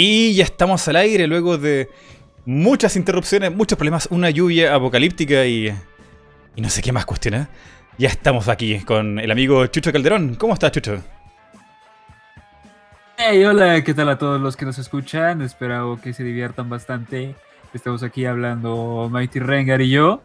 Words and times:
Y 0.00 0.32
ya 0.34 0.44
estamos 0.44 0.86
al 0.86 0.94
aire 0.94 1.26
luego 1.26 1.58
de 1.58 1.90
muchas 2.44 2.94
interrupciones, 2.94 3.52
muchos 3.52 3.76
problemas, 3.76 4.06
una 4.12 4.30
lluvia 4.30 4.72
apocalíptica 4.72 5.44
y, 5.44 5.74
y 6.54 6.60
no 6.60 6.70
sé 6.70 6.82
qué 6.82 6.92
más 6.92 7.04
cuestiones. 7.04 7.48
Ya 7.98 8.08
estamos 8.08 8.46
aquí 8.46 8.78
con 8.78 9.18
el 9.18 9.28
amigo 9.28 9.66
Chucho 9.66 9.92
Calderón. 9.92 10.36
¿Cómo 10.36 10.54
estás, 10.54 10.70
Chucho? 10.70 11.02
Hey, 13.16 13.44
hola, 13.44 13.82
¿qué 13.82 13.92
tal 13.92 14.08
a 14.10 14.18
todos 14.18 14.40
los 14.40 14.56
que 14.56 14.64
nos 14.64 14.78
escuchan? 14.78 15.42
Espero 15.42 15.98
que 16.00 16.12
se 16.12 16.22
diviertan 16.22 16.70
bastante. 16.70 17.34
Estamos 17.74 18.04
aquí 18.04 18.24
hablando 18.24 19.08
Mighty 19.10 19.40
Rengar 19.40 19.80
y 19.80 19.90
yo. 19.90 20.22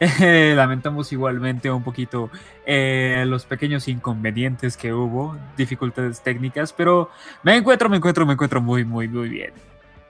lamentamos 0.54 1.12
igualmente 1.12 1.70
un 1.70 1.82
poquito 1.82 2.30
eh, 2.66 3.24
los 3.26 3.44
pequeños 3.44 3.88
inconvenientes 3.88 4.76
que 4.76 4.92
hubo, 4.92 5.36
dificultades 5.56 6.22
técnicas, 6.22 6.72
pero 6.72 7.10
me 7.42 7.56
encuentro, 7.56 7.88
me 7.88 7.96
encuentro, 7.96 8.26
me 8.26 8.34
encuentro 8.34 8.60
muy, 8.60 8.84
muy, 8.84 9.08
muy 9.08 9.28
bien. 9.28 9.52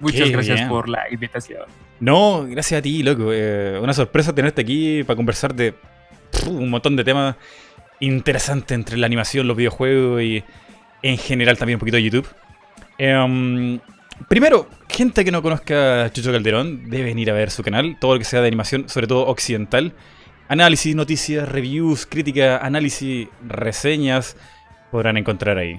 Muchas 0.00 0.30
gracias 0.30 0.68
por 0.68 0.88
la 0.88 1.10
invitación. 1.10 1.62
No, 2.00 2.44
gracias 2.48 2.78
a 2.80 2.82
ti, 2.82 3.02
loco. 3.02 3.30
Eh, 3.32 3.78
una 3.80 3.94
sorpresa 3.94 4.34
tenerte 4.34 4.60
aquí 4.60 5.02
para 5.04 5.16
conversar 5.16 5.54
de 5.54 5.74
un 6.46 6.68
montón 6.68 6.96
de 6.96 7.04
temas 7.04 7.36
interesantes 8.00 8.74
entre 8.74 8.96
la 8.96 9.06
animación, 9.06 9.46
los 9.46 9.56
videojuegos 9.56 10.20
y 10.22 10.44
en 11.02 11.16
general 11.16 11.56
también 11.56 11.76
un 11.76 11.80
poquito 11.80 11.96
de 11.96 12.02
YouTube. 12.02 12.28
Em, 12.98 13.78
Primero, 14.28 14.68
gente 14.88 15.24
que 15.24 15.30
no 15.30 15.42
conozca 15.42 16.04
a 16.04 16.12
Chucho 16.12 16.32
Calderón 16.32 16.88
debe 16.88 17.04
venir 17.04 17.30
a 17.30 17.34
ver 17.34 17.50
su 17.50 17.62
canal, 17.62 17.96
todo 18.00 18.14
lo 18.14 18.18
que 18.18 18.24
sea 18.24 18.40
de 18.40 18.48
animación, 18.48 18.88
sobre 18.88 19.06
todo 19.06 19.26
occidental. 19.26 19.92
Análisis, 20.48 20.94
noticias, 20.94 21.48
reviews, 21.48 22.06
crítica, 22.06 22.58
análisis, 22.58 23.28
reseñas, 23.46 24.36
podrán 24.90 25.16
encontrar 25.16 25.58
ahí. 25.58 25.78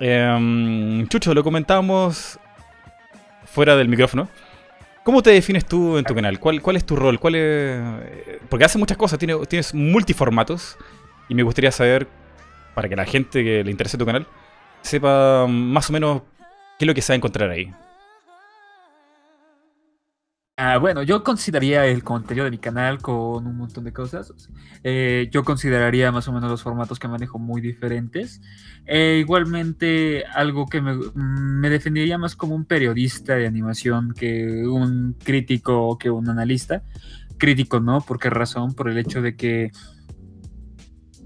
Em, 0.00 1.06
Chucho, 1.08 1.32
lo 1.34 1.42
comentábamos 1.42 2.38
fuera 3.44 3.76
del 3.76 3.88
micrófono. 3.88 4.28
¿Cómo 5.04 5.22
te 5.22 5.30
defines 5.30 5.64
tú 5.64 5.98
en 5.98 6.04
tu 6.04 6.14
canal? 6.14 6.40
¿Cuál, 6.40 6.60
cuál 6.60 6.76
es 6.76 6.84
tu 6.84 6.96
rol? 6.96 7.20
¿Cuál 7.20 7.36
es... 7.36 7.80
Porque 8.48 8.64
hace 8.64 8.78
muchas 8.78 8.96
cosas, 8.96 9.18
tienes, 9.18 9.36
tienes 9.48 9.72
multiformatos 9.72 10.76
y 11.28 11.34
me 11.34 11.44
gustaría 11.44 11.70
saber, 11.70 12.08
para 12.74 12.88
que 12.88 12.96
la 12.96 13.04
gente 13.04 13.44
que 13.44 13.62
le 13.62 13.70
interese 13.70 13.96
tu 13.96 14.04
canal, 14.04 14.26
sepa 14.82 15.46
más 15.48 15.88
o 15.90 15.92
menos 15.92 16.22
¿Qué 16.78 16.84
es 16.84 16.86
lo 16.86 16.94
que 16.94 17.02
se 17.02 17.12
va 17.12 17.14
a 17.14 17.16
encontrar 17.16 17.50
ahí? 17.50 17.72
Ah, 20.58 20.78
bueno, 20.78 21.02
yo 21.02 21.22
consideraría 21.22 21.84
el 21.86 22.02
contenido 22.02 22.44
de 22.46 22.50
mi 22.50 22.56
canal 22.56 22.98
con 23.02 23.46
un 23.46 23.56
montón 23.58 23.84
de 23.84 23.92
cosas. 23.92 24.32
Eh, 24.82 25.28
yo 25.30 25.44
consideraría 25.44 26.10
más 26.12 26.28
o 26.28 26.32
menos 26.32 26.50
los 26.50 26.62
formatos 26.62 26.98
que 26.98 27.08
manejo 27.08 27.38
muy 27.38 27.60
diferentes. 27.60 28.40
Eh, 28.86 29.18
igualmente, 29.20 30.24
algo 30.24 30.66
que 30.66 30.80
me, 30.80 30.96
me, 31.14 31.68
defendería 31.68 32.16
más 32.16 32.36
como 32.36 32.54
un 32.54 32.64
periodista 32.64 33.34
de 33.34 33.46
animación 33.46 34.14
que 34.14 34.66
un 34.66 35.14
crítico 35.22 35.88
o 35.88 35.98
que 35.98 36.10
un 36.10 36.30
analista. 36.30 36.82
Crítico, 37.36 37.80
¿no? 37.80 38.00
¿Por 38.00 38.18
qué 38.18 38.30
razón? 38.30 38.74
Por 38.74 38.88
el 38.88 38.96
hecho 38.96 39.20
de 39.20 39.36
que 39.36 39.72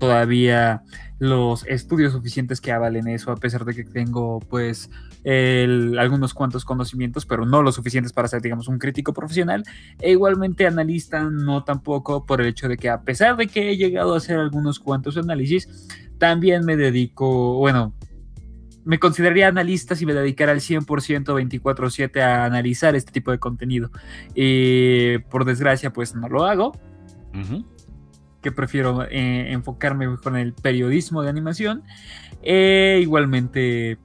todavía 0.00 0.82
los 1.20 1.64
estudios 1.66 2.12
suficientes 2.12 2.60
que 2.60 2.72
avalen 2.72 3.06
eso, 3.06 3.30
a 3.30 3.36
pesar 3.36 3.64
de 3.64 3.74
que 3.74 3.84
tengo 3.84 4.40
pues 4.40 4.90
algunos 5.24 6.34
cuantos 6.34 6.64
conocimientos, 6.64 7.26
pero 7.26 7.44
no 7.44 7.62
lo 7.62 7.72
suficientes 7.72 8.12
para 8.12 8.28
ser, 8.28 8.42
digamos, 8.42 8.68
un 8.68 8.78
crítico 8.78 9.12
profesional. 9.12 9.62
E 10.00 10.12
igualmente 10.12 10.66
analista, 10.66 11.22
no 11.22 11.64
tampoco 11.64 12.24
por 12.26 12.40
el 12.40 12.48
hecho 12.48 12.68
de 12.68 12.76
que 12.76 12.88
a 12.88 13.02
pesar 13.02 13.36
de 13.36 13.46
que 13.46 13.70
he 13.70 13.76
llegado 13.76 14.14
a 14.14 14.18
hacer 14.18 14.38
algunos 14.38 14.78
cuantos 14.78 15.16
análisis, 15.16 15.88
también 16.18 16.64
me 16.64 16.76
dedico, 16.76 17.58
bueno, 17.58 17.94
me 18.84 18.98
consideraría 18.98 19.48
analista 19.48 19.94
si 19.94 20.06
me 20.06 20.14
dedicara 20.14 20.52
al 20.52 20.60
100% 20.60 21.34
24/7 21.34 22.22
a 22.22 22.44
analizar 22.44 22.96
este 22.96 23.12
tipo 23.12 23.30
de 23.30 23.38
contenido. 23.38 23.90
Y 24.34 25.18
por 25.30 25.44
desgracia, 25.44 25.92
pues 25.92 26.14
no 26.14 26.28
lo 26.28 26.44
hago 26.44 26.72
que 28.42 28.52
prefiero 28.52 29.04
eh, 29.04 29.52
enfocarme 29.52 30.16
con 30.16 30.36
el 30.36 30.52
periodismo 30.54 31.22
de 31.22 31.30
animación. 31.30 31.82
E 32.42 33.00
igualmente, 33.02 33.98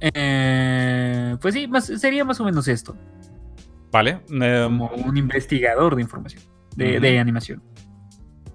eh, 0.00 1.36
pues 1.40 1.54
sí, 1.54 1.68
sería 1.98 2.24
más 2.24 2.40
o 2.40 2.44
menos 2.44 2.68
esto. 2.68 2.96
Vale. 3.90 4.20
Como 4.28 4.90
un 4.90 5.16
investigador 5.16 5.96
de 5.96 6.02
información, 6.02 6.42
de, 6.76 7.18
animación. 7.18 7.62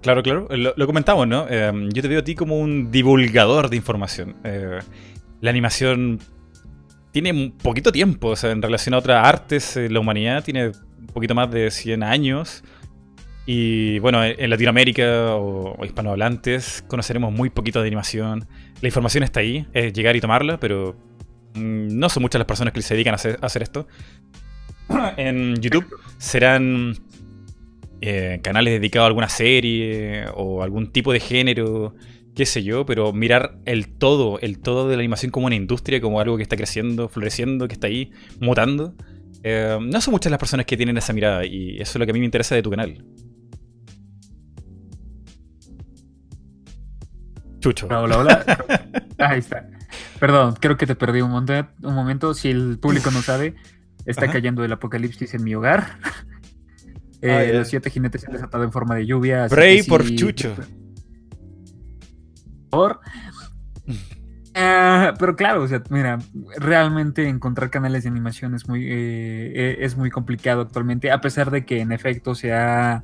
Claro, 0.00 0.22
claro. 0.22 0.48
Lo, 0.50 0.86
comentamos, 0.86 1.26
¿no? 1.26 1.48
Em, 1.48 1.90
yo 1.90 2.02
te 2.02 2.08
veo 2.08 2.20
a 2.20 2.24
ti 2.24 2.34
como 2.34 2.58
un 2.58 2.90
divulgador 2.90 3.68
de 3.68 3.76
información. 3.76 4.36
la 5.40 5.50
animación 5.50 6.20
tiene 7.10 7.30
un 7.30 7.52
poquito 7.52 7.92
tiempo, 7.92 8.28
o 8.28 8.36
sea, 8.36 8.50
en 8.50 8.60
relación 8.60 8.94
a 8.94 8.98
otras 8.98 9.26
artes, 9.26 9.76
la 9.76 10.00
humanidad 10.00 10.42
tiene 10.42 10.68
un 10.68 11.06
poquito 11.12 11.34
más 11.34 11.50
de 11.50 11.70
100 11.70 12.02
años. 12.02 12.64
Y 13.46 13.98
bueno, 13.98 14.24
en 14.24 14.50
Latinoamérica 14.50 15.36
o, 15.36 15.84
hispanohablantes 15.84 16.82
conoceremos 16.88 17.32
muy 17.32 17.50
poquito 17.50 17.80
de 17.82 17.88
animación. 17.88 18.46
La 18.80 18.88
información 18.88 19.22
está 19.22 19.40
ahí, 19.40 19.66
es 19.74 19.92
llegar 19.92 20.16
y 20.16 20.20
tomarla, 20.20 20.58
pero 20.58 20.96
no 21.54 22.08
son 22.08 22.22
muchas 22.22 22.38
las 22.38 22.46
personas 22.46 22.72
que 22.72 22.82
se 22.82 22.94
dedican 22.94 23.14
a 23.14 23.16
hacer, 23.16 23.62
esto. 23.62 23.86
en 25.16 25.56
YouTube 25.56 25.86
serán 26.18 26.96
eh, 28.00 28.40
canales 28.42 28.74
dedicados 28.74 29.04
a 29.04 29.08
alguna 29.08 29.28
serie 29.28 30.26
o 30.34 30.62
algún 30.62 30.92
tipo 30.92 31.12
de 31.12 31.20
género, 31.20 31.94
qué 32.34 32.46
sé 32.46 32.62
yo, 32.62 32.84
pero 32.84 33.12
mirar 33.12 33.58
el 33.64 33.88
todo, 33.88 34.38
el 34.40 34.58
todo 34.58 34.88
de 34.88 34.96
la 34.96 35.00
animación 35.00 35.30
como 35.30 35.46
una 35.46 35.54
industria, 35.54 36.00
como 36.00 36.20
algo 36.20 36.36
que 36.36 36.42
está 36.42 36.56
creciendo, 36.56 37.08
floreciendo, 37.08 37.68
que 37.68 37.74
está 37.74 37.86
ahí, 37.86 38.10
mutando. 38.40 38.94
Eh, 39.42 39.78
no 39.80 40.00
son 40.00 40.12
muchas 40.12 40.30
las 40.30 40.38
personas 40.38 40.66
que 40.66 40.76
tienen 40.76 40.96
esa 40.96 41.12
mirada 41.12 41.44
y 41.44 41.76
eso 41.80 41.92
es 41.92 41.96
lo 41.96 42.06
que 42.06 42.10
a 42.10 42.14
mí 42.14 42.18
me 42.20 42.24
interesa 42.24 42.54
de 42.54 42.62
tu 42.62 42.70
canal. 42.70 43.04
Chucho. 47.60 47.86
Hola, 47.86 48.18
hola. 48.18 48.44
Ahí 49.18 49.38
está. 49.38 49.66
Perdón, 50.24 50.54
creo 50.58 50.78
que 50.78 50.86
te 50.86 50.94
perdí 50.94 51.20
un, 51.20 51.34
un 51.34 51.94
momento. 51.94 52.32
Si 52.32 52.48
el 52.48 52.78
público 52.78 53.10
no 53.10 53.20
sabe, 53.20 53.56
está 54.06 54.26
cayendo 54.32 54.64
el 54.64 54.72
apocalipsis 54.72 55.34
en 55.34 55.44
mi 55.44 55.54
hogar. 55.54 55.98
Eh, 57.26 57.52
los 57.54 57.68
siete 57.68 57.88
jinetes 57.88 58.20
se 58.20 58.26
han 58.26 58.34
desatado 58.34 58.64
en 58.64 58.72
forma 58.72 58.94
de 58.96 59.06
lluvia. 59.06 59.46
Pray 59.48 59.82
por 59.82 60.04
Chucho. 60.14 60.54
Por. 62.68 63.00
Ah, 64.54 65.14
pero 65.18 65.34
claro, 65.34 65.62
o 65.62 65.68
sea, 65.68 65.82
mira, 65.90 66.18
realmente 66.58 67.26
encontrar 67.26 67.70
canales 67.70 68.04
de 68.04 68.10
animación 68.10 68.54
es 68.54 68.68
muy, 68.68 68.84
eh, 68.84 69.52
eh, 69.54 69.76
es 69.80 69.96
muy 69.96 70.10
complicado 70.10 70.60
actualmente, 70.60 71.10
a 71.10 71.20
pesar 71.20 71.50
de 71.50 71.64
que 71.64 71.80
en 71.80 71.90
efecto 71.90 72.36
se 72.36 72.52
ha, 72.52 73.02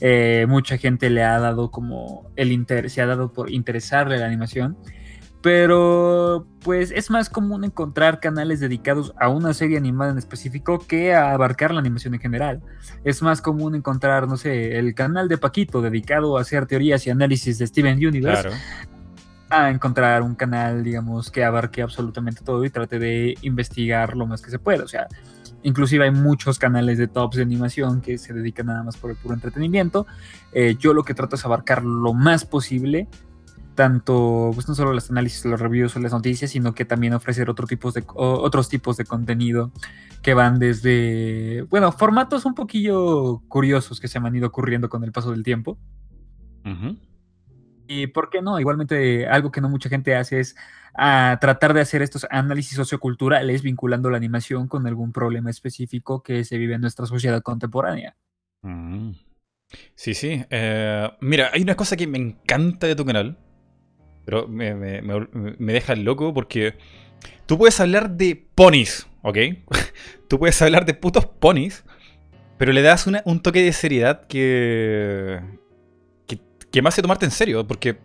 eh, 0.00 0.46
mucha 0.48 0.76
gente 0.76 1.08
le 1.08 1.22
ha 1.22 1.38
dado 1.38 1.70
como 1.70 2.30
el 2.34 2.52
interés, 2.52 2.92
se 2.92 3.00
ha 3.00 3.06
dado 3.06 3.32
por 3.32 3.50
interesarle 3.50 4.18
la 4.18 4.26
animación, 4.26 4.76
pero 5.42 6.46
pues 6.62 6.90
es 6.90 7.10
más 7.10 7.30
común 7.30 7.64
encontrar 7.64 8.20
canales 8.20 8.60
dedicados 8.60 9.14
a 9.18 9.28
una 9.28 9.54
serie 9.54 9.78
animada 9.78 10.10
en 10.10 10.18
específico 10.18 10.78
que 10.78 11.14
a 11.14 11.32
abarcar 11.32 11.72
la 11.72 11.80
animación 11.80 12.14
en 12.14 12.20
general. 12.20 12.60
Es 13.04 13.22
más 13.22 13.40
común 13.40 13.74
encontrar, 13.74 14.28
no 14.28 14.36
sé, 14.36 14.78
el 14.78 14.94
canal 14.94 15.28
de 15.28 15.38
Paquito 15.38 15.80
dedicado 15.80 16.36
a 16.36 16.42
hacer 16.42 16.66
teorías 16.66 17.06
y 17.06 17.10
análisis 17.10 17.58
de 17.58 17.66
Steven 17.66 17.96
Universe 18.06 18.50
a 19.50 19.70
encontrar 19.70 20.22
un 20.22 20.34
canal, 20.34 20.84
digamos, 20.84 21.30
que 21.30 21.44
abarque 21.44 21.82
absolutamente 21.82 22.42
todo 22.44 22.64
y 22.64 22.70
trate 22.70 22.98
de 22.98 23.36
investigar 23.42 24.16
lo 24.16 24.26
más 24.26 24.42
que 24.42 24.50
se 24.50 24.60
pueda. 24.60 24.84
O 24.84 24.88
sea, 24.88 25.08
inclusive 25.62 26.04
hay 26.04 26.12
muchos 26.12 26.58
canales 26.58 26.98
de 26.98 27.08
tops 27.08 27.36
de 27.36 27.42
animación 27.42 28.00
que 28.00 28.16
se 28.16 28.32
dedican 28.32 28.66
nada 28.66 28.84
más 28.84 28.96
por 28.96 29.10
el 29.10 29.16
puro 29.16 29.34
entretenimiento. 29.34 30.06
Eh, 30.52 30.76
yo 30.78 30.94
lo 30.94 31.02
que 31.02 31.14
trato 31.14 31.34
es 31.34 31.44
abarcar 31.44 31.82
lo 31.82 32.14
más 32.14 32.44
posible, 32.44 33.08
tanto, 33.80 34.50
pues 34.52 34.68
no 34.68 34.74
solo 34.74 34.92
los 34.92 35.10
análisis, 35.10 35.42
los 35.46 35.58
reviews 35.58 35.96
o 35.96 36.00
las 36.00 36.12
noticias, 36.12 36.50
sino 36.50 36.74
que 36.74 36.84
también 36.84 37.14
ofrecer 37.14 37.48
otro 37.48 37.66
tipos 37.66 37.94
de, 37.94 38.04
otros 38.14 38.68
tipos 38.68 38.98
de 38.98 39.06
contenido 39.06 39.72
que 40.20 40.34
van 40.34 40.58
desde, 40.58 41.62
bueno, 41.70 41.90
formatos 41.90 42.44
un 42.44 42.54
poquillo 42.54 43.40
curiosos 43.48 43.98
que 43.98 44.06
se 44.06 44.20
me 44.20 44.28
han 44.28 44.36
ido 44.36 44.48
ocurriendo 44.48 44.90
con 44.90 45.02
el 45.02 45.12
paso 45.12 45.30
del 45.30 45.42
tiempo. 45.42 45.78
Y 47.88 48.08
por 48.08 48.28
qué 48.28 48.42
no, 48.42 48.60
igualmente 48.60 49.26
algo 49.26 49.50
que 49.50 49.62
no 49.62 49.70
mucha 49.70 49.88
gente 49.88 50.14
hace 50.14 50.40
es 50.40 50.56
ah, 50.94 51.38
tratar 51.40 51.72
de 51.72 51.80
hacer 51.80 52.02
estos 52.02 52.26
análisis 52.28 52.76
socioculturales 52.76 53.62
vinculando 53.62 54.10
la 54.10 54.18
animación 54.18 54.68
con 54.68 54.86
algún 54.86 55.10
problema 55.10 55.48
específico 55.48 56.22
que 56.22 56.44
se 56.44 56.58
vive 56.58 56.74
en 56.74 56.82
nuestra 56.82 57.06
sociedad 57.06 57.40
contemporánea. 57.40 58.14
Mm. 58.60 59.12
Sí, 59.94 60.12
sí. 60.12 60.44
Eh, 60.50 61.10
mira, 61.22 61.48
hay 61.54 61.62
una 61.62 61.76
cosa 61.76 61.96
que 61.96 62.06
me 62.06 62.18
encanta 62.18 62.86
de 62.86 62.94
tu 62.94 63.06
canal, 63.06 63.38
pero 64.24 64.48
me, 64.48 64.72
deja 65.72 65.94
loco 65.94 66.32
porque 66.34 66.74
tú 67.46 67.58
puedes 67.58 67.80
hablar 67.80 68.10
de 68.10 68.44
ponis, 68.54 69.06
¿ok? 69.22 69.38
tú 70.28 70.38
puedes 70.38 70.60
hablar 70.62 70.84
de 70.84 70.94
putos 70.94 71.26
ponis, 71.26 71.84
pero 72.58 72.72
le 72.72 72.82
das 72.82 73.06
un 73.24 73.40
toque 73.40 73.62
de 73.62 73.72
seriedad 73.72 74.26
que, 74.26 75.40
que 76.70 76.82
me 76.82 76.88
hace 76.88 77.02
tomarte 77.02 77.24
en 77.24 77.30
serio, 77.30 77.66
porque 77.66 77.98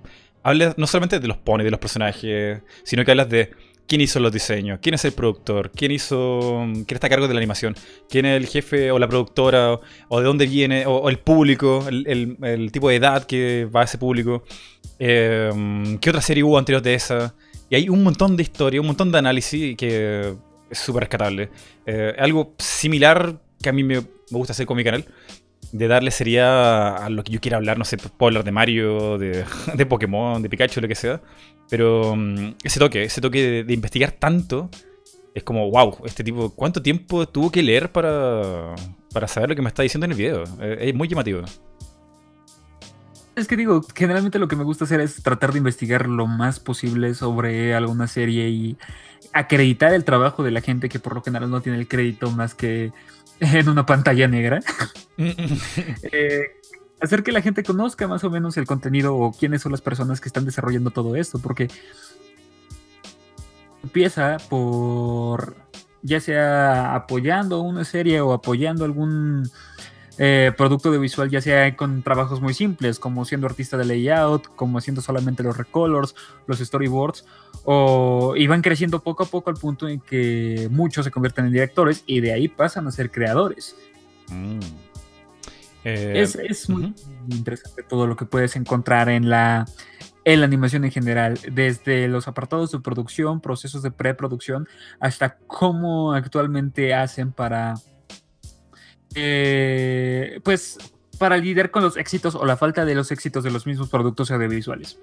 hablas 0.44 0.78
no 0.78 0.88
solamente 0.88 1.20
de 1.20 1.28
los 1.28 1.38
ponis, 1.38 1.66
de 1.66 1.72
los 1.72 1.80
personajes, 1.80 2.62
sino 2.84 3.04
que 3.04 3.12
hablas 3.12 3.30
de 3.30 3.52
quién 3.88 4.02
hizo 4.02 4.20
los 4.20 4.32
diseños, 4.32 4.80
quién 4.82 4.96
es 4.96 5.06
el 5.06 5.14
productor, 5.14 5.72
quién 5.72 5.92
hizo, 5.92 6.64
quién 6.86 6.96
está 6.96 7.08
a 7.08 7.10
cargo 7.10 7.28
de 7.28 7.34
la 7.34 7.40
animación, 7.40 7.76
quién 8.10 8.26
es 8.26 8.38
el 8.38 8.48
jefe 8.48 8.92
o 8.92 9.00
la 9.00 9.08
productora, 9.08 9.80
o 10.08 10.20
de 10.20 10.26
dónde 10.26 10.48
viene, 10.48 10.86
o, 10.86 11.10
el 11.10 11.20
público, 11.20 11.86
el, 11.88 12.70
tipo 12.72 12.90
de 12.90 12.96
edad 12.96 13.26
que 13.26 13.66
va 13.66 13.82
a 13.82 13.84
ese 13.86 13.98
público, 13.98 14.44
em, 15.00 15.98
qué 16.00 16.10
otra 16.10 16.22
serie 16.22 16.44
hubo 16.44 16.58
anterior 16.58 16.82
de 16.82 16.94
esa. 16.96 17.36
Y 17.70 17.76
hay 17.76 17.90
un 17.90 18.04
montón 18.04 18.38
de 18.38 18.44
historia, 18.44 18.82
un 18.82 18.88
montón 18.88 19.12
de 19.12 19.18
análisis 19.18 19.76
que 19.76 20.36
es 20.70 20.78
súper 20.78 21.02
rescatable. 21.02 21.50
Eh, 21.86 22.14
algo 22.18 22.54
similar 22.58 23.40
que 23.62 23.70
a 23.70 23.74
mí 23.74 23.84
me 23.84 24.04
gusta 24.30 24.54
hacer 24.54 24.66
con 24.66 24.78
mi 24.78 24.84
canal 24.84 25.06
de 25.78 25.88
darle 25.90 26.12
sería 26.12 26.96
a 26.96 27.10
lo 27.10 27.24
que 27.24 27.34
yo 27.34 27.42
quiera 27.42 27.58
hablar, 27.58 27.78
no 27.78 27.84
sé, 27.84 27.98
puedo 27.98 28.30
hablar 28.30 28.46
de 28.46 28.52
Mario, 28.52 29.18
de, 29.18 29.44
de 29.76 29.86
Pokémon, 29.86 30.42
de 30.42 30.50
Pikachu, 30.50 30.80
lo 30.80 30.88
que 30.88 30.96
sea. 30.96 31.22
Pero 31.70 32.16
mm, 32.16 32.56
ese 32.64 32.80
toque, 32.80 33.04
ese 33.04 33.20
toque 33.20 33.64
de, 33.64 33.74
investigar 33.74 34.12
tanto, 34.12 34.70
es 35.34 35.44
como, 35.44 35.70
wow, 35.70 35.98
este 36.06 36.24
tipo, 36.24 36.52
¿cuánto 36.52 36.82
tiempo 36.82 37.28
tuvo 37.28 37.52
que 37.52 37.62
leer 37.62 37.92
para, 37.92 38.74
para 39.12 39.28
saber 39.28 39.50
lo 39.50 39.56
que 39.56 39.62
me 39.62 39.68
está 39.68 39.84
diciendo 39.84 40.06
en 40.06 40.12
el 40.12 40.18
video? 40.18 40.44
Eh, 40.62 40.78
es 40.80 40.96
muy 40.96 41.10
llamativo. 41.10 41.42
Es 43.36 43.50
que 43.50 43.58
digo, 43.58 43.82
generalmente 43.94 44.40
lo 44.40 44.48
que 44.48 44.56
me 44.56 44.64
gusta 44.64 44.86
hacer 44.86 45.02
es 45.02 45.22
tratar 45.22 45.52
de 45.52 45.58
investigar 45.58 46.08
lo 46.08 46.26
más 46.26 46.62
posible 46.62 47.14
sobre 47.16 47.76
alguna 47.76 48.08
serie 48.08 48.48
y 48.48 48.78
acreditar 49.34 49.94
el 49.94 50.06
trabajo 50.06 50.42
de 50.42 50.52
la 50.52 50.62
gente 50.62 50.88
que 50.88 51.00
por 51.00 51.16
lo 51.16 51.22
general 51.22 51.50
no 51.50 51.60
tiene 51.60 51.78
el 51.78 51.90
crédito 51.90 52.32
más 52.32 52.56
que 52.56 52.94
en 53.40 53.70
una 53.70 53.86
pantalla 53.86 54.28
negra. 54.28 54.62
eh, 55.18 56.42
hacer 57.00 57.24
que 57.24 57.32
la 57.32 57.42
gente 57.42 57.64
conozca 57.64 58.08
más 58.08 58.24
o 58.24 58.30
menos 58.30 58.58
el 58.58 58.66
contenido 58.66 59.16
o 59.16 59.32
quiénes 59.32 59.62
son 59.62 59.72
las 59.72 59.82
personas 59.82 60.22
que 60.22 60.30
están 60.30 60.46
desarrollando 60.46 60.92
todo 60.92 61.16
esto, 61.16 61.40
porque 61.40 61.70
empieza 63.84 64.38
por 64.50 65.56
ya 66.02 66.20
sea 66.20 66.94
apoyando 66.94 67.62
una 67.62 67.84
serie 67.84 68.22
o 68.22 68.32
apoyando 68.32 68.86
algún 68.86 69.50
eh, 70.18 70.54
producto 70.56 70.92
de 70.92 70.98
visual, 70.98 71.30
ya 71.30 71.42
sea 71.42 71.76
con 71.76 72.02
trabajos 72.02 72.40
muy 72.40 72.54
simples, 72.54 73.00
como 73.00 73.26
siendo 73.26 73.48
artista 73.48 73.76
de 73.78 73.86
layout, 73.86 74.48
como 74.56 74.78
haciendo 74.78 75.02
solamente 75.02 75.44
los 75.44 75.58
recolors, 75.58 76.16
los 76.48 76.60
storyboards, 76.60 77.26
o, 77.66 78.34
y 78.38 78.48
van 78.48 78.62
creciendo 78.62 79.04
poco 79.04 79.24
a 79.24 79.26
poco 79.26 79.50
al 79.50 79.58
punto 79.58 79.90
en 79.90 80.00
que 80.00 80.70
muchos 80.72 81.04
se 81.04 81.12
convierten 81.12 81.46
en 81.46 81.52
directores 81.52 82.04
y 82.06 82.22
de 82.22 82.32
ahí 82.32 82.48
pasan 82.48 82.88
a 82.88 82.92
ser 82.92 83.12
creadores. 83.12 83.76
Mm. 84.30 84.60
Eh, 85.84 86.26
es, 86.50 86.68
muy 86.70 86.96
interesante 87.30 87.84
todo 87.84 88.08
lo 88.08 88.16
que 88.16 88.26
puedes 88.26 88.56
encontrar 88.56 89.08
en 89.10 89.30
la, 89.30 89.66
en 90.24 90.40
la 90.40 90.46
animación 90.48 90.84
en 90.86 90.92
general, 90.92 91.38
desde 91.52 92.08
los 92.08 92.28
apartados 92.28 92.72
de 92.72 92.80
producción, 92.80 93.42
procesos 93.42 93.84
de 93.84 93.92
preproducción, 93.92 94.68
hasta 95.00 95.38
cómo 95.46 96.14
actualmente 96.14 96.96
hacen 96.96 97.32
para, 97.32 97.76
eh, 99.16 100.40
pues, 100.44 100.78
para 101.18 101.38
lidiar 101.38 101.72
con 101.72 101.84
los 101.84 101.98
éxitos 101.98 102.36
o 102.36 102.46
la 102.46 102.58
falta 102.58 102.86
de 102.86 102.96
los 102.96 103.12
éxitos 103.12 103.44
de 103.44 103.52
los 103.52 103.66
mismos 103.66 103.90
productos 103.90 104.32
audiovisuales. 104.32 105.00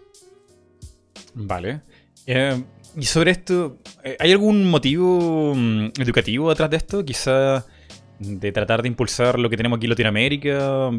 Vale. 1.35 1.81
Eh, 2.27 2.63
y 2.97 3.05
sobre 3.05 3.31
esto, 3.31 3.79
¿hay 4.19 4.33
algún 4.33 4.69
motivo 4.69 5.55
mm, 5.55 5.93
educativo 5.99 6.51
detrás 6.51 6.71
de 6.71 6.77
esto? 6.77 7.05
Quizá 7.05 7.67
de 8.19 8.53
tratar 8.53 8.83
de 8.83 8.89
impulsar 8.89 9.39
lo 9.39 9.49
que 9.51 9.57
tenemos 9.57 9.79
aquí 9.79 9.87
en 9.87 9.91
Latinoamérica, 9.91 10.91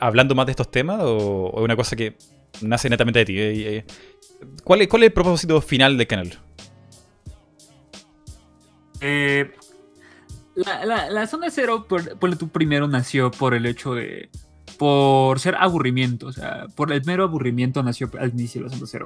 hablando 0.00 0.34
más 0.34 0.46
de 0.46 0.52
estos 0.52 0.70
temas, 0.70 1.00
o 1.02 1.52
es 1.56 1.62
una 1.62 1.76
cosa 1.76 1.96
que 1.96 2.16
nace 2.60 2.90
netamente 2.90 3.20
de 3.20 3.24
ti? 3.24 3.38
Eh, 3.38 3.76
eh, 3.76 3.84
¿Cuál 4.64 4.82
es, 4.82 4.88
cuál 4.88 5.02
es 5.02 5.08
el 5.08 5.12
propósito 5.12 5.60
final 5.60 5.96
del 5.96 6.06
canal? 6.06 6.38
Eh, 9.00 9.50
la, 10.54 11.26
zona 11.26 11.50
cero, 11.50 11.86
por, 11.88 12.18
por 12.18 12.36
tu 12.36 12.48
primero, 12.48 12.88
nació 12.88 13.30
por 13.30 13.54
el 13.54 13.66
hecho 13.66 13.94
de. 13.94 14.30
por 14.78 15.40
ser 15.40 15.56
aburrimiento. 15.56 16.26
O 16.26 16.32
sea, 16.32 16.66
por 16.74 16.92
el 16.92 17.04
mero 17.04 17.24
aburrimiento 17.24 17.82
nació 17.82 18.10
al 18.18 18.30
inicio 18.30 18.62
de 18.62 18.68
la 18.68 18.74
zona 18.74 18.86
cero. 18.86 19.04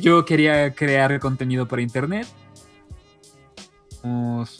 yo 0.00 0.24
quería 0.24 0.74
crear 0.74 1.18
contenido 1.20 1.66
para 1.68 1.82
internet 1.82 2.26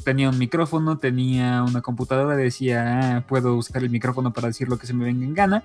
tenía 0.04 0.28
un 0.28 0.38
micrófono, 0.38 0.98
tenía 0.98 1.62
una 1.62 1.80
computadora, 1.80 2.36
decía, 2.36 3.16
ah, 3.16 3.24
puedo 3.26 3.56
usar 3.56 3.82
el 3.82 3.90
micrófono 3.90 4.32
para 4.32 4.48
decir 4.48 4.68
lo 4.68 4.78
que 4.78 4.86
se 4.86 4.94
me 4.94 5.04
venga 5.04 5.24
en 5.24 5.34
gana. 5.34 5.64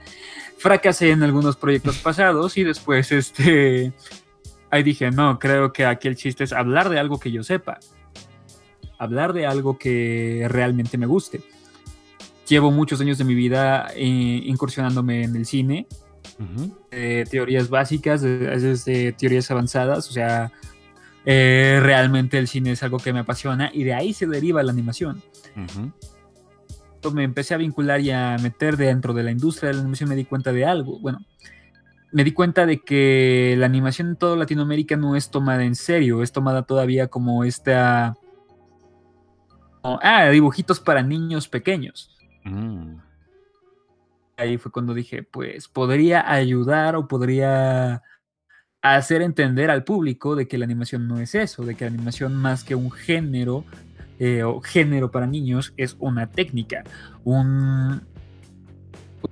Fracasé 0.58 1.12
en 1.12 1.24
algunos 1.24 1.56
proyectos 1.58 1.98
pasados 1.98 2.58
y 2.58 2.64
después, 2.64 3.12
este, 3.12 3.94
ahí 4.70 4.84
dije, 4.84 5.12
no, 5.12 5.40
creo 5.40 5.74
que 5.74 5.86
aquí 5.86 6.08
el 6.08 6.16
chiste 6.16 6.44
es 6.44 6.54
hablar 6.54 6.90
de 6.90 7.00
algo 7.00 7.20
que 7.20 7.32
yo 7.32 7.44
sepa, 7.44 7.80
hablar 9.04 9.34
de 9.34 9.46
algo 9.46 9.78
que 9.78 10.48
realmente 10.50 10.98
me 10.98 11.06
guste. 11.06 11.42
Llevo 12.48 12.72
muchos 12.72 13.00
años 13.00 13.18
de 13.18 13.24
mi 13.24 13.36
vida 13.36 13.88
eh, 13.96 14.42
incursionándome 14.46 15.24
en 15.24 15.36
el 15.36 15.46
cine, 15.46 15.88
teorías 17.30 17.70
básicas, 17.70 18.22
desde 18.22 19.14
teorías 19.14 19.50
avanzadas, 19.50 20.10
o 20.10 20.12
sea, 20.12 20.52
eh, 21.26 21.80
realmente 21.82 22.38
el 22.38 22.48
cine 22.48 22.72
es 22.72 22.84
algo 22.84 22.98
que 22.98 23.14
me 23.14 23.20
apasiona 23.20 23.72
y 23.74 23.84
de 23.86 23.94
ahí 23.94 24.14
se 24.14 24.28
deriva 24.28 24.62
la 24.62 24.72
animación. 24.72 25.22
Me 27.14 27.24
empecé 27.24 27.54
a 27.54 27.58
vincular 27.58 28.00
y 28.02 28.12
a 28.12 28.38
meter 28.42 28.78
dentro 28.78 29.14
de 29.14 29.24
la 29.24 29.32
industria 29.32 29.70
de 29.70 29.76
la 29.76 29.82
animación, 29.82 30.10
me 30.10 30.16
di 30.16 30.26
cuenta 30.26 30.54
de 30.54 30.66
algo. 30.66 31.00
Bueno, 31.00 31.20
me 32.12 32.24
di 32.24 32.32
cuenta 32.32 32.66
de 32.66 32.80
que 32.80 33.56
la 33.58 33.66
animación 33.66 34.10
en 34.10 34.16
toda 34.16 34.36
Latinoamérica 34.38 34.96
no 34.96 35.16
es 35.16 35.30
tomada 35.30 35.64
en 35.64 35.76
serio, 35.76 36.24
es 36.24 36.32
tomada 36.32 36.64
todavía 36.64 37.08
como 37.08 37.44
esta... 37.44 38.16
ah, 39.84 40.30
dibujitos 40.30 40.80
para 40.80 41.04
niños 41.04 41.48
pequeños. 41.48 42.10
Mm. 42.44 42.96
Ahí 44.38 44.58
fue 44.58 44.72
cuando 44.72 44.94
dije, 44.94 45.24
pues 45.24 45.68
podría 45.68 46.32
ayudar 46.32 46.96
o 46.96 47.08
podría 47.08 48.02
hacer 48.82 49.22
entender 49.22 49.70
al 49.70 49.84
público 49.84 50.36
de 50.36 50.48
que 50.48 50.58
la 50.58 50.66
animación 50.66 51.08
no 51.08 51.20
es 51.20 51.36
eso, 51.36 51.64
de 51.64 51.76
que 51.76 51.86
la 51.86 51.92
animación 51.92 52.36
más 52.36 52.64
que 52.64 52.76
un 52.76 52.92
género 52.92 53.64
eh, 54.20 54.44
o 54.44 54.60
género 54.62 55.12
para 55.12 55.26
niños 55.26 55.74
es 55.78 55.96
una 56.00 56.30
técnica, 56.30 56.84
un, 57.24 58.02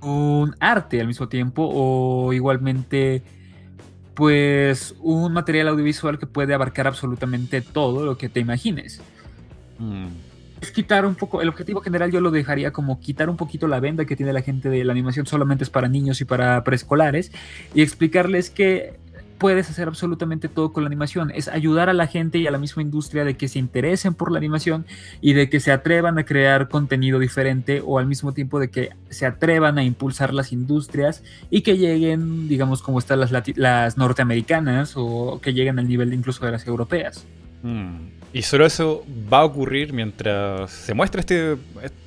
un 0.02 0.56
arte 0.60 1.02
al 1.02 1.08
mismo 1.08 1.28
tiempo 1.28 1.70
o 1.72 2.32
igualmente 2.34 3.24
pues 4.14 4.96
un 5.00 5.34
material 5.34 5.70
audiovisual 5.70 6.20
que 6.20 6.28
puede 6.28 6.54
abarcar 6.54 6.88
absolutamente 6.88 7.62
todo 7.62 8.06
lo 8.06 8.18
que 8.18 8.30
te 8.30 8.40
imagines. 8.40 9.02
Mm. 9.80 10.31
Es 10.62 10.72
quitar 10.72 11.06
un 11.06 11.16
poco, 11.16 11.42
el 11.42 11.50
objetivo 11.50 11.82
general 11.82 12.12
yo 12.12 12.22
lo 12.22 12.30
dejaría 12.30 12.72
como 12.72 13.00
quitar 13.00 13.30
un 13.30 13.38
poquito 13.38 13.68
la 13.68 13.80
venda 13.80 14.06
que 14.06 14.16
tiene 14.16 14.32
la 14.32 14.44
gente 14.44 14.70
de 14.70 14.84
la 14.84 14.92
animación 14.92 15.26
solamente 15.26 15.64
es 15.64 15.72
para 15.72 15.88
niños 15.88 16.22
y 16.22 16.26
para 16.26 16.64
preescolares 16.64 17.32
y 17.74 17.82
explicarles 17.82 18.52
que 18.52 19.00
puedes 19.42 19.72
hacer 19.72 19.88
absolutamente 19.88 20.50
todo 20.50 20.72
con 20.72 20.84
la 20.84 20.88
animación. 20.88 21.32
Es 21.34 21.48
ayudar 21.48 21.90
a 21.90 21.94
la 21.94 22.06
gente 22.06 22.38
y 22.38 22.46
a 22.46 22.52
la 22.52 22.60
misma 22.60 22.84
industria 22.84 23.26
de 23.26 23.36
que 23.36 23.48
se 23.48 23.58
interesen 23.58 24.14
por 24.14 24.32
la 24.32 24.38
animación 24.38 24.86
y 25.20 25.34
de 25.34 25.50
que 25.50 25.60
se 25.60 25.72
atrevan 25.72 26.20
a 26.20 26.26
crear 26.26 26.70
contenido 26.70 27.18
diferente 27.18 27.82
o 27.84 27.98
al 27.98 28.06
mismo 28.06 28.34
tiempo 28.34 28.60
de 28.60 28.70
que 28.70 28.92
se 29.10 29.26
atrevan 29.26 29.80
a 29.80 29.84
impulsar 29.84 30.32
las 30.32 30.52
industrias 30.52 31.24
y 31.50 31.62
que 31.62 31.76
lleguen, 31.76 32.48
digamos, 32.48 32.84
como 32.84 33.00
están 33.00 33.20
las, 33.20 33.98
norteamericanas 33.98 34.94
o 34.96 35.40
que 35.42 35.54
lleguen 35.54 35.80
al 35.80 35.88
nivel 35.88 36.14
incluso 36.14 36.46
de 36.46 36.52
las 36.52 36.68
europeas. 36.68 37.26
Hmm. 37.64 38.21
Y 38.34 38.44
solo 38.44 38.66
eso 38.66 39.06
va 39.32 39.40
a 39.40 39.44
ocurrir 39.44 39.92
mientras 39.92 40.72
se 40.72 40.94
muestra 40.94 41.20
este, 41.20 41.58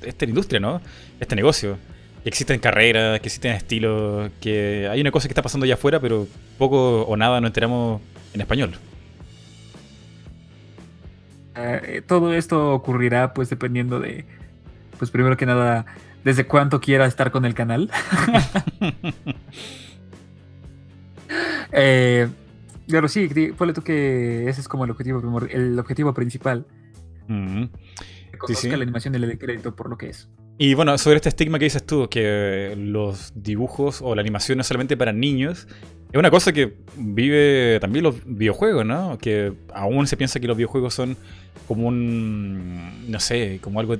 esta 0.01 0.25
industria, 0.25 0.59
¿no? 0.59 0.81
Este 1.19 1.35
negocio 1.35 1.77
existen 2.25 2.59
carreras, 2.59 3.19
que 3.19 3.27
existen 3.27 3.51
estilos, 3.51 4.31
que 4.41 4.87
hay 4.89 4.99
una 4.99 5.11
cosa 5.11 5.27
que 5.27 5.31
está 5.31 5.43
pasando 5.43 5.65
allá 5.65 5.75
afuera, 5.75 5.99
pero 5.99 6.27
poco 6.57 7.03
o 7.03 7.15
nada 7.15 7.39
nos 7.39 7.49
enteramos 7.49 8.01
en 8.33 8.41
español. 8.41 8.71
Eh, 11.55 12.01
todo 12.05 12.33
esto 12.33 12.73
ocurrirá 12.73 13.33
pues 13.33 13.49
dependiendo 13.49 13.99
de, 13.99 14.25
pues 14.97 15.11
primero 15.11 15.37
que 15.37 15.45
nada, 15.45 15.85
desde 16.23 16.47
cuánto 16.47 16.81
quiera 16.81 17.05
estar 17.05 17.29
con 17.29 17.45
el 17.45 17.53
canal. 17.53 17.91
eh, 21.71 22.27
pero 22.87 23.07
sí, 23.07 23.29
ponle 23.57 23.73
tú 23.73 23.81
que 23.81 24.47
ese 24.49 24.61
es 24.61 24.67
como 24.67 24.85
el 24.85 24.91
objetivo, 24.91 25.39
el 25.49 25.79
objetivo 25.79 26.13
principal. 26.13 26.65
Mm 27.27 27.65
Que 28.31 28.37
conozca 28.37 28.77
la 28.77 28.83
animación 28.83 29.15
y 29.15 29.19
le 29.19 29.27
dé 29.27 29.37
crédito 29.37 29.75
por 29.75 29.89
lo 29.89 29.97
que 29.97 30.09
es. 30.09 30.29
Y 30.57 30.73
bueno, 30.73 30.97
sobre 30.97 31.17
este 31.17 31.29
estigma 31.29 31.59
que 31.59 31.65
dices 31.65 31.85
tú, 31.85 32.07
que 32.09 32.75
los 32.77 33.33
dibujos 33.35 34.01
o 34.01 34.15
la 34.15 34.21
animación 34.21 34.57
no 34.57 34.61
es 34.61 34.67
solamente 34.67 34.95
para 34.95 35.11
niños, 35.11 35.67
es 36.11 36.19
una 36.19 36.31
cosa 36.31 36.53
que 36.53 36.75
vive 36.95 37.77
también 37.81 38.03
los 38.03 38.15
videojuegos, 38.25 38.85
¿no? 38.85 39.17
Que 39.17 39.51
aún 39.73 40.07
se 40.07 40.15
piensa 40.15 40.39
que 40.39 40.47
los 40.47 40.55
videojuegos 40.55 40.93
son 40.93 41.17
como 41.67 41.87
un, 41.87 43.11
no 43.11 43.19
sé, 43.19 43.59
como 43.61 43.81
algo 43.81 43.97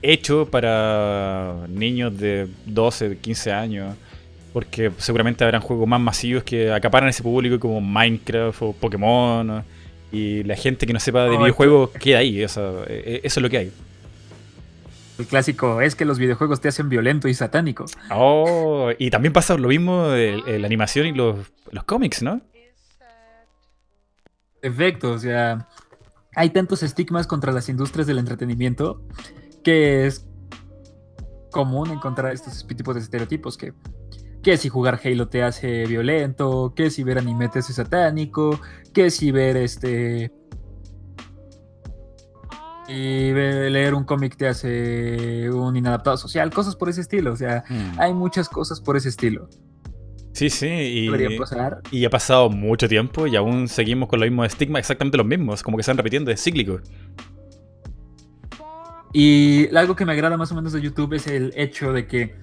hecho 0.00 0.48
para 0.50 1.66
niños 1.68 2.16
de 2.16 2.48
12, 2.64 3.18
15 3.18 3.52
años. 3.52 3.96
Porque 4.52 4.90
seguramente 4.98 5.44
habrán 5.44 5.60
juegos 5.60 5.86
más 5.86 6.00
masivos 6.00 6.42
que 6.42 6.72
acaparan 6.72 7.08
ese 7.08 7.22
público 7.22 7.60
como 7.60 7.80
Minecraft 7.80 8.62
o 8.62 8.72
Pokémon. 8.72 9.62
Y 10.10 10.42
la 10.44 10.56
gente 10.56 10.86
que 10.86 10.92
no 10.92 11.00
sepa 11.00 11.24
de 11.24 11.36
videojuegos 11.36 11.90
queda 11.90 12.18
ahí, 12.18 12.42
o 12.42 12.48
sea, 12.48 12.70
e, 12.86 13.02
e, 13.04 13.20
eso 13.24 13.40
es 13.40 13.42
lo 13.42 13.50
que 13.50 13.58
hay. 13.58 13.72
El 15.18 15.26
clásico 15.26 15.80
es 15.80 15.96
que 15.96 16.04
los 16.04 16.18
videojuegos 16.18 16.60
te 16.60 16.68
hacen 16.68 16.88
violento 16.88 17.28
y 17.28 17.34
satánico. 17.34 17.86
Oh, 18.10 18.90
y 18.98 19.10
también 19.10 19.32
pasa 19.32 19.56
lo 19.56 19.68
mismo 19.68 20.06
la 20.06 20.66
animación 20.66 21.06
y 21.06 21.12
los, 21.12 21.36
los 21.72 21.84
cómics, 21.84 22.22
¿no? 22.22 22.40
Efecto, 24.62 25.12
o 25.12 25.18
sea, 25.18 25.68
hay 26.34 26.50
tantos 26.50 26.82
estigmas 26.82 27.26
contra 27.26 27.52
las 27.52 27.68
industrias 27.68 28.06
del 28.06 28.18
entretenimiento 28.18 29.02
que 29.64 30.06
es 30.06 30.24
común 31.50 31.90
encontrar 31.90 32.32
estos 32.32 32.66
tipos 32.66 32.94
de 32.94 33.00
estereotipos 33.00 33.56
que 33.56 33.72
que 34.42 34.56
si 34.56 34.68
jugar 34.68 35.00
Halo 35.02 35.28
te 35.28 35.42
hace 35.42 35.86
violento, 35.86 36.72
que 36.74 36.90
si 36.90 37.02
ver 37.02 37.18
anime 37.18 37.48
te 37.48 37.60
hace 37.60 37.72
satánico, 37.72 38.60
que 38.92 39.10
si 39.10 39.30
ver 39.30 39.56
este 39.56 40.32
y 42.88 43.32
leer 43.32 43.92
un 43.92 44.04
cómic 44.04 44.36
te 44.36 44.48
hace 44.48 45.50
un 45.50 45.76
inadaptado 45.76 46.16
social, 46.16 46.50
cosas 46.50 46.74
por 46.74 46.88
ese 46.88 47.02
estilo. 47.02 47.32
O 47.32 47.36
sea, 47.36 47.62
hmm. 47.68 48.00
hay 48.00 48.14
muchas 48.14 48.48
cosas 48.48 48.80
por 48.80 48.96
ese 48.96 49.10
estilo. 49.10 49.48
Sí, 50.32 50.50
sí, 50.50 50.66
y, 50.68 51.10
y 51.90 52.04
ha 52.04 52.10
pasado 52.10 52.48
mucho 52.48 52.88
tiempo 52.88 53.26
y 53.26 53.34
aún 53.34 53.66
seguimos 53.66 54.08
con 54.08 54.20
los 54.20 54.28
mismos 54.28 54.46
estigmas, 54.46 54.80
exactamente 54.80 55.18
los 55.18 55.26
mismos, 55.26 55.64
como 55.64 55.76
que 55.76 55.82
se 55.82 55.90
están 55.90 55.96
repitiendo, 55.96 56.30
es 56.30 56.42
cíclico. 56.42 56.80
Y 59.12 59.74
algo 59.74 59.96
que 59.96 60.04
me 60.04 60.12
agrada 60.12 60.36
más 60.36 60.52
o 60.52 60.54
menos 60.54 60.72
de 60.72 60.80
YouTube 60.80 61.14
es 61.14 61.26
el 61.26 61.52
hecho 61.56 61.92
de 61.92 62.06
que 62.06 62.36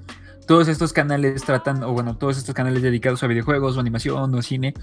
todos 0.46 0.68
estos 0.68 0.94
canales 0.94 1.44
tratan, 1.44 1.84
o 1.84 1.94
bueno, 1.94 2.18
todos 2.18 2.38
estos 2.38 2.54
canales 2.54 2.82
dedicados 2.82 3.24
a 3.24 3.28
videojuegos 3.28 3.78
o 3.78 3.80
animación 3.80 4.34
o 4.34 4.42
cine, 4.42 4.74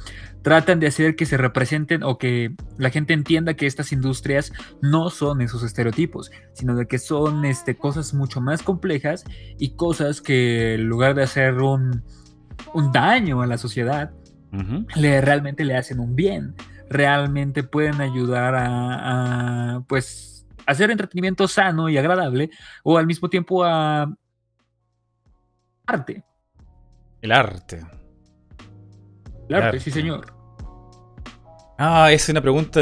tratan 0.43 0.81
de 0.81 0.89
hacer 0.89 1.15
que 1.17 1.27
se 1.27 1.37
representen 1.37 2.03
o 2.03 2.19
que 2.19 2.55
la 2.79 2.91
gente 2.91 3.13
entienda 3.13 3.55
que 3.55 3.67
estas 3.67 3.93
industrias 3.93 4.53
no 4.81 5.11
son 5.11 5.41
esos 5.41 5.63
estereotipos, 5.63 6.31
sino 6.53 6.75
de 6.75 6.87
que 6.87 6.99
son 6.99 7.45
este, 7.45 7.77
cosas 7.77 8.15
mucho 8.15 8.41
más 8.41 8.63
complejas 8.63 9.25
y 9.59 9.75
cosas 9.77 10.21
que 10.21 10.75
en 10.75 10.89
lugar 10.89 11.15
de 11.15 11.23
hacer 11.23 11.55
un, 11.55 12.03
daño 12.93 13.43
a 13.43 13.47
la 13.47 13.59
sociedad, 13.59 14.13
le, 14.97 15.21
realmente 15.21 15.65
le 15.65 15.77
hacen 15.77 16.01
un 16.01 16.15
bien, 16.15 16.55
realmente 16.89 17.63
pueden 17.63 18.01
ayudar 18.01 18.55
a, 18.55 19.77
a 19.77 19.81
pues 19.83 20.47
hacer 20.67 20.91
entretenimiento 20.91 21.49
sano 21.49 21.89
y 21.89 21.97
agradable 21.99 22.51
o 22.85 22.99
al 22.99 23.07
mismo 23.07 23.29
tiempo 23.29 23.65
a 23.65 24.15
arte. 25.87 26.23
El 27.21 27.33
arte. 27.33 27.81
El 29.49 29.57
arte, 29.57 29.81
sí, 29.81 29.91
señor. 29.91 30.43
Ah, 31.79 32.13
es 32.13 32.29
una 32.29 32.41
pregunta 32.41 32.81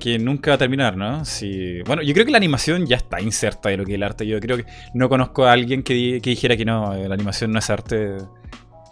que 0.00 0.18
nunca 0.18 0.50
va 0.50 0.54
a 0.56 0.58
terminar, 0.58 0.96
¿no? 0.96 1.24
Sí. 1.24 1.80
Bueno, 1.86 2.02
yo 2.02 2.12
creo 2.12 2.26
que 2.26 2.32
la 2.32 2.38
animación 2.38 2.86
ya 2.86 2.96
está 2.96 3.20
inserta 3.20 3.68
de 3.68 3.76
lo 3.76 3.84
que 3.84 3.92
es 3.92 3.96
el 3.96 4.02
arte. 4.02 4.26
Yo 4.26 4.40
creo 4.40 4.56
que 4.56 4.64
no 4.94 5.08
conozco 5.08 5.44
a 5.44 5.52
alguien 5.52 5.82
que, 5.82 5.94
dijera 5.94 6.56
que 6.56 6.64
no, 6.64 6.94
la 6.94 7.14
animación 7.14 7.52
no 7.52 7.60
es 7.60 7.70
arte. 7.70 8.16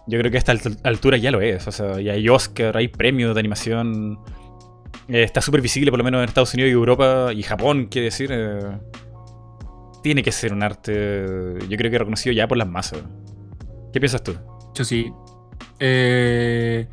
Yo 0.07 0.19
creo 0.19 0.31
que 0.31 0.37
a 0.37 0.41
esta 0.41 0.53
altura 0.85 1.17
ya 1.17 1.31
lo 1.31 1.41
es. 1.41 1.67
O 1.67 1.73
sea, 1.73 2.01
ya 2.01 2.13
hay 2.13 2.29
Oscar, 2.29 2.77
hay 2.77 2.89
premios 2.89 3.35
de 3.35 3.41
animación. 3.41 4.21
Eh, 5.09 5.25
está 5.25 5.41
súper 5.41 5.61
visible, 5.61 5.91
por 5.91 5.99
lo 5.99 6.05
menos 6.05 6.23
en 6.23 6.29
Estados 6.29 6.55
Unidos 6.55 6.71
y 6.71 6.73
Europa 6.73 7.33
y 7.35 7.43
Japón, 7.43 7.87
quiere 7.87 8.05
decir. 8.07 8.31
Eh, 8.33 8.61
tiene 10.03 10.23
que 10.23 10.33
ser 10.33 10.53
un 10.53 10.63
arte, 10.63 11.59
yo 11.69 11.77
creo 11.77 11.91
que 11.91 11.99
reconocido 11.99 12.33
ya 12.33 12.49
por 12.49 12.57
las 12.57 12.69
masas. 12.69 13.03
¿Qué 13.93 14.01
piensas 14.01 14.23
tú? 14.23 14.37
Yo 14.75 14.85
sí. 14.85 15.13
Eh, 15.79 16.89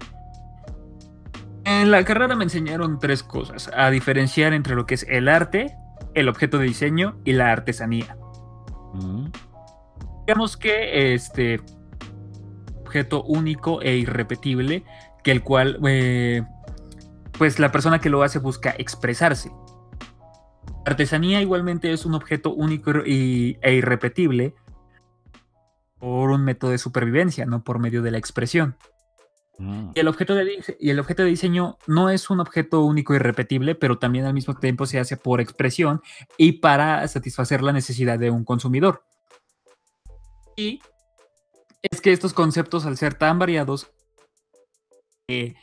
en 1.66 1.92
la 1.92 2.04
carrera 2.06 2.36
me 2.36 2.46
enseñaron 2.46 3.00
tres 3.00 3.24
cosas, 3.24 3.70
a 3.76 3.90
diferenciar 3.90 4.54
entre 4.54 4.76
lo 4.76 4.86
que 4.86 4.96
es 4.96 5.06
el 5.10 5.28
arte, 5.28 5.76
el 6.14 6.30
objeto 6.30 6.58
de 6.58 6.66
diseño 6.66 7.20
y 7.26 7.34
la 7.34 7.52
artesanía. 7.52 8.18
Mm. 8.94 9.28
Digamos 10.26 10.58
que 10.58 11.14
este 11.14 11.62
objeto 12.82 13.24
único 13.24 13.82
e 13.82 13.98
irrepetible, 13.98 14.84
que 15.24 15.32
el 15.32 15.44
cual, 15.44 15.80
eh, 15.88 16.44
pues 17.38 17.60
la 17.60 17.72
persona 17.72 18.00
que 18.00 18.10
lo 18.10 18.24
hace 18.24 18.40
busca 18.40 18.74
expresarse. 18.78 19.52
artesanía 20.86 21.42
igualmente 21.42 21.92
es 21.92 22.06
un 22.06 22.14
objeto 22.14 22.54
único 22.54 22.92
e 23.06 23.74
irrepetible, 23.74 24.56
por 26.00 26.30
un 26.30 26.44
método 26.44 26.72
de 26.72 26.78
supervivencia, 26.78 27.46
no 27.46 27.64
por 27.64 27.80
medio 27.80 28.02
de 28.02 28.12
la 28.12 28.18
expresión. 28.18 28.78
Mm. 29.58 29.92
Y, 29.96 30.00
el 30.00 30.08
objeto 30.08 30.36
de, 30.36 30.78
y 30.80 30.90
el 30.90 31.00
objeto 31.00 31.24
de 31.24 31.30
diseño 31.30 31.78
no 31.88 32.10
es 32.10 32.30
un 32.30 32.40
objeto 32.40 32.84
único 32.84 33.16
y 33.16 33.18
repetible, 33.18 33.76
pero 33.76 33.98
también 33.98 34.26
al 34.26 34.34
mismo 34.34 34.56
tiempo 34.56 34.86
se 34.86 35.00
hace 35.00 35.18
por 35.18 35.42
expresión 35.42 36.02
y 36.38 36.54
para 36.54 37.08
satisfacer 37.08 37.62
la 37.62 37.74
necesidad 37.74 38.20
de 38.20 38.30
un 38.30 38.44
consumidor. 38.44 39.04
Y 40.56 40.80
es 41.82 42.02
que 42.02 42.12
estos 42.12 42.34
conceptos, 42.34 42.86
al 42.86 42.98
ser 42.98 43.14
tan 43.14 43.40
variados, 43.40 43.92
eh, 45.28 45.56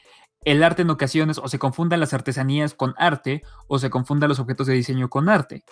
el 0.45 0.63
arte 0.63 0.83
en 0.83 0.91
ocasiones 0.91 1.39
o 1.39 1.49
se 1.49 1.59
confundan 1.59 2.01
las 2.01 2.13
artesanías 2.13 2.75
con 2.75 2.95
arte 2.99 3.43
o 3.67 3.79
se 3.79 3.91
confundan 3.91 4.29
los 4.29 4.39
objetos 4.39 4.67
de 4.67 4.75
diseño 4.75 5.09
con 5.09 5.29
arte. 5.29 5.65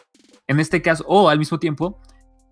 En 0.46 0.60
este 0.60 0.82
caso, 0.82 1.04
o 1.06 1.28
al 1.28 1.38
mismo 1.38 1.58
tiempo, 1.58 2.00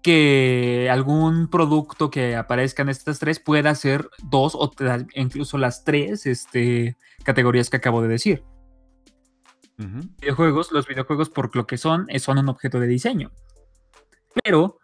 que 0.02 0.88
algún 0.90 1.49
producto 1.49 2.11
que 2.11 2.37
aparezca 2.37 2.83
en 2.83 2.88
estas 2.88 3.19
tres 3.19 3.40
pueda 3.40 3.75
ser 3.75 4.09
dos 4.23 4.54
o 4.54 4.71
incluso 5.14 5.59
las 5.59 5.85
tres 5.85 6.26
este, 6.26 6.97
categorías 7.23 7.71
que 7.71 7.76
acabo 7.76 8.02
de 8.02 8.09
decir. 8.09 8.45
Videojuegos, 10.21 10.73
los 10.73 10.87
videojuegos 10.87 11.30
por 11.30 11.54
lo 11.57 11.66
que 11.66 11.78
son, 11.78 12.07
eh, 12.09 12.19
son 12.19 12.38
un 12.38 12.50
objeto 12.50 12.80
de 12.80 12.87
diseño. 12.87 13.30
Pero 14.45 14.78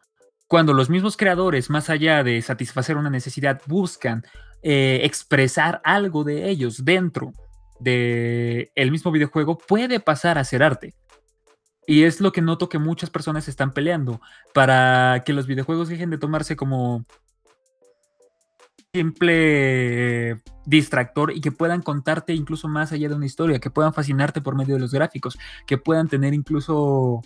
cuando 0.49 0.73
los 0.73 0.89
mismos 0.89 1.17
creadores, 1.17 1.71
más 1.71 1.91
allá 1.91 2.25
de 2.25 2.41
satisfacer 2.41 2.97
una 2.97 3.11
necesidad, 3.11 3.61
buscan 3.67 4.25
eh, 4.63 5.01
expresar 5.03 5.81
algo 5.85 6.25
de 6.25 6.49
ellos 6.49 6.85
dentro 6.85 7.33
del 7.79 8.71
el 8.75 8.91
mismo 8.91 9.11
videojuego, 9.11 9.59
puede 9.59 10.01
pasar 10.01 10.39
a 10.39 10.45
ser 10.45 10.63
arte. 10.63 10.95
Y 11.87 12.03
es 12.03 12.21
lo 12.21 12.33
que 12.33 12.43
noto 12.43 12.69
que 12.69 12.79
muchas 12.79 13.11
personas 13.11 13.49
están 13.49 13.73
peleando 13.73 14.21
para 14.53 15.23
que 15.25 15.33
los 15.33 15.47
videojuegos 15.47 15.89
dejen 15.89 16.11
de 16.11 16.19
tomarse 16.19 16.57
como 16.57 17.05
simple 18.93 20.43
distractor 20.65 21.33
y 21.33 21.41
que 21.41 21.53
puedan 21.53 21.83
contarte 21.83 22.33
incluso 22.33 22.67
más 22.67 22.93
allá 22.93 23.09
de 23.09 23.15
una 23.15 23.27
historia, 23.27 23.61
que 23.61 23.71
puedan 23.71 23.93
fascinarte 23.93 24.41
por 24.41 24.57
medio 24.57 24.75
de 24.75 24.81
los 24.81 24.93
gráficos, 24.93 25.39
que 25.67 25.79
puedan 25.79 26.09
tener 26.09 26.35
incluso 26.35 27.23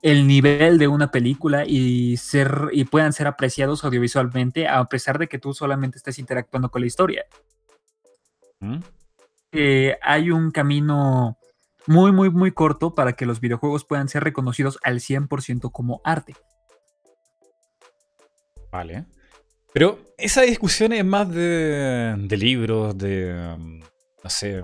el 0.00 0.26
nivel 0.26 0.78
de 0.78 0.86
una 0.86 1.10
película 1.10 1.64
y 1.66 2.16
ser 2.18 2.68
y 2.72 2.84
puedan 2.84 3.12
ser 3.12 3.26
apreciados 3.26 3.84
audiovisualmente 3.84 4.68
a 4.68 4.84
pesar 4.84 5.18
de 5.18 5.26
que 5.26 5.38
tú 5.38 5.52
solamente 5.52 5.98
estés 5.98 6.18
interactuando 6.18 6.70
con 6.70 6.82
la 6.82 6.86
historia. 6.86 7.24
¿Mm? 8.60 8.78
Eh, 9.52 9.98
hay 10.02 10.30
un 10.30 10.50
camino 10.50 11.37
muy, 11.88 12.12
muy, 12.12 12.30
muy 12.30 12.52
corto 12.52 12.94
para 12.94 13.14
que 13.14 13.26
los 13.26 13.40
videojuegos 13.40 13.84
puedan 13.84 14.08
ser 14.08 14.22
reconocidos 14.22 14.78
al 14.82 15.00
100% 15.00 15.72
como 15.72 16.00
arte. 16.04 16.34
Vale. 18.70 19.06
Pero 19.72 19.98
esa 20.18 20.42
discusión 20.42 20.92
es 20.92 21.04
más 21.04 21.30
de, 21.30 22.14
de 22.18 22.36
libros, 22.36 22.96
de, 22.96 23.54
mm, 23.58 23.80
no 24.24 24.30
sé, 24.30 24.62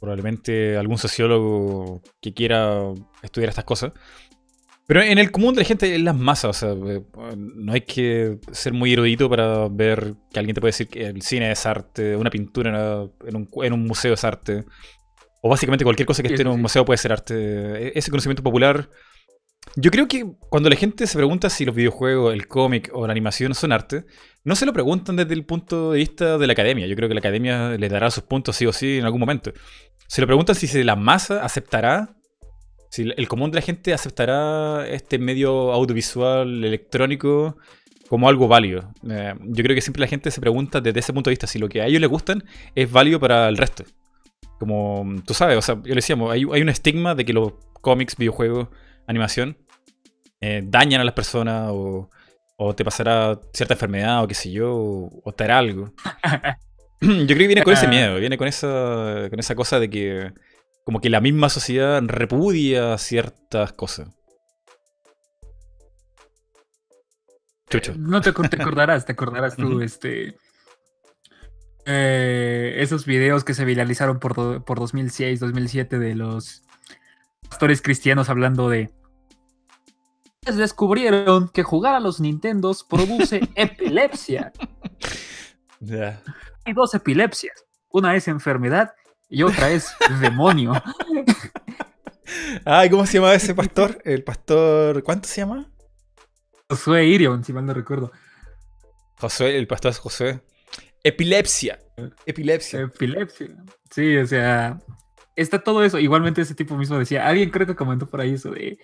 probablemente 0.00 0.76
algún 0.76 0.98
sociólogo 0.98 2.02
que 2.20 2.34
quiera 2.34 2.92
estudiar 3.22 3.50
estas 3.50 3.64
cosas. 3.64 3.92
Pero 4.86 5.00
en 5.00 5.18
el 5.18 5.30
común 5.30 5.54
de 5.54 5.62
la 5.62 5.66
gente, 5.66 5.94
en 5.94 6.04
las 6.04 6.16
masas, 6.16 6.50
o 6.50 6.52
sea, 6.52 6.92
eh, 6.92 7.02
no 7.36 7.72
hay 7.72 7.82
que 7.82 8.38
ser 8.52 8.72
muy 8.74 8.92
erudito 8.92 9.30
para 9.30 9.68
ver 9.68 10.14
que 10.30 10.38
alguien 10.40 10.54
te 10.54 10.60
puede 10.60 10.72
decir 10.72 10.88
que 10.88 11.06
el 11.06 11.22
cine 11.22 11.50
es 11.50 11.64
arte, 11.64 12.16
una 12.16 12.30
pintura 12.30 13.06
en 13.26 13.36
un, 13.36 13.48
en 13.62 13.72
un 13.72 13.84
museo 13.84 14.12
es 14.12 14.24
arte, 14.24 14.64
o 15.46 15.48
básicamente 15.50 15.84
cualquier 15.84 16.06
cosa 16.06 16.22
que 16.22 16.28
esté 16.28 16.40
en 16.40 16.48
un 16.48 16.62
museo 16.62 16.86
puede 16.86 16.96
ser 16.96 17.12
arte. 17.12 17.34
E-, 17.34 17.92
ese 17.94 18.10
conocimiento 18.10 18.42
popular. 18.42 18.88
Yo 19.76 19.90
creo 19.90 20.08
que 20.08 20.24
cuando 20.48 20.70
la 20.70 20.76
gente 20.76 21.06
se 21.06 21.18
pregunta 21.18 21.50
si 21.50 21.66
los 21.66 21.74
videojuegos, 21.74 22.32
el 22.32 22.48
cómic 22.48 22.90
o 22.94 23.06
la 23.06 23.12
animación 23.12 23.54
son 23.54 23.70
arte, 23.70 24.06
no 24.42 24.56
se 24.56 24.64
lo 24.64 24.72
preguntan 24.72 25.16
desde 25.16 25.34
el 25.34 25.44
punto 25.44 25.92
de 25.92 25.98
vista 25.98 26.38
de 26.38 26.46
la 26.46 26.54
academia. 26.54 26.86
Yo 26.86 26.96
creo 26.96 27.10
que 27.10 27.14
la 27.14 27.18
academia 27.18 27.76
les 27.76 27.90
dará 27.90 28.10
sus 28.10 28.24
puntos 28.24 28.56
sí 28.56 28.64
o 28.64 28.72
sí 28.72 28.96
en 28.96 29.04
algún 29.04 29.20
momento. 29.20 29.52
Se 30.08 30.22
lo 30.22 30.26
preguntan 30.26 30.54
si 30.56 30.82
la 30.82 30.96
masa 30.96 31.44
aceptará, 31.44 32.16
si 32.90 33.12
el 33.14 33.28
común 33.28 33.50
de 33.50 33.56
la 33.56 33.62
gente 33.62 33.92
aceptará 33.92 34.88
este 34.88 35.18
medio 35.18 35.72
audiovisual 35.72 36.64
electrónico 36.64 37.58
como 38.08 38.30
algo 38.30 38.48
válido. 38.48 38.94
Eh, 39.10 39.34
yo 39.40 39.62
creo 39.62 39.74
que 39.74 39.82
siempre 39.82 40.00
la 40.00 40.06
gente 40.06 40.30
se 40.30 40.40
pregunta 40.40 40.80
desde 40.80 41.00
ese 41.00 41.12
punto 41.12 41.28
de 41.28 41.32
vista 41.32 41.46
si 41.46 41.58
lo 41.58 41.68
que 41.68 41.82
a 41.82 41.86
ellos 41.86 42.00
les 42.00 42.08
gustan 42.08 42.44
es 42.74 42.90
válido 42.90 43.20
para 43.20 43.46
el 43.46 43.58
resto. 43.58 43.84
Como 44.58 45.04
tú 45.26 45.34
sabes, 45.34 45.58
o 45.58 45.62
sea, 45.62 45.74
yo 45.76 45.88
le 45.90 45.96
decíamos, 45.96 46.32
hay, 46.32 46.44
hay 46.52 46.62
un 46.62 46.68
estigma 46.68 47.14
de 47.14 47.24
que 47.24 47.32
los 47.32 47.52
cómics, 47.80 48.16
videojuegos, 48.16 48.68
animación 49.06 49.58
eh, 50.40 50.62
dañan 50.64 51.00
a 51.00 51.04
las 51.04 51.14
personas 51.14 51.70
o, 51.72 52.10
o, 52.56 52.74
te 52.74 52.84
pasará 52.84 53.38
cierta 53.52 53.74
enfermedad 53.74 54.22
o 54.22 54.28
qué 54.28 54.34
sé 54.34 54.50
yo, 54.50 54.74
o, 54.74 55.32
te 55.32 55.44
hará 55.44 55.58
algo. 55.58 55.92
yo 57.00 57.26
creo 57.26 57.38
que 57.38 57.46
viene 57.46 57.62
con 57.62 57.72
ese 57.72 57.88
miedo, 57.88 58.16
viene 58.16 58.38
con 58.38 58.48
esa, 58.48 59.26
con 59.30 59.38
esa 59.38 59.54
cosa 59.54 59.80
de 59.80 59.90
que 59.90 60.32
como 60.84 61.00
que 61.00 61.10
la 61.10 61.20
misma 61.20 61.48
sociedad 61.48 62.02
repudia 62.06 62.96
ciertas 62.98 63.72
cosas. 63.72 64.08
Chucho. 67.70 67.94
No 67.96 68.20
te, 68.20 68.32
te 68.32 68.62
acordarás, 68.62 69.06
te 69.06 69.12
acordarás 69.12 69.56
tú, 69.56 69.80
este. 69.82 70.36
Eh, 71.86 72.76
esos 72.78 73.04
videos 73.04 73.44
que 73.44 73.54
se 73.54 73.64
viralizaron 73.64 74.18
por, 74.18 74.64
por 74.64 74.78
2006, 74.78 75.40
2007 75.40 75.98
de 75.98 76.14
los 76.14 76.62
pastores 77.48 77.82
cristianos 77.82 78.28
hablando 78.30 78.68
de. 78.68 78.90
Descubrieron 80.42 81.48
que 81.48 81.62
jugar 81.62 81.94
a 81.94 82.00
los 82.00 82.20
Nintendos 82.20 82.84
produce 82.84 83.48
epilepsia. 83.54 84.52
Hay 86.64 86.72
dos 86.72 86.94
epilepsias. 86.94 87.64
Una 87.90 88.16
es 88.16 88.28
enfermedad 88.28 88.92
y 89.28 89.42
otra 89.42 89.70
es 89.70 89.94
demonio. 90.20 90.72
Ay, 92.64 92.90
¿cómo 92.90 93.06
se 93.06 93.14
llama 93.14 93.34
ese 93.34 93.54
pastor? 93.54 94.00
El 94.04 94.24
pastor. 94.24 95.02
¿Cuánto 95.02 95.28
se 95.28 95.42
llama? 95.42 95.70
Josué 96.68 97.06
Irion, 97.06 97.44
si 97.44 97.52
mal 97.52 97.66
no 97.66 97.74
recuerdo. 97.74 98.10
Josué, 99.18 99.56
el 99.56 99.66
pastor 99.66 99.92
es 99.92 99.98
Josué. 99.98 100.40
Epilepsia. 101.04 101.78
Epilepsia. 102.26 102.80
Epilepsia. 102.80 103.48
Sí, 103.90 104.16
o 104.16 104.26
sea. 104.26 104.78
Está 105.36 105.62
todo 105.62 105.84
eso. 105.84 105.98
Igualmente 105.98 106.40
ese 106.40 106.54
tipo 106.54 106.76
mismo 106.76 106.98
decía. 106.98 107.26
Alguien 107.26 107.50
creo 107.50 107.66
que 107.66 107.76
comentó 107.76 108.06
por 108.06 108.20
ahí 108.20 108.32
eso 108.34 108.50
de. 108.50 108.78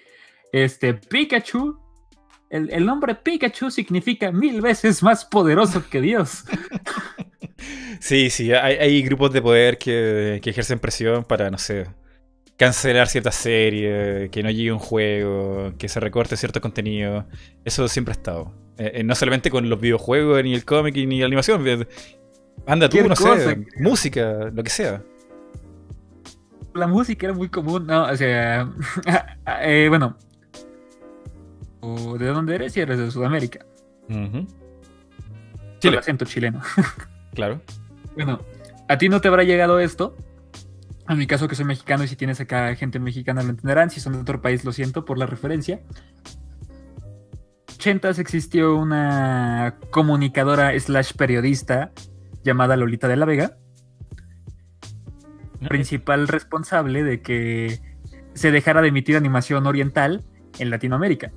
Este, 0.52 0.94
Pikachu. 0.94 1.80
El, 2.50 2.84
nombre 2.84 3.14
Pikachu 3.14 3.70
significa 3.70 4.32
mil 4.32 4.60
veces 4.60 5.02
más 5.02 5.24
poderoso 5.24 5.88
que 5.88 6.00
Dios. 6.00 6.44
Sí, 8.00 8.30
sí, 8.30 8.50
hay, 8.50 9.02
grupos 9.02 9.30
de 9.30 9.42
poder 9.42 9.76
que, 9.76 10.40
que 10.42 10.48
ejercen 10.48 10.78
presión 10.78 11.22
para, 11.22 11.50
no 11.50 11.58
sé, 11.58 11.86
cancelar 12.60 13.08
ciertas 13.08 13.36
series, 13.36 14.28
que 14.28 14.42
no 14.42 14.50
llegue 14.50 14.70
un 14.70 14.78
juego, 14.78 15.72
que 15.78 15.88
se 15.88 15.98
recorte 15.98 16.36
cierto 16.36 16.60
contenido. 16.60 17.24
Eso 17.64 17.88
siempre 17.88 18.12
ha 18.12 18.16
estado. 18.16 18.52
Eh, 18.76 18.92
eh, 18.96 19.02
no 19.02 19.14
solamente 19.14 19.50
con 19.50 19.70
los 19.70 19.80
videojuegos, 19.80 20.44
ni 20.44 20.52
el 20.52 20.66
cómic, 20.66 20.94
ni 20.94 21.20
la 21.20 21.26
animación. 21.26 21.64
Anda 22.66 22.90
tú, 22.90 23.08
no 23.08 23.16
sé, 23.16 23.64
música, 23.78 24.50
lo 24.52 24.62
que 24.62 24.68
sea. 24.68 25.02
La 26.74 26.86
música 26.86 27.28
era 27.28 27.34
muy 27.34 27.48
común, 27.48 27.86
¿no? 27.86 28.04
O 28.04 28.16
sea, 28.16 28.70
eh, 29.62 29.86
bueno. 29.88 30.18
¿De 32.18 32.26
dónde 32.26 32.56
eres? 32.56 32.74
Si 32.74 32.80
eres 32.80 32.98
de 32.98 33.10
Sudamérica. 33.10 33.64
Chile. 35.78 35.96
acento 35.96 36.26
chileno. 36.26 36.60
claro. 37.34 37.62
Bueno, 38.14 38.38
a 38.86 38.98
ti 38.98 39.08
no 39.08 39.22
te 39.22 39.28
habrá 39.28 39.44
llegado 39.44 39.80
esto, 39.80 40.14
en 41.12 41.18
mi 41.18 41.26
caso, 41.26 41.48
que 41.48 41.54
soy 41.54 41.64
mexicano 41.64 42.04
y 42.04 42.08
si 42.08 42.16
tienes 42.16 42.40
acá 42.40 42.74
gente 42.76 42.98
mexicana 42.98 43.42
lo 43.42 43.50
entenderán. 43.50 43.90
Si 43.90 44.00
son 44.00 44.12
de 44.12 44.20
otro 44.20 44.40
país, 44.40 44.64
lo 44.64 44.72
siento 44.72 45.04
por 45.04 45.18
la 45.18 45.26
referencia. 45.26 45.80
80 47.74 48.10
existió 48.10 48.76
una 48.76 49.76
comunicadora 49.90 50.78
slash 50.78 51.14
periodista 51.14 51.92
llamada 52.44 52.76
Lolita 52.76 53.08
de 53.08 53.16
la 53.16 53.24
Vega, 53.24 53.56
principal 55.68 56.28
responsable 56.28 57.02
de 57.02 57.22
que 57.22 57.80
se 58.34 58.50
dejara 58.50 58.82
de 58.82 58.88
emitir 58.88 59.16
animación 59.16 59.66
oriental 59.66 60.24
en 60.58 60.70
Latinoamérica. 60.70 61.32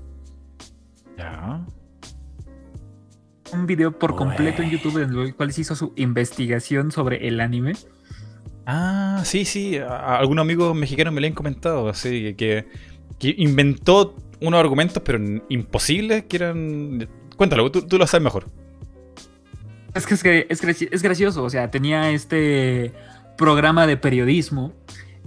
Un 3.54 3.66
video 3.66 3.98
por 3.98 4.16
completo 4.16 4.64
en 4.64 4.70
YouTube 4.70 5.02
en 5.02 5.18
el 5.18 5.36
cual 5.36 5.54
se 5.54 5.62
hizo 5.62 5.76
su 5.76 5.94
investigación 5.96 6.92
sobre 6.92 7.28
el 7.28 7.40
anime 7.40 7.74
Ah, 8.66 9.22
sí, 9.26 9.46
sí. 9.46 9.78
algunos 9.78 10.44
amigos 10.44 10.76
mexicanos 10.76 11.14
me 11.14 11.22
lo 11.22 11.28
han 11.28 11.34
comentado. 11.34 11.90
Así 11.90 12.34
que, 12.36 12.66
inventó 13.22 14.16
unos 14.42 14.60
argumentos, 14.60 15.02
pero 15.04 15.20
imposibles, 15.50 16.26
que 16.26 16.38
eran. 16.38 17.10
Cuéntalo, 17.36 17.72
tú, 17.72 17.98
lo 17.98 18.08
sabes 18.08 18.24
mejor. 18.24 18.46
Es 19.94 20.06
que 20.08 20.48
es, 20.50 20.64
es, 20.64 21.02
gracioso. 21.04 21.44
O 21.44 21.50
sea, 21.50 21.70
tenía 21.70 22.10
este 22.12 22.94
programa 23.38 23.88
de 23.88 23.98
periodismo 23.98 24.74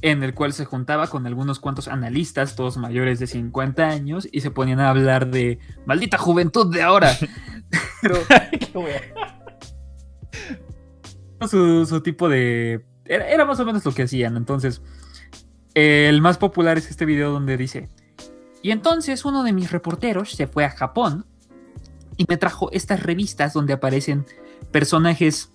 en 0.02 0.22
el 0.22 0.34
cual 0.34 0.52
se 0.52 0.64
juntaba 0.64 1.06
con 1.08 1.26
algunos 1.26 1.58
cuantos 1.58 1.88
analistas, 1.88 2.54
todos 2.54 2.76
mayores 2.76 3.18
de 3.18 3.26
50 3.26 3.88
años, 3.88 4.28
y 4.30 4.40
se 4.40 4.50
ponían 4.50 4.80
a 4.80 4.90
hablar 4.90 5.30
de 5.30 5.58
maldita 5.86 6.18
juventud 6.18 6.72
de 6.72 6.82
ahora. 6.82 7.16
Pero, 8.02 8.16
su, 11.48 11.86
su 11.86 12.00
tipo 12.02 12.28
de 12.28 12.84
era, 13.08 13.44
más 13.44 13.60
o 13.60 13.64
menos 13.64 13.84
lo 13.84 13.92
que 13.92 14.02
hacían. 14.02 14.36
Entonces, 14.36 14.82
el 15.74 16.20
más 16.20 16.38
popular 16.38 16.78
es 16.78 16.90
este 16.90 17.04
video 17.04 17.30
donde 17.30 17.56
dice, 17.56 17.88
y 18.62 18.70
entonces 18.70 19.24
uno 19.24 19.42
de 19.42 19.52
mis 19.52 19.70
reporteros 19.70 20.32
se 20.32 20.46
fue 20.46 20.64
a 20.64 20.70
Japón 20.70 21.24
y 22.16 22.24
me 22.28 22.36
trajo 22.36 22.70
estas 22.72 23.02
revistas 23.02 23.52
donde 23.52 23.72
aparecen 23.72 24.26
personajes 24.72 25.52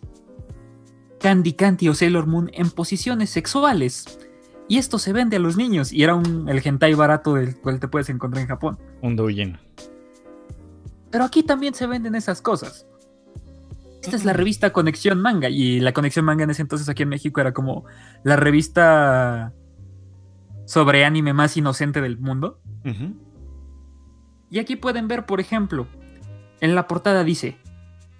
Candy 1.19 1.53
Candy 1.53 1.89
o 1.89 1.93
Sailor 1.93 2.27
Moon 2.27 2.49
en 2.53 2.69
posiciones 2.71 3.29
sexuales. 3.29 4.19
Y 4.67 4.77
esto 4.77 4.97
se 4.99 5.11
vende 5.11 5.35
a 5.35 5.39
los 5.39 5.57
niños. 5.57 5.91
Y 5.91 6.03
era 6.03 6.15
un, 6.15 6.47
el 6.47 6.61
hentai 6.63 6.93
barato 6.93 7.33
del 7.33 7.57
cual 7.57 7.79
te 7.79 7.87
puedes 7.87 8.09
encontrar 8.09 8.41
en 8.41 8.47
Japón. 8.47 8.79
Un 9.01 9.15
doujin. 9.15 9.57
Pero 11.11 11.25
aquí 11.25 11.43
también 11.43 11.73
se 11.73 11.85
venden 11.87 12.15
esas 12.15 12.41
cosas. 12.41 12.87
Esta 14.01 14.15
es 14.15 14.25
la 14.25 14.33
revista 14.33 14.73
Conexión 14.73 15.21
Manga. 15.21 15.49
Y 15.49 15.79
la 15.79 15.93
Conexión 15.93 16.25
Manga 16.25 16.43
en 16.43 16.49
ese 16.49 16.61
entonces 16.61 16.89
aquí 16.89 17.03
en 17.03 17.09
México 17.09 17.39
era 17.39 17.53
como 17.53 17.85
la 18.23 18.35
revista 18.35 19.53
sobre 20.65 21.05
anime 21.05 21.33
más 21.33 21.55
inocente 21.57 22.01
del 22.01 22.17
mundo. 22.17 22.59
Y 24.49 24.59
aquí 24.59 24.75
pueden 24.75 25.07
ver, 25.07 25.25
por 25.25 25.39
ejemplo, 25.39 25.87
en 26.59 26.75
la 26.75 26.87
portada 26.87 27.23
dice 27.23 27.57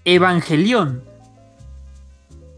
Evangelión. 0.06 1.04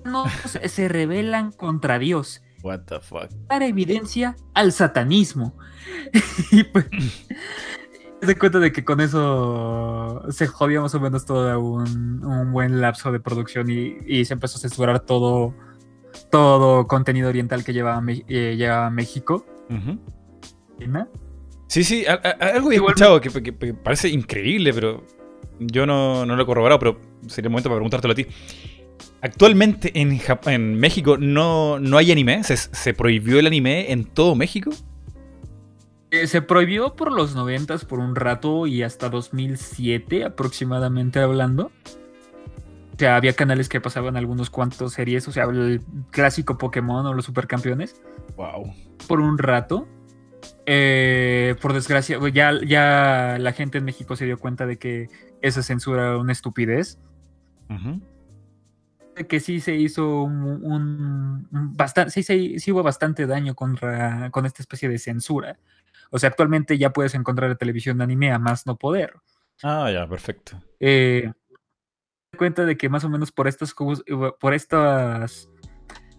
No 0.03 0.25
se 0.65 0.87
rebelan 0.89 1.51
contra 1.51 1.97
Dios. 1.97 2.41
What 2.61 2.81
the 2.85 2.99
fuck. 2.99 3.29
Para 3.47 3.67
evidencia 3.67 4.35
al 4.53 4.71
satanismo. 4.71 5.57
y 6.51 6.63
pues, 6.63 6.85
se 8.25 8.37
cuenta 8.37 8.59
de 8.59 8.71
que 8.71 8.83
con 8.83 9.01
eso 9.01 10.23
se 10.29 10.47
jodió 10.47 10.81
más 10.81 10.93
o 10.95 10.99
menos 10.99 11.25
todo 11.25 11.59
un, 11.59 12.51
buen 12.51 12.81
lapso 12.81 13.11
de 13.11 13.19
producción 13.19 13.69
y, 13.69 14.25
se 14.25 14.33
empezó 14.33 14.57
a 14.57 14.61
censurar 14.61 14.99
todo, 15.01 15.53
todo 16.31 16.87
contenido 16.87 17.29
oriental 17.29 17.63
que 17.63 17.73
llevaba, 17.73 18.03
eh, 18.07 18.89
México. 18.91 19.45
Sí, 21.67 21.83
sí, 21.83 22.05
algo 22.39 22.71
he 22.71 22.75
escuchado 22.75 23.19
que, 23.19 23.31
parece 23.73 24.09
increíble, 24.09 24.73
pero 24.73 25.05
yo 25.59 25.85
no, 25.85 26.25
lo 26.25 26.41
he 26.41 26.45
corroborado, 26.45 26.79
pero 26.79 27.01
sería 27.27 27.47
el 27.47 27.51
momento 27.51 27.69
para 27.69 27.77
preguntártelo 27.77 28.11
a 28.11 28.15
ti. 28.15 28.27
Actualmente 29.21 29.91
en, 29.99 30.19
en 30.45 30.75
México 30.75 31.17
no, 31.17 31.79
no 31.79 31.97
hay 31.97 32.11
anime, 32.11 32.43
¿Se 32.43 32.93
prohibió 32.93 33.39
el 33.39 33.47
anime 33.47 33.91
en 33.91 34.05
todo 34.05 34.35
México. 34.35 34.71
Eh, 36.13 36.27
se 36.27 36.43
prohibió 36.43 36.95
por 36.95 37.11
los 37.11 37.33
noventas 37.33 37.85
por 37.85 37.97
un 37.97 38.15
rato 38.15 38.67
y 38.67 38.83
hasta 38.83 39.09
2007 39.09 40.25
aproximadamente 40.25 41.17
hablando. 41.17 41.71
O 42.93 42.99
sea, 42.99 43.15
había 43.15 43.33
canales 43.33 43.67
que 43.67 43.81
pasaban 43.81 44.15
algunos 44.15 44.51
cuantos 44.51 44.93
series, 44.93 45.27
o 45.27 45.31
sea, 45.31 45.45
el 45.45 45.81
clásico 46.11 46.59
Pokémon 46.59 47.03
o 47.07 47.15
los 47.15 47.25
supercampeones. 47.25 47.99
Wow. 48.35 48.71
Por 49.07 49.21
un 49.21 49.39
rato. 49.39 49.87
Eh, 50.67 51.55
por 51.59 51.73
desgracia, 51.73 52.19
ya, 52.31 52.59
ya 52.63 53.37
la 53.39 53.51
gente 53.53 53.79
en 53.79 53.85
México 53.85 54.15
se 54.15 54.25
dio 54.25 54.37
cuenta 54.37 54.67
de 54.67 54.77
que 54.77 55.09
esa 55.41 55.63
censura 55.63 56.09
era 56.09 56.17
una 56.19 56.31
estupidez. 56.31 56.99
Que 59.27 59.39
sí 59.39 59.61
se 59.61 59.73
hizo 59.73 60.21
un, 60.21 61.47
bastante, 61.75 62.11
sí, 62.11 62.59
sí, 62.59 62.71
hubo 62.71 62.83
bastante 62.83 63.25
daño 63.25 63.55
contra, 63.55 64.29
con 64.29 64.45
esta 64.45 64.61
especie 64.61 64.89
de 64.89 64.99
censura. 64.99 65.57
O 66.09 66.19
sea, 66.19 66.29
actualmente 66.29 66.77
ya 66.77 66.91
puedes 66.91 67.15
encontrar 67.15 67.49
la 67.49 67.55
televisión 67.55 67.97
de 67.97 68.03
anime 68.03 68.31
a 68.31 68.39
más 68.39 68.65
no 68.65 68.77
poder. 68.77 69.13
Ah, 69.61 69.89
ya, 69.91 70.07
perfecto. 70.07 70.61
Eh, 70.79 71.31
cuenta 72.37 72.65
de 72.65 72.77
que 72.77 72.89
más 72.89 73.03
o 73.03 73.09
menos 73.09 73.31
por 73.31 73.47
estas, 73.47 73.75
por 74.39 74.53
estas, 74.53 75.49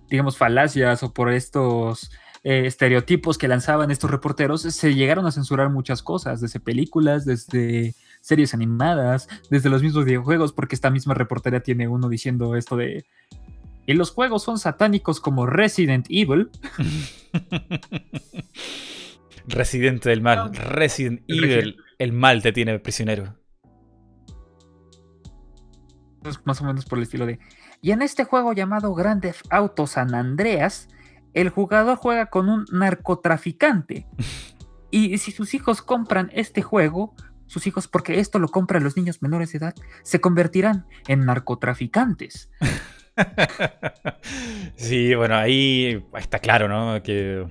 digamos, 0.09 0.37
falacias 0.37 1.03
o 1.03 1.13
por 1.13 1.33
estos 1.33 2.11
eh, 2.43 2.67
estereotipos 2.67 3.39
que 3.39 3.49
lanzaban 3.49 3.91
estos 3.91 4.11
reporteros, 4.11 4.63
se 4.63 4.95
llegaron 4.95 5.27
a 5.27 5.33
censurar 5.33 5.71
muchas 5.71 6.03
cosas, 6.03 6.41
desde 6.41 6.61
películas, 6.61 7.25
desde 7.25 7.95
series 8.21 8.55
animadas, 8.55 9.29
desde 9.51 9.71
los 9.71 9.83
mismos 9.83 10.05
videojuegos, 10.05 10.53
porque 10.53 10.75
esta 10.75 10.91
misma 10.91 11.15
reportera 11.15 11.61
tiene 11.61 11.89
uno 11.89 12.09
diciendo 12.09 12.57
esto 12.57 12.77
de... 12.77 13.05
Y 13.87 13.93
los 13.93 14.13
juegos 14.13 14.43
son 14.43 14.59
satánicos 14.59 15.21
como 15.21 15.47
Resident 15.47 16.07
Evil. 16.09 16.49
Residente 19.47 20.09
del 20.09 20.23
mal. 20.23 20.55
Resident 20.55 21.23
Evil. 21.29 21.77
El 21.99 22.13
mal 22.13 22.43
te 22.43 22.53
tiene 22.53 22.79
prisionero. 22.79 23.37
Más 26.45 26.61
o 26.61 26.65
menos 26.65 26.87
por 26.87 26.99
el 26.99 27.05
estilo 27.05 27.27
de. 27.27 27.39
Y 27.83 27.91
en 27.91 28.01
este 28.03 28.25
juego 28.25 28.53
llamado 28.55 28.95
Grand 28.95 29.21
Theft 29.21 29.47
Auto 29.51 29.87
San 29.87 30.15
Andreas, 30.15 30.89
el 31.35 31.51
jugador 31.51 31.99
juega 31.99 32.27
con 32.27 32.49
un 32.49 32.65
narcotraficante. 32.73 34.07
Y 34.91 35.19
si 35.19 35.33
sus 35.33 35.55
hijos 35.55 35.83
compran 35.83 36.31
este 36.33 36.63
juego, 36.63 37.17
sus 37.47 37.67
hijos, 37.67 37.89
porque 37.89 38.21
esto 38.21 38.39
lo 38.39 38.47
compran 38.47 38.85
los 38.85 38.97
niños 38.97 39.23
menores 39.23 39.51
de 39.51 39.59
edad, 39.59 39.75
se 40.05 40.21
convertirán 40.21 40.87
en 41.09 41.27
narcotraficantes. 41.27 42.49
sí, 44.77 45.17
bueno, 45.17 45.35
ahí 45.35 46.01
está 46.17 46.39
claro, 46.39 46.69
¿no? 46.69 47.03
Que, 47.03 47.45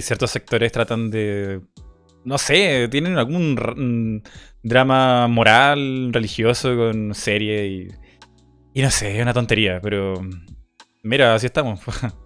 ciertos 0.00 0.30
sectores 0.30 0.72
tratan 0.72 1.10
de. 1.10 1.60
No 2.24 2.38
sé, 2.38 2.88
tienen 2.88 3.18
algún 3.18 4.22
drama 4.62 5.26
moral, 5.28 6.12
religioso 6.12 6.76
con 6.76 7.14
serie 7.14 7.66
y. 7.66 7.88
Y 8.74 8.80
no 8.80 8.90
sé, 8.90 9.16
es 9.16 9.22
una 9.22 9.34
tontería, 9.34 9.80
pero. 9.82 10.14
Mira, 11.02 11.34
así 11.34 11.46
estamos. 11.46 11.80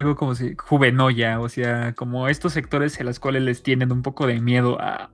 algo 0.00 0.16
como 0.16 0.34
si 0.34 0.54
juvenoya, 0.56 1.40
o 1.40 1.48
sea, 1.48 1.94
como 1.94 2.28
estos 2.28 2.54
sectores 2.54 2.98
en 2.98 3.06
los 3.06 3.20
cuales 3.20 3.42
les 3.42 3.62
tienen 3.62 3.92
un 3.92 4.02
poco 4.02 4.26
de 4.26 4.40
miedo 4.40 4.80
a, 4.80 5.10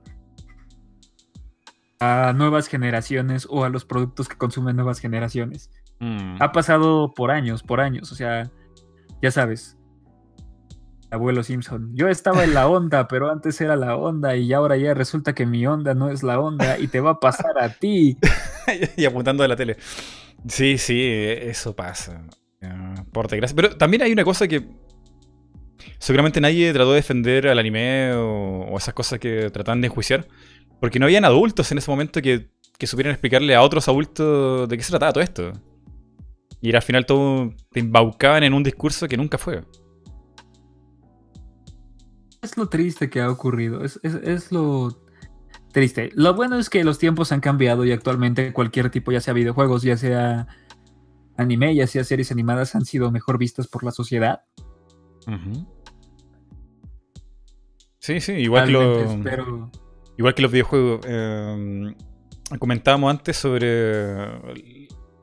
a 1.99 2.33
nuevas 2.33 2.67
generaciones 2.67 3.47
o 3.49 3.65
a 3.65 3.69
los 3.69 3.83
productos 3.83 4.29
que 4.29 4.37
consumen 4.37 4.77
nuevas 4.77 4.99
generaciones. 4.99 5.69
Mm. 5.99 6.37
Ha 6.39 6.51
pasado 6.53 7.13
por 7.13 7.31
años, 7.31 7.63
por 7.63 7.81
años, 7.81 8.11
o 8.13 8.15
sea, 8.15 8.49
ya 9.21 9.29
sabes. 9.29 9.76
Abuelo 11.09 11.41
Simpson, 11.43 11.91
yo 11.93 12.09
estaba 12.09 12.43
en 12.43 12.53
la 12.53 12.67
onda, 12.67 13.07
pero 13.07 13.31
antes 13.31 13.61
era 13.61 13.77
la 13.77 13.95
onda 13.95 14.35
y 14.35 14.51
ahora 14.51 14.75
ya 14.75 14.93
resulta 14.93 15.33
que 15.33 15.45
mi 15.45 15.65
onda 15.65 15.93
no 15.93 16.09
es 16.09 16.21
la 16.21 16.39
onda 16.39 16.77
y 16.79 16.87
te 16.87 16.99
va 16.99 17.11
a 17.11 17.19
pasar 17.19 17.57
a 17.59 17.69
ti. 17.69 18.17
y 18.97 19.05
apuntando 19.05 19.43
de 19.43 19.49
la 19.49 19.55
tele. 19.55 19.77
Sí, 20.47 20.77
sí, 20.77 21.01
eso 21.03 21.75
pasa. 21.75 22.23
Por 23.11 23.27
desgracia. 23.27 23.55
Pero 23.55 23.77
también 23.77 24.03
hay 24.03 24.11
una 24.11 24.23
cosa 24.23 24.47
que. 24.47 24.67
Seguramente 25.99 26.41
nadie 26.41 26.73
trató 26.73 26.91
de 26.91 26.97
defender 26.97 27.47
al 27.47 27.59
anime 27.59 28.13
o, 28.13 28.75
esas 28.77 28.93
cosas 28.93 29.19
que 29.19 29.49
tratan 29.49 29.81
de 29.81 29.87
enjuiciar. 29.87 30.27
Porque 30.79 30.99
no 30.99 31.05
habían 31.05 31.25
adultos 31.25 31.71
en 31.71 31.79
ese 31.79 31.89
momento 31.89 32.21
que, 32.21 32.49
supieran 32.85 33.13
explicarle 33.13 33.55
a 33.55 33.61
otros 33.61 33.87
adultos 33.87 34.69
de 34.69 34.77
qué 34.77 34.83
se 34.83 34.91
trataba 34.91 35.13
todo 35.13 35.23
esto. 35.23 35.53
Y 36.61 36.75
al 36.75 36.81
final 36.81 37.05
todo 37.05 37.53
te 37.71 37.79
embaucaban 37.79 38.43
en 38.43 38.53
un 38.53 38.63
discurso 38.63 39.07
que 39.07 39.17
nunca 39.17 39.37
fue. 39.37 39.63
Es 42.47 42.55
lo 42.55 42.69
triste 42.69 43.09
que 43.09 43.19
ha 43.19 43.29
ocurrido. 43.29 43.83
Es, 43.83 43.99
es, 44.03 44.53
lo 44.53 45.03
triste. 45.73 46.11
Lo 46.13 46.33
bueno 46.33 46.57
es 46.57 46.69
que 46.69 46.85
los 46.85 46.97
tiempos 46.97 47.33
han 47.33 47.41
cambiado 47.41 47.83
y 47.83 47.91
actualmente 47.91 48.53
cualquier 48.53 48.89
tipo, 48.89 49.11
ya 49.11 49.19
sea 49.19 49.33
videojuegos, 49.33 49.81
ya 49.81 49.97
sea 49.97 50.47
anime, 51.35 51.75
ya 51.75 51.87
sea 51.87 52.05
series 52.05 52.31
animadas, 52.31 52.73
han 52.73 52.85
sido 52.85 53.11
mejor 53.11 53.37
vistas 53.37 53.67
por 53.67 53.83
la 53.83 53.91
sociedad. 53.91 54.43
Sí, 57.99 58.21
sí, 58.21 58.31
igual 58.31 58.67
que, 58.67 59.29
igual 60.17 60.33
que 60.33 60.41
los 60.41 60.51
videojuegos. 60.53 61.01
Eh, 61.05 61.93
comentábamos 62.59 63.11
antes 63.11 63.35
sobre 63.35 64.29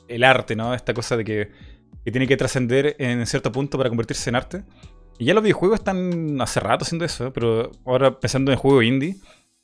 el 0.08 0.24
arte, 0.24 0.56
¿no? 0.56 0.74
Esta 0.74 0.92
cosa 0.92 1.16
de 1.16 1.24
que, 1.24 1.50
tiene 2.04 2.26
que 2.26 2.37
trascender 2.37 2.96
en 2.98 3.26
cierto 3.26 3.50
punto 3.50 3.78
para 3.78 3.88
convertirse 3.88 4.28
en 4.28 4.37
arte. 4.37 4.64
Y 5.18 5.27
ya 5.27 5.35
los 5.35 5.42
videojuegos 5.42 5.81
están 5.81 6.40
hace 6.40 6.61
rato 6.61 6.85
haciendo 6.85 7.05
eso, 7.05 7.33
pero 7.33 7.70
ahora 7.85 8.18
pensando 8.18 8.50
en 8.50 8.59
juego 8.59 8.83
indie, 8.83 9.16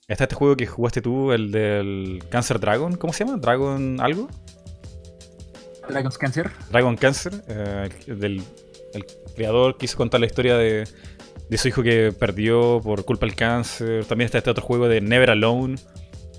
está 0.06 0.24
este 0.24 0.36
juego 0.36 0.56
que 0.56 0.66
jugaste 0.66 1.02
tú, 1.02 1.32
el 1.32 1.50
del 1.50 2.22
Cancer 2.30 2.60
Dragon, 2.60 2.96
¿cómo 2.96 3.12
se 3.12 3.24
llama? 3.24 3.38
¿Dragon 3.38 4.00
algo? 4.00 4.28
Dragon's 5.88 6.18
Cancer. 6.18 6.50
Dragon 6.70 6.96
Cancer, 6.96 7.32
eh, 7.48 7.88
del 8.06 8.44
el 8.94 9.06
creador 9.34 9.76
quiso 9.76 9.96
contar 9.96 10.20
la 10.20 10.26
historia 10.26 10.56
de, 10.56 10.86
su 11.56 11.68
hijo 11.68 11.82
que 11.82 12.12
perdió 12.16 12.80
por 12.82 13.04
culpa 13.04 13.26
del 13.26 13.34
cáncer. 13.34 14.04
También 14.04 14.26
está 14.26 14.38
este 14.38 14.50
otro 14.50 14.64
juego 14.64 14.88
de 14.88 15.00
Never 15.00 15.30
Alone, 15.30 15.76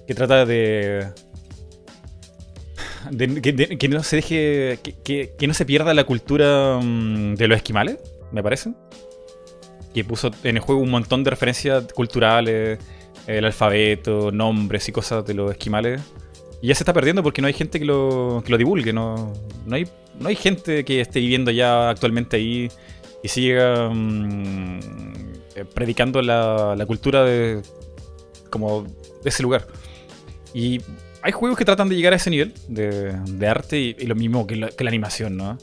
que 0.08 0.16
trata 0.16 0.46
de. 0.46 1.08
que, 3.10 3.90
no 3.90 4.04
se 4.04 4.16
deje. 4.18 4.80
Que, 5.04 5.48
no 5.48 5.54
se 5.54 5.66
pierda 5.66 5.94
la 5.94 6.04
cultura 6.04 6.80
mm, 6.82 7.36
de 7.36 7.48
los 7.48 7.58
esquimales, 7.58 7.98
me 8.32 8.44
parece. 8.44 8.74
Que 9.94 10.04
puso 10.04 10.32
en 10.44 10.58
el 10.58 10.62
juego 10.62 10.82
un 10.82 10.90
montón 10.90 11.24
de 11.24 11.30
referencias 11.30 11.92
culturales, 11.94 12.80
el 13.28 13.46
alfabeto, 13.46 14.32
nombres 14.32 14.88
y 14.90 14.92
cosas 14.92 15.26
de 15.26 15.34
los 15.34 15.52
esquimales. 15.52 16.02
Y 16.62 16.68
ya 16.68 16.76
se 16.76 16.84
está 16.84 16.94
perdiendo 16.94 17.24
porque 17.24 17.42
no 17.42 17.48
hay 17.48 17.54
gente 17.54 17.80
que 17.80 17.86
lo, 17.86 18.44
que 18.46 18.52
lo 18.52 18.58
divulgue, 18.58 18.94
no, 18.94 19.34
no, 19.66 19.76
hay, 19.76 19.88
no 20.20 20.30
hay 20.30 20.36
gente 20.36 20.86
que 20.86 21.02
esté 21.02 21.20
viviendo 21.20 21.50
ya 21.50 21.90
actualmente 21.90 22.38
ahí 22.38 22.70
y 23.24 23.28
siga 23.28 23.90
mm, 23.90 24.80
eh, 25.56 25.66
predicando 25.74 26.22
la, 26.22 26.76
la, 26.78 26.86
cultura 26.86 27.24
de, 27.24 27.62
como 28.52 28.84
de 28.84 29.30
ese 29.30 29.42
lugar. 29.42 29.68
Y 30.54 30.82
hay 31.24 31.32
juegos 31.32 31.58
que 31.58 31.66
tratan 31.66 31.90
de 31.90 31.96
llegar 31.96 32.14
a 32.14 32.18
ese 32.18 32.30
nivel 32.30 32.54
de, 32.68 33.14
de 33.14 33.48
arte 33.48 33.80
y, 33.80 33.94
lo 34.06 34.16
mismo 34.16 34.46
que 34.46 34.56
la, 34.56 34.70
que 34.70 34.84
la 34.84 34.90
animación, 34.90 35.38
¿no? 35.38 35.58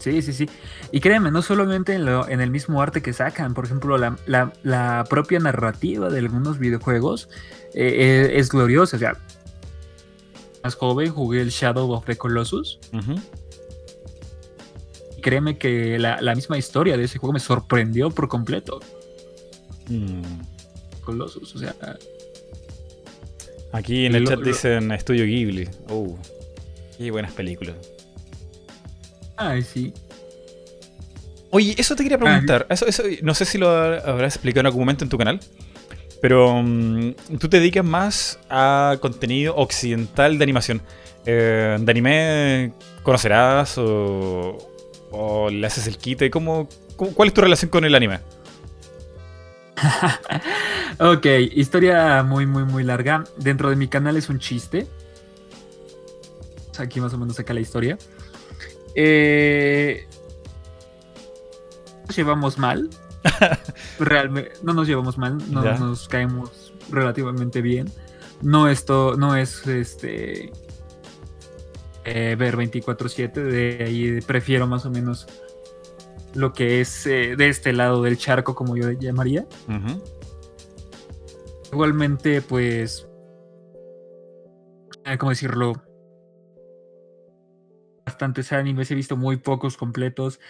Sí, 0.00 0.22
sí, 0.22 0.32
sí. 0.32 0.48
Y 0.92 1.00
créeme, 1.00 1.30
no 1.30 1.42
solamente 1.42 1.94
en, 1.94 2.06
lo, 2.06 2.26
en, 2.26 2.40
el 2.40 2.50
mismo 2.50 2.80
arte 2.80 3.02
que 3.02 3.12
sacan, 3.12 3.52
por 3.52 3.66
ejemplo, 3.66 3.98
la, 3.98 4.16
la, 4.26 4.52
la 4.62 5.04
propia 5.08 5.38
narrativa 5.38 6.08
de 6.08 6.18
algunos 6.18 6.58
videojuegos 6.58 7.28
eh, 7.74 8.30
eh, 8.32 8.38
es 8.38 8.48
gloriosa. 8.48 8.96
O 8.96 9.00
sea, 9.00 9.16
más 10.64 10.74
joven 10.74 11.12
jugué 11.12 11.42
el 11.42 11.50
Shadow 11.50 11.90
of 11.92 12.06
the 12.06 12.16
Colossus. 12.16 12.78
Y 15.16 15.20
créeme 15.20 15.58
que 15.58 15.98
la, 15.98 16.34
misma 16.34 16.56
historia 16.56 16.96
de 16.96 17.04
ese 17.04 17.18
juego 17.18 17.34
me 17.34 17.40
sorprendió 17.40 18.10
por 18.10 18.28
completo. 18.28 18.80
Mm. 19.88 20.22
Colossus, 21.02 21.54
o 21.56 21.58
sea. 21.58 21.74
Aquí 23.72 24.06
en 24.06 24.14
el 24.16 24.26
chat 24.26 24.40
dicen 24.40 24.90
Estudio 24.92 25.24
Ghibli. 25.26 25.68
Oh, 25.90 26.18
qué 26.96 27.10
buenas 27.10 27.32
películas. 27.32 27.76
Ay, 29.40 29.62
sí. 29.62 29.94
Oye, 31.50 31.74
eso 31.78 31.96
te 31.96 32.02
quería 32.02 32.18
preguntar. 32.18 32.66
Eso, 32.68 32.86
eso, 32.86 33.02
no 33.22 33.34
sé 33.34 33.46
si 33.46 33.56
lo 33.56 33.70
habrás 33.70 34.36
explicado 34.36 34.60
en 34.60 34.66
algún 34.66 34.82
momento 34.82 35.02
en 35.02 35.08
tu 35.08 35.16
canal. 35.16 35.40
Pero 36.20 36.62
mm, 36.62 37.14
tú 37.38 37.48
te 37.48 37.58
dedicas 37.58 37.84
más 37.84 38.38
a 38.50 38.98
contenido 39.00 39.56
occidental 39.56 40.36
de 40.36 40.44
animación. 40.44 40.82
Eh, 41.24 41.78
¿De 41.80 41.90
anime 41.90 42.72
conocerás 43.02 43.76
o, 43.78 44.58
le 45.50 45.66
haces 45.66 45.86
el 45.86 45.96
quite? 45.96 46.30
¿Cómo, 46.30 46.68
cuál 46.96 47.28
es 47.28 47.34
tu 47.34 47.40
relación 47.40 47.70
con 47.70 47.86
el 47.86 47.94
anime? 47.94 48.20
ok, 50.98 51.26
historia 51.54 52.22
muy, 52.22 52.44
muy, 52.44 52.64
muy 52.64 52.84
larga. 52.84 53.24
Dentro 53.38 53.70
de 53.70 53.76
mi 53.76 53.88
canal 53.88 54.18
es 54.18 54.28
un 54.28 54.38
chiste. 54.38 54.86
Aquí 56.78 57.00
más 57.00 57.14
o 57.14 57.18
menos 57.18 57.36
saca 57.36 57.54
la 57.54 57.60
historia. 57.60 57.96
Eh, 58.94 60.06
nos 62.06 62.16
llevamos 62.16 62.58
mal. 62.58 62.90
Realmente, 63.98 64.52
no 64.62 64.72
nos 64.72 64.88
llevamos 64.88 65.18
mal, 65.18 65.38
no 65.50 65.62
nos 65.62 66.08
caemos 66.08 66.72
relativamente 66.90 67.62
bien. 67.62 67.90
No 68.42 68.68
esto, 68.68 69.16
no 69.16 69.36
es 69.36 69.66
este 69.66 70.50
eh, 72.04 72.34
ver 72.38 72.56
24-7, 72.56 73.32
de 73.32 73.84
ahí 73.84 74.20
prefiero 74.22 74.66
más 74.66 74.86
o 74.86 74.90
menos 74.90 75.26
lo 76.34 76.52
que 76.52 76.80
es 76.80 77.06
eh, 77.06 77.34
de 77.36 77.48
este 77.48 77.72
lado 77.72 78.02
del 78.02 78.16
charco, 78.16 78.54
como 78.54 78.76
yo 78.76 78.90
llamaría. 78.92 79.46
Igualmente, 81.72 82.40
pues, 82.42 83.06
eh, 85.04 85.18
¿cómo 85.18 85.30
decirlo? 85.30 85.74
Bastantes 88.20 88.52
animes, 88.52 88.90
he 88.90 88.94
visto 88.94 89.16
muy 89.16 89.38
pocos 89.38 89.78
completos. 89.78 90.40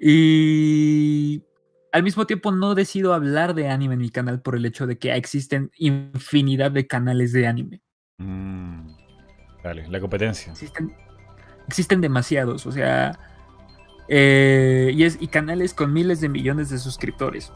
Y 0.00 1.44
al 1.92 2.02
mismo 2.02 2.26
tiempo 2.26 2.50
no 2.50 2.74
decido 2.74 3.14
hablar 3.14 3.54
de 3.54 3.68
anime 3.68 3.94
en 3.94 4.00
mi 4.00 4.10
canal 4.10 4.42
por 4.42 4.56
el 4.56 4.66
hecho 4.66 4.88
de 4.88 4.98
que 4.98 5.14
existen 5.14 5.70
infinidad 5.76 6.72
de 6.72 6.88
canales 6.88 7.32
de 7.32 7.46
anime. 7.46 7.82
Mm, 8.18 8.96
vale, 9.62 9.86
la 9.86 10.00
competencia. 10.00 10.52
Existen, 11.68 12.00
demasiados, 12.00 12.66
o 12.66 12.72
sea, 12.72 13.16
eh, 14.08 14.90
y, 14.92 15.04
es, 15.04 15.16
y 15.20 15.28
canales 15.28 15.72
con 15.72 15.92
miles 15.92 16.20
de 16.20 16.28
millones 16.28 16.68
de 16.70 16.78
suscriptores. 16.78 17.52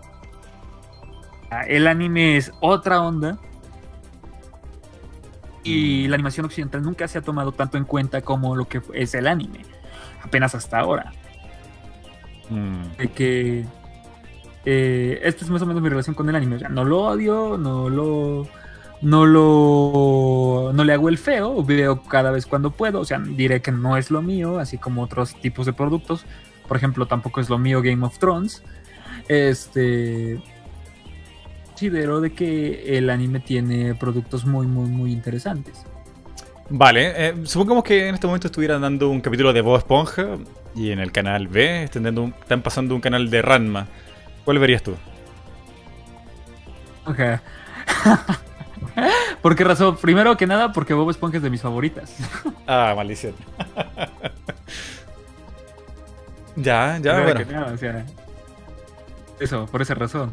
Ah, 1.50 1.62
el 1.62 1.88
anime 1.88 2.36
es 2.36 2.52
otra 2.60 3.02
onda. 3.02 3.40
Y 5.64 6.04
mm. 6.04 6.10
la 6.10 6.14
animación 6.14 6.46
occidental 6.46 6.82
nunca 6.82 7.08
se 7.08 7.18
ha 7.18 7.22
tomado 7.22 7.52
tanto 7.52 7.78
en 7.78 7.84
cuenta 7.84 8.20
como 8.20 8.54
lo 8.54 8.66
que 8.66 8.80
es 8.92 9.14
el 9.14 9.26
anime. 9.26 9.64
Apenas 10.22 10.54
hasta 10.54 10.78
ahora. 10.78 11.12
Mm. 12.50 12.96
De 12.98 13.08
que 13.08 13.64
eh, 14.64 15.20
esta 15.22 15.44
es 15.44 15.50
más 15.50 15.62
o 15.62 15.66
menos 15.66 15.82
mi 15.82 15.88
relación 15.88 16.14
con 16.14 16.28
el 16.28 16.36
anime. 16.36 16.58
no 16.70 16.84
lo 16.84 17.02
odio, 17.02 17.58
no 17.58 17.88
lo, 17.88 18.46
no 19.02 19.26
lo 19.26 20.70
no 20.72 20.84
le 20.84 20.92
hago 20.92 21.08
el 21.08 21.18
feo, 21.18 21.62
veo 21.64 22.02
cada 22.02 22.30
vez 22.30 22.46
cuando 22.46 22.70
puedo, 22.70 23.00
o 23.00 23.04
sea, 23.04 23.18
diré 23.18 23.60
que 23.60 23.72
no 23.72 23.96
es 23.96 24.10
lo 24.10 24.22
mío, 24.22 24.58
así 24.58 24.78
como 24.78 25.02
otros 25.02 25.34
tipos 25.40 25.66
de 25.66 25.72
productos. 25.72 26.24
Por 26.68 26.76
ejemplo, 26.76 27.06
tampoco 27.06 27.40
es 27.40 27.50
lo 27.50 27.58
mío 27.58 27.82
Game 27.82 28.04
of 28.04 28.18
Thrones. 28.18 28.62
Este 29.28 30.40
considero 31.78 32.20
de 32.20 32.32
que 32.32 32.96
el 32.98 33.10
anime 33.10 33.40
tiene 33.40 33.96
productos 33.96 34.44
muy 34.46 34.66
muy 34.68 34.88
muy 34.88 35.10
interesantes. 35.12 35.82
Vale, 36.70 37.12
eh, 37.16 37.34
supongamos 37.44 37.82
que 37.82 38.06
en 38.08 38.14
este 38.14 38.28
momento 38.28 38.46
estuvieran 38.46 38.80
dando 38.80 39.10
un 39.10 39.20
capítulo 39.20 39.52
de 39.52 39.60
Bob 39.60 39.78
Esponja 39.78 40.38
y 40.76 40.92
en 40.92 41.00
el 41.00 41.10
canal 41.10 41.48
B 41.48 41.82
un- 42.22 42.34
están 42.40 42.62
pasando 42.62 42.94
un 42.94 43.00
canal 43.00 43.28
de 43.28 43.42
Ranma. 43.42 43.88
¿Cuál 44.44 44.60
verías 44.60 44.84
tú? 44.84 44.94
Ok. 47.06 47.18
¿Por 49.42 49.56
qué 49.56 49.64
razón? 49.64 49.96
Primero 49.96 50.36
que 50.36 50.46
nada, 50.46 50.72
porque 50.72 50.94
Bob 50.94 51.10
Esponja 51.10 51.38
es 51.38 51.42
de 51.42 51.50
mis 51.50 51.60
favoritas. 51.60 52.16
Ah, 52.66 52.94
maldición. 52.96 53.34
ya, 56.56 56.98
ya, 57.02 57.14
Primero 57.16 57.24
bueno. 57.24 57.46
que 57.46 57.52
nada, 57.52 57.72
o 57.74 57.76
sea, 57.76 58.06
eso, 59.40 59.66
por 59.66 59.82
esa 59.82 59.94
razón. 59.94 60.32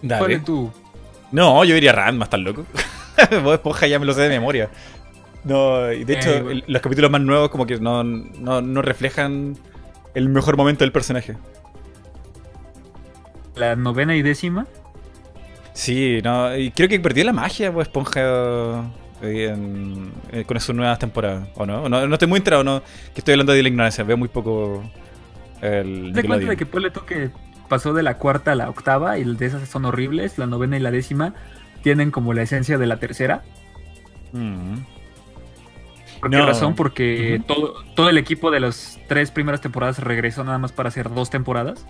¿Cuál 0.00 0.08
Dale. 0.20 0.34
es 0.34 0.44
tu? 0.44 0.70
No, 1.32 1.64
yo 1.64 1.74
diría 1.74 1.92
Ranma, 1.92 2.24
¿estás 2.24 2.40
loco? 2.40 2.66
Bob 3.44 3.54
Esponja 3.54 3.86
ya 3.86 3.98
me 3.98 4.06
lo 4.06 4.12
sé 4.14 4.22
de 4.22 4.28
memoria. 4.30 4.68
No, 5.44 5.90
y 5.92 6.04
de 6.04 6.12
hecho, 6.14 6.30
Eh, 6.30 6.42
bueno. 6.42 6.50
el- 6.50 6.64
los 6.66 6.82
capítulos 6.82 7.10
más 7.10 7.20
nuevos 7.20 7.48
como 7.50 7.66
que 7.66 7.78
no, 7.78 8.02
no, 8.04 8.60
no 8.60 8.82
reflejan 8.82 9.56
el 10.14 10.28
mejor 10.28 10.56
momento 10.56 10.84
del 10.84 10.92
personaje. 10.92 11.36
La 13.56 13.76
novena 13.76 14.16
y 14.16 14.22
décima. 14.22 14.66
Sí, 15.72 16.20
no, 16.22 16.56
y 16.56 16.70
creo 16.72 16.88
que 16.88 16.98
perdió 17.00 17.24
la 17.24 17.32
magia 17.32 17.70
Bob 17.70 17.82
Esponja 17.82 18.20
eh, 19.22 19.50
en- 19.52 20.12
eh, 20.32 20.44
con 20.44 20.58
sus 20.60 20.74
nuevas 20.74 20.98
temporadas, 20.98 21.48
¿o 21.54 21.64
no? 21.66 21.88
no? 21.88 22.06
no 22.06 22.14
estoy 22.14 22.28
muy 22.28 22.38
enterado, 22.38 22.64
no, 22.64 22.80
que 23.14 23.20
estoy 23.20 23.32
hablando 23.32 23.52
de 23.52 23.62
la 23.62 23.68
ignorancia, 23.68 24.02
veo 24.04 24.16
muy 24.16 24.28
poco 24.28 24.82
el 25.62 26.12
Te 26.14 26.24
cuenta 26.24 26.46
de 26.50 26.56
que 26.56 26.66
ponle 26.66 26.90
tú 26.90 27.04
que 27.04 27.30
pasó 27.70 27.94
de 27.94 28.02
la 28.02 28.18
cuarta 28.18 28.52
a 28.52 28.54
la 28.54 28.68
octava 28.68 29.16
y 29.16 29.24
de 29.24 29.46
esas 29.46 29.66
son 29.66 29.86
horribles. 29.86 30.36
La 30.36 30.46
novena 30.46 30.76
y 30.76 30.80
la 30.80 30.90
décima 30.90 31.32
tienen 31.82 32.10
como 32.10 32.34
la 32.34 32.42
esencia 32.42 32.76
de 32.76 32.86
la 32.86 32.98
tercera. 32.98 33.42
Mm. 34.32 34.74
¿Por 36.20 36.30
qué 36.30 36.36
No. 36.36 36.44
razón? 36.44 36.74
Porque 36.74 37.42
todo, 37.46 37.82
todo 37.96 38.10
el 38.10 38.18
equipo 38.18 38.50
de 38.50 38.60
las 38.60 39.00
tres 39.08 39.30
primeras 39.30 39.62
temporadas 39.62 39.98
regresó 40.00 40.44
nada 40.44 40.58
más 40.58 40.72
para 40.72 40.90
hacer 40.90 41.08
dos 41.08 41.30
temporadas. 41.30 41.86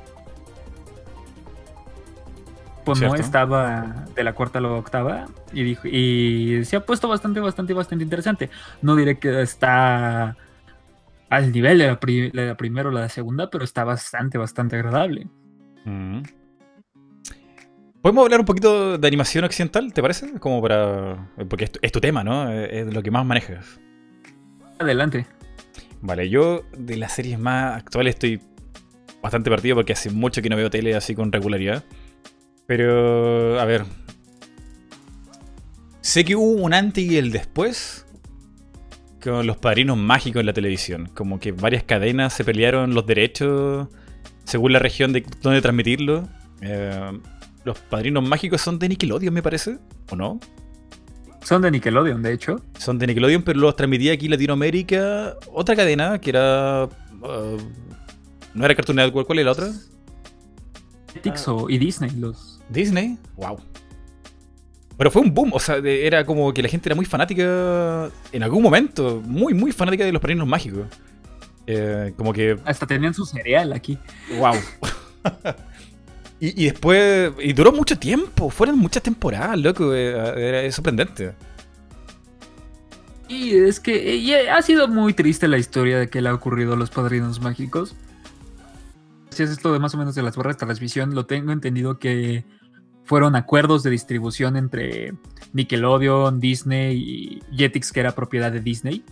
Pues 2.84 3.00
no 3.00 3.14
estaba 3.14 4.06
de 4.14 4.24
la 4.24 4.32
cuarta 4.32 4.58
a 4.58 4.62
la 4.62 4.70
octava 4.70 5.26
y, 5.52 5.62
dijo, 5.64 5.86
y 5.86 6.64
se 6.64 6.76
ha 6.76 6.80
puesto 6.86 7.08
bastante, 7.08 7.40
bastante, 7.40 7.74
bastante 7.74 8.04
interesante. 8.04 8.50
No 8.82 8.96
diré 8.96 9.18
que 9.18 9.42
está 9.42 10.36
al 11.28 11.52
nivel 11.52 11.78
de 11.78 11.86
la, 11.88 12.00
pri- 12.00 12.30
de 12.30 12.46
la 12.46 12.56
primera 12.56 12.88
o 12.88 12.92
la 12.92 13.08
segunda, 13.08 13.50
pero 13.50 13.64
está 13.64 13.84
bastante, 13.84 14.38
bastante 14.38 14.76
agradable. 14.76 15.26
Mm. 15.84 16.22
¿Podemos 18.02 18.24
hablar 18.24 18.40
un 18.40 18.46
poquito 18.46 18.96
de 18.96 19.06
animación 19.06 19.44
occidental, 19.44 19.92
te 19.92 20.00
parece? 20.00 20.38
Como 20.38 20.62
para... 20.62 21.30
Porque 21.48 21.64
es 21.64 21.72
tu, 21.72 21.78
es 21.82 21.92
tu 21.92 22.00
tema, 22.00 22.24
¿no? 22.24 22.50
Es 22.50 22.86
es 22.86 22.94
lo 22.94 23.02
que 23.02 23.10
más 23.10 23.26
manejas. 23.26 23.78
Adelante. 24.78 25.26
Vale, 26.00 26.30
yo 26.30 26.64
de 26.76 26.96
las 26.96 27.12
series 27.12 27.38
más 27.38 27.76
actuales 27.76 28.14
estoy 28.14 28.40
bastante 29.22 29.50
perdido 29.50 29.76
porque 29.76 29.92
hace 29.92 30.10
mucho 30.10 30.40
que 30.40 30.48
no 30.48 30.56
veo 30.56 30.70
tele 30.70 30.94
así 30.94 31.14
con 31.14 31.30
regularidad. 31.30 31.84
Pero, 32.66 33.60
a 33.60 33.64
ver. 33.64 33.84
Sé 36.00 36.24
que 36.24 36.36
hubo 36.36 36.62
un 36.62 36.72
antes 36.72 37.04
y 37.04 37.18
el 37.18 37.30
después 37.30 38.06
con 39.22 39.46
los 39.46 39.58
padrinos 39.58 39.98
mágicos 39.98 40.40
en 40.40 40.46
la 40.46 40.52
televisión. 40.54 41.10
Como 41.14 41.38
que 41.38 41.52
varias 41.52 41.82
cadenas 41.82 42.32
se 42.32 42.44
pelearon 42.44 42.94
los 42.94 43.04
derechos 43.04 43.88
según 44.50 44.72
la 44.72 44.78
región 44.78 45.12
de 45.12 45.24
donde 45.42 45.62
transmitirlo. 45.62 46.28
Eh, 46.60 47.18
los 47.64 47.78
padrinos 47.78 48.26
mágicos 48.26 48.60
son 48.60 48.78
de 48.78 48.88
Nickelodeon, 48.88 49.32
me 49.32 49.42
parece, 49.42 49.78
¿o 50.10 50.16
no? 50.16 50.40
Son 51.42 51.62
de 51.62 51.70
Nickelodeon, 51.70 52.22
de 52.22 52.32
hecho. 52.32 52.60
Son 52.78 52.98
de 52.98 53.06
Nickelodeon, 53.06 53.42
pero 53.42 53.60
los 53.60 53.76
transmitía 53.76 54.12
aquí 54.12 54.26
en 54.26 54.32
Latinoamérica 54.32 55.36
otra 55.52 55.74
cadena 55.76 56.20
que 56.20 56.30
era. 56.30 56.84
uh, 56.84 57.56
no 58.54 58.64
era 58.64 58.74
Cartoon 58.74 58.96
Network, 58.96 59.26
¿cuál 59.26 59.38
era 59.38 59.46
la 59.46 59.52
otra? 59.52 59.68
Jetix 61.14 61.48
o- 61.48 61.68
y 61.70 61.78
Disney, 61.78 62.10
los. 62.18 62.60
Disney. 62.68 63.16
Wow. 63.36 63.58
Pero 64.96 65.10
fue 65.10 65.22
un 65.22 65.32
boom, 65.32 65.52
o 65.54 65.58
sea, 65.60 65.80
de- 65.80 66.06
era 66.06 66.26
como 66.26 66.52
que 66.52 66.62
la 66.62 66.68
gente 66.68 66.88
era 66.88 66.94
muy 66.94 67.04
fanática 67.06 68.10
en 68.32 68.42
algún 68.42 68.62
momento, 68.62 69.22
muy, 69.24 69.54
muy 69.54 69.72
fanática 69.72 70.04
de 70.04 70.12
los 70.12 70.20
padrinos 70.20 70.46
mágicos. 70.46 70.86
Eh, 71.72 72.12
como 72.16 72.32
que, 72.32 72.58
Hasta 72.64 72.86
tenían 72.86 73.14
su 73.14 73.24
cereal 73.24 73.72
aquí. 73.72 73.98
wow. 74.38 74.54
y, 76.40 76.62
y 76.62 76.64
después, 76.66 77.32
y 77.38 77.52
duró 77.52 77.72
mucho 77.72 77.98
tiempo, 77.98 78.50
fueron 78.50 78.78
muchas 78.78 79.02
temporadas, 79.02 79.58
loco, 79.58 79.94
eh, 79.94 80.10
era 80.10 80.62
es 80.62 80.74
sorprendente. 80.74 81.32
Y 83.28 83.56
es 83.56 83.78
que 83.78 84.16
y 84.16 84.34
ha 84.34 84.60
sido 84.60 84.88
muy 84.88 85.14
triste 85.14 85.46
la 85.46 85.56
historia 85.56 86.00
de 86.00 86.10
que 86.10 86.20
le 86.20 86.28
ha 86.28 86.34
ocurrido 86.34 86.72
a 86.72 86.76
los 86.76 86.90
padrinos 86.90 87.40
mágicos. 87.40 87.94
Si 89.30 89.44
es 89.44 89.50
esto 89.50 89.72
de 89.72 89.78
más 89.78 89.94
o 89.94 89.98
menos 89.98 90.16
de 90.16 90.22
las 90.22 90.36
barras 90.36 90.56
de 90.56 90.66
transmisión, 90.66 91.14
lo 91.14 91.26
tengo 91.26 91.52
entendido 91.52 92.00
que 92.00 92.44
fueron 93.04 93.36
acuerdos 93.36 93.84
de 93.84 93.90
distribución 93.90 94.56
entre 94.56 95.14
Nickelodeon, 95.52 96.40
Disney 96.40 96.96
y 96.96 97.56
Jetix, 97.56 97.92
que 97.92 98.00
era 98.00 98.16
propiedad 98.16 98.50
de 98.50 98.60
Disney. 98.60 99.04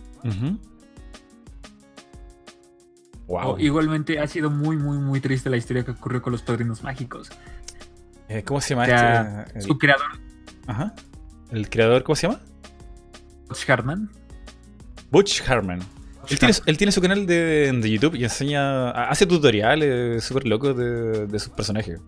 Wow. 3.29 3.51
O- 3.51 3.59
igualmente 3.59 4.19
ha 4.19 4.27
sido 4.27 4.49
muy, 4.49 4.75
muy, 4.75 4.97
muy 4.97 5.21
triste 5.21 5.49
la 5.49 5.55
historia 5.57 5.85
que 5.85 5.91
ocurrió 5.91 6.21
con 6.21 6.31
los 6.33 6.41
padrinos 6.41 6.83
mágicos. 6.83 7.29
Eh, 8.27 8.43
¿Cómo 8.43 8.59
se 8.59 8.69
llama 8.71 8.83
O 8.83 8.85
sea, 8.87 9.43
este? 9.47 9.59
El- 9.59 9.65
su 9.65 9.77
creador, 9.77 10.07
Ajá. 10.67 10.93
¿El 11.51 11.69
creador 11.69 12.03
cómo 12.03 12.15
se 12.15 12.27
llama? 12.27 12.39
Butch 13.47 13.69
Hartman. 13.69 14.09
Butch 15.11 15.41
Harman. 15.49 15.79
Él 16.29 16.37
tiene, 16.37 16.53
él 16.67 16.77
tiene 16.77 16.91
su 16.91 17.01
canal 17.01 17.25
de, 17.25 17.71
de 17.71 17.89
YouTube 17.89 18.13
y 18.15 18.23
enseña. 18.23 18.91
hace 18.91 19.25
tutoriales 19.25 20.23
súper 20.23 20.45
locos 20.47 20.77
de, 20.77 21.25
de 21.25 21.39
sus 21.39 21.49
personajes. 21.49 21.99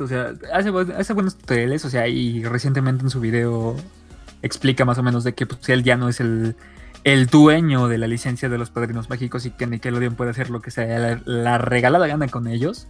O 0.00 0.06
sea, 0.08 0.32
hace, 0.52 0.70
hace 0.96 1.12
buenos 1.12 1.36
tutoriales, 1.38 1.84
o 1.84 1.90
sea, 1.90 2.08
y 2.08 2.42
recientemente 2.42 3.04
en 3.04 3.10
su 3.10 3.20
video 3.20 3.76
explica 4.42 4.84
más 4.84 4.98
o 4.98 5.02
menos 5.04 5.22
de 5.22 5.34
que 5.34 5.46
pues, 5.46 5.68
él 5.68 5.84
ya 5.84 5.96
no 5.96 6.08
es 6.08 6.18
el, 6.18 6.56
el 7.06 7.28
dueño 7.28 7.86
de 7.86 7.98
la 7.98 8.08
licencia 8.08 8.48
de 8.48 8.58
los 8.58 8.70
padrinos 8.70 9.08
mágicos 9.08 9.46
y 9.46 9.52
que 9.52 9.68
Nickelodeon 9.68 10.16
puede 10.16 10.32
hacer 10.32 10.50
lo 10.50 10.60
que 10.60 10.72
sea 10.72 10.98
la, 10.98 11.20
la 11.24 11.56
regalada 11.56 12.08
gana 12.08 12.26
con 12.26 12.48
ellos. 12.48 12.88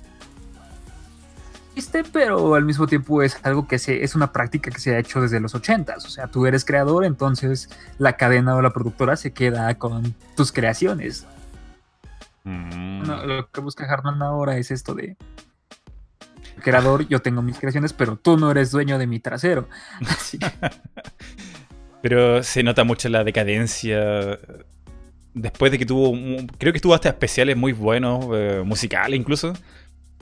Triste, 1.74 2.02
pero 2.10 2.54
al 2.54 2.64
mismo 2.64 2.86
tiempo 2.86 3.22
es 3.22 3.38
algo 3.42 3.68
que 3.68 3.78
se, 3.78 4.04
es 4.04 4.14
una 4.14 4.32
práctica 4.32 4.70
que 4.70 4.80
se 4.80 4.96
ha 4.96 4.98
hecho 4.98 5.20
desde 5.20 5.38
los 5.38 5.54
80s. 5.54 6.06
O 6.06 6.08
sea, 6.08 6.28
tú 6.28 6.46
eres 6.46 6.64
creador, 6.64 7.04
entonces 7.04 7.68
la 7.98 8.16
cadena 8.16 8.56
o 8.56 8.62
la 8.62 8.72
productora 8.72 9.16
se 9.16 9.34
queda 9.34 9.74
con 9.74 10.14
tus 10.34 10.50
creaciones. 10.50 11.26
Mm. 12.44 13.02
No, 13.02 13.26
lo 13.26 13.50
que 13.50 13.60
busca 13.60 13.84
Hartman 13.84 14.22
ahora 14.22 14.56
es 14.56 14.70
esto 14.70 14.94
de 14.94 15.18
creador, 16.62 17.06
yo 17.06 17.20
tengo 17.20 17.42
mis 17.42 17.58
creaciones, 17.58 17.92
pero 17.92 18.16
tú 18.16 18.38
no 18.38 18.50
eres 18.50 18.70
dueño 18.70 18.96
de 18.96 19.06
mi 19.06 19.20
trasero. 19.20 19.68
Así 20.08 20.38
que, 20.38 20.50
Pero 22.08 22.40
se 22.44 22.62
nota 22.62 22.84
mucho 22.84 23.08
la 23.08 23.24
decadencia. 23.24 24.38
Después 25.34 25.72
de 25.72 25.78
que 25.78 25.84
tuvo. 25.86 26.16
Creo 26.56 26.72
que 26.72 26.78
tuvo 26.78 26.94
hasta 26.94 27.08
especiales 27.08 27.56
muy 27.56 27.72
buenos, 27.72 28.26
eh, 28.32 28.62
musicales 28.64 29.18
incluso. 29.18 29.52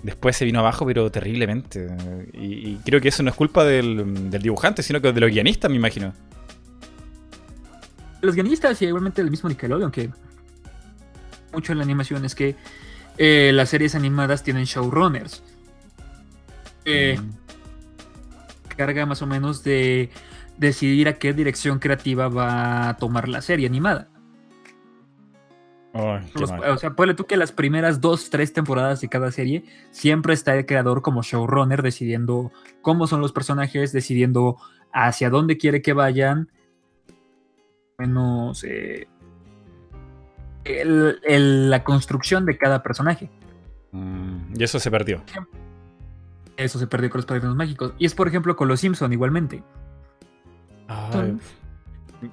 Después 0.03 0.35
se 0.35 0.47
vino 0.47 0.61
abajo, 0.61 0.87
pero 0.87 1.11
terriblemente. 1.11 1.87
Y, 2.33 2.71
y 2.71 2.81
creo 2.87 3.03
que 3.03 3.09
eso 3.09 3.23
no 3.23 3.29
es 3.29 3.37
culpa 3.37 3.65
del, 3.65 4.31
del 4.31 4.41
dibujante, 4.41 4.83
sino 4.83 5.03
que 5.03 5.13
de 5.13 5.21
los 5.21 5.31
guionistas, 5.31 5.71
me 5.71 5.77
imagino. 5.77 6.15
los 8.23 8.35
guionistas 8.35 8.81
y 8.81 8.87
igualmente 8.87 9.21
el 9.21 9.31
mismo 9.31 9.51
Nickelodeon, 9.51 9.91
que 9.93 10.09
mucho 11.53 11.73
en 11.73 11.79
la 11.79 11.85
animación 11.85 12.25
es 12.25 12.35
que 12.35 12.57
eh, 13.19 13.51
las 13.53 13.69
series 13.69 13.95
animadas 13.95 14.43
tienen 14.43 14.65
showrunners. 14.65 15.43
Eh, 16.87 17.19
Mm. 17.21 17.31
carga 18.77 19.05
más 19.07 19.21
o 19.21 19.27
menos 19.27 19.63
de 19.63 20.09
decidir 20.59 21.09
a 21.09 21.15
qué 21.15 21.33
dirección 21.33 21.79
creativa 21.79 22.29
va 22.29 22.89
a 22.91 22.97
tomar 22.97 23.29
la 23.29 23.41
serie 23.43 23.67
animada. 23.67 24.09
Los- 26.35 26.51
o 26.51 26.77
sea, 26.79 26.91
ponle 26.91 27.15
tú 27.15 27.25
que 27.25 27.37
las 27.37 27.53
primeras 27.53 28.01
dos, 28.01 28.29
tres 28.31 28.53
temporadas 28.53 29.01
de 29.01 29.09
cada 29.09 29.31
serie 29.31 29.65
siempre 29.93 30.35
está 30.35 30.57
el 30.57 30.67
creador 30.67 31.03
como 31.03 31.23
showrunner 31.23 31.83
decidiendo 31.83 32.51
cómo 32.83 33.07
son 33.07 33.21
los 33.21 33.33
personajes, 33.33 33.93
decidiendo 33.93 34.57
hacia 34.93 35.31
dónde 35.31 35.57
quiere 35.57 35.83
que 35.83 35.93
vayan. 35.93 36.49
Menos 37.99 38.65
eh, 38.65 39.07
el- 40.65 41.21
el- 41.23 41.71
la 41.71 41.85
construcción 41.85 42.45
de 42.45 42.59
cada 42.59 42.83
personaje. 42.83 43.31
Mm, 43.93 44.55
y 44.59 44.65
eso 44.65 44.81
se 44.81 44.91
perdió. 44.91 45.23
Eso 46.57 46.79
se 46.81 46.87
perdió 46.89 47.11
con 47.11 47.19
los 47.19 47.27
padrinos 47.27 47.55
mágicos. 47.55 47.95
Y 47.99 48.07
es, 48.07 48.15
por 48.15 48.27
ejemplo, 48.27 48.57
con 48.57 48.67
los 48.67 48.81
Simpson 48.81 49.13
igualmente. 49.13 49.63
Ay, 50.89 51.37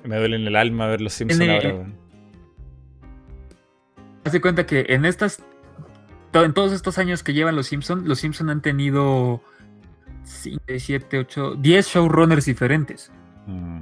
me 0.03 0.17
duele 0.17 0.35
en 0.35 0.47
el 0.47 0.55
alma 0.55 0.87
ver 0.87 1.01
los 1.01 1.13
Simpsons 1.13 1.49
ahora. 1.49 1.87
Haz 4.23 4.33
de 4.33 4.41
cuenta 4.41 4.65
que 4.65 4.85
en 4.89 5.05
estas. 5.05 5.43
En 6.33 6.53
todos 6.53 6.71
estos 6.71 6.97
años 6.97 7.23
que 7.23 7.33
llevan 7.33 7.55
los 7.55 7.67
Simpsons, 7.67 8.07
los 8.07 8.19
Simpsons 8.19 8.49
han 8.49 8.61
tenido 8.61 9.41
5, 10.23 10.61
7, 10.77 11.19
8, 11.19 11.55
10 11.55 11.87
showrunners 11.87 12.45
diferentes. 12.45 13.11
Mm. 13.47 13.81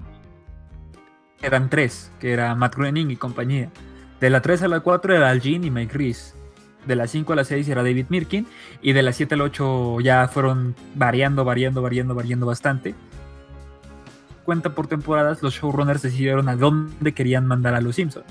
Eran 1.41 1.69
tres, 1.69 2.11
que 2.19 2.33
era 2.33 2.55
Matt 2.55 2.75
Groening 2.75 3.11
y 3.11 3.15
compañía. 3.15 3.69
De 4.19 4.29
la 4.29 4.41
3 4.41 4.63
a 4.63 4.67
la 4.67 4.81
4 4.81 5.15
era 5.15 5.29
Al 5.29 5.41
Jean 5.41 5.63
y 5.63 5.71
Mike 5.71 5.97
Reese. 5.97 6.33
De 6.85 6.95
la 6.95 7.07
5 7.07 7.31
a 7.33 7.35
la 7.35 7.43
6 7.43 7.69
era 7.69 7.83
David 7.83 8.07
Mirkin. 8.09 8.47
Y 8.81 8.93
de 8.93 9.03
la 9.03 9.13
7 9.13 9.35
a 9.35 9.37
la 9.37 9.43
8 9.45 9.99
ya 10.01 10.27
fueron 10.27 10.75
variando, 10.95 11.45
variando, 11.45 11.81
variando, 11.81 12.15
variando 12.15 12.45
bastante. 12.45 12.95
Cuenta 14.49 14.73
por 14.73 14.87
temporadas, 14.87 15.43
los 15.43 15.53
showrunners 15.53 16.01
decidieron 16.01 16.49
a 16.49 16.55
dónde 16.55 17.13
querían 17.13 17.45
mandar 17.45 17.75
a 17.75 17.81
los 17.81 17.97
Simpsons. 17.97 18.25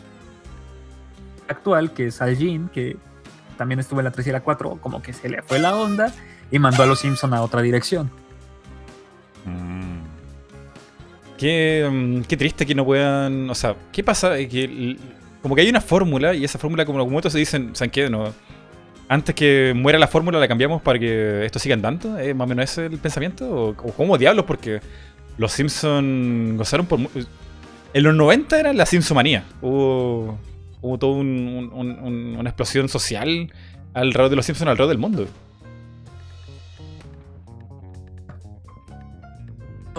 Actual, 1.46 1.92
que 1.92 2.08
es 2.08 2.20
Al 2.20 2.36
Jean, 2.36 2.68
que 2.70 2.96
también 3.56 3.78
estuvo 3.78 4.00
en 4.00 4.04
la 4.06 4.10
3 4.10 4.26
y 4.26 4.32
la 4.32 4.40
4, 4.40 4.78
como 4.80 5.00
que 5.00 5.12
se 5.12 5.28
le 5.28 5.42
fue 5.42 5.60
la 5.60 5.76
onda 5.76 6.12
y 6.50 6.58
mandó 6.58 6.82
a 6.82 6.86
los 6.86 6.98
Simpsons 6.98 7.32
a 7.32 7.40
otra 7.40 7.62
dirección. 7.62 8.10
Mm. 9.44 10.00
Qué, 11.38 11.88
mm, 11.88 12.22
qué, 12.22 12.36
triste 12.36 12.66
que 12.66 12.74
no 12.74 12.84
puedan. 12.84 13.48
O 13.48 13.54
sea, 13.54 13.76
¿qué 13.92 14.02
pasa? 14.02 14.38
Que, 14.38 14.96
como 15.40 15.54
que 15.54 15.60
hay 15.60 15.70
una 15.70 15.80
fórmula 15.80 16.34
y 16.34 16.42
esa 16.42 16.58
fórmula, 16.58 16.84
como 16.84 16.98
los 16.98 17.08
muertos 17.08 17.32
se 17.32 17.38
dicen, 17.38 17.76
¿saben 17.76 17.92
qué? 17.92 18.10
No, 18.10 18.34
antes 19.08 19.34
que 19.34 19.72
muera 19.74 19.98
la 19.98 20.06
fórmula, 20.06 20.38
la 20.38 20.48
cambiamos 20.48 20.82
para 20.82 20.98
que 20.98 21.44
esto 21.46 21.58
siga 21.58 21.74
andando. 21.74 22.18
¿Es 22.18 22.34
más 22.34 22.44
o 22.44 22.48
menos 22.48 22.70
ese 22.70 22.86
el 22.86 22.98
pensamiento? 22.98 23.68
¿O, 23.68 23.74
cómo 23.74 24.18
diablos? 24.18 24.44
Porque 24.44 24.80
los 25.38 25.52
Simpsons 25.52 26.58
gozaron 26.58 26.86
por. 26.86 27.00
En 27.94 28.02
los 28.02 28.14
90 28.14 28.60
era 28.60 28.72
la 28.74 28.84
Simpsomanía. 28.84 29.44
Hubo, 29.62 30.38
hubo 30.82 30.98
toda 30.98 31.14
una 31.14 32.50
explosión 32.50 32.88
social 32.88 33.52
alrededor 33.94 34.30
de 34.30 34.36
los 34.36 34.46
Simpsons, 34.46 34.68
alrededor 34.68 34.90
del 34.90 34.98
mundo. 34.98 35.26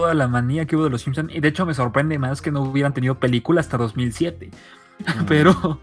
toda 0.00 0.14
la 0.14 0.28
manía 0.28 0.64
que 0.64 0.76
hubo 0.76 0.84
de 0.84 0.90
los 0.90 1.02
Simpsons. 1.02 1.30
Y 1.34 1.40
de 1.40 1.48
hecho 1.48 1.66
me 1.66 1.74
sorprende 1.74 2.18
más 2.18 2.40
que 2.40 2.50
no 2.50 2.62
hubieran 2.62 2.94
tenido 2.94 3.18
película 3.18 3.60
hasta 3.60 3.76
2007. 3.76 4.48
Mm. 4.48 5.24
Pero... 5.28 5.78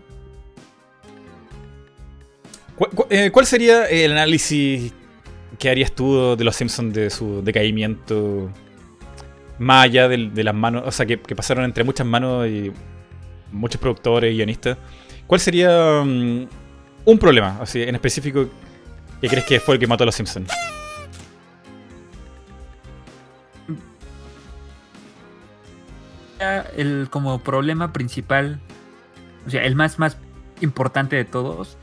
Eh, 3.10 3.32
¿Cuál, 3.32 3.46
sería 3.46 3.86
el 3.86 4.12
análisis 4.12 4.94
que 5.58 5.70
harías 5.70 5.92
tú 5.92 6.36
de 6.36 6.44
los 6.44 6.56
Simpsons 6.56 6.94
de 6.94 7.10
su 7.10 7.44
decaimiento? 7.44 8.52
Más 9.60 9.86
allá 9.86 10.08
de, 10.08 10.44
las 10.44 10.54
manos, 10.54 10.84
o 10.86 10.92
sea, 10.92 11.06
que, 11.06 11.18
pasaron 11.18 11.64
entre 11.66 11.84
muchas 11.84 12.06
manos 12.06 12.48
y 12.48 12.72
muchos 13.52 13.82
productores 13.82 14.34
y 14.34 14.38
guionistas. 14.38 14.78
¿Cuál 15.26 15.42
sería 15.42 16.04
mm, 16.04 16.48
un 17.06 17.18
problema, 17.20 17.58
así, 17.62 17.82
en 17.82 17.96
específico, 17.96 18.48
que 19.20 19.28
crees 19.28 19.46
que 19.46 19.60
fue 19.60 19.76
el 19.76 19.80
que 19.80 19.88
mató 19.88 20.04
a 20.04 20.06
los 20.06 20.16
Simpsons? 20.16 20.52
el 26.76 27.10
como 27.10 27.40
problema 27.40 27.92
principal, 27.94 28.60
o 29.48 29.50
sea, 29.50 29.64
el 29.64 29.76
más 29.76 29.98
más 29.98 30.18
importante 30.62 31.16
de 31.16 31.26
todos, 31.26 31.78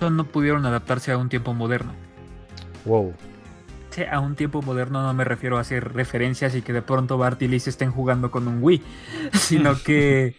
no 0.00 0.24
pudieron 0.24 0.66
adaptarse 0.66 1.12
a 1.12 1.18
un 1.18 1.28
tiempo 1.28 1.54
moderno. 1.54 1.92
Wow. 2.84 3.14
A 4.10 4.20
un 4.20 4.36
tiempo 4.36 4.62
moderno 4.62 5.02
no 5.02 5.12
me 5.12 5.24
refiero 5.24 5.58
a 5.58 5.60
hacer 5.60 5.92
referencias 5.92 6.54
y 6.54 6.62
que 6.62 6.72
de 6.72 6.82
pronto 6.82 7.18
Bart 7.18 7.40
y 7.42 7.48
Liz 7.48 7.68
estén 7.68 7.90
jugando 7.90 8.30
con 8.30 8.48
un 8.48 8.62
Wii, 8.62 8.82
sino 9.34 9.74
que 9.82 10.36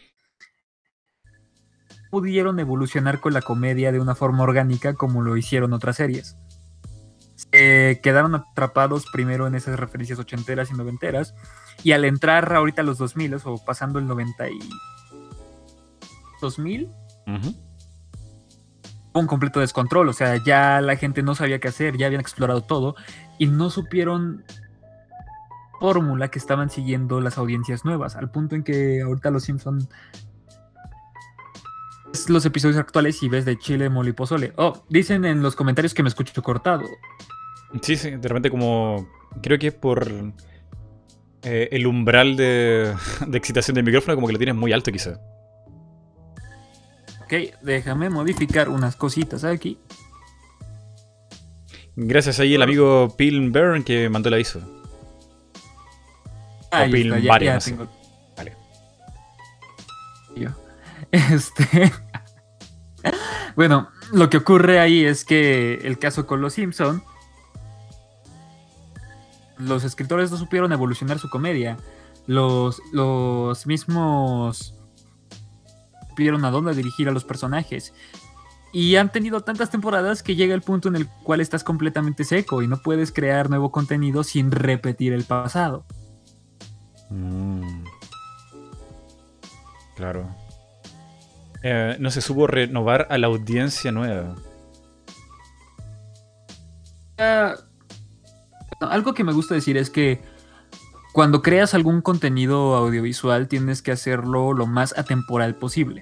pudieron 2.10 2.60
evolucionar 2.60 3.20
con 3.20 3.34
la 3.34 3.42
comedia 3.42 3.92
de 3.92 4.00
una 4.00 4.16
forma 4.16 4.44
orgánica 4.44 4.94
como 4.94 5.22
lo 5.22 5.38
hicieron 5.38 5.74
otras 5.74 5.98
series. 5.98 6.38
Se 7.36 8.00
quedaron 8.02 8.36
atrapados 8.36 9.06
primero 9.12 9.46
en 9.48 9.56
esas 9.56 9.80
referencias 9.80 10.20
ochenteras 10.20 10.72
y 10.72 10.74
noventeras 10.74 11.36
y 11.84 11.92
al 11.92 12.06
entrar 12.06 12.54
ahorita 12.54 12.82
a 12.82 12.86
los 12.86 12.98
2000 12.98 13.36
o 13.44 13.63
pasando 13.66 14.00
el 14.00 14.08
90 14.08 14.50
y 14.50 14.60
2000, 16.42 16.89
un 19.13 19.28
completo 19.28 19.60
descontrol. 19.60 20.10
O 20.10 20.13
sea, 20.13 20.38
ya 20.44 20.82
la 20.82 20.96
gente 20.96 21.24
no 21.24 21.36
sabía 21.36 21.60
qué 21.60 21.68
hacer, 21.68 21.98
ya 21.98 22.08
habían 22.08 22.22
explorado 22.22 22.62
todo 22.62 22.96
y 23.38 23.48
no 23.48 23.69
supieron 23.69 24.43
fórmula 25.80 26.30
que 26.30 26.39
estaban 26.39 26.69
siguiendo 26.69 27.19
las 27.19 27.38
audiencias 27.38 27.84
nuevas. 27.84 28.15
Al 28.15 28.32
punto 28.32 28.56
en 28.56 28.63
que 28.63 29.02
ahorita 29.02 29.32
los 29.32 29.43
Simpson 29.43 29.88
los 32.30 32.46
episodios 32.46 32.78
actuales 32.78 33.22
y 33.24 33.30
ves 33.30 33.46
de 33.46 33.58
Chile, 33.58 33.89
Moli 33.89 34.13
Pozole. 34.13 34.54
Oh, 34.56 34.86
dicen 34.89 35.26
en 35.26 35.41
los 35.41 35.56
comentarios 35.56 35.93
que 35.93 36.04
me 36.04 36.10
escucho 36.10 36.41
cortado. 36.41 36.84
Sí, 37.82 37.96
sí, 37.98 38.12
de 38.12 38.28
repente 38.28 38.50
como... 38.50 39.10
Creo 39.41 39.58
que 39.58 39.67
es 39.67 39.74
por 39.74 40.08
eh, 41.41 41.69
el 41.72 41.88
umbral 41.88 42.38
de, 42.38 42.93
excitación 43.34 43.76
del 43.76 43.84
micrófono 43.84 44.15
como 44.15 44.28
que 44.28 44.34
lo 44.34 44.39
tienes 44.39 44.56
muy 44.56 44.72
alto 44.72 44.91
quizá. 44.91 45.19
Ok, 47.24 47.34
déjame 47.63 48.10
modificar 48.10 48.69
unas 48.69 48.96
cositas 48.96 49.43
aquí. 49.43 49.80
Gracias 51.95 52.39
ahí 52.39 52.56
el 52.56 52.62
amigo 52.62 53.15
Piln 53.17 53.51
Byrne 53.51 53.84
que 53.84 54.10
mandó 54.10 54.29
la 54.29 54.39
ISO. 54.39 54.60
o 56.71 56.91
Piln 56.91 57.21
ya, 57.21 57.32
Vale. 57.32 57.58
Este. 61.12 61.91
bueno, 63.56 63.89
lo 64.12 64.32
que 64.32 64.38
ocurre 64.38 64.79
ahí 64.79 65.06
es 65.06 65.25
que 65.25 65.75
el 65.84 65.99
caso 65.99 66.25
con 66.25 66.41
los 66.41 66.53
Simpson 66.53 67.03
los 69.58 69.84
escritores 69.84 70.32
no 70.32 70.38
supieron 70.38 70.71
evolucionar 70.71 71.19
su 71.19 71.29
comedia. 71.29 71.77
Los, 72.25 72.82
los 72.91 73.65
mismos 73.67 74.75
supieron 76.10 76.45
a 76.45 76.51
dónde 76.51 76.73
dirigir 76.73 77.10
a 77.10 77.12
los 77.12 77.23
personajes. 77.23 77.93
Y 78.73 78.95
han 78.95 79.12
tenido 79.12 79.41
tantas 79.41 79.69
temporadas 79.69 80.23
que 80.23 80.36
llega 80.36 80.55
el 80.55 80.63
punto 80.63 80.89
en 80.89 80.95
el 80.95 81.07
cual 81.07 81.39
estás 81.41 81.63
completamente 81.63 82.23
seco 82.23 82.63
y 82.63 82.67
no 82.67 82.81
puedes 82.81 83.12
crear 83.12 83.49
nuevo 83.49 83.71
contenido 83.71 84.23
sin 84.23 84.51
repetir 84.51 85.13
el 85.13 85.23
pasado. 85.23 85.86
Mm. 87.09 87.83
Claro. 89.95 90.27
Eh, 91.62 91.95
no 91.99 92.09
se 92.09 92.21
supo 92.21 92.47
renovar 92.47 93.07
a 93.09 93.17
la 93.17 93.27
audiencia 93.27 93.91
nueva. 93.91 94.36
Uh, 97.19 97.55
algo 98.81 99.13
que 99.13 99.23
me 99.23 99.33
gusta 99.33 99.53
decir 99.53 99.77
es 99.77 99.89
que 99.89 100.21
cuando 101.13 101.43
creas 101.43 101.75
algún 101.75 102.01
contenido 102.01 102.75
audiovisual 102.75 103.47
tienes 103.47 103.83
que 103.83 103.91
hacerlo 103.91 104.53
lo 104.53 104.65
más 104.65 104.97
atemporal 104.97 105.55
posible. 105.55 106.01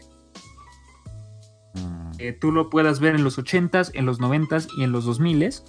Que 2.22 2.34
tú 2.34 2.52
lo 2.52 2.70
puedas 2.70 3.00
ver 3.00 3.16
en 3.16 3.24
los 3.24 3.40
80s, 3.40 3.90
en 3.96 4.06
los 4.06 4.20
90s 4.20 4.68
y 4.78 4.84
en 4.84 4.92
los 4.92 5.08
2000s 5.08 5.64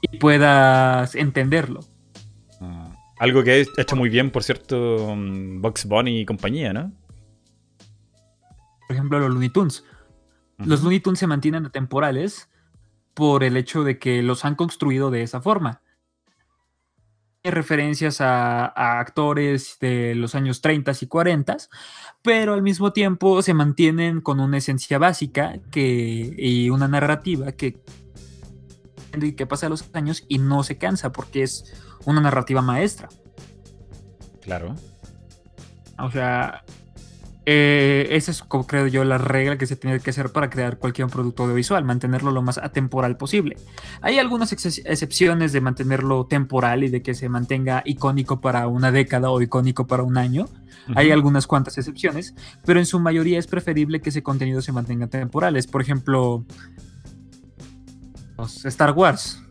y 0.00 0.18
puedas 0.18 1.14
entenderlo. 1.14 1.78
Mm. 2.58 2.86
Algo 3.20 3.44
que 3.44 3.52
ha 3.52 3.80
hecho 3.80 3.94
muy 3.94 4.08
bien, 4.08 4.32
por 4.32 4.42
cierto, 4.42 5.14
mm, 5.14 5.60
Box 5.60 5.86
Bunny 5.86 6.22
y 6.22 6.26
compañía, 6.26 6.72
¿no? 6.72 6.92
Por 8.88 8.96
ejemplo, 8.96 9.20
los 9.20 9.30
Looney 9.30 9.50
Tunes. 9.50 9.84
Los 10.58 10.82
Looney 10.82 10.98
Tunes 10.98 11.20
se 11.20 11.28
mantienen 11.28 11.66
atemporales 11.66 12.50
por 13.14 13.44
el 13.44 13.56
hecho 13.56 13.84
de 13.84 14.00
que 14.00 14.24
los 14.24 14.44
han 14.44 14.56
construido 14.56 15.12
de 15.12 15.22
esa 15.22 15.40
forma 15.40 15.84
referencias 17.50 18.20
a, 18.20 18.66
actores 18.98 19.76
de 19.80 20.14
los 20.14 20.34
años 20.34 20.60
30 20.60 20.92
y 21.00 21.06
40, 21.06 21.56
pero 22.24 22.54
al 22.54 22.62
mismo 22.62 22.94
tiempo 22.94 23.42
se 23.42 23.52
mantienen 23.52 24.22
con 24.22 24.40
una 24.40 24.56
esencia 24.56 24.96
básica 24.96 25.60
que, 25.70 26.34
y 26.38 26.70
una 26.70 26.88
narrativa 26.88 27.52
que, 27.52 27.76
que 29.36 29.46
pasa 29.46 29.68
los 29.68 29.84
años 29.92 30.24
y 30.26 30.38
no 30.38 30.64
se 30.64 30.78
cansa 30.78 31.12
porque 31.12 31.42
es 31.42 31.74
una 32.06 32.22
narrativa 32.22 32.62
maestra. 32.62 33.10
Claro. 34.40 34.74
O 35.98 36.10
sea, 36.10 36.64
eh, 37.46 38.08
esa 38.10 38.30
es, 38.30 38.42
como 38.42 38.66
creo 38.66 38.86
yo, 38.86 39.04
la 39.04 39.18
regla 39.18 39.58
que 39.58 39.66
se 39.66 39.76
tiene 39.76 40.00
que 40.00 40.08
hacer 40.08 40.32
para 40.32 40.48
crear 40.48 40.78
cualquier 40.78 41.08
producto 41.08 41.42
audiovisual, 41.42 41.84
mantenerlo 41.84 42.30
lo 42.30 42.40
más 42.40 42.56
atemporal 42.56 43.18
posible. 43.18 43.56
Hay 44.00 44.18
algunas 44.18 44.50
excepciones 44.52 45.52
de 45.52 45.60
mantenerlo 45.60 46.24
temporal 46.24 46.84
y 46.84 46.88
de 46.88 47.02
que 47.02 47.12
se 47.14 47.28
mantenga 47.28 47.82
icónico 47.84 48.40
para 48.40 48.66
una 48.66 48.92
década 48.92 49.30
o 49.30 49.42
icónico 49.42 49.86
para 49.86 50.02
un 50.02 50.16
año. 50.16 50.46
Hay 50.94 51.10
algunas 51.10 51.46
cuantas 51.46 51.78
excepciones, 51.78 52.34
pero 52.64 52.78
en 52.78 52.86
su 52.86 53.00
mayoría 53.00 53.38
es 53.38 53.46
preferible 53.46 54.00
que 54.00 54.10
ese 54.10 54.22
contenido 54.22 54.62
se 54.62 54.72
mantenga 54.72 55.06
temporales. 55.06 55.66
Por 55.66 55.80
ejemplo, 55.80 56.44
Star 58.64 58.92
Wars. 58.92 59.43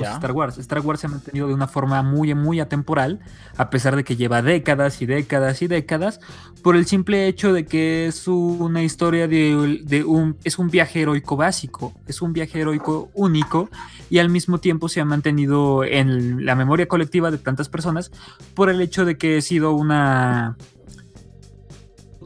Star 0.00 0.32
Wars. 0.32 0.58
Star 0.58 0.80
Wars 0.80 1.00
se 1.00 1.06
ha 1.06 1.10
mantenido 1.10 1.48
de 1.48 1.54
una 1.54 1.68
forma 1.68 2.02
muy, 2.02 2.34
muy 2.34 2.60
atemporal, 2.60 3.20
a 3.56 3.70
pesar 3.70 3.96
de 3.96 4.04
que 4.04 4.16
lleva 4.16 4.42
décadas 4.42 5.02
y 5.02 5.06
décadas 5.06 5.62
y 5.62 5.66
décadas, 5.66 6.20
por 6.62 6.76
el 6.76 6.86
simple 6.86 7.26
hecho 7.26 7.52
de 7.52 7.66
que 7.66 8.06
es 8.06 8.28
una 8.28 8.82
historia 8.82 9.28
de, 9.28 10.04
un, 10.06 10.36
es 10.44 10.58
un 10.58 10.70
viaje 10.70 11.02
heroico 11.02 11.36
básico, 11.36 11.92
es 12.06 12.22
un 12.22 12.32
viaje 12.32 12.60
heroico 12.60 13.10
único 13.14 13.68
y 14.10 14.18
al 14.18 14.28
mismo 14.28 14.58
tiempo 14.58 14.88
se 14.88 15.00
ha 15.00 15.04
mantenido 15.04 15.84
en 15.84 16.44
la 16.44 16.54
memoria 16.54 16.86
colectiva 16.86 17.30
de 17.30 17.38
tantas 17.38 17.68
personas 17.68 18.10
por 18.54 18.70
el 18.70 18.80
hecho 18.80 19.04
de 19.04 19.16
que 19.16 19.38
ha 19.38 19.42
sido 19.42 19.72
una 19.72 20.56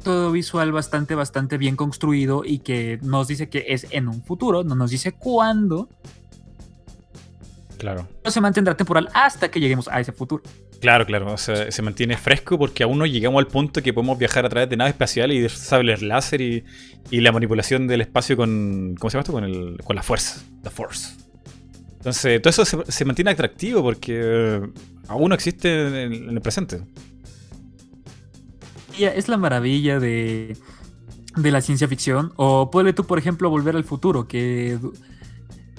todo 0.06 0.30
visual 0.30 0.70
bastante, 0.70 1.16
bastante 1.16 1.58
bien 1.58 1.74
construido 1.74 2.44
y 2.44 2.60
que 2.60 3.00
nos 3.02 3.26
dice 3.26 3.48
que 3.48 3.64
es 3.70 3.88
en 3.90 4.06
un 4.06 4.22
futuro, 4.22 4.62
no 4.62 4.76
nos 4.76 4.92
dice 4.92 5.10
cuándo, 5.10 5.88
Claro. 7.78 8.08
No 8.24 8.30
se 8.30 8.40
mantendrá 8.40 8.76
temporal 8.76 9.08
hasta 9.12 9.50
que 9.50 9.60
lleguemos 9.60 9.88
a 9.88 10.00
ese 10.00 10.12
futuro. 10.12 10.42
Claro, 10.80 11.06
claro. 11.06 11.32
O 11.32 11.38
sea, 11.38 11.70
se 11.70 11.82
mantiene 11.82 12.16
fresco 12.16 12.58
porque 12.58 12.82
aún 12.82 12.98
no 12.98 13.06
llegamos 13.06 13.38
al 13.38 13.48
punto 13.48 13.82
que 13.82 13.92
podemos 13.92 14.18
viajar 14.18 14.46
a 14.46 14.48
través 14.48 14.68
de 14.68 14.76
naves 14.76 14.94
espaciales 14.94 15.36
y 15.36 15.40
de 15.40 15.48
sables 15.48 16.02
láser 16.02 16.40
y, 16.40 16.64
la 17.10 17.32
manipulación 17.32 17.86
del 17.86 18.00
espacio 18.00 18.36
con. 18.36 18.94
¿Cómo 18.98 19.10
se 19.10 19.14
llama 19.14 19.22
esto? 19.22 19.32
Con, 19.32 19.44
el, 19.44 19.78
con 19.84 19.96
la 19.96 20.02
fuerza. 20.02 20.42
La 20.62 20.70
force. 20.70 21.14
Entonces, 21.98 22.40
todo 22.40 22.50
eso 22.50 22.84
se, 22.84 23.04
mantiene 23.04 23.32
atractivo 23.32 23.82
porque 23.82 24.60
aún 25.08 25.28
no 25.28 25.34
existe 25.34 26.04
en 26.04 26.30
el, 26.30 26.40
presente. 26.40 26.82
Es 28.98 29.28
la 29.28 29.36
maravilla 29.36 29.98
de, 29.98 30.56
de 31.36 31.50
la 31.50 31.60
ciencia 31.60 31.88
ficción. 31.88 32.32
O 32.36 32.70
puede 32.70 32.92
tú, 32.92 33.04
por 33.04 33.18
ejemplo, 33.18 33.50
volver 33.50 33.76
al 33.76 33.84
futuro, 33.84 34.28
que 34.28 34.78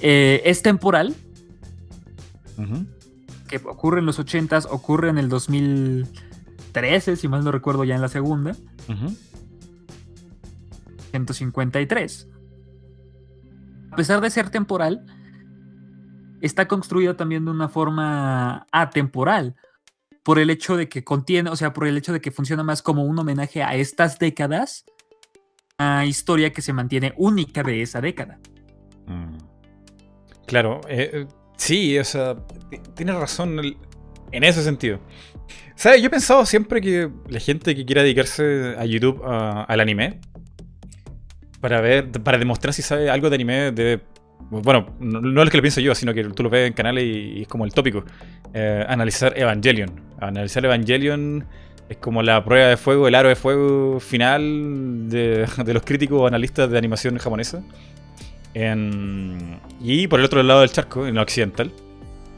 eh, 0.01 0.41
es 0.45 0.61
temporal, 0.61 1.15
que 3.47 3.57
ocurre 3.57 3.99
en 3.99 4.05
los 4.05 4.19
80s, 4.19 4.67
ocurre 4.69 5.09
en 5.09 5.17
el 5.17 5.29
2013, 5.29 7.15
si 7.15 7.27
mal 7.27 7.43
no 7.43 7.51
recuerdo, 7.51 7.83
ya 7.83 7.95
en 7.95 8.01
la 8.01 8.09
segunda. 8.09 8.55
153. 11.11 12.29
A 13.91 13.95
pesar 13.95 14.21
de 14.21 14.29
ser 14.29 14.49
temporal, 14.49 15.05
está 16.41 16.67
construido 16.67 17.15
también 17.15 17.45
de 17.45 17.51
una 17.51 17.69
forma 17.69 18.67
atemporal. 18.71 19.55
Por 20.23 20.39
el 20.39 20.49
hecho 20.49 20.75
de 20.75 20.89
que 20.89 21.05
contiene, 21.05 21.49
o 21.49 21.55
sea, 21.55 21.71
por 21.71 21.87
el 21.87 21.97
hecho 21.97 22.11
de 22.11 22.19
que 22.19 22.31
funciona 22.31 22.61
más 22.63 22.81
como 22.81 23.05
un 23.05 23.17
homenaje 23.17 23.63
a 23.63 23.75
estas 23.75 24.19
décadas, 24.19 24.85
a 25.77 26.05
historia 26.05 26.51
que 26.51 26.61
se 26.61 26.73
mantiene 26.73 27.13
única 27.17 27.63
de 27.63 27.81
esa 27.81 28.01
década. 28.01 28.39
Mm. 29.05 29.37
Claro, 30.47 30.81
eh, 30.89 31.27
Sí, 31.57 31.97
o 31.97 32.03
sea, 32.03 32.35
tienes 32.95 33.15
razón 33.15 33.59
en 34.31 34.43
ese 34.43 34.63
sentido. 34.63 34.99
¿Sabes? 35.75 36.01
Yo 36.01 36.07
he 36.07 36.09
pensado 36.09 36.45
siempre 36.45 36.81
que 36.81 37.09
la 37.29 37.39
gente 37.39 37.75
que 37.75 37.85
quiera 37.85 38.03
dedicarse 38.03 38.75
a 38.77 38.85
YouTube 38.85 39.21
al 39.23 39.79
anime, 39.79 40.19
para 41.59 41.81
ver, 41.81 42.11
para 42.11 42.37
demostrar 42.37 42.73
si 42.73 42.81
sabe 42.81 43.09
algo 43.09 43.29
de 43.29 43.35
anime, 43.35 43.71
debe. 43.71 44.01
Bueno, 44.49 44.95
no, 44.99 45.19
es 45.19 45.45
lo 45.45 45.51
que 45.51 45.57
lo 45.57 45.61
pienso 45.61 45.81
yo, 45.81 45.93
sino 45.93 46.13
que 46.13 46.23
tú 46.23 46.43
lo 46.43 46.49
ves 46.49 46.67
en 46.67 46.73
canales 46.73 47.03
y, 47.03 47.41
es 47.41 47.47
como 47.47 47.65
el 47.65 47.73
tópico. 47.73 48.05
Eh, 48.53 48.85
analizar 48.87 49.37
Evangelion. 49.37 49.91
Analizar 50.19 50.63
Evangelion 50.63 51.45
es 51.89 51.97
como 51.97 52.21
la 52.21 52.43
prueba 52.43 52.67
de 52.67 52.77
fuego, 52.77 53.07
el 53.07 53.15
aro 53.15 53.29
de 53.29 53.35
fuego 53.35 53.99
final 53.99 55.09
de, 55.09 55.47
de 55.65 55.73
los 55.73 55.83
críticos 55.83 56.21
o 56.21 56.27
analistas 56.27 56.69
de 56.69 56.77
animación 56.77 57.17
japonesa 57.17 57.63
y 59.81 60.07
por 60.07 60.19
el 60.19 60.25
otro 60.25 60.41
lado 60.43 60.61
del 60.61 60.71
charco, 60.71 61.05
en 61.05 61.15
lo 61.15 61.21
occidental, 61.21 61.71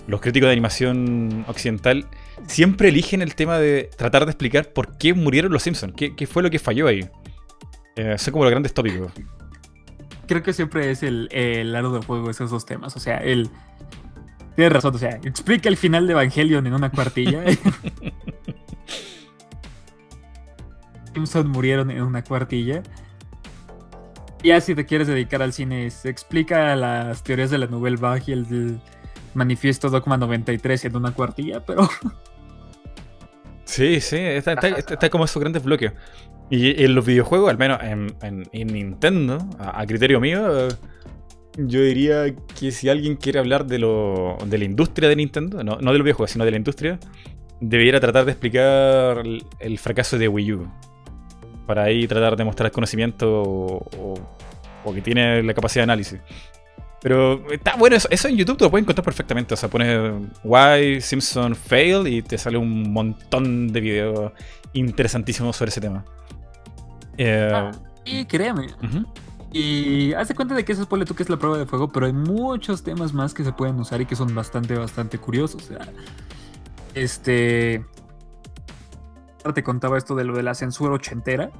los 0.07 0.21
críticos 0.21 0.47
de 0.47 0.53
animación 0.53 1.45
occidental 1.47 2.07
siempre 2.47 2.89
eligen 2.89 3.21
el 3.21 3.35
tema 3.35 3.57
de 3.57 3.89
tratar 3.95 4.25
de 4.25 4.31
explicar 4.31 4.73
por 4.73 4.97
qué 4.97 5.13
murieron 5.13 5.51
los 5.51 5.63
Simpsons, 5.63 5.93
qué, 5.95 6.27
fue 6.27 6.43
lo 6.43 6.49
que 6.49 6.59
falló 6.59 6.87
ahí. 6.87 7.07
Eh, 7.95 8.17
son 8.17 8.31
como 8.31 8.43
los 8.43 8.51
grandes 8.51 8.73
tópicos. 8.73 9.11
Creo 10.27 10.43
que 10.43 10.53
siempre 10.53 10.91
es 10.91 11.03
el, 11.03 11.29
el 11.31 11.75
aro 11.75 11.91
de 11.91 12.01
fuego 12.01 12.29
esos 12.29 12.49
dos 12.51 12.65
temas. 12.65 12.95
O 12.95 12.99
sea, 12.99 13.17
el. 13.17 13.49
Tienes 14.55 14.73
razón, 14.73 14.95
o 14.95 14.97
sea, 14.97 15.19
explica 15.23 15.69
el 15.69 15.77
final 15.77 16.07
de 16.07 16.13
Evangelion 16.13 16.65
en 16.67 16.73
una 16.73 16.89
cuartilla. 16.91 17.43
Simpsons 21.13 21.47
murieron 21.47 21.91
en 21.91 22.01
una 22.03 22.23
cuartilla. 22.23 22.83
Ya 24.43 24.61
si 24.61 24.73
te 24.73 24.85
quieres 24.85 25.07
dedicar 25.07 25.41
al 25.41 25.51
cine, 25.51 25.89
se 25.89 26.09
explica 26.09 26.75
las 26.75 27.23
teorías 27.23 27.49
de 27.49 27.57
la 27.57 27.67
Nouvelle 27.67 27.97
Vague 27.97 28.23
y 28.27 28.31
el 28.31 28.79
manifiesto 29.33 29.89
Dogma 29.89 30.17
93 30.17 30.85
en 30.85 30.95
una 30.95 31.11
cuartilla, 31.11 31.65
pero... 31.65 31.89
Sí, 33.65 34.01
sí, 34.01 34.17
está, 34.17 35.09
como 35.11 35.25
esos 35.25 35.39
grandes 35.39 35.63
bloqueos. 35.63 35.93
Y 36.49 36.83
en 36.83 36.95
los 36.95 37.05
videojuegos, 37.05 37.51
al 37.51 37.59
menos 37.59 37.77
en, 37.83 38.47
Nintendo, 38.51 39.47
a, 39.59 39.85
criterio 39.85 40.19
mío, 40.19 40.69
yo 41.55 41.79
diría 41.79 42.33
que 42.59 42.71
si 42.71 42.89
alguien 42.89 43.15
quiere 43.15 43.37
hablar 43.37 43.67
de, 43.67 43.77
lo, 43.77 44.39
de 44.43 44.57
la 44.57 44.65
industria 44.65 45.07
de 45.07 45.17
Nintendo, 45.17 45.63
no, 45.63 45.77
no 45.79 45.91
de 45.91 45.99
los 45.99 46.03
videojuegos, 46.03 46.31
sino 46.31 46.45
de 46.45 46.51
la 46.51 46.57
industria, 46.57 46.99
debiera 47.61 47.99
tratar 47.99 48.25
de 48.25 48.31
explicar 48.31 49.21
el 49.59 49.77
fracaso 49.77 50.17
de 50.17 50.27
Wii 50.27 50.53
U 50.53 50.67
para 51.69 51.83
ahí 51.83 52.07
tratar 52.07 52.35
de 52.35 52.43
mostrar 52.43 52.71
conocimiento 52.71 53.27
o, 53.31 54.15
que 54.91 55.03
tiene 55.03 55.43
la 55.43 55.53
capacidad 55.53 55.81
de 55.81 55.91
análisis. 55.91 56.19
Pero 56.99 57.47
está 57.51 57.75
bueno, 57.75 57.95
eso, 57.95 58.27
en 58.27 58.37
YouTube 58.37 58.57
te 58.57 58.63
lo 58.63 58.71
puedes 58.71 58.85
encontrar 58.85 59.05
perfectamente. 59.05 59.53
O 59.53 59.57
sea, 59.57 59.69
pones 59.69 60.19
Why 60.43 60.99
Simpson 60.99 61.55
Fail 61.55 62.07
y 62.07 62.23
te 62.23 62.39
sale 62.39 62.57
un 62.57 62.91
montón 62.91 63.67
de 63.67 63.81
videos 63.81 64.31
interesantísimos 64.73 65.57
sobre 65.57 65.69
ese 65.69 65.79
tema. 65.79 66.03
Eh, 67.19 67.51
ah, 67.53 67.71
y 68.03 68.25
créeme. 68.25 68.65
Y 69.53 70.13
haz 70.13 70.33
cuenta 70.33 70.55
de 70.55 70.65
que 70.65 70.71
eso 70.71 70.81
es 70.81 71.05
tú 71.05 71.13
que 71.13 71.21
es 71.21 71.29
la 71.29 71.37
prueba 71.37 71.59
de 71.59 71.67
fuego, 71.67 71.91
pero 71.91 72.07
hay 72.07 72.13
muchos 72.13 72.81
temas 72.81 73.13
más 73.13 73.35
que 73.35 73.43
se 73.43 73.51
pueden 73.51 73.79
usar 73.79 74.01
y 74.01 74.07
que 74.07 74.15
son 74.15 74.33
bastante, 74.33 74.73
bastante 74.73 75.19
curiosos. 75.19 75.61
O 75.61 75.67
sea, 75.67 75.87
este 76.95 77.85
te 79.53 79.63
contaba 79.63 79.97
esto 79.97 80.15
de 80.15 80.23
lo 80.23 80.35
de 80.35 80.43
la 80.43 80.53
censura 80.53 80.93
ochentera. 80.93 81.51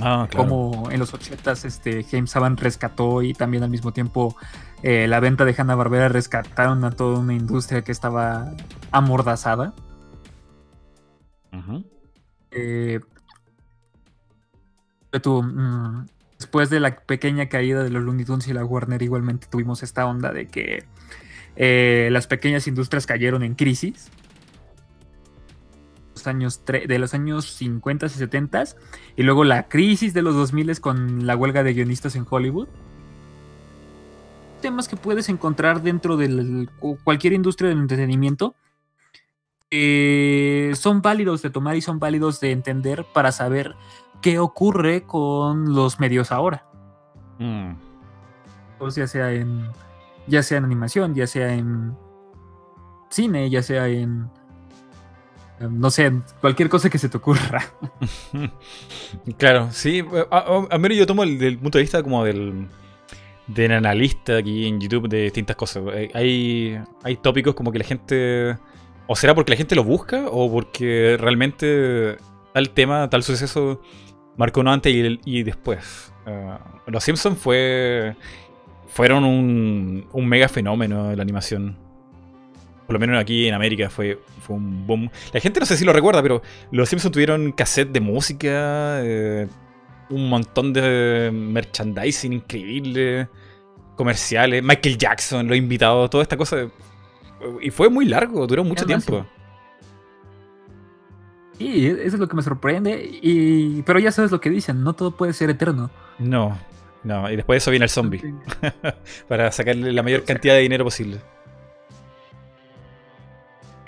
Ah, 0.00 0.26
claro. 0.30 0.48
Como 0.48 0.90
en 0.90 0.98
los 0.98 1.12
ochentas 1.12 1.64
este, 1.64 2.04
James 2.04 2.30
Saban 2.30 2.56
rescató 2.56 3.22
y 3.22 3.34
también 3.34 3.62
al 3.62 3.70
mismo 3.70 3.92
tiempo 3.92 4.36
eh, 4.82 5.06
la 5.06 5.20
venta 5.20 5.44
de 5.44 5.54
Hanna 5.56 5.74
Barbera 5.74 6.08
rescataron 6.08 6.84
a 6.84 6.90
toda 6.90 7.18
una 7.18 7.34
industria 7.34 7.82
que 7.82 7.92
estaba 7.92 8.52
amordazada. 8.90 9.74
Eh, 12.50 13.00
mm, 15.12 16.04
después 16.38 16.70
de 16.70 16.80
la 16.80 16.96
pequeña 16.96 17.48
caída 17.48 17.84
de 17.84 17.90
los 17.90 18.02
Looney 18.02 18.24
Tunes 18.24 18.48
y 18.48 18.52
la 18.52 18.64
Warner, 18.64 19.02
igualmente 19.02 19.46
tuvimos 19.50 19.82
esta 19.82 20.06
onda 20.06 20.32
de 20.32 20.48
que 20.48 20.84
eh, 21.56 22.08
las 22.10 22.26
pequeñas 22.26 22.66
industrias 22.66 23.06
cayeron 23.06 23.42
en 23.42 23.54
crisis 23.54 24.10
años 26.26 26.62
de 26.66 26.98
los 26.98 27.14
años 27.14 27.46
50 27.46 28.06
y 28.06 28.08
70 28.08 28.64
y 29.16 29.22
luego 29.22 29.44
la 29.44 29.68
crisis 29.68 30.14
de 30.14 30.22
los 30.22 30.34
2000 30.34 30.80
con 30.80 31.26
la 31.26 31.36
huelga 31.36 31.62
de 31.62 31.74
guionistas 31.74 32.16
en 32.16 32.26
Hollywood. 32.28 32.68
Temas 34.60 34.88
que 34.88 34.96
puedes 34.96 35.28
encontrar 35.28 35.82
dentro 35.82 36.16
de 36.16 36.68
cualquier 37.04 37.32
industria 37.32 37.70
del 37.70 37.78
entretenimiento 37.78 38.54
son 40.74 41.00
válidos 41.00 41.40
de 41.40 41.50
tomar 41.50 41.76
y 41.76 41.80
son 41.80 41.98
válidos 41.98 42.40
de 42.40 42.50
entender 42.50 43.06
para 43.12 43.32
saber 43.32 43.74
qué 44.20 44.38
ocurre 44.38 45.02
con 45.02 45.74
los 45.74 45.98
medios 45.98 46.30
ahora. 46.30 46.66
Mm. 47.38 47.72
ya 48.94 49.06
sea 49.06 49.32
en 49.32 49.70
ya 50.26 50.42
sea 50.42 50.58
en 50.58 50.64
animación, 50.64 51.14
ya 51.14 51.26
sea 51.26 51.52
en 51.54 51.96
cine, 53.10 53.50
ya 53.50 53.62
sea 53.62 53.88
en 53.88 54.30
no 55.70 55.90
sé, 55.90 56.12
cualquier 56.40 56.68
cosa 56.68 56.90
que 56.90 56.98
se 56.98 57.08
te 57.08 57.16
ocurra. 57.16 57.64
claro, 59.38 59.68
sí. 59.72 60.04
A, 60.30 60.78
mí 60.78 60.96
yo 60.96 61.06
tomo 61.06 61.22
el, 61.22 61.58
punto 61.58 61.78
de 61.78 61.82
vista 61.82 62.02
como 62.02 62.24
del, 62.24 62.68
del 63.46 63.72
analista 63.72 64.38
aquí 64.38 64.66
en 64.66 64.80
YouTube 64.80 65.08
de 65.08 65.24
distintas 65.24 65.56
cosas. 65.56 65.82
Eh, 65.94 66.10
hay, 66.14 66.80
hay 67.02 67.16
tópicos 67.16 67.54
como 67.54 67.72
que 67.72 67.78
la 67.78 67.84
gente... 67.84 68.56
O 69.06 69.16
será 69.16 69.34
porque 69.34 69.50
la 69.50 69.56
gente 69.56 69.74
lo 69.74 69.84
busca 69.84 70.26
o 70.30 70.50
porque 70.50 71.16
realmente 71.18 72.16
tal 72.54 72.70
tema, 72.70 73.10
tal 73.10 73.22
suceso 73.22 73.82
marcó 74.36 74.60
uno 74.60 74.72
antes 74.72 74.94
y, 75.24 75.42
después. 75.42 76.12
Eh, 76.26 76.58
los 76.86 77.02
Simpsons 77.02 77.36
fue, 77.36 78.14
fueron 78.86 79.24
un, 79.24 80.06
un 80.12 80.26
mega 80.26 80.48
fenómeno 80.48 81.08
de 81.08 81.16
la 81.16 81.22
animación 81.22 81.81
por 82.86 82.94
lo 82.94 82.98
menos 82.98 83.20
aquí 83.20 83.46
en 83.46 83.54
América 83.54 83.88
fue, 83.90 84.18
fue 84.40 84.56
un 84.56 84.86
boom. 84.86 85.10
La 85.32 85.40
gente 85.40 85.60
no 85.60 85.66
sé 85.66 85.76
si 85.76 85.84
lo 85.84 85.92
recuerda, 85.92 86.22
pero 86.22 86.42
los 86.70 86.88
Simpsons 86.88 87.12
tuvieron 87.12 87.52
cassette 87.52 87.90
de 87.90 88.00
música, 88.00 89.00
eh, 89.02 89.48
un 90.10 90.28
montón 90.28 90.72
de 90.72 91.30
merchandising 91.32 92.32
increíble. 92.34 93.28
comerciales, 93.96 94.62
Michael 94.62 94.98
Jackson, 94.98 95.46
los 95.46 95.56
invitados, 95.56 96.10
toda 96.10 96.22
esta 96.22 96.36
cosa. 96.36 96.68
Y 97.60 97.70
fue 97.70 97.88
muy 97.88 98.06
largo, 98.06 98.46
duró 98.46 98.64
mucho 98.64 98.86
tiempo. 98.86 99.26
Sí, 101.58 101.86
eso 101.86 102.16
es 102.16 102.18
lo 102.18 102.28
que 102.28 102.36
me 102.36 102.42
sorprende. 102.42 103.18
Y... 103.22 103.82
Pero 103.82 103.98
ya 103.98 104.10
sabes 104.10 104.30
lo 104.30 104.40
que 104.40 104.50
dicen, 104.50 104.82
no 104.82 104.94
todo 104.94 105.16
puede 105.16 105.32
ser 105.32 105.50
eterno. 105.50 105.90
No, 106.18 106.58
no, 107.04 107.30
y 107.30 107.36
después 107.36 107.56
de 107.56 107.58
eso 107.58 107.70
viene 107.70 107.84
el 107.84 107.90
zombie, 107.90 108.22
para 109.28 109.50
sacarle 109.50 109.92
la 109.92 110.02
mayor 110.02 110.24
cantidad 110.24 110.54
de 110.54 110.60
dinero 110.60 110.84
posible. 110.84 111.20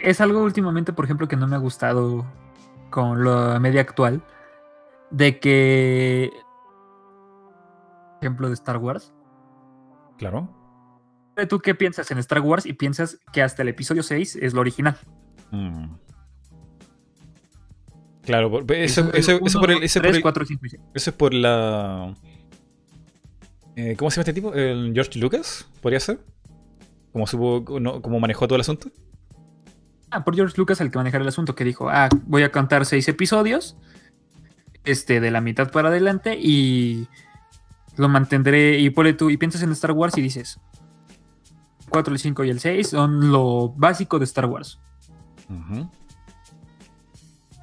Es 0.05 0.21
algo 0.21 0.43
últimamente, 0.43 0.93
por 0.93 1.07
ejemplo, 1.07 1.27
que 1.29 1.37
no 1.37 1.47
me 1.47 1.57
ha 1.57 1.59
gustado 1.59 2.27
con 2.91 3.25
la 3.25 3.59
media 3.59 3.81
actual. 3.81 4.23
De 5.11 5.41
que. 5.41 6.31
Ejemplo 8.21 8.49
de 8.49 8.55
Star 8.55 8.77
Wars. 8.77 9.15
Claro. 10.19 10.51
¿Tú 11.49 11.59
qué 11.59 11.75
piensas 11.75 12.11
en 12.11 12.19
Star 12.19 12.41
Wars? 12.41 12.67
Y 12.67 12.75
piensas 12.75 13.19
que 13.33 13.43
hasta 13.43 13.63
el 13.63 13.69
episodio 13.69 14.03
6 14.03 14.37
es 14.37 14.53
lo 14.53 14.61
original. 14.61 14.99
Mm. 15.51 15.95
Claro, 18.25 18.61
eso, 18.69 19.11
eso 19.13 19.39
por 19.39 19.71
eso 19.71 20.01
por 20.01 20.11
eso 20.95 21.11
es 21.11 21.35
la. 21.35 22.15
eh, 23.77 23.97
¿Cómo 23.97 24.11
se 24.11 24.17
llama 24.17 24.23
este 24.23 24.33
tipo? 24.35 24.53
¿El 24.53 24.93
George 24.93 25.19
Lucas? 25.19 25.67
¿Podría 25.81 26.01
ser? 26.01 26.19
¿Cómo, 27.13 27.27
supo, 27.27 27.81
no, 27.81 28.03
cómo 28.03 28.21
manejó 28.21 28.47
todo 28.47 28.57
el 28.57 28.63
asunto? 28.63 28.91
Ah, 30.15 30.23
por 30.23 30.37
George 30.37 30.55
Lucas 30.57 30.81
el 30.81 30.93
que 30.93 30.99
manejar 30.99 31.23
el 31.23 31.27
asunto, 31.27 31.57
que 31.57 31.65
dijo, 31.65 31.91
ah, 31.91 32.09
voy 32.27 32.45
a 32.45 32.53
contar 32.53 32.87
seis 32.87 33.09
episodios, 33.09 33.77
este, 34.85 35.19
de 35.19 35.33
la 35.33 35.41
mitad 35.41 35.73
para 35.73 35.89
adelante, 35.89 36.39
y 36.41 37.09
lo 37.97 38.09
mantendré, 38.09 38.79
y 38.79 38.91
tú, 38.91 39.31
y 39.31 39.37
piensas 39.37 39.63
en 39.63 39.73
Star 39.73 39.91
Wars 39.91 40.17
y 40.17 40.21
dices, 40.21 40.61
4, 41.91 42.13
el 42.13 42.21
5 42.21 42.45
y 42.45 42.51
el 42.51 42.61
6 42.61 42.91
son 42.91 43.33
lo 43.33 43.71
básico 43.71 44.21
de 44.21 44.25
Star 44.27 44.47
Wars. 44.47 44.79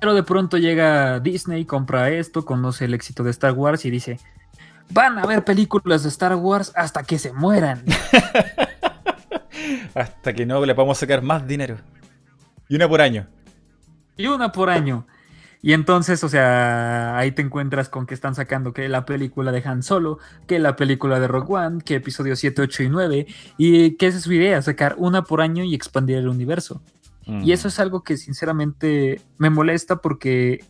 Pero 0.02 0.14
de 0.14 0.24
pronto 0.24 0.58
llega 0.58 1.22
Disney, 1.22 1.64
compra 1.64 2.10
esto, 2.10 2.44
conoce 2.44 2.84
el 2.84 2.94
éxito 2.94 3.24
de 3.24 3.32
Star 3.32 3.54
Wars 3.54 3.86
y 3.86 3.92
dice, 3.92 4.20
van 4.90 5.18
a 5.20 5.26
ver 5.26 5.46
películas 5.46 6.04
de 6.04 6.10
Star 6.10 6.36
Wars 6.36 6.74
hasta 6.76 7.04
que 7.04 7.18
se 7.18 7.32
mueran. 7.32 7.86
Hasta 9.94 10.34
que 10.34 10.46
no 10.46 10.66
le 10.66 10.74
podamos 10.74 10.98
sacar 10.98 11.22
más 11.22 11.46
dinero. 11.46 11.78
Y 12.72 12.76
una 12.76 12.88
por 12.88 13.02
año. 13.02 13.28
Y 14.16 14.28
una 14.28 14.54
por 14.54 14.70
año. 14.70 15.06
Y 15.62 15.74
entonces, 15.74 16.24
o 16.24 16.30
sea, 16.30 17.18
ahí 17.18 17.34
te 17.34 17.42
encuentras 17.42 17.90
con 17.90 18.06
que 18.06 18.14
están 18.14 18.34
sacando 18.34 18.72
que 18.72 18.88
la 18.88 19.04
película 19.06 19.52
de 19.52 19.62
Han 19.66 19.84
Solo, 19.84 20.20
que 20.48 20.58
la 20.58 20.78
película 20.78 21.20
de 21.20 21.28
Rogue 21.28 21.54
One, 21.54 21.82
que 21.82 21.96
episodios 21.96 22.40
7, 22.40 22.62
8 22.62 22.84
y 22.84 22.90
9. 22.90 23.28
Y 23.58 23.98
que 23.98 24.08
esa 24.08 24.20
es 24.20 24.24
su 24.24 24.32
idea, 24.32 24.62
sacar 24.62 24.96
una 24.98 25.24
por 25.24 25.42
año 25.42 25.66
y 25.66 25.76
expandir 25.76 26.16
el 26.16 26.30
universo. 26.30 26.82
Mm. 27.28 27.44
Y 27.44 27.52
eso 27.52 27.68
es 27.68 27.78
algo 27.78 28.06
que 28.06 28.16
sinceramente 28.16 29.20
me 29.38 29.50
molesta 29.50 29.98
porque 29.98 30.64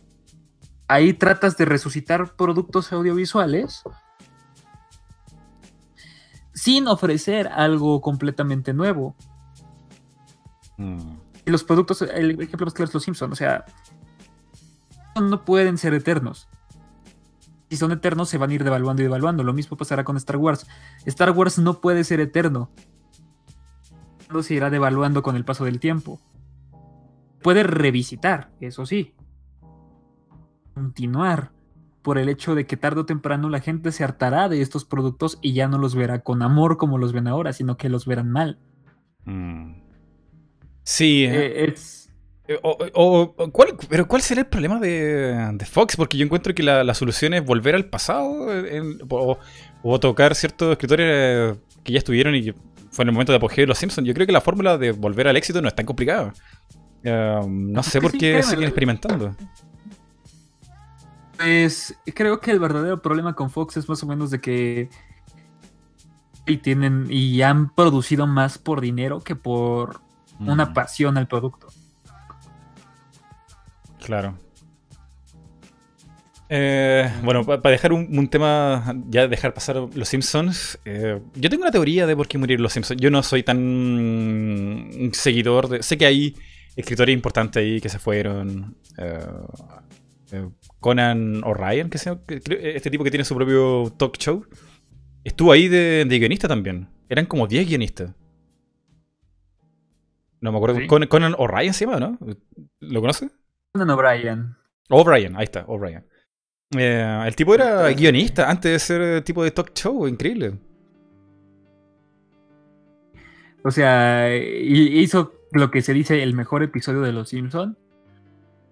ahí 0.88 1.12
tratas 1.12 1.56
de 1.56 1.66
resucitar 1.66 2.34
productos 2.34 2.92
audiovisuales 2.92 3.84
sin 6.52 6.88
ofrecer 6.88 7.46
algo 7.46 8.00
completamente 8.00 8.72
nuevo. 8.72 9.14
Mm. 10.78 11.21
Y 11.44 11.50
los 11.50 11.64
productos, 11.64 12.02
el 12.02 12.40
ejemplo 12.40 12.66
más 12.66 12.74
claro 12.74 12.88
es 12.88 12.94
los 12.94 13.02
Simpsons, 13.02 13.32
o 13.32 13.36
sea, 13.36 13.64
no 15.20 15.44
pueden 15.44 15.78
ser 15.78 15.94
eternos. 15.94 16.48
Si 17.68 17.76
son 17.76 17.90
eternos, 17.90 18.28
se 18.28 18.38
van 18.38 18.50
a 18.50 18.54
ir 18.54 18.64
devaluando 18.64 19.02
y 19.02 19.04
devaluando. 19.04 19.42
Lo 19.42 19.54
mismo 19.54 19.76
pasará 19.76 20.04
con 20.04 20.16
Star 20.18 20.36
Wars. 20.36 20.66
Star 21.06 21.30
Wars 21.30 21.58
no 21.58 21.80
puede 21.80 22.04
ser 22.04 22.20
eterno. 22.20 22.70
Se 24.42 24.54
irá 24.54 24.70
devaluando 24.70 25.22
con 25.22 25.36
el 25.36 25.44
paso 25.44 25.64
del 25.64 25.80
tiempo. 25.80 26.20
Puede 27.42 27.62
revisitar, 27.62 28.50
eso 28.60 28.86
sí. 28.86 29.14
Continuar. 30.74 31.52
Por 32.02 32.18
el 32.18 32.28
hecho 32.28 32.54
de 32.54 32.66
que 32.66 32.76
tarde 32.76 33.00
o 33.00 33.06
temprano 33.06 33.48
la 33.48 33.60
gente 33.60 33.92
se 33.92 34.04
hartará 34.04 34.48
de 34.48 34.60
estos 34.60 34.84
productos 34.84 35.38
y 35.40 35.52
ya 35.52 35.68
no 35.68 35.78
los 35.78 35.94
verá 35.94 36.20
con 36.20 36.42
amor 36.42 36.76
como 36.76 36.98
los 36.98 37.12
ven 37.12 37.28
ahora, 37.28 37.52
sino 37.52 37.76
que 37.76 37.88
los 37.88 38.06
verán 38.06 38.30
mal. 38.30 38.58
Mm. 39.24 39.81
Sí, 40.84 41.24
Eh, 41.24 41.64
es, 41.68 41.98
Eh, 42.48 42.58
o- 42.62 43.34
¿cuál- 43.52 43.76
pero 43.88 44.08
¿cuál 44.08 44.20
será 44.20 44.40
el 44.40 44.48
problema 44.48 44.80
de, 44.80 45.50
de 45.54 45.64
Fox? 45.64 45.96
Porque 45.96 46.16
yo 46.18 46.24
encuentro 46.24 46.52
que 46.54 46.62
la, 46.64 46.82
la 46.82 46.92
solución 46.92 47.34
es 47.34 47.44
volver 47.44 47.74
al 47.76 47.84
pasado 47.86 48.52
eh, 48.52 48.76
en- 48.78 48.98
o, 49.08 49.38
o 49.82 50.00
tocar 50.00 50.34
ciertos 50.34 50.72
escritores 50.72 51.56
que 51.84 51.92
ya 51.92 51.98
estuvieron 51.98 52.34
y 52.34 52.42
que 52.46 52.54
fue 52.90 53.04
en 53.04 53.08
el 53.10 53.12
momento 53.12 53.30
de 53.32 53.36
apogeo 53.36 53.62
de 53.62 53.68
los 53.68 53.78
Simpsons. 53.78 54.06
Yo 54.06 54.12
creo 54.12 54.26
que 54.26 54.32
la 54.32 54.40
fórmula 54.40 54.76
de 54.76 54.90
volver 54.90 55.28
al 55.28 55.36
éxito 55.36 55.62
no 55.62 55.68
es 55.68 55.74
tan 55.74 55.86
complicada. 55.86 56.32
Eh, 57.04 57.40
no 57.46 57.82
sé 57.84 57.98
que 57.98 58.02
por 58.02 58.10
sí, 58.10 58.18
qué 58.18 58.42
siguen 58.42 58.64
experimentando. 58.64 59.36
Pues 61.36 61.96
creo 62.14 62.40
que 62.40 62.50
el 62.50 62.58
verdadero 62.60 63.00
problema 63.00 63.34
con 63.34 63.50
Fox 63.50 63.76
es 63.76 63.88
más 63.88 64.02
o 64.02 64.06
menos 64.06 64.30
de 64.30 64.40
que 64.40 64.88
y 66.46 66.56
tienen 66.58 67.06
y 67.08 67.40
han 67.42 67.72
producido 67.74 68.26
más 68.26 68.58
por 68.58 68.80
dinero 68.80 69.20
que 69.20 69.36
por 69.36 70.00
una 70.48 70.72
pasión 70.74 71.16
al 71.18 71.26
producto. 71.28 71.68
Claro. 74.04 74.36
Eh, 76.54 77.10
bueno, 77.24 77.44
para 77.46 77.70
dejar 77.70 77.92
un, 77.94 78.18
un 78.18 78.28
tema, 78.28 78.94
ya 79.08 79.26
dejar 79.26 79.54
pasar 79.54 79.76
los 79.94 80.08
Simpsons, 80.08 80.78
eh, 80.84 81.18
yo 81.34 81.48
tengo 81.48 81.62
una 81.62 81.70
teoría 81.70 82.06
de 82.06 82.14
por 82.14 82.28
qué 82.28 82.36
murieron 82.36 82.62
los 82.62 82.72
Simpsons. 82.74 83.00
Yo 83.00 83.10
no 83.10 83.22
soy 83.22 83.42
tan 83.42 85.10
seguidor 85.14 85.68
de... 85.68 85.82
Sé 85.82 85.96
que 85.96 86.04
hay 86.06 86.36
escritores 86.76 87.14
importantes 87.14 87.62
ahí 87.62 87.80
que 87.80 87.88
se 87.88 87.98
fueron. 87.98 88.76
eh, 88.98 89.18
Conan 90.80 91.42
O'Ryan, 91.44 91.88
que 91.90 91.98
se, 91.98 92.16
que 92.26 92.40
creo- 92.40 92.58
este 92.60 92.90
tipo 92.90 93.04
que 93.04 93.10
tiene 93.10 93.24
su 93.24 93.34
propio 93.34 93.92
talk 93.98 94.16
show, 94.18 94.44
estuvo 95.24 95.52
ahí 95.52 95.68
de, 95.68 96.04
de 96.06 96.18
guionista 96.18 96.48
también. 96.48 96.88
Eran 97.08 97.26
como 97.26 97.46
10 97.46 97.68
guionistas. 97.68 98.10
No 100.42 100.52
me 100.52 100.58
acuerdo. 100.58 100.76
¿Sí? 100.76 100.86
Conan, 100.86 101.08
Conan 101.08 101.34
O'Ryan 101.38 101.72
se 101.72 101.86
llama, 101.86 101.98
¿no? 101.98 102.18
¿Lo 102.80 103.00
conoce? 103.00 103.30
Conan 103.72 103.90
O'Brien. 103.90 104.56
O'Brien, 104.90 105.36
ahí 105.36 105.44
está, 105.44 105.64
O'Brien. 105.66 106.04
Eh, 106.76 107.24
el 107.26 107.36
tipo 107.36 107.54
era 107.54 107.90
guionista 107.92 108.50
antes 108.50 108.72
de 108.72 108.78
ser 108.78 109.02
eh, 109.02 109.20
tipo 109.22 109.44
de 109.44 109.52
talk 109.52 109.72
show, 109.72 110.06
increíble. 110.06 110.58
O 113.64 113.70
sea, 113.70 114.36
hizo 114.36 115.32
lo 115.52 115.70
que 115.70 115.80
se 115.80 115.94
dice 115.94 116.22
el 116.22 116.34
mejor 116.34 116.62
episodio 116.62 117.02
de 117.02 117.12
Los 117.12 117.28
Simpson, 117.28 117.78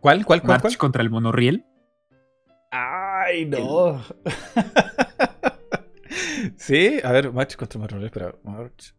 ¿Cuál? 0.00 0.24
¿Cuál? 0.24 0.40
¿Cuál? 0.40 0.48
March 0.48 0.62
cuál? 0.62 0.78
contra 0.78 1.02
el 1.02 1.10
monorriel. 1.10 1.66
¡Ay, 2.70 3.44
no! 3.44 4.00
sí, 6.56 6.98
a 7.04 7.12
ver, 7.12 7.32
March 7.32 7.56
contra 7.56 7.78
Marvel, 7.78 8.04
espera. 8.04 8.34
March. 8.42 8.94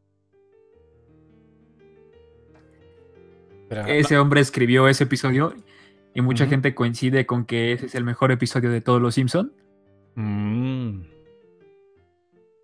Ese 3.88 4.18
hombre 4.18 4.42
escribió 4.42 4.88
ese 4.88 5.06
episodio 5.06 5.56
y 6.14 6.22
mucha 6.22 6.48
gente 6.48 6.76
coincide 6.76 7.26
con 7.26 7.46
que 7.46 7.74
ese 7.74 7.86
es 7.86 7.96
el 7.96 8.04
mejor 8.04 8.32
episodio 8.32 8.70
de 8.70 8.82
todos 8.82 9.02
Los 9.02 9.16
Simpson. 9.16 9.54
no. 10.16 10.24
Mm. 10.24 11.12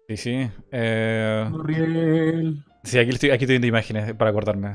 Sí, 0.07 0.15
sí. 0.15 0.49
Eh, 0.71 1.49
sí, 2.83 2.97
aquí 2.97 3.09
estoy, 3.09 3.29
aquí 3.31 3.43
estoy 3.43 3.55
viendo 3.55 3.67
imágenes 3.67 4.13
para 4.13 4.29
acordarme. 4.31 4.71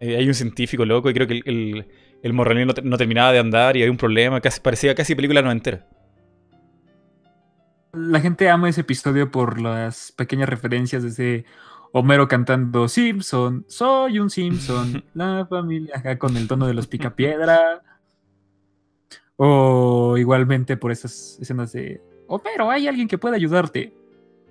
Eh, 0.00 0.16
hay 0.18 0.28
un 0.28 0.34
científico 0.34 0.84
loco 0.84 1.08
y 1.08 1.14
creo 1.14 1.26
que 1.26 1.40
el, 1.46 1.86
el, 2.22 2.34
no, 2.34 2.74
no 2.82 2.96
terminaba 2.98 3.32
de 3.32 3.38
andar 3.38 3.76
y 3.76 3.82
hay 3.82 3.88
un 3.88 3.96
problema. 3.96 4.42
Casi, 4.42 4.60
parecía 4.60 4.94
casi 4.94 5.14
película 5.14 5.40
noventera. 5.40 5.86
La 7.94 8.20
gente 8.20 8.50
ama 8.50 8.68
ese 8.68 8.82
episodio 8.82 9.30
por 9.30 9.60
las 9.60 10.12
pequeñas 10.12 10.48
referencias 10.48 11.02
desde 11.02 11.46
Homero 11.96 12.26
cantando 12.26 12.88
Simpson, 12.88 13.64
soy 13.68 14.18
un 14.18 14.28
Simpson, 14.28 15.04
la 15.14 15.46
familia 15.48 15.96
acá 15.96 16.18
con 16.18 16.36
el 16.36 16.48
tono 16.48 16.66
de 16.66 16.74
los 16.74 16.88
picapiedra. 16.88 17.84
O 19.36 20.16
igualmente 20.18 20.76
por 20.76 20.90
esas 20.90 21.38
escenas 21.40 21.70
de 21.70 22.02
Homero, 22.26 22.68
hay 22.68 22.88
alguien 22.88 23.06
que 23.06 23.16
pueda 23.16 23.36
ayudarte. 23.36 23.94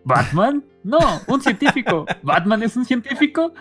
¿Batman? 0.05 0.63
No, 0.85 0.99
un 1.27 1.41
científico. 1.41 2.05
¿Batman 2.23 2.63
es 2.63 2.77
un 2.77 2.85
científico? 2.85 3.53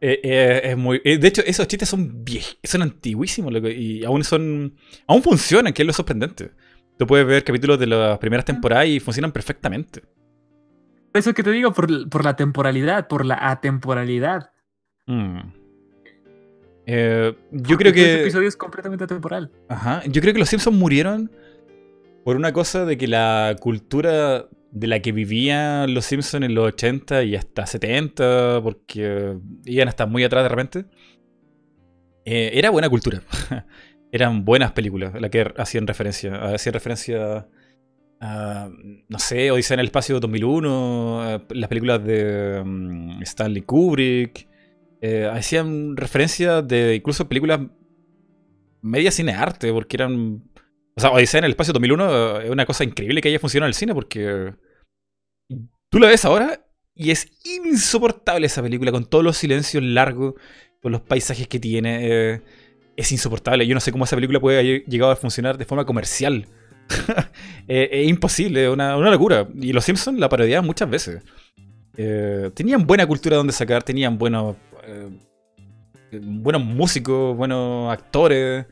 Eh, 0.00 0.20
eh, 0.22 0.60
es 0.64 0.76
muy. 0.78 1.02
eh, 1.04 1.18
de 1.18 1.28
hecho, 1.28 1.42
esos 1.44 1.68
chistes 1.68 1.90
son 1.90 2.24
viejos, 2.24 2.56
son 2.62 2.80
antiguísimos 2.80 3.52
loco, 3.52 3.68
y 3.68 4.02
aún 4.02 4.24
son. 4.24 4.74
Aún 5.06 5.22
funcionan, 5.22 5.74
que 5.74 5.82
es 5.82 5.86
lo 5.86 5.92
sorprendente. 5.92 6.52
Tú 6.98 7.06
puedes 7.06 7.26
ver 7.26 7.44
capítulos 7.44 7.78
de 7.78 7.86
las 7.86 8.18
primeras 8.18 8.46
temporadas 8.46 8.86
y 8.86 8.98
funcionan 8.98 9.30
perfectamente. 9.30 10.02
Eso 11.14 11.32
que 11.32 11.42
te 11.42 11.50
digo, 11.52 11.72
por, 11.72 12.08
por 12.08 12.24
la 12.24 12.36
temporalidad, 12.36 13.06
por 13.08 13.24
la 13.24 13.38
atemporalidad. 13.50 14.50
Mm. 15.06 15.38
Eh, 16.86 17.34
yo 17.50 17.76
creo 17.78 17.92
Este 17.92 18.04
que. 18.04 18.20
episodio 18.22 18.48
es 18.48 18.56
completamente 18.56 19.04
atemporal. 19.04 19.50
Ajá. 19.68 20.02
Yo 20.06 20.20
creo 20.20 20.34
que 20.34 20.40
los 20.40 20.48
Simpsons 20.48 20.76
murieron 20.76 21.30
por 22.24 22.36
una 22.36 22.52
cosa 22.52 22.84
de 22.84 22.98
que 22.98 23.06
la 23.06 23.56
cultura 23.60 24.48
de 24.70 24.86
la 24.88 25.00
que 25.00 25.12
vivían 25.12 25.94
los 25.94 26.04
Simpsons 26.04 26.44
en 26.44 26.54
los 26.54 26.66
80 26.66 27.22
y 27.22 27.36
hasta 27.36 27.64
70, 27.64 28.60
porque 28.62 29.36
iban 29.64 29.88
hasta 29.88 30.06
muy 30.06 30.24
atrás 30.24 30.42
de 30.42 30.48
repente, 30.48 30.84
eh, 32.24 32.50
era 32.54 32.70
buena 32.70 32.88
cultura. 32.88 33.22
Eran 34.12 34.44
buenas 34.44 34.72
películas 34.72 35.12
las 35.20 35.30
que 35.30 35.52
hacían 35.56 35.86
referencia. 35.86 36.34
Hacían 36.54 36.72
referencia 36.72 37.48
a, 38.20 38.68
no 39.08 39.18
sé, 39.18 39.50
Odisea 39.50 39.74
en 39.74 39.80
el 39.80 39.86
Espacio 39.86 40.20
2001, 40.20 41.46
las 41.50 41.68
películas 41.68 42.04
de 42.04 42.62
mm, 42.64 43.22
Stanley 43.22 43.62
Kubrick. 43.62 44.48
Eh, 45.00 45.28
hacían 45.30 45.96
referencia 45.96 46.62
de 46.62 46.94
incluso 46.94 47.28
películas 47.28 47.60
media 48.80 49.10
cine 49.10 49.32
arte, 49.32 49.72
porque 49.72 49.96
eran 49.96 50.42
o 50.96 51.00
sea, 51.00 51.10
Odisea 51.10 51.38
en 51.38 51.44
el 51.44 51.50
Espacio 51.52 51.72
2001 51.72 52.40
es 52.40 52.50
una 52.50 52.66
cosa 52.66 52.84
increíble 52.84 53.20
que 53.20 53.28
haya 53.28 53.40
funcionado 53.40 53.68
el 53.68 53.74
cine 53.74 53.94
porque 53.94 54.54
tú 55.88 55.98
la 55.98 56.06
ves 56.06 56.24
ahora 56.24 56.64
y 56.94 57.10
es 57.10 57.28
insoportable 57.44 58.46
esa 58.46 58.62
película 58.62 58.92
con 58.92 59.04
todos 59.04 59.24
los 59.24 59.36
silencios 59.36 59.82
largos, 59.82 60.34
con 60.80 60.92
los 60.92 61.00
paisajes 61.00 61.48
que 61.48 61.58
tiene. 61.58 61.98
Eh, 62.02 62.42
es 62.96 63.10
insoportable. 63.10 63.66
Yo 63.66 63.74
no 63.74 63.80
sé 63.80 63.90
cómo 63.90 64.04
esa 64.04 64.16
película 64.16 64.38
puede 64.38 64.60
haber 64.60 64.84
llegado 64.84 65.10
a 65.10 65.16
funcionar 65.16 65.58
de 65.58 65.64
forma 65.64 65.84
comercial. 65.84 66.46
Eh, 67.66 67.88
es 67.90 68.10
imposible, 68.10 68.68
una, 68.68 68.94
una 68.94 69.10
locura. 69.10 69.48
Y 69.58 69.72
los 69.72 69.86
Simpsons 69.86 70.18
la 70.18 70.28
parodiaban 70.28 70.66
muchas 70.66 70.90
veces. 70.90 71.22
Eh, 71.96 72.50
tenían 72.52 72.86
buena 72.86 73.06
cultura 73.06 73.38
donde 73.38 73.54
sacar, 73.54 73.82
tenían 73.82 74.18
buenos, 74.18 74.56
buenos 76.12 76.62
músicos, 76.62 77.34
buenos 77.34 77.90
actores. 77.90 78.66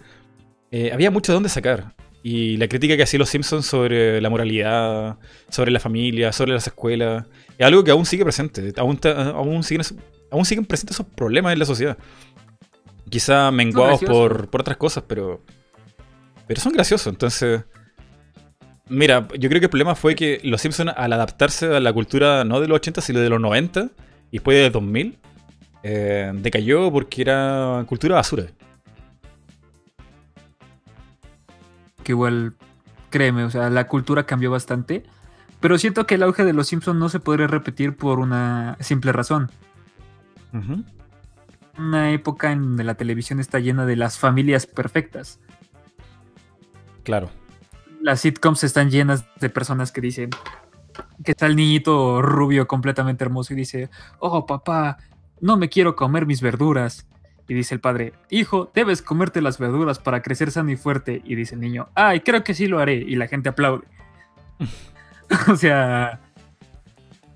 había 0.92 1.10
mucho 1.10 1.32
donde 1.32 1.48
sacar. 1.48 1.94
Y 2.22 2.56
la 2.56 2.68
crítica 2.68 2.96
que 2.96 3.02
hacían 3.02 3.18
los 3.18 3.30
Simpsons 3.30 3.66
sobre 3.66 4.20
la 4.20 4.30
moralidad, 4.30 5.16
sobre 5.48 5.72
la 5.72 5.80
familia, 5.80 6.30
sobre 6.30 6.52
las 6.52 6.66
escuelas, 6.66 7.24
es 7.58 7.66
algo 7.66 7.82
que 7.82 7.90
aún 7.90 8.06
sigue 8.06 8.22
presente. 8.22 8.72
Aún, 8.76 9.00
aún, 9.04 9.64
siguen, 9.64 9.84
aún 10.30 10.44
siguen 10.44 10.64
presentes 10.64 10.96
esos 10.96 11.06
problemas 11.06 11.52
en 11.52 11.58
la 11.58 11.64
sociedad. 11.64 11.98
Quizá 13.10 13.50
menguados 13.50 14.02
por, 14.02 14.48
por 14.50 14.60
otras 14.60 14.76
cosas, 14.76 15.02
pero. 15.06 15.42
Pero 16.46 16.60
son 16.60 16.72
graciosos. 16.72 17.08
Entonces. 17.08 17.62
Mira, 18.92 19.26
yo 19.38 19.48
creo 19.48 19.60
que 19.60 19.66
el 19.66 19.70
problema 19.70 19.94
fue 19.94 20.14
que 20.14 20.40
los 20.44 20.60
Simpsons, 20.60 20.92
al 20.96 21.12
adaptarse 21.12 21.66
a 21.74 21.80
la 21.80 21.92
cultura 21.92 22.44
no 22.44 22.60
de 22.60 22.68
los 22.68 22.76
80, 22.76 23.00
sino 23.00 23.20
de 23.20 23.28
los 23.30 23.40
90, 23.40 23.88
y 24.30 24.38
después 24.38 24.56
de 24.56 24.70
2000, 24.70 25.18
eh, 25.82 26.30
decayó 26.34 26.92
porque 26.92 27.22
era 27.22 27.84
cultura 27.88 28.16
basura. 28.16 28.46
que 32.02 32.12
igual, 32.12 32.54
créeme, 33.10 33.44
o 33.44 33.50
sea, 33.50 33.70
la 33.70 33.86
cultura 33.86 34.26
cambió 34.26 34.50
bastante. 34.50 35.04
Pero 35.60 35.78
siento 35.78 36.06
que 36.06 36.16
el 36.16 36.24
auge 36.24 36.44
de 36.44 36.52
los 36.52 36.66
Simpsons 36.66 36.98
no 36.98 37.08
se 37.08 37.20
podría 37.20 37.46
repetir 37.46 37.96
por 37.96 38.18
una 38.18 38.76
simple 38.80 39.12
razón. 39.12 39.50
Una 41.78 42.10
época 42.10 42.52
en 42.52 42.62
donde 42.62 42.84
la 42.84 42.94
televisión 42.94 43.38
está 43.38 43.60
llena 43.60 43.86
de 43.86 43.96
las 43.96 44.18
familias 44.18 44.66
perfectas. 44.66 45.38
Claro. 47.04 47.30
Las 48.02 48.20
sitcoms 48.20 48.64
están 48.64 48.90
llenas 48.90 49.24
de 49.40 49.48
personas 49.48 49.92
que 49.92 50.00
dicen 50.00 50.30
que 51.24 51.30
está 51.30 51.46
el 51.46 51.56
niñito 51.56 52.20
rubio 52.20 52.66
completamente 52.66 53.24
hermoso 53.24 53.54
y 53.54 53.56
dice, 53.56 53.88
oh 54.18 54.44
papá, 54.44 54.98
no 55.40 55.56
me 55.56 55.68
quiero 55.68 55.96
comer 55.96 56.26
mis 56.26 56.42
verduras. 56.42 57.06
Y 57.48 57.54
dice 57.54 57.74
el 57.74 57.80
padre, 57.80 58.12
hijo, 58.30 58.70
debes 58.74 59.02
comerte 59.02 59.42
las 59.42 59.58
verduras 59.58 59.98
para 59.98 60.22
crecer 60.22 60.50
sano 60.50 60.70
y 60.70 60.76
fuerte. 60.76 61.22
Y 61.24 61.34
dice 61.34 61.54
el 61.54 61.60
niño, 61.60 61.88
ay, 61.94 62.20
creo 62.20 62.44
que 62.44 62.54
sí 62.54 62.66
lo 62.66 62.78
haré. 62.78 62.94
Y 62.94 63.16
la 63.16 63.26
gente 63.26 63.48
aplaude. 63.48 63.86
o 65.50 65.56
sea, 65.56 66.20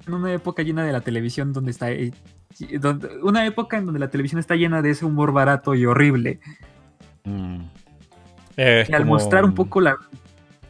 en 0.07 0.15
una 0.15 0.33
época 0.33 0.63
llena 0.63 0.85
de 0.85 0.93
la 0.93 1.01
televisión 1.01 1.53
donde 1.53 1.71
está... 1.71 1.91
Eh, 1.91 2.13
una 3.23 3.45
época 3.45 3.77
en 3.77 3.85
donde 3.85 4.01
la 4.01 4.09
televisión 4.09 4.39
está 4.39 4.57
llena 4.57 4.81
de 4.81 4.91
ese 4.91 5.05
humor 5.05 5.33
barato 5.33 5.75
y 5.75 5.85
horrible. 5.85 6.41
Mm. 7.25 7.61
y 8.57 8.93
al 8.95 9.05
mostrar 9.05 9.45
un 9.45 9.55
poco 9.55 9.81
la... 9.81 9.97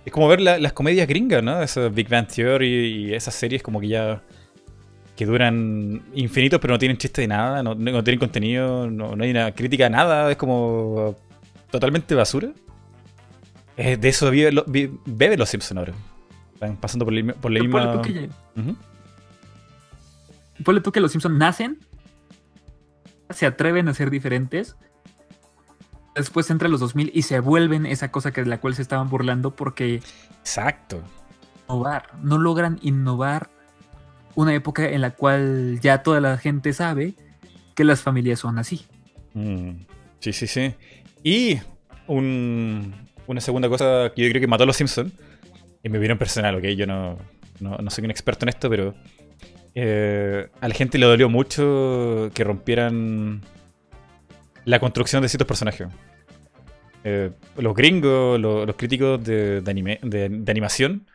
Es 0.06 0.12
como 0.12 0.28
ver 0.28 0.40
las 0.40 0.72
comedias 0.72 1.08
gringas, 1.08 1.42
¿no? 1.42 1.60
Esa 1.60 1.88
Big 1.88 2.08
Bang 2.08 2.28
Theory 2.28 3.08
y 3.08 3.12
esas 3.12 3.34
series 3.34 3.60
como 3.62 3.80
que 3.80 3.88
ya 3.88 4.22
que 5.16 5.26
duran 5.26 6.02
infinitos 6.14 6.60
pero 6.60 6.74
no 6.74 6.78
tienen 6.78 6.96
chiste 6.96 7.22
de 7.22 7.28
nada, 7.28 7.62
no, 7.62 7.74
tienen 7.74 8.20
contenido, 8.20 8.88
no, 8.88 9.16
hay 9.20 9.30
una 9.30 9.52
crítica 9.52 9.84
de 9.84 9.90
nada, 9.90 10.30
es 10.30 10.36
como 10.36 11.16
totalmente 11.70 12.14
basura. 12.14 12.50
de 13.76 14.08
eso 14.08 14.30
beben 14.30 15.38
los 15.38 15.48
Simpsons 15.48 15.78
ahora. 15.78 15.92
Están 16.54 16.76
pasando 16.76 17.04
por, 17.04 17.12
la, 17.12 17.34
por 17.34 17.50
la 17.50 17.60
misma... 17.60 18.00
Tú 18.00 18.02
que, 18.02 18.30
tú 20.80 20.92
que 20.92 21.00
los 21.00 21.10
Simpsons 21.10 21.36
nacen, 21.36 21.80
se 23.30 23.44
atreven 23.44 23.88
a 23.88 23.94
ser 23.94 24.10
diferentes, 24.10 24.76
después 26.16 26.50
entran 26.50 26.72
los 26.72 26.80
2000 26.80 27.12
y 27.14 27.22
se 27.22 27.40
vuelven 27.40 27.86
esa 27.86 28.10
cosa 28.10 28.32
que 28.32 28.42
de 28.42 28.48
la 28.48 28.58
cual 28.58 28.74
se 28.74 28.82
estaban 28.82 29.08
burlando 29.08 29.54
porque... 29.54 30.02
Exacto. 30.40 31.02
Innovar, 31.68 32.08
no 32.22 32.38
logran 32.38 32.78
innovar 32.82 33.50
una 34.34 34.54
época 34.54 34.88
en 34.88 35.00
la 35.00 35.10
cual 35.12 35.78
ya 35.80 36.02
toda 36.02 36.20
la 36.20 36.38
gente 36.38 36.72
sabe 36.72 37.14
que 37.74 37.84
las 37.84 38.00
familias 38.00 38.40
son 38.40 38.58
así. 38.58 38.86
Mm, 39.34 39.70
sí, 40.20 40.32
sí, 40.32 40.46
sí. 40.46 40.74
Y 41.22 41.60
una 42.06 43.40
segunda 43.40 43.68
cosa 43.68 44.12
que 44.14 44.22
yo 44.22 44.30
creo 44.30 44.40
que 44.40 44.46
mató 44.46 44.62
a 44.62 44.66
los 44.66 44.76
Simpsons, 44.76 45.12
y 45.82 45.88
me 45.88 45.98
vieron 45.98 46.18
personal, 46.18 46.56
ok, 46.56 46.64
yo 46.64 46.86
no, 46.86 47.18
soy 47.90 48.04
un 48.04 48.10
experto 48.10 48.44
en 48.44 48.48
esto, 48.48 48.68
pero 48.68 48.94
eh, 49.74 50.48
a 50.60 50.68
la 50.68 50.74
gente 50.74 50.98
le 50.98 51.06
dolió 51.06 51.28
mucho 51.28 52.30
que 52.34 52.42
rompieran 52.42 53.42
la 54.66 54.80
construcción 54.80 55.22
de 55.22 55.28
ciertos 55.30 55.46
personajes. 55.46 55.88
Eh, 57.04 57.30
los 57.56 57.74
gringos, 57.74 58.38
los, 58.38 58.76
críticos 58.76 59.24
de, 59.24 59.62
anime, 59.66 59.98
de, 60.02 60.50
animación, 60.50 61.06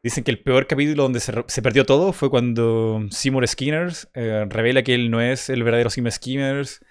Dicen 0.00 0.22
que 0.22 0.30
el 0.30 0.40
peor 0.40 0.68
capítulo 0.68 1.02
donde 1.02 1.18
se, 1.18 1.62
perdió 1.62 1.84
todo 1.84 2.12
fue 2.12 2.30
cuando 2.30 3.04
Seymour 3.10 3.48
Skinners 3.48 4.08
eh, 4.14 4.46
revela 4.48 4.84
que 4.84 4.94
él 4.94 5.10
no 5.10 5.20
es 5.20 5.50
el 5.50 5.64
verdadero 5.64 5.90
Seymour 5.90 6.12
Skinners 6.12 6.84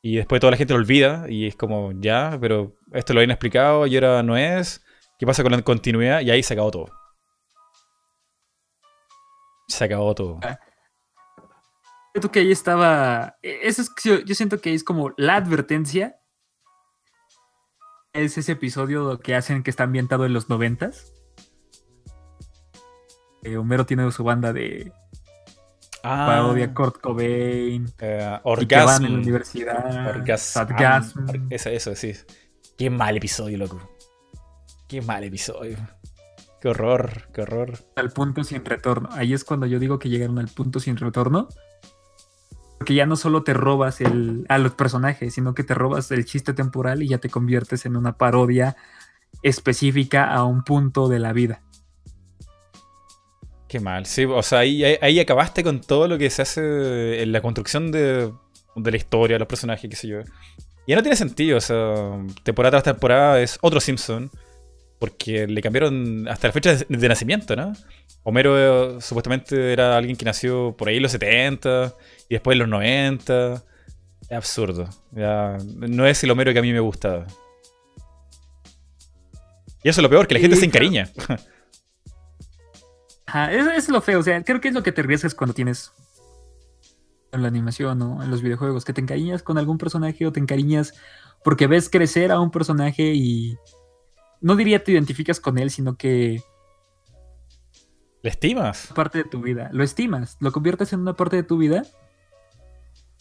y 0.00 0.16
después 0.16 0.40
toda 0.40 0.52
la 0.52 0.56
gente 0.56 0.72
lo 0.72 0.80
olvida 0.80 1.26
y 1.28 1.46
es 1.46 1.54
como, 1.54 1.92
ya, 2.00 2.38
pero 2.40 2.74
esto 2.94 3.12
lo 3.12 3.20
habían 3.20 3.30
explicado 3.30 3.86
y 3.86 3.94
ahora 3.96 4.22
no 4.22 4.38
es. 4.38 4.82
¿Qué 5.18 5.26
pasa 5.26 5.42
con 5.42 5.52
la 5.52 5.60
continuidad? 5.60 6.22
Y 6.22 6.30
ahí 6.30 6.42
se 6.42 6.54
acabó 6.54 6.70
todo. 6.70 6.90
Se 9.68 9.84
acabó 9.84 10.14
todo. 10.14 10.40
Ah. 12.16 12.20
Siento 12.20 12.32
que 12.32 12.40
ahí 12.40 12.52
estaba. 12.52 13.36
E, 13.42 13.60
eso 13.62 13.82
es, 13.82 13.90
yo 14.24 14.34
siento 14.34 14.60
que 14.60 14.72
es 14.72 14.84
como 14.84 15.12
la 15.16 15.36
advertencia. 15.36 16.16
Es 18.12 18.38
ese 18.38 18.52
episodio 18.52 19.20
que 19.20 19.34
hacen 19.34 19.62
que 19.62 19.68
está 19.68 19.84
ambientado 19.84 20.24
en 20.24 20.32
los 20.32 20.48
noventas 20.48 21.12
eh, 23.42 23.58
Homero 23.58 23.84
tiene 23.84 24.10
su 24.10 24.24
banda 24.24 24.54
de 24.54 24.90
ah. 26.02 26.24
parodia 26.26 26.72
Kurt 26.72 27.00
Cobain. 27.00 27.84
Uh, 28.00 28.38
Orgasm. 28.42 29.04
en 29.04 29.12
la 29.12 29.18
universidad. 29.18 30.08
Orgasm. 30.08 31.26
Eso, 31.50 31.68
eso, 31.68 31.94
sí. 31.94 32.14
Qué 32.78 32.88
mal 32.88 33.16
episodio, 33.16 33.58
loco. 33.58 33.90
Qué 34.88 35.02
mal 35.02 35.22
episodio. 35.22 35.76
Qué 36.60 36.68
horror, 36.68 37.28
qué 37.32 37.42
horror. 37.42 37.78
Al 37.96 38.10
punto 38.10 38.42
sin 38.42 38.64
retorno. 38.64 39.10
Ahí 39.12 39.34
es 39.34 39.44
cuando 39.44 39.66
yo 39.66 39.78
digo 39.78 39.98
que 39.98 40.08
llegaron 40.08 40.38
al 40.38 40.48
punto 40.48 40.80
sin 40.80 40.96
retorno. 40.96 41.48
Porque 42.78 42.94
ya 42.94 43.06
no 43.06 43.16
solo 43.16 43.42
te 43.42 43.54
robas 43.54 44.00
el, 44.00 44.44
a 44.48 44.58
los 44.58 44.72
personajes, 44.74 45.34
sino 45.34 45.54
que 45.54 45.64
te 45.64 45.74
robas 45.74 46.10
el 46.10 46.24
chiste 46.24 46.52
temporal 46.52 47.02
y 47.02 47.08
ya 47.08 47.18
te 47.18 47.30
conviertes 47.30 47.86
en 47.86 47.96
una 47.96 48.18
parodia 48.18 48.76
específica 49.42 50.32
a 50.32 50.44
un 50.44 50.62
punto 50.62 51.08
de 51.08 51.18
la 51.18 51.32
vida. 51.32 51.62
Qué 53.68 53.80
mal, 53.80 54.06
sí, 54.06 54.24
o 54.24 54.42
sea, 54.42 54.60
ahí, 54.60 54.84
ahí, 54.84 55.18
acabaste 55.18 55.64
con 55.64 55.80
todo 55.80 56.06
lo 56.06 56.18
que 56.18 56.30
se 56.30 56.42
hace 56.42 57.22
en 57.22 57.32
la 57.32 57.40
construcción 57.40 57.90
de, 57.90 58.32
la 58.76 58.96
historia, 58.96 59.38
los 59.38 59.48
personajes, 59.48 59.90
qué 59.90 59.96
sé 59.96 60.06
yo. 60.06 60.20
Ya 60.86 60.94
no 60.94 61.02
tiene 61.02 61.16
sentido, 61.16 61.58
o 61.58 61.60
sea, 61.60 61.94
temporada 62.44 62.80
tras 62.80 62.94
temporada 62.94 63.40
es 63.40 63.58
otro 63.60 63.80
Simpson, 63.80 64.30
porque 65.00 65.48
le 65.48 65.60
cambiaron 65.60 66.28
hasta 66.28 66.46
la 66.46 66.52
fecha 66.52 66.76
de, 66.76 67.08
nacimiento, 67.08 67.56
¿no? 67.56 67.72
Homero 68.22 68.96
eh, 68.96 69.00
supuestamente 69.00 69.72
era 69.72 69.96
alguien 69.96 70.16
que 70.16 70.24
nació 70.24 70.76
por 70.76 70.88
ahí 70.88 70.96
en 70.96 71.02
los 71.02 71.12
70 71.12 71.92
y 72.28 72.34
después 72.34 72.56
los 72.58 72.68
90. 72.68 73.62
Es 74.22 74.32
absurdo. 74.32 74.88
Ya, 75.12 75.56
no 75.64 76.06
es 76.06 76.22
el 76.24 76.30
Homero 76.30 76.52
que 76.52 76.58
a 76.58 76.62
mí 76.62 76.72
me 76.72 76.80
gustaba. 76.80 77.26
Y 79.82 79.88
eso 79.88 80.00
es 80.00 80.02
lo 80.02 80.10
peor, 80.10 80.26
que 80.26 80.34
la 80.34 80.40
gente 80.40 80.56
se 80.56 80.64
encariña. 80.64 81.08
Ajá, 83.26 83.52
es, 83.52 83.88
lo 83.88 84.00
feo. 84.00 84.20
O 84.20 84.22
sea, 84.22 84.42
creo 84.42 84.60
que 84.60 84.68
es 84.68 84.74
lo 84.74 84.82
que 84.82 84.92
te 84.92 85.00
arriesgas 85.00 85.34
cuando 85.34 85.54
tienes 85.54 85.92
en 87.32 87.42
la 87.42 87.48
animación 87.48 88.00
o 88.02 88.22
en 88.22 88.30
los 88.30 88.42
videojuegos, 88.42 88.84
que 88.84 88.92
te 88.92 89.00
encariñas 89.00 89.42
con 89.42 89.58
algún 89.58 89.78
personaje 89.78 90.26
o 90.26 90.32
te 90.32 90.40
encariñas 90.40 90.94
porque 91.44 91.66
ves 91.66 91.88
crecer 91.90 92.32
a 92.32 92.40
un 92.40 92.50
personaje 92.50 93.14
y 93.14 93.56
no 94.40 94.56
diría 94.56 94.82
te 94.82 94.92
identificas 94.92 95.38
con 95.38 95.58
él, 95.58 95.70
sino 95.70 95.96
que 95.96 96.42
¿Le 98.22 98.30
estimas? 98.30 98.88
Parte 98.92 99.18
de 99.18 99.24
tu 99.24 99.40
vida. 99.40 99.70
Lo 99.72 99.84
estimas, 99.84 100.36
lo 100.40 100.50
conviertes 100.50 100.92
en 100.92 100.98
una 100.98 101.14
parte 101.14 101.36
de 101.36 101.42
tu 101.44 101.58
vida. 101.58 101.84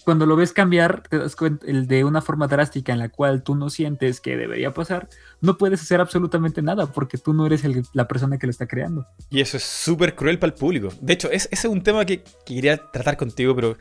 Cuando 0.06 0.28
lo 0.28 0.36
ves 0.36 0.54
cambiar, 0.54 1.02
te 1.10 1.18
das 1.18 1.36
cuenta 1.36 1.66
de 1.66 2.04
una 2.04 2.22
forma 2.22 2.48
drástica 2.48 2.94
en 2.94 3.00
la 3.00 3.10
cual 3.10 3.42
tú 3.42 3.56
no 3.56 3.72
sientes 3.72 4.22
que 4.22 4.38
debería 4.38 4.72
pasar, 4.72 5.10
no 5.42 5.58
puedes 5.58 5.82
hacer 5.82 6.00
absolutamente 6.00 6.62
nada 6.62 6.86
porque 6.86 7.18
tú 7.18 7.34
no 7.34 7.48
eres 7.48 7.64
la 7.94 8.08
persona 8.08 8.38
que 8.38 8.46
lo 8.46 8.52
está 8.52 8.68
creando. 8.68 9.08
Y 9.32 9.42
eso 9.42 9.58
es 9.58 9.64
súper 9.64 10.14
cruel 10.14 10.38
para 10.38 10.54
el 10.54 10.60
público. 10.60 10.90
De 11.02 11.14
hecho, 11.14 11.32
ese 11.32 11.50
es 11.52 11.66
un 11.66 11.82
tema 11.82 12.06
que, 12.06 12.24
quería 12.46 12.78
tratar 12.78 13.18
contigo, 13.18 13.56
pero 13.56 13.78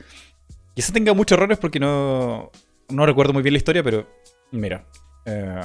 quizá 0.74 0.94
tenga 0.94 1.12
muchos 1.12 1.36
errores 1.36 1.58
porque 1.58 1.78
no, 1.78 2.50
no 2.88 3.04
recuerdo 3.04 3.34
muy 3.34 3.42
bien 3.42 3.52
la 3.52 3.58
historia, 3.58 3.82
pero 3.82 4.08
mira, 4.50 4.86
eh, 5.26 5.60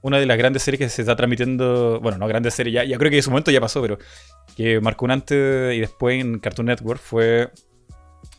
una 0.00 0.18
de 0.18 0.24
las 0.24 0.38
grandes 0.38 0.62
series 0.62 0.78
que 0.78 0.88
se 0.88 1.02
está 1.02 1.14
transmitiendo, 1.14 2.00
bueno, 2.00 2.16
no 2.16 2.26
grandes 2.26 2.54
series, 2.54 2.74
ya, 2.74 2.84
ya 2.84 2.96
creo 2.96 3.10
que 3.10 3.18
en 3.18 3.22
su 3.22 3.30
momento 3.30 3.50
ya 3.50 3.60
pasó, 3.60 3.82
pero 3.82 3.98
que 4.56 4.80
marcó 4.80 5.04
un 5.04 5.10
antes 5.10 5.74
y 5.74 5.80
después 5.80 6.20
en 6.20 6.38
Cartoon 6.38 6.66
Network 6.66 7.00
fue 7.00 7.50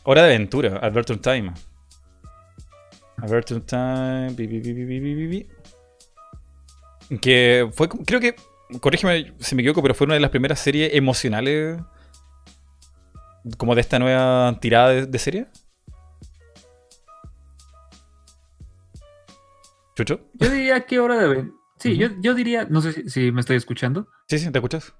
Hora 0.04 0.22
de 0.22 0.34
Aventura, 0.34 0.78
Adventure 0.78 1.20
Time. 1.20 1.52
Adventure 3.18 3.60
Time, 3.60 4.34
que 7.20 7.70
fue, 7.72 7.88
creo 7.88 8.20
que, 8.20 8.34
corrígeme 8.80 9.34
si 9.38 9.54
me 9.54 9.62
equivoco, 9.62 9.82
pero 9.82 9.94
fue 9.94 10.06
una 10.06 10.14
de 10.14 10.20
las 10.20 10.30
primeras 10.30 10.58
series 10.58 10.94
emocionales 10.94 11.80
como 13.56 13.74
de 13.74 13.80
esta 13.80 13.98
nueva 13.98 14.58
tirada 14.60 15.06
de, 15.06 15.18
serie. 15.18 15.46
¿Chucho? 19.94 20.20
Yo 20.34 20.50
diría 20.50 20.84
que 20.86 20.98
hora 20.98 21.16
de... 21.16 21.50
Sí, 21.78 21.96
yo, 21.96 22.08
yo, 22.20 22.34
diría, 22.34 22.66
no 22.68 22.80
sé 22.80 23.08
si, 23.08 23.30
me 23.30 23.40
estoy 23.40 23.56
escuchando. 23.56 24.08
Sí, 24.28 24.38
sí, 24.38 24.50
¿te 24.50 24.58
escuchas? 24.58 24.94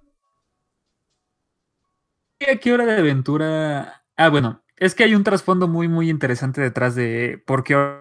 ¿Qué 2.61 2.73
hora 2.73 2.85
de 2.85 2.99
aventura? 2.99 4.05
Ah, 4.17 4.29
bueno, 4.29 4.63
es 4.83 4.97
que 4.97 5.05
hay 5.05 5.15
un 5.15 5.23
trasfondo 5.23 5.69
muy, 5.69 5.87
muy 5.87 6.11
interesante 6.11 6.61
detrás 6.61 6.97
de 6.97 7.41
por 7.47 7.63
qué 7.63 8.01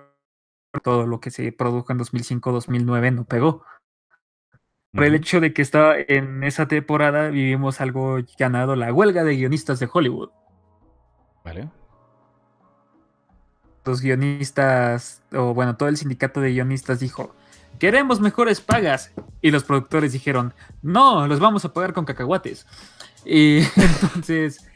todo 0.81 1.05
lo 1.05 1.19
que 1.19 1.29
se 1.29 1.51
produjo 1.51 1.91
en 1.91 1.99
2005-2009 1.99 3.13
no 3.13 3.23
pegó. 3.25 3.63
Por 4.91 5.03
el 5.03 5.13
hecho 5.13 5.39
de 5.39 5.53
que 5.53 5.61
estaba 5.61 5.93
en 5.95 6.43
esa 6.43 6.67
temporada 6.67 7.29
vivimos 7.29 7.81
algo 7.81 8.17
llamado 8.17 8.75
la 8.75 8.91
huelga 8.91 9.23
de 9.23 9.35
guionistas 9.35 9.79
de 9.79 9.89
Hollywood. 9.93 10.31
Vale. 11.45 11.69
Los 13.85 14.01
guionistas, 14.01 15.21
o 15.33 15.53
bueno, 15.53 15.77
todo 15.77 15.87
el 15.87 15.97
sindicato 15.97 16.41
de 16.41 16.49
guionistas 16.49 16.99
dijo, 16.99 17.35
queremos 17.77 18.19
mejores 18.21 18.59
pagas. 18.59 19.11
Y 19.39 19.51
los 19.51 19.65
productores 19.65 20.13
dijeron, 20.13 20.55
no, 20.81 21.27
los 21.27 21.39
vamos 21.39 21.63
a 21.63 21.73
pagar 21.73 21.93
con 21.93 22.05
cacahuates. 22.05 22.65
Y 23.23 23.59
entonces 23.75 24.70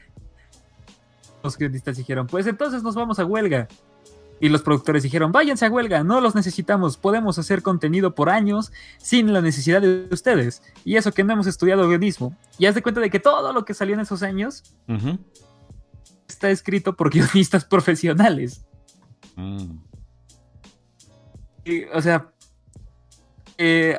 los 1.45 1.57
guionistas 1.57 1.97
dijeron, 1.97 2.27
pues 2.27 2.45
entonces 2.47 2.83
nos 2.83 2.95
vamos 2.95 3.19
a 3.19 3.25
huelga. 3.25 3.67
Y 4.41 4.49
los 4.49 4.63
productores 4.63 5.03
dijeron, 5.03 5.31
váyanse 5.31 5.65
a 5.65 5.69
huelga, 5.69 6.03
no 6.03 6.19
los 6.19 6.35
necesitamos, 6.35 6.97
podemos 6.97 7.39
hacer 7.39 7.61
contenido 7.61 8.15
por 8.15 8.29
años 8.29 8.73
sin 8.97 9.31
la 9.31 9.41
necesidad 9.41 9.81
de 9.81 10.09
ustedes. 10.11 10.61
Y 10.83 10.97
eso 10.97 11.13
que 11.13 11.23
no 11.23 11.31
hemos 11.31 11.47
estudiado 11.47 11.87
guionismo. 11.87 12.35
Y 12.59 12.65
haz 12.65 12.75
de 12.75 12.81
cuenta 12.81 12.99
de 12.99 13.09
que 13.09 13.21
todo 13.21 13.53
lo 13.53 13.63
que 13.63 13.73
salió 13.73 13.93
en 13.93 14.01
esos 14.01 14.23
años 14.23 14.75
está 16.27 16.49
escrito 16.49 16.97
por 16.97 17.09
guionistas 17.13 17.63
profesionales. 17.63 18.65
Mm. 19.37 19.77
o 21.93 22.01
sea, 22.01 22.29
eh, 23.57 23.97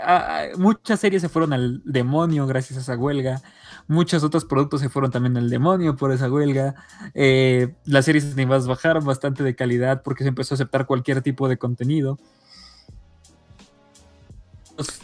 muchas 0.59 1.01
series 1.01 1.22
se 1.22 1.28
fueron 1.28 1.53
al 1.53 1.82
demonio 1.84 2.47
gracias 2.47 2.78
a 2.78 2.82
esa 2.82 2.97
huelga. 2.97 3.40
Muchos 3.89 4.24
otros 4.24 4.45
productos 4.45 4.80
se 4.80 4.89
fueron 4.89 5.12
también 5.12 5.37
al 5.37 5.49
demonio 5.49 5.95
por 5.95 6.11
esa 6.11 6.30
huelga. 6.30 6.74
Eh, 7.14 7.74
las 7.84 8.05
series 8.05 8.32
animadas 8.32 8.66
bajaron 8.66 9.05
bastante 9.05 9.45
de 9.45 9.55
calidad 9.55 10.03
porque 10.03 10.24
se 10.24 10.28
empezó 10.28 10.55
a 10.55 10.57
aceptar 10.57 10.87
cualquier 10.87 11.22
tipo 11.22 11.49
de 11.49 11.57
contenido. 11.57 12.18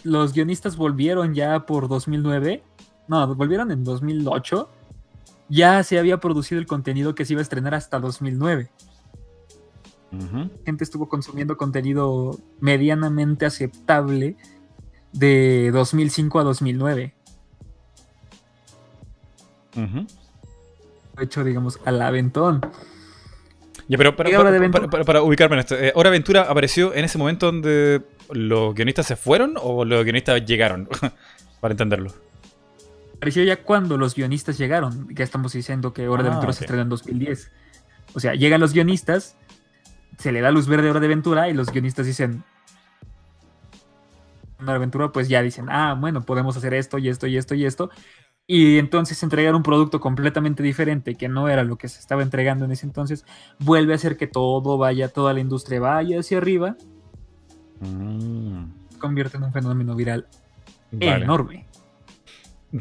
Los, 0.02 0.32
guionistas 0.32 0.76
volvieron 0.76 1.34
ya 1.34 1.64
por 1.64 1.88
2009. 1.88 2.62
No, 3.06 3.34
volvieron 3.34 3.70
en 3.70 3.84
2008. 3.84 4.68
Ya 5.48 5.82
se 5.84 5.98
había 5.98 6.18
producido 6.18 6.60
el 6.60 6.66
contenido 6.66 7.14
que 7.14 7.24
se 7.24 7.34
iba 7.34 7.40
a 7.40 7.42
estrenar 7.42 7.74
hasta 7.74 8.00
2009. 8.00 8.70
Gente 10.66 10.84
estuvo 10.84 11.08
consumiendo 11.08 11.56
contenido 11.56 12.38
medianamente 12.60 13.46
aceptable 13.46 14.36
de 15.12 15.70
2005 15.72 16.40
a 16.40 16.42
2009. 16.42 17.14
Hecho, 21.20 21.44
digamos, 21.44 21.78
al 21.84 22.00
aventón. 22.00 22.60
Ya, 23.88 23.98
pero 23.98 24.16
para, 24.16 25.22
ubicarme 25.22 25.56
en 25.56 25.60
esto, 25.60 25.74
eh, 25.76 25.92
¿Hora 25.94 26.08
Aventura 26.08 26.42
apareció 26.42 26.94
en 26.94 27.04
ese 27.04 27.18
momento 27.18 27.46
donde 27.46 28.02
los 28.30 28.74
guionistas 28.74 29.06
se 29.06 29.16
fueron 29.16 29.54
o 29.60 29.84
los 29.84 30.04
guionistas 30.04 30.44
llegaron? 30.46 30.88
para 31.62 31.72
entenderlo. 31.72 32.12
Apareció 33.16 33.44
ya 33.44 33.62
cuando 33.62 33.96
los 33.96 34.16
guionistas 34.16 34.58
llegaron. 34.58 35.08
Ya 35.14 35.22
estamos 35.22 35.52
diciendo 35.52 35.92
que 35.92 36.08
Hora 36.08 36.24
de 36.24 36.28
ah, 36.28 36.32
Aventura 36.32 36.52
se 36.52 36.64
estrenó 36.64 36.82
en 36.82 36.88
2010. 36.88 37.52
O 38.14 38.20
sea, 38.20 38.34
llegan 38.34 38.60
los 38.60 38.72
guionistas, 38.72 39.36
se 40.18 40.32
le 40.32 40.40
da 40.40 40.50
luz 40.50 40.66
verde 40.66 40.88
a 40.88 40.90
Hora 40.90 41.00
de 41.00 41.06
Aventura 41.06 41.48
y 41.48 41.54
los 41.54 41.70
guionistas 41.70 42.06
dicen, 42.06 42.42
Hora 44.58 44.72
de 44.72 44.76
Aventura, 44.76 45.12
pues 45.12 45.28
ya 45.28 45.40
dicen, 45.40 45.66
ah, 45.70 45.96
bueno, 45.98 46.22
podemos 46.22 46.56
hacer 46.56 46.74
esto 46.74 46.98
y 46.98 47.08
esto 47.08 47.28
y 47.28 47.36
esto 47.36 47.54
y 47.54 47.64
esto 47.64 47.90
y 48.52 48.76
entonces 48.76 49.22
entregar 49.22 49.54
un 49.54 49.62
producto 49.62 49.98
completamente 49.98 50.62
diferente 50.62 51.14
que 51.14 51.26
no 51.26 51.48
era 51.48 51.64
lo 51.64 51.76
que 51.76 51.88
se 51.88 51.98
estaba 51.98 52.22
entregando 52.22 52.66
en 52.66 52.72
ese 52.72 52.84
entonces, 52.84 53.24
vuelve 53.58 53.94
a 53.94 53.96
hacer 53.96 54.18
que 54.18 54.26
todo 54.26 54.76
vaya, 54.76 55.08
toda 55.08 55.32
la 55.32 55.40
industria 55.40 55.80
vaya 55.80 56.20
hacia 56.20 56.36
arriba, 56.36 56.76
mm. 57.80 58.98
convierte 58.98 59.38
en 59.38 59.44
un 59.44 59.54
fenómeno 59.54 59.96
viral 59.96 60.26
enorme. 61.00 61.64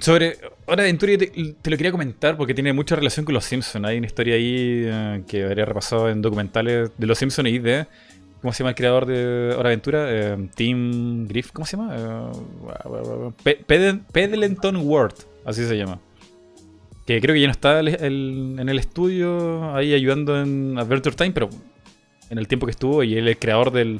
Sobre 0.01 0.35
Hora 0.65 0.83
de 0.83 0.89
Aventura 0.89 1.17
te, 1.17 1.27
te, 1.61 1.69
lo 1.69 1.77
quería 1.77 1.91
comentar 1.93 2.35
porque 2.35 2.53
tiene 2.53 2.73
mucha 2.73 2.97
relación 2.97 3.25
con 3.25 3.33
Los 3.33 3.45
Simpsons. 3.45 3.85
Hay 3.85 3.97
una 3.97 4.07
historia 4.07 4.35
ahí 4.35 4.83
eh, 4.85 5.23
que 5.25 5.45
habría 5.45 5.63
repasado 5.63 6.09
en 6.09 6.21
documentales 6.21 6.91
de 6.97 7.07
Los 7.07 7.17
Simpsons 7.17 7.47
y 7.47 7.59
de 7.59 7.87
¿Cómo 8.41 8.51
se 8.51 8.59
llama 8.59 8.71
el 8.71 8.75
creador 8.75 9.05
de 9.05 9.53
Hora 9.55 9.69
Aventura? 9.69 10.05
Eh, 10.09 10.49
Tim 10.55 11.27
Griff, 11.27 11.51
¿cómo 11.51 11.65
se 11.65 11.77
llama? 11.77 11.95
Eh, 13.45 13.63
Pedlenton 14.11 14.77
Ward, 14.77 15.13
así 15.45 15.65
se 15.65 15.77
llama. 15.77 15.99
Que 17.05 17.19
creo 17.19 17.33
que 17.33 17.41
ya 17.41 17.47
no 17.47 17.51
está 17.51 17.79
en 17.79 18.69
el 18.69 18.79
estudio 18.79 19.75
ahí 19.75 19.93
ayudando 19.93 20.39
en 20.39 20.77
Adventure 20.77 21.15
Time, 21.15 21.31
pero 21.31 21.49
en 22.29 22.37
el 22.37 22.47
tiempo 22.47 22.65
que 22.65 22.71
estuvo 22.71 23.03
y 23.03 23.17
él 23.17 23.27
es 23.27 23.35
el 23.35 23.39
creador 23.39 23.71
de 23.71 23.99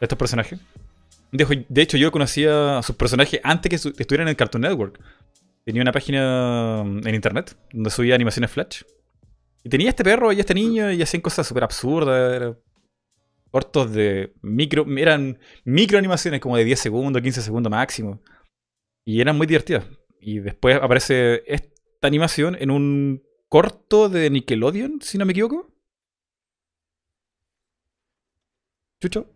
estos 0.00 0.18
personajes. 0.18 0.58
De, 1.30 1.82
hecho, 1.82 1.98
yo 1.98 2.10
conocía 2.10 2.78
a 2.78 2.82
sus 2.82 2.96
personajes 2.96 3.40
antes 3.42 3.68
que 3.68 3.76
estuvieran 3.76 4.28
en 4.28 4.30
el 4.30 4.36
Cartoon 4.36 4.62
Network. 4.62 4.98
Tenía 5.64 5.82
una 5.82 5.92
página 5.92 6.80
en 6.80 7.14
internet 7.14 7.54
donde 7.72 7.90
subía 7.90 8.14
animaciones 8.14 8.50
Flash. 8.50 8.82
Y 9.62 9.68
tenía 9.68 9.90
este 9.90 10.04
perro 10.04 10.32
y 10.32 10.40
este 10.40 10.54
niño 10.54 10.90
y 10.90 11.02
hacían 11.02 11.20
cosas 11.20 11.46
súper 11.46 11.64
absurdas 11.64 12.56
cortos 13.50 13.92
de 13.92 14.34
micro, 14.42 14.86
eran 14.96 15.38
micro 15.64 15.98
animaciones 15.98 16.40
como 16.40 16.56
de 16.56 16.64
10 16.64 16.78
segundos, 16.78 17.22
15 17.22 17.42
segundos 17.42 17.70
máximo. 17.70 18.20
Y 19.04 19.20
eran 19.20 19.36
muy 19.36 19.46
divertidas. 19.46 19.84
Y 20.20 20.40
después 20.40 20.76
aparece 20.76 21.42
esta 21.46 22.06
animación 22.06 22.56
en 22.58 22.70
un 22.70 23.22
corto 23.48 24.08
de 24.08 24.30
Nickelodeon, 24.30 25.00
si 25.00 25.18
no 25.18 25.24
me 25.24 25.32
equivoco. 25.32 25.70
¿Chucho? 29.00 29.26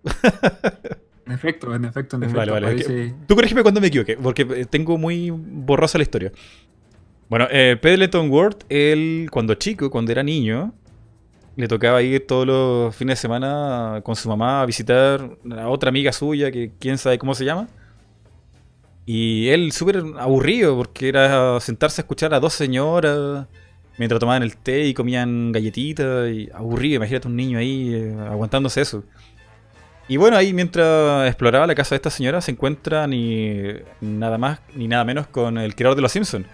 En 1.24 1.32
efecto, 1.32 1.74
en 1.74 1.84
efecto, 1.84 2.16
en 2.16 2.24
efecto. 2.24 2.38
Vale, 2.38 2.50
vale. 2.50 3.14
Tú 3.28 3.36
corrígeme 3.36 3.62
cuando 3.62 3.80
me 3.80 3.86
equivoque, 3.86 4.16
porque 4.16 4.44
tengo 4.66 4.98
muy 4.98 5.30
borrosa 5.30 5.96
la 5.98 6.02
historia. 6.02 6.32
Bueno, 7.28 7.46
eh, 7.50 7.78
Pedleton 7.80 8.28
World, 8.28 8.64
él 8.68 9.28
cuando 9.30 9.54
chico, 9.54 9.88
cuando 9.88 10.12
era 10.12 10.22
niño, 10.22 10.74
le 11.56 11.68
tocaba 11.68 12.02
ir 12.02 12.26
todos 12.26 12.46
los 12.46 12.96
fines 12.96 13.18
de 13.18 13.22
semana 13.22 14.00
con 14.04 14.16
su 14.16 14.28
mamá 14.28 14.62
a 14.62 14.66
visitar 14.66 15.38
a 15.56 15.68
otra 15.68 15.90
amiga 15.90 16.12
suya, 16.12 16.50
que 16.50 16.72
quién 16.78 16.98
sabe 16.98 17.18
cómo 17.18 17.34
se 17.34 17.44
llama. 17.44 17.68
Y 19.04 19.48
él 19.48 19.72
súper 19.72 20.02
aburrido, 20.18 20.76
porque 20.76 21.08
era 21.08 21.58
sentarse 21.60 22.00
a 22.00 22.02
escuchar 22.02 22.34
a 22.34 22.40
dos 22.40 22.54
señoras 22.54 23.46
mientras 23.98 24.20
tomaban 24.20 24.42
el 24.42 24.56
té 24.56 24.84
y 24.86 24.94
comían 24.94 25.52
galletitas. 25.52 26.30
Y 26.30 26.48
aburrido, 26.52 26.96
imagínate 26.96 27.28
un 27.28 27.36
niño 27.36 27.58
ahí 27.58 27.94
eh, 27.94 28.16
aguantándose 28.30 28.80
eso. 28.80 29.04
Y 30.08 30.16
bueno, 30.16 30.36
ahí 30.36 30.52
mientras 30.52 31.26
exploraba 31.28 31.66
la 31.66 31.74
casa 31.74 31.90
de 31.90 31.96
esta 31.96 32.10
señora 32.10 32.40
se 32.40 32.50
encuentra 32.50 33.06
ni 33.06 33.56
nada 34.00 34.36
más 34.36 34.60
ni 34.74 34.88
nada 34.88 35.04
menos 35.04 35.26
con 35.28 35.58
el 35.58 35.74
creador 35.74 35.96
de 35.96 36.02
los 36.02 36.12
Simpsons. 36.12 36.46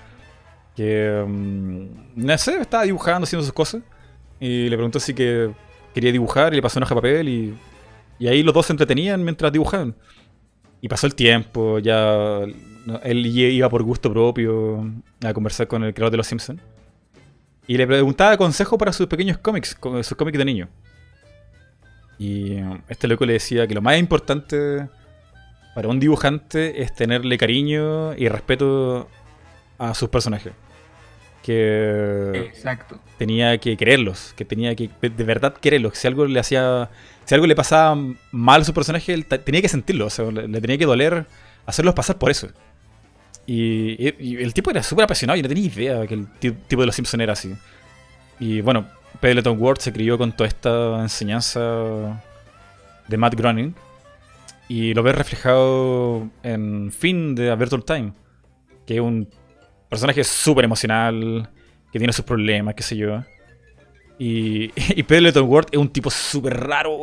Que, 0.76 1.24
mm, 1.26 1.86
no 2.16 2.38
sé, 2.38 2.60
estaba 2.60 2.84
dibujando, 2.84 3.24
haciendo 3.24 3.44
sus 3.44 3.52
cosas. 3.52 3.82
Y 4.40 4.68
le 4.68 4.76
preguntó 4.76 5.00
si 5.00 5.14
que 5.14 5.50
quería 5.94 6.12
dibujar 6.12 6.52
y 6.52 6.56
le 6.56 6.62
pasó 6.62 6.78
una 6.78 6.86
hoja 6.86 6.94
de 6.94 7.00
papel 7.00 7.28
y, 7.28 7.58
y 8.18 8.28
ahí 8.28 8.42
los 8.42 8.54
dos 8.54 8.66
se 8.66 8.72
entretenían 8.72 9.24
mientras 9.24 9.52
dibujaban. 9.52 9.94
Y 10.80 10.88
pasó 10.88 11.06
el 11.06 11.14
tiempo, 11.14 11.78
ya 11.78 12.40
él 13.02 13.26
iba 13.26 13.68
por 13.68 13.82
gusto 13.82 14.12
propio 14.12 14.90
a 15.24 15.32
conversar 15.34 15.66
con 15.66 15.84
el 15.84 15.92
creador 15.92 16.12
de 16.12 16.16
Los 16.18 16.26
Simpsons. 16.26 16.60
Y 17.66 17.76
le 17.76 17.86
preguntaba 17.86 18.36
consejo 18.36 18.78
para 18.78 18.92
sus 18.92 19.06
pequeños 19.06 19.38
cómics, 19.38 19.76
sus 20.02 20.14
cómics 20.14 20.38
de 20.38 20.44
niño. 20.44 20.68
Y 22.18 22.56
este 22.88 23.06
loco 23.06 23.26
le 23.26 23.34
decía 23.34 23.66
que 23.66 23.74
lo 23.74 23.82
más 23.82 23.98
importante 23.98 24.88
para 25.74 25.88
un 25.88 26.00
dibujante 26.00 26.82
es 26.82 26.94
tenerle 26.94 27.38
cariño 27.38 28.14
y 28.14 28.28
respeto 28.28 29.08
a 29.78 29.94
sus 29.94 30.08
personajes. 30.08 30.52
Que 31.48 32.50
Exacto. 32.52 33.00
tenía 33.16 33.56
que 33.56 33.74
quererlos, 33.78 34.34
que 34.36 34.44
tenía 34.44 34.74
que 34.74 34.90
de 35.00 35.24
verdad 35.24 35.54
quererlos. 35.54 35.96
Si 35.96 36.06
algo 36.06 36.26
le 36.26 36.38
hacía, 36.38 36.90
si 37.24 37.34
algo 37.34 37.46
le 37.46 37.56
pasaba 37.56 37.98
mal 38.32 38.60
a 38.60 38.64
su 38.64 38.74
personaje, 38.74 39.14
él 39.14 39.24
tenía 39.24 39.62
que 39.62 39.68
sentirlo, 39.70 40.04
o 40.04 40.10
sea, 40.10 40.30
le, 40.30 40.60
tenía 40.60 40.76
que 40.76 40.84
doler 40.84 41.24
hacerlos 41.64 41.94
pasar 41.94 42.18
por 42.18 42.30
eso. 42.30 42.48
Y, 43.46 44.08
el 44.42 44.52
tipo 44.52 44.70
era 44.70 44.82
súper 44.82 45.04
apasionado 45.04 45.38
y 45.38 45.42
no 45.42 45.48
tenía 45.48 45.64
idea 45.64 46.06
que 46.06 46.12
el 46.12 46.26
tipo 46.28 46.82
de 46.82 46.86
los 46.86 46.94
Simpsons 46.94 47.22
era 47.22 47.32
así. 47.32 47.54
Y 48.38 48.60
bueno, 48.60 48.86
Peloton 49.18 49.56
Ward 49.58 49.78
se 49.78 49.90
crió 49.90 50.18
con 50.18 50.32
toda 50.32 50.48
esta 50.48 51.00
enseñanza 51.00 52.20
de 53.08 53.16
Matt 53.16 53.36
Groening. 53.36 53.74
Y 54.68 54.92
lo 54.92 55.02
ves 55.02 55.14
reflejado 55.14 56.28
en 56.42 56.92
Finn 56.92 57.34
de 57.34 57.48
Adventure 57.48 57.84
Time, 57.84 58.12
que 58.84 58.96
es 58.96 59.00
un 59.00 59.30
personaje 59.88 60.24
súper 60.24 60.64
emocional, 60.64 61.50
que 61.92 61.98
tiene 61.98 62.12
sus 62.12 62.24
problemas, 62.24 62.74
qué 62.74 62.82
sé 62.82 62.96
yo. 62.96 63.22
Y, 64.18 64.72
y 64.96 65.02
Peloton 65.02 65.48
Ward 65.48 65.66
es 65.72 65.78
un 65.78 65.88
tipo 65.88 66.10
súper 66.10 66.58
raro, 66.58 66.98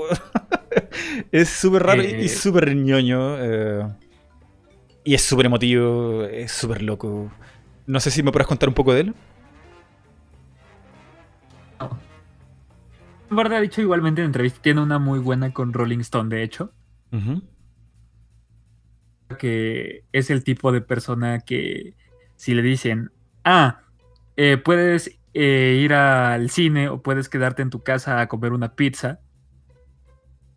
es 1.31 1.49
súper 1.49 1.83
raro 1.83 2.03
y, 2.03 2.07
y 2.07 2.25
eh. 2.25 2.29
súper 2.29 2.75
ñoño. 2.75 3.37
Eh, 3.39 3.87
y 5.03 5.13
es 5.13 5.21
súper 5.21 5.45
emotivo, 5.45 6.23
es 6.23 6.51
súper 6.51 6.81
loco. 6.81 7.31
No 7.85 7.99
sé 7.99 8.09
si 8.09 8.23
me 8.23 8.31
puedes 8.31 8.47
contar 8.47 8.69
un 8.69 8.75
poco 8.75 8.93
de 8.93 9.01
él. 9.01 9.15
No. 13.29 13.41
ha 13.41 13.61
dicho 13.61 13.81
igualmente 13.81 14.21
en 14.21 14.27
entrevista, 14.27 14.61
tiene 14.61 14.81
una 14.81 14.97
muy 14.97 15.19
buena 15.19 15.53
con 15.53 15.73
Rolling 15.73 15.99
Stone, 15.99 16.35
de 16.35 16.43
hecho. 16.43 16.73
Que 19.37 20.03
es 20.11 20.29
el 20.31 20.43
tipo 20.43 20.71
de 20.71 20.81
persona 20.81 21.39
que 21.39 21.95
si 22.35 22.53
le 22.53 22.61
dicen, 22.61 23.11
ah, 23.43 23.81
eh, 24.37 24.57
puedes 24.57 25.19
eh, 25.33 25.79
ir 25.83 25.93
al 25.93 26.49
cine 26.49 26.89
o 26.89 27.01
puedes 27.01 27.29
quedarte 27.29 27.61
en 27.61 27.69
tu 27.69 27.83
casa 27.83 28.21
a 28.21 28.27
comer 28.27 28.53
una 28.53 28.75
pizza, 28.75 29.19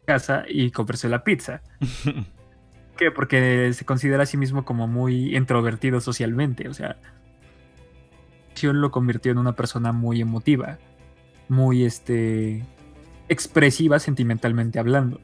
casa 0.07 0.45
y 0.49 0.70
comerse 0.70 1.09
la 1.09 1.24
pizza. 1.24 1.62
qué? 2.97 3.11
Porque 3.11 3.72
se 3.72 3.85
considera 3.85 4.24
a 4.24 4.26
sí 4.26 4.37
mismo 4.37 4.64
como 4.64 4.87
muy 4.87 5.37
introvertido 5.37 6.01
socialmente. 6.01 6.68
O 6.68 6.74
sea, 6.74 6.97
lo 8.62 8.91
convirtió 8.91 9.33
en 9.33 9.39
una 9.39 9.55
persona 9.55 9.93
muy 9.93 10.20
emotiva, 10.20 10.79
muy 11.49 11.85
este 11.85 12.64
expresiva 13.29 13.99
sentimentalmente 13.99 14.79
hablando. 14.79 15.20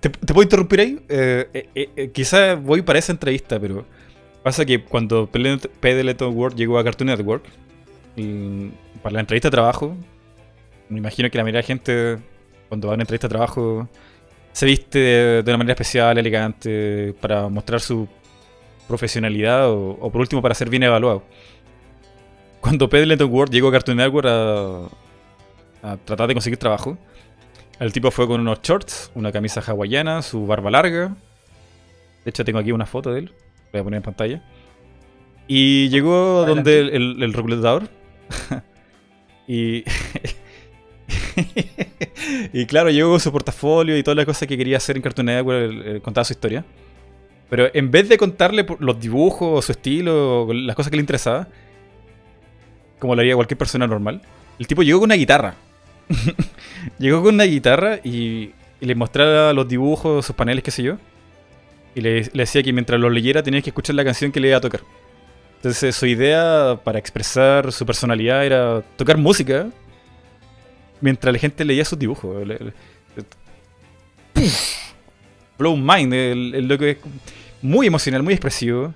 ¿Te, 0.00 0.10
puedo 0.10 0.42
interrumpir 0.42 0.80
ahí? 0.80 1.04
Eh, 1.08 1.68
eh, 1.74 1.90
eh, 1.96 2.10
quizá 2.10 2.54
voy 2.54 2.82
para 2.82 2.98
esa 2.98 3.12
entrevista, 3.12 3.58
pero 3.58 3.86
pasa 4.44 4.66
que 4.66 4.84
cuando 4.84 5.26
PDL 5.26 6.22
World 6.26 6.56
llegó 6.56 6.78
a 6.78 6.84
Cartoon 6.84 7.08
Network, 7.08 7.44
para 9.02 9.14
la 9.14 9.20
entrevista 9.20 9.48
de 9.48 9.50
trabajo, 9.50 9.96
me 10.90 10.98
imagino 10.98 11.30
que 11.30 11.38
la 11.38 11.44
mayoría 11.44 11.62
de 11.62 11.66
gente, 11.66 12.18
cuando 12.68 12.88
va 12.88 12.92
a 12.92 12.96
una 12.96 13.02
entrevista 13.04 13.26
de 13.26 13.32
trabajo, 13.32 13.88
se 14.52 14.66
viste 14.66 14.98
de, 14.98 15.44
una 15.46 15.56
manera 15.56 15.72
especial, 15.72 16.18
elegante, 16.18 17.14
para 17.22 17.48
mostrar 17.48 17.80
su 17.80 18.06
profesionalidad 18.86 19.70
o, 19.70 20.10
por 20.12 20.20
último 20.20 20.42
para 20.42 20.54
ser 20.54 20.68
bien 20.68 20.82
evaluado. 20.82 21.22
Cuando 22.60 22.88
Pedro 22.88 23.26
World 23.26 23.52
llegó 23.52 23.68
a 23.68 23.72
Cartoon 23.72 23.96
Network 23.96 24.26
a, 24.28 24.88
a 25.82 25.96
tratar 25.96 26.28
de 26.28 26.34
conseguir 26.34 26.58
trabajo, 26.58 26.98
el 27.80 27.94
tipo 27.94 28.10
fue 28.10 28.26
con 28.26 28.42
unos 28.42 28.60
shorts, 28.60 29.10
una 29.14 29.32
camisa 29.32 29.62
hawaiana, 29.66 30.20
su 30.20 30.46
barba 30.46 30.70
larga. 30.70 31.16
De 32.24 32.30
hecho, 32.30 32.44
tengo 32.44 32.58
aquí 32.58 32.72
una 32.72 32.86
foto 32.86 33.10
de 33.10 33.20
él. 33.20 33.32
Voy 33.74 33.80
a 33.80 33.84
poner 33.84 33.98
en 33.98 34.02
pantalla. 34.02 34.42
Y 35.46 35.90
llegó 35.90 36.46
donde 36.46 36.78
el, 36.78 37.22
el 37.22 37.32
reclutador. 37.32 37.88
y 39.46 39.84
y 42.52 42.66
claro, 42.66 42.90
llegó 42.90 43.10
con 43.10 43.20
su 43.20 43.32
portafolio 43.32 43.96
y 43.96 44.02
todas 44.02 44.16
las 44.16 44.26
cosas 44.26 44.48
que 44.48 44.56
quería 44.56 44.76
hacer 44.76 44.96
en 44.96 45.02
Cartoon 45.02 45.26
Network, 45.26 46.02
contaba 46.02 46.24
su 46.24 46.32
historia. 46.32 46.64
Pero 47.50 47.68
en 47.72 47.90
vez 47.90 48.08
de 48.08 48.16
contarle 48.16 48.66
los 48.78 49.00
dibujos, 49.00 49.64
su 49.64 49.72
estilo, 49.72 50.48
las 50.52 50.74
cosas 50.74 50.90
que 50.90 50.96
le 50.96 51.02
interesaba, 51.02 51.48
como 52.98 53.14
lo 53.14 53.20
haría 53.20 53.34
cualquier 53.34 53.58
persona 53.58 53.86
normal, 53.86 54.22
el 54.58 54.66
tipo 54.66 54.82
llegó 54.82 55.00
con 55.00 55.08
una 55.08 55.16
guitarra. 55.16 55.54
llegó 56.98 57.22
con 57.22 57.34
una 57.34 57.44
guitarra 57.44 57.98
y, 58.02 58.52
le 58.80 58.94
mostraba 58.94 59.54
los 59.54 59.66
dibujos, 59.66 60.26
sus 60.26 60.36
paneles, 60.36 60.62
qué 60.62 60.70
sé 60.70 60.82
yo. 60.82 60.98
Y 61.94 62.00
le, 62.00 62.22
decía 62.32 62.62
que 62.62 62.72
mientras 62.72 63.00
lo 63.00 63.08
leyera 63.10 63.42
tenía 63.42 63.62
que 63.62 63.70
escuchar 63.70 63.94
la 63.94 64.04
canción 64.04 64.32
que 64.32 64.40
le 64.40 64.48
iba 64.48 64.58
a 64.58 64.60
tocar. 64.60 64.80
Entonces 65.56 65.94
su 65.94 66.06
idea 66.06 66.78
para 66.82 66.98
expresar 66.98 67.72
su 67.72 67.86
personalidad 67.86 68.44
era 68.44 68.82
tocar 68.96 69.16
música 69.16 69.68
mientras 71.00 71.32
la 71.32 71.38
gente 71.38 71.64
leía 71.64 71.84
sus 71.84 71.98
dibujos. 71.98 72.46
Blow 75.58 75.76
Mind, 75.76 76.12
el, 76.12 76.68
lo 76.68 76.78
que 76.78 76.90
es 76.90 76.98
muy 77.62 77.86
emocional, 77.86 78.22
muy 78.22 78.34
expresivo. 78.34 78.94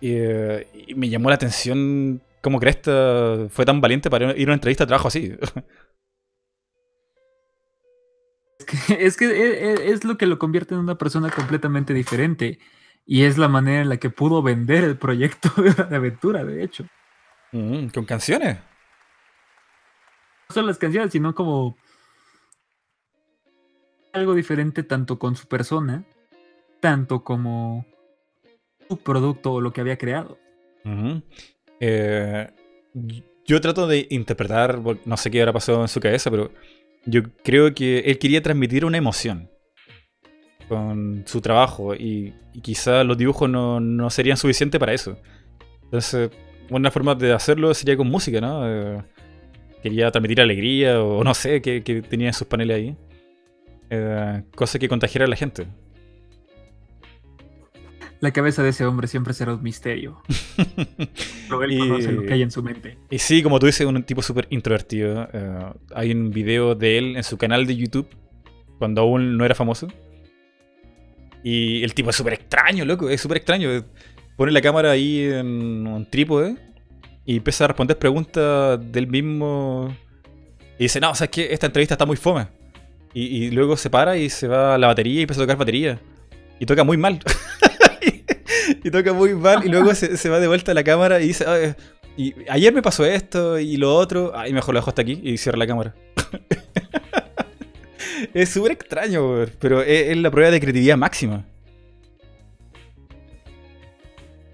Eh, 0.00 0.66
y, 0.88 0.94
me 0.94 1.08
llamó 1.08 1.28
la 1.28 1.36
atención 1.36 2.20
cómo 2.40 2.58
Cresta 2.58 3.46
fue 3.50 3.64
tan 3.64 3.80
valiente 3.80 4.10
para 4.10 4.32
ir 4.32 4.46
a 4.46 4.50
una 4.50 4.54
entrevista 4.54 4.84
de 4.84 4.88
trabajo 4.88 5.08
así. 5.08 5.34
Es 8.98 9.16
que, 9.16 9.26
e, 9.26 9.72
e, 9.72 9.92
es, 9.92 10.04
lo 10.04 10.16
que 10.16 10.26
lo 10.26 10.38
convierte 10.38 10.74
en 10.74 10.80
una 10.80 10.96
persona 10.96 11.30
completamente 11.30 11.94
diferente. 11.94 12.58
Y 13.04 13.24
es 13.24 13.36
la 13.36 13.48
manera 13.48 13.82
en 13.82 13.88
la 13.88 13.96
que 13.96 14.10
pudo 14.10 14.42
vender 14.42 14.84
el 14.84 14.96
proyecto 14.96 15.50
de 15.62 15.96
aventura, 15.96 16.44
de 16.44 16.62
hecho. 16.62 16.86
Mm, 17.52 17.88
con 17.88 18.04
canciones 18.04 18.58
son 20.52 20.66
las 20.66 20.78
canciones, 20.78 21.10
sino 21.12 21.34
como 21.34 21.76
algo 24.12 24.34
diferente 24.34 24.82
tanto 24.82 25.18
con 25.18 25.34
su 25.34 25.48
persona, 25.48 26.04
tanto 26.80 27.24
como 27.24 27.86
su 28.88 28.98
producto 28.98 29.54
o 29.54 29.60
lo 29.60 29.72
que 29.72 29.80
había 29.80 29.98
creado. 29.98 30.38
Eh, 31.80 32.50
yo 33.46 33.60
trato 33.60 33.86
de 33.86 34.06
interpretar, 34.10 34.80
no 35.04 35.16
sé 35.16 35.30
qué 35.30 35.40
habrá 35.40 35.52
pasado 35.52 35.80
en 35.82 35.88
su 35.88 36.00
cabeza, 36.00 36.30
pero 36.30 36.52
yo 37.04 37.22
creo 37.42 37.74
que 37.74 38.00
él 38.00 38.18
quería 38.18 38.42
transmitir 38.42 38.84
una 38.84 38.98
emoción 38.98 39.50
con 40.68 41.24
su 41.26 41.40
trabajo 41.40 41.94
y, 41.94 42.34
quizá 42.62 43.02
los 43.02 43.16
dibujos 43.16 43.48
no, 43.48 43.80
no, 43.80 44.10
serían 44.10 44.36
suficientes 44.36 44.78
para 44.78 44.92
eso. 44.92 45.18
Entonces, 45.84 46.30
una 46.70 46.90
forma 46.90 47.14
de 47.14 47.32
hacerlo 47.32 47.72
sería 47.74 47.96
con 47.96 48.08
música, 48.08 48.40
¿no? 48.40 48.68
Eh, 48.68 49.02
quería 49.82 50.10
transmitir 50.10 50.40
alegría 50.40 51.02
o 51.02 51.24
no 51.24 51.34
sé 51.34 51.60
qué, 51.60 51.80
tenía 52.08 52.28
en 52.28 52.34
sus 52.34 52.46
paneles 52.46 52.76
ahí. 52.76 52.96
Eh, 53.90 54.42
cosa 54.54 54.78
que 54.78 54.88
contagiara 54.88 55.26
a 55.26 55.28
la 55.28 55.36
gente. 55.36 55.66
La 58.22 58.30
cabeza 58.30 58.62
de 58.62 58.68
ese 58.68 58.86
hombre 58.86 59.08
siempre 59.08 59.34
será 59.34 59.52
un 59.52 59.64
misterio. 59.64 60.22
Pero 61.48 61.64
él 61.64 61.76
conoce 61.76 62.12
lo 62.12 62.22
que 62.22 62.32
hay 62.32 62.42
en 62.42 62.52
su 62.52 62.62
mente. 62.62 62.96
Y 63.10 63.18
sí, 63.18 63.42
como 63.42 63.58
tú 63.58 63.66
dices, 63.66 63.84
un 63.84 64.00
tipo 64.04 64.22
súper 64.22 64.46
introvertido. 64.50 65.28
Eh, 65.32 65.72
hay 65.92 66.12
un 66.12 66.30
video 66.30 66.76
de 66.76 66.98
él 66.98 67.16
en 67.16 67.24
su 67.24 67.36
canal 67.36 67.66
de 67.66 67.74
YouTube, 67.74 68.06
cuando 68.78 69.00
aún 69.00 69.36
no 69.36 69.44
era 69.44 69.56
famoso. 69.56 69.88
Y 71.42 71.82
el 71.82 71.94
tipo 71.94 72.10
es 72.10 72.16
súper 72.16 72.34
extraño, 72.34 72.84
loco, 72.84 73.10
es 73.10 73.20
súper 73.20 73.38
extraño. 73.38 73.84
Pone 74.36 74.52
la 74.52 74.60
cámara 74.60 74.92
ahí 74.92 75.24
en 75.24 75.84
un 75.84 76.08
trípode 76.08 76.54
y 77.26 77.38
empieza 77.38 77.64
a 77.64 77.68
responder 77.68 77.98
preguntas 77.98 78.78
del 78.92 79.08
mismo. 79.08 79.92
Y 80.78 80.84
dice, 80.84 81.00
no, 81.00 81.10
o 81.10 81.14
sea, 81.16 81.24
es 81.24 81.30
que 81.32 81.52
esta 81.52 81.66
entrevista 81.66 81.94
está 81.94 82.06
muy 82.06 82.16
fome. 82.16 82.46
Y, 83.14 83.50
luego 83.50 83.76
se 83.76 83.90
para 83.90 84.16
y 84.16 84.30
se 84.30 84.46
va 84.46 84.76
a 84.76 84.78
la 84.78 84.86
batería 84.86 85.18
y 85.18 85.22
empieza 85.22 85.42
a 85.42 85.44
tocar 85.44 85.58
batería. 85.58 85.98
Y 86.60 86.66
toca 86.66 86.84
muy 86.84 86.96
mal. 86.96 87.18
y, 88.82 88.90
toca 88.90 89.12
muy 89.12 89.34
mal. 89.34 89.64
Y 89.64 89.68
luego 89.68 89.94
se, 89.94 90.28
va 90.28 90.40
de 90.40 90.48
vuelta 90.48 90.72
a 90.72 90.74
la 90.74 90.84
cámara 90.84 91.20
y 91.20 91.28
dice, 91.28 91.74
y 92.16 92.34
ayer 92.48 92.72
me 92.72 92.82
pasó 92.82 93.04
esto 93.04 93.58
y 93.58 93.76
lo 93.76 93.94
otro. 93.94 94.32
Ay, 94.34 94.52
mejor 94.52 94.74
lo 94.74 94.80
dejo 94.80 94.90
hasta 94.90 95.02
aquí 95.02 95.20
y 95.22 95.38
cierra 95.38 95.58
la 95.58 95.66
cámara. 95.66 95.94
es 98.34 98.48
súper 98.50 98.72
extraño, 98.72 99.46
pero 99.58 99.82
es 99.82 100.16
la 100.16 100.30
prueba 100.30 100.50
de 100.50 100.60
creatividad 100.60 100.96
máxima. 100.96 101.44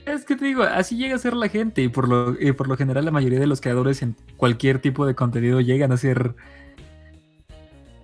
Es 0.07 0.24
que 0.24 0.37
te 0.37 0.47
digo, 0.47 0.62
así 0.62 0.97
llega 0.97 1.16
a 1.16 1.18
ser 1.18 1.35
la 1.35 1.49
gente 1.49 1.83
y 1.83 1.89
por 1.89 2.09
lo, 2.09 2.35
por 2.57 2.66
lo 2.66 2.76
general 2.79 3.05
la 3.05 3.11
mayoría 3.11 3.39
de 3.39 3.47
los 3.47 3.61
creadores 3.61 4.01
en 4.01 4.16
cualquier 4.39 4.79
tipo 4.79 5.07
de 5.07 5.14
contenido 5.14 5.61
llegan 5.61 5.93
a 5.93 5.97
ser... 5.99 6.35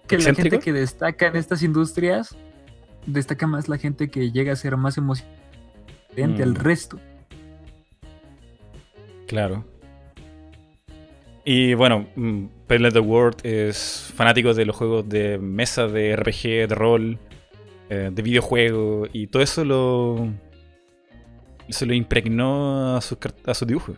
Que 0.06 0.18
la 0.18 0.34
gente 0.34 0.58
que 0.58 0.74
destaca 0.74 1.28
en 1.28 1.36
estas 1.36 1.62
industrias 1.62 2.36
destaca 3.06 3.46
más 3.46 3.68
la 3.68 3.78
gente 3.78 4.10
que 4.10 4.32
llega 4.32 4.52
a 4.52 4.56
ser 4.56 4.76
más 4.76 4.98
emocional 4.98 5.43
frente 6.14 6.42
al 6.42 6.50
Mm. 6.52 6.56
resto. 6.56 6.98
Claro. 9.26 9.64
Y 11.44 11.74
bueno, 11.74 12.06
mm, 12.16 12.44
Pele 12.66 12.90
the 12.90 13.00
World 13.00 13.38
es 13.44 14.10
fanático 14.14 14.54
de 14.54 14.64
los 14.64 14.76
juegos 14.76 15.08
de 15.08 15.38
mesa, 15.38 15.86
de 15.86 16.16
RPG, 16.16 16.66
de 16.68 16.74
rol, 16.74 17.18
eh, 17.90 18.10
de 18.12 18.22
videojuegos, 18.22 19.10
y 19.12 19.26
todo 19.26 19.42
eso 19.42 19.64
lo. 19.64 20.28
se 21.68 21.86
lo 21.86 21.94
impregnó 21.94 22.96
a 22.96 23.00
sus, 23.00 23.18
car- 23.18 23.34
a 23.46 23.54
sus 23.54 23.66
dibujos. 23.68 23.96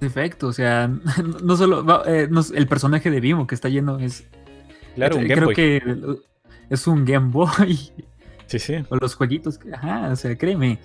Perfecto, 0.00 0.46
o 0.48 0.52
sea, 0.52 0.88
no 1.42 1.56
solo 1.56 2.04
eh, 2.06 2.28
no- 2.30 2.42
el 2.54 2.66
personaje 2.68 3.10
de 3.10 3.20
Vimo 3.20 3.46
que 3.46 3.54
está 3.56 3.68
lleno 3.68 3.98
es 3.98 4.26
Claro, 4.94 5.16
un 5.16 5.22
Game 5.26 5.34
creo 5.34 5.44
Boy. 5.46 5.54
que 5.54 5.82
es 6.70 6.86
un 6.86 7.04
Game 7.04 7.30
Boy 7.30 7.48
Sí, 8.48 8.58
sí. 8.58 8.74
o 8.88 8.96
los 8.96 9.14
jueguitos, 9.14 9.58
que- 9.58 9.72
ajá, 9.72 10.08
o 10.10 10.16
sea, 10.16 10.36
créeme. 10.36 10.78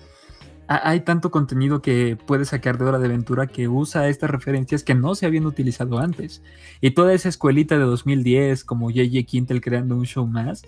ha- 0.68 0.88
Hay 0.90 1.00
tanto 1.00 1.30
contenido 1.30 1.82
que 1.82 2.16
puedes 2.26 2.48
sacar 2.48 2.78
de 2.78 2.84
Hora 2.86 2.98
de 2.98 3.06
Aventura 3.06 3.46
que 3.48 3.68
usa 3.68 4.08
estas 4.08 4.30
referencias 4.30 4.82
que 4.84 4.94
no 4.94 5.14
se 5.14 5.26
habían 5.26 5.44
utilizado 5.44 5.98
antes. 5.98 6.42
Y 6.80 6.92
toda 6.92 7.12
esa 7.12 7.28
escuelita 7.28 7.76
de 7.76 7.84
2010, 7.84 8.64
como 8.64 8.86
J.J. 8.90 9.24
Quintel 9.26 9.60
creando 9.60 9.94
un 9.96 10.06
show 10.06 10.26
más, 10.26 10.62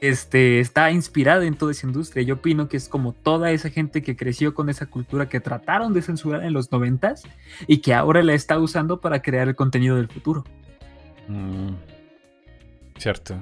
este, 0.00 0.60
está 0.60 0.90
inspirada 0.90 1.44
en 1.44 1.54
toda 1.54 1.72
esa 1.72 1.86
industria. 1.86 2.22
Yo 2.24 2.34
opino 2.36 2.68
que 2.68 2.76
es 2.78 2.88
como 2.88 3.12
toda 3.12 3.52
esa 3.52 3.68
gente 3.70 4.02
que 4.02 4.16
creció 4.16 4.54
con 4.54 4.68
esa 4.70 4.86
cultura 4.86 5.28
que 5.28 5.38
trataron 5.40 5.92
de 5.92 6.02
censurar 6.02 6.42
en 6.42 6.52
los 6.52 6.72
noventas 6.72 7.22
y 7.66 7.78
que 7.78 7.94
ahora 7.94 8.22
la 8.22 8.32
está 8.34 8.58
usando 8.58 9.00
para 9.00 9.20
crear 9.22 9.46
el 9.48 9.54
contenido 9.56 9.96
del 9.96 10.08
futuro. 10.08 10.44
Mm, 11.28 11.74
cierto. 12.98 13.36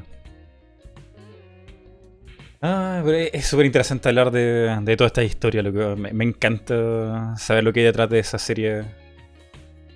Ah, 2.60 3.02
pero 3.04 3.16
es 3.16 3.46
súper 3.46 3.66
interesante 3.66 4.08
hablar 4.08 4.30
de, 4.30 4.78
de 4.82 4.96
toda 4.96 5.06
esta 5.06 5.22
historia. 5.22 5.62
loco. 5.62 5.96
Me, 5.96 6.12
me 6.12 6.24
encanta 6.24 7.36
saber 7.36 7.64
lo 7.64 7.72
que 7.72 7.80
hay 7.80 7.86
detrás 7.86 8.10
de 8.10 8.18
esa 8.18 8.38
serie 8.38 8.84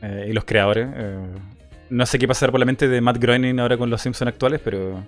eh, 0.01 0.27
y 0.29 0.33
los 0.33 0.45
creadores. 0.45 0.89
Eh, 0.95 1.19
no 1.91 2.07
sé 2.07 2.19
qué 2.19 2.29
pasará 2.29 2.53
por 2.53 2.61
la 2.61 2.67
mente 2.67 2.89
de 2.89 3.01
Matt 3.01 3.19
Groening 3.19 3.59
ahora 3.59 3.77
con 3.77 3.91
los 3.91 4.01
Simpsons 4.01 4.29
actuales, 4.29 4.61
pero. 4.63 5.03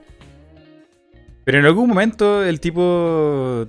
Pero 1.44 1.58
en 1.58 1.66
algún 1.66 1.88
momento 1.88 2.42
el 2.42 2.58
tipo 2.58 3.66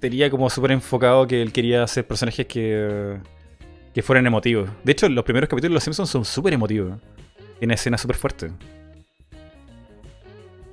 tenía 0.00 0.30
como 0.30 0.50
súper 0.50 0.72
enfocado 0.72 1.26
que 1.26 1.40
él 1.40 1.52
quería 1.52 1.84
hacer 1.84 2.06
personajes 2.06 2.46
que, 2.46 3.18
que 3.94 4.02
fueran 4.02 4.26
emotivos. 4.26 4.68
De 4.84 4.92
hecho, 4.92 5.08
los 5.08 5.24
primeros 5.24 5.48
capítulos 5.48 5.70
de 5.70 5.74
los 5.74 5.84
Simpsons 5.84 6.10
son 6.10 6.24
súper 6.24 6.52
emotivos. 6.52 6.98
Tiene 7.58 7.74
escenas 7.74 8.00
súper 8.00 8.16
fuertes. 8.16 8.52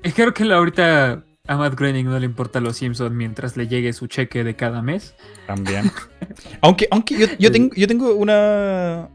Es 0.04 0.14
creo 0.14 0.34
que 0.34 0.44
ahorita 0.52 1.24
a 1.48 1.58
Matt 1.58 1.76
Groening 1.76 2.06
no 2.06 2.18
le 2.20 2.26
importa 2.26 2.60
los 2.60 2.78
Simpsons 2.78 3.12
mientras 3.12 3.56
le 3.58 3.68
llegue 3.68 3.94
su 3.94 4.08
cheque 4.08 4.44
de 4.44 4.56
cada 4.56 4.82
mes. 4.82 5.16
También. 5.48 5.92
aunque 6.62 6.88
aunque 6.92 7.18
yo, 7.18 7.28
yo 7.38 7.52
tengo, 7.52 7.74
yo 7.76 7.88
tengo 7.88 8.14
una. 8.16 9.10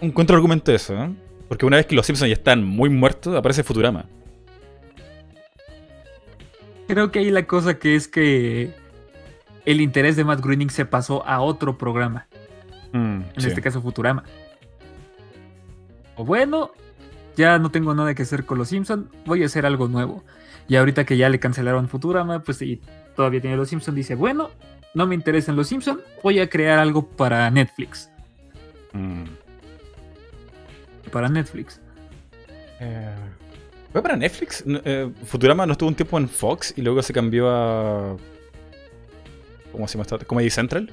Un 0.00 0.10
contraargumento 0.12 0.70
de 0.70 0.76
eso, 0.76 0.94
¿eh? 0.94 1.10
Porque 1.48 1.66
una 1.66 1.76
vez 1.76 1.86
que 1.86 1.94
los 1.94 2.06
Simpsons 2.06 2.28
ya 2.28 2.34
están 2.34 2.62
muy 2.64 2.88
muertos, 2.90 3.34
aparece 3.36 3.62
Futurama. 3.64 4.06
Creo 6.86 7.10
que 7.10 7.20
ahí 7.20 7.30
la 7.30 7.46
cosa 7.46 7.78
que 7.78 7.94
es 7.94 8.08
que 8.08 8.72
el 9.64 9.80
interés 9.80 10.16
de 10.16 10.24
Matt 10.24 10.40
Groening 10.40 10.70
se 10.70 10.84
pasó 10.84 11.26
a 11.26 11.40
otro 11.40 11.78
programa, 11.78 12.26
Mm, 12.92 13.22
en 13.22 13.40
sí. 13.40 13.48
este 13.48 13.62
caso 13.62 13.80
Futurama. 13.80 14.24
O 16.16 16.24
bueno, 16.24 16.72
ya 17.36 17.58
no 17.58 17.70
tengo 17.70 17.94
nada 17.94 18.14
que 18.14 18.22
hacer 18.22 18.44
con 18.44 18.58
los 18.58 18.68
Simpsons, 18.68 19.06
voy 19.24 19.42
a 19.42 19.46
hacer 19.46 19.64
algo 19.66 19.86
nuevo. 19.86 20.24
Y 20.68 20.76
ahorita 20.76 21.04
que 21.04 21.16
ya 21.16 21.28
le 21.28 21.40
cancelaron 21.40 21.88
Futurama, 21.88 22.42
pues 22.42 22.62
y 22.62 22.80
todavía 23.16 23.40
tiene 23.40 23.56
los 23.56 23.68
Simpsons, 23.68 23.96
dice, 23.96 24.14
bueno, 24.14 24.50
no 24.94 25.06
me 25.06 25.14
interesan 25.14 25.56
los 25.56 25.68
Simpsons, 25.68 26.00
voy 26.22 26.38
a 26.40 26.48
crear 26.48 26.78
algo 26.78 27.06
para 27.06 27.50
Netflix. 27.50 28.10
Mm. 28.92 29.24
Para 31.10 31.28
Netflix. 31.28 31.80
Eh, 32.80 33.10
¿Fue 33.92 34.02
para 34.02 34.16
Netflix? 34.16 34.62
Eh, 34.66 35.10
Futurama 35.24 35.66
no 35.66 35.72
estuvo 35.72 35.88
un 35.88 35.94
tiempo 35.96 36.16
en 36.18 36.28
Fox 36.28 36.72
y 36.76 36.82
luego 36.82 37.02
se 37.02 37.12
cambió 37.12 37.50
a. 37.50 38.16
¿Cómo 39.72 39.86
se 39.88 39.94
llama 39.94 40.02
esta? 40.02 40.18
Comedy 40.24 40.50
Central. 40.50 40.90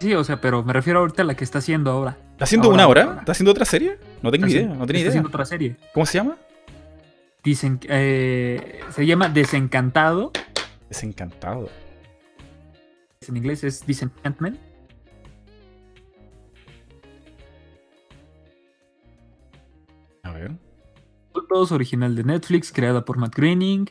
Sí, 0.00 0.14
o 0.14 0.24
sea, 0.24 0.40
pero 0.40 0.62
me 0.62 0.72
refiero 0.72 0.98
ahorita 1.00 1.22
a 1.22 1.24
la 1.24 1.34
que 1.34 1.44
está 1.44 1.58
haciendo 1.58 1.90
ahora. 1.90 2.16
¿Está 2.32 2.44
haciendo 2.44 2.68
Ahora, 2.68 2.74
una 2.74 2.88
hora? 2.88 3.16
¿Está 3.20 3.32
haciendo 3.32 3.52
otra 3.52 3.64
serie? 3.64 3.98
No 4.20 4.30
tengo 4.32 4.46
Está 4.46 4.58
idea, 4.58 4.74
no 4.74 4.84
tenía 4.86 5.00
idea. 5.02 5.10
haciendo 5.10 5.28
otra 5.28 5.44
serie. 5.44 5.76
¿Cómo 5.94 6.04
se 6.06 6.18
llama? 6.18 6.36
Dicen, 7.42 7.80
eh, 7.88 8.80
se 8.90 9.04
llama 9.04 9.28
Desencantado. 9.28 10.30
Desencantado. 10.88 11.68
En 13.26 13.36
inglés 13.36 13.64
es 13.64 13.84
Disenchantment. 13.84 14.58
A 20.22 20.32
ver. 20.32 20.52
Todos 21.48 21.72
original 21.72 22.14
de 22.14 22.24
Netflix, 22.24 22.72
creada 22.72 23.04
por 23.04 23.18
Matt 23.18 23.34
Groening. 23.34 23.86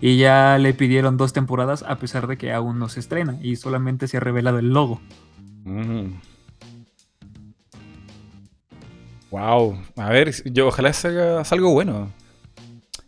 Y 0.00 0.18
ya 0.18 0.58
le 0.58 0.72
pidieron 0.72 1.16
dos 1.16 1.32
temporadas 1.32 1.82
a 1.82 1.96
pesar 1.96 2.26
de 2.26 2.36
que 2.36 2.52
aún 2.52 2.78
no 2.78 2.88
se 2.88 3.00
estrena 3.00 3.38
y 3.42 3.56
solamente 3.56 4.08
se 4.08 4.16
ha 4.16 4.20
revelado 4.20 4.58
el 4.58 4.70
logo. 4.70 5.00
Wow. 9.30 9.78
A 9.96 10.08
ver, 10.10 10.32
yo 10.52 10.68
ojalá 10.68 10.92
salga, 10.92 11.44
salga 11.44 11.62
algo 11.62 11.74
bueno. 11.74 12.21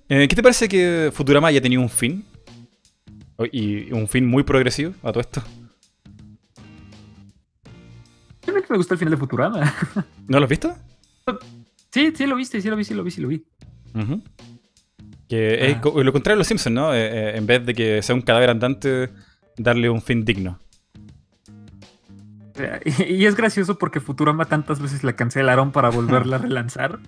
Eh, 0.09 0.29
¿Qué 0.29 0.37
te 0.37 0.43
parece 0.43 0.69
que 0.69 1.11
Futurama 1.13 1.49
haya 1.49 1.61
tenido 1.61 1.81
un 1.83 1.89
fin? 1.89 2.25
O- 3.37 3.47
Y 3.51 3.91
un 3.93 4.07
fin 4.09 4.27
muy 4.27 4.43
progresivo 4.43 4.93
a 5.03 5.11
todo 5.13 5.21
esto. 5.21 5.43
Realmente 8.43 8.69
me 8.71 8.77
gusta 8.77 8.95
el 8.95 8.99
final 8.99 9.13
de 9.13 9.17
Futurama. 9.17 9.75
¿No 10.29 10.39
lo 10.39 10.45
has 10.45 10.51
visto? 10.51 10.75
sí, 11.91 12.13
sí 12.15 12.27
lo 12.27 12.37
viste, 12.37 12.61
sí 12.61 12.69
lo 12.69 12.77
vi, 12.77 12.85
sí 12.85 12.95
lo 12.95 13.03
vi, 13.03 13.11
sí 13.11 13.21
lo 13.21 13.29
vi. 13.29 13.45
Que 15.29 15.71
es 15.71 15.77
Ah. 15.77 15.81
lo 16.03 16.13
contrario 16.13 16.35
a 16.35 16.39
los 16.39 16.47
Simpsons, 16.47 16.75
¿no? 16.75 16.95
Eh, 16.95 16.99
eh, 17.07 17.37
en 17.39 17.47
vez 17.47 17.65
de 17.65 17.75
que 17.75 18.03
sea 18.03 18.15
un 18.15 18.21
cadáver 18.23 18.51
andante, 18.51 19.09
darle 19.57 19.89
un 19.89 20.03
fin 20.03 20.25
digno. 20.25 20.59
Y, 23.09 23.25
es 23.25 23.35
gracioso 23.35 23.79
porque 23.79 23.99
Futurama 24.01 24.45
tantas 24.45 24.79
veces 24.81 25.03
la 25.03 25.17
cancelaron 25.17 25.73
para 25.73 25.89
volverla 25.89 26.37
a 26.37 26.39
relanzar. 26.41 27.01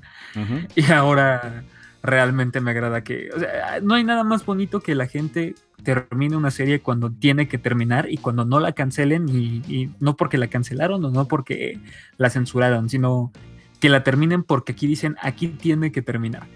Y 0.74 0.90
ahora 0.90 1.62
realmente 2.06 2.60
me 2.60 2.70
agrada 2.70 3.04
que. 3.04 3.30
O 3.34 3.38
sea, 3.38 3.80
no 3.82 3.94
hay 3.94 4.04
nada 4.04 4.24
más 4.24 4.44
bonito 4.46 4.80
que 4.80 4.94
la 4.94 5.06
gente 5.06 5.54
termine 5.82 6.36
una 6.36 6.50
serie 6.50 6.80
cuando 6.80 7.10
tiene 7.10 7.48
que 7.48 7.58
terminar 7.58 8.06
y 8.10 8.16
cuando 8.16 8.44
no 8.44 8.60
la 8.60 8.72
cancelen. 8.72 9.28
Y, 9.28 9.62
y 9.68 9.90
no 10.00 10.16
porque 10.16 10.38
la 10.38 10.48
cancelaron 10.48 11.04
o 11.04 11.10
no 11.10 11.28
porque 11.28 11.80
la 12.16 12.30
censuraron, 12.30 12.88
sino 12.88 13.32
que 13.80 13.88
la 13.88 14.02
terminen 14.02 14.42
porque 14.42 14.72
aquí 14.72 14.86
dicen 14.86 15.16
aquí 15.20 15.48
tiene 15.48 15.92
que 15.92 16.02
terminar. 16.02 16.46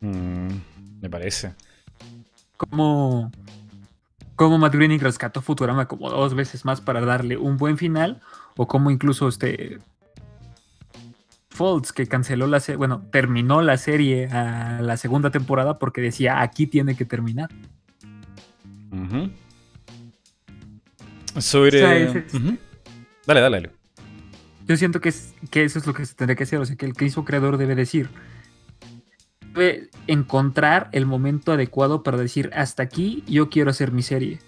Mm, 0.00 0.48
me 1.00 1.10
parece. 1.10 1.54
Como. 2.56 3.30
Como 4.36 4.56
Matt 4.56 4.74
Groening 4.74 5.00
rescató 5.00 5.42
Futurama 5.42 5.88
como 5.88 6.10
dos 6.10 6.34
veces 6.34 6.64
más 6.64 6.80
para 6.80 7.00
darle 7.00 7.36
un 7.36 7.56
buen 7.56 7.76
final. 7.76 8.20
O 8.56 8.66
como 8.66 8.90
incluso 8.90 9.28
este. 9.28 9.78
Folds 11.58 11.92
que 11.92 12.06
canceló 12.06 12.46
la 12.46 12.60
serie, 12.60 12.76
bueno, 12.76 13.02
terminó 13.10 13.60
la 13.62 13.76
serie 13.76 14.28
a 14.28 14.80
la 14.80 14.96
segunda 14.96 15.30
temporada 15.32 15.78
porque 15.80 16.00
decía 16.00 16.40
aquí 16.40 16.68
tiene 16.68 16.94
que 16.96 17.04
terminar. 17.04 17.50
Ujú. 18.92 19.30
Sobre. 21.40 21.84
O 21.84 21.86
sea, 21.88 21.96
ese- 21.98 22.36
Ujú. 22.36 22.56
Dale, 23.26 23.40
dale, 23.40 23.56
dale. 23.60 23.70
Yo 24.66 24.76
siento 24.76 25.00
que, 25.00 25.08
es, 25.08 25.34
que 25.50 25.64
eso 25.64 25.78
es 25.80 25.86
lo 25.88 25.94
que 25.94 26.06
se 26.06 26.14
tendría 26.14 26.36
que 26.36 26.44
hacer, 26.44 26.58
o 26.60 26.64
sea, 26.64 26.76
que 26.76 26.86
el 26.86 26.92
que 26.92 27.06
hizo 27.06 27.24
creador 27.24 27.56
debe 27.56 27.74
decir, 27.74 28.08
debe 29.54 29.88
encontrar 30.06 30.88
el 30.92 31.06
momento 31.06 31.52
adecuado 31.52 32.02
para 32.02 32.18
decir, 32.18 32.50
hasta 32.54 32.82
aquí 32.84 33.24
yo 33.26 33.48
quiero 33.50 33.70
hacer 33.70 33.90
mi 33.92 34.02
serie. 34.02 34.38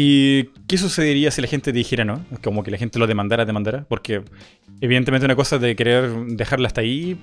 ¿Y 0.00 0.50
qué 0.68 0.78
sucedería 0.78 1.32
si 1.32 1.42
la 1.42 1.48
gente 1.48 1.72
dijera 1.72 2.04
no? 2.04 2.24
Como 2.44 2.62
que 2.62 2.70
la 2.70 2.78
gente 2.78 3.00
lo 3.00 3.08
demandara, 3.08 3.44
demandara. 3.44 3.84
Porque 3.88 4.22
evidentemente 4.80 5.24
una 5.24 5.34
cosa 5.34 5.56
es 5.56 5.62
de 5.62 5.74
querer 5.74 6.08
dejarla 6.26 6.68
hasta 6.68 6.82
ahí, 6.82 7.20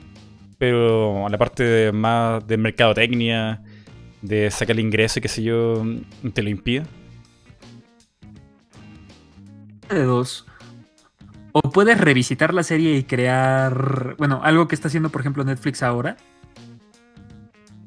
pero 0.57 1.30
la 1.30 1.38
parte 1.38 1.63
de 1.63 1.91
más 1.93 2.45
de 2.45 2.57
mercadotecnia, 2.57 3.63
de 4.21 4.51
sacar 4.51 4.76
el 4.76 4.82
ingreso 4.82 5.19
y 5.19 5.21
qué 5.21 5.30
sé 5.30 5.41
yo, 5.41 5.86
te 6.34 6.43
lo 6.43 6.49
impide. 6.49 6.84
De 9.88 10.03
dos. 10.03 10.45
O 11.53 11.61
puedes 11.61 11.97
revisitar 11.97 12.53
la 12.53 12.63
serie 12.63 12.97
y 12.97 13.03
crear, 13.03 14.15
bueno, 14.17 14.41
algo 14.43 14.67
que 14.67 14.76
está 14.76 14.89
haciendo, 14.89 15.11
por 15.11 15.21
ejemplo, 15.21 15.45
Netflix 15.45 15.82
ahora. 15.82 16.17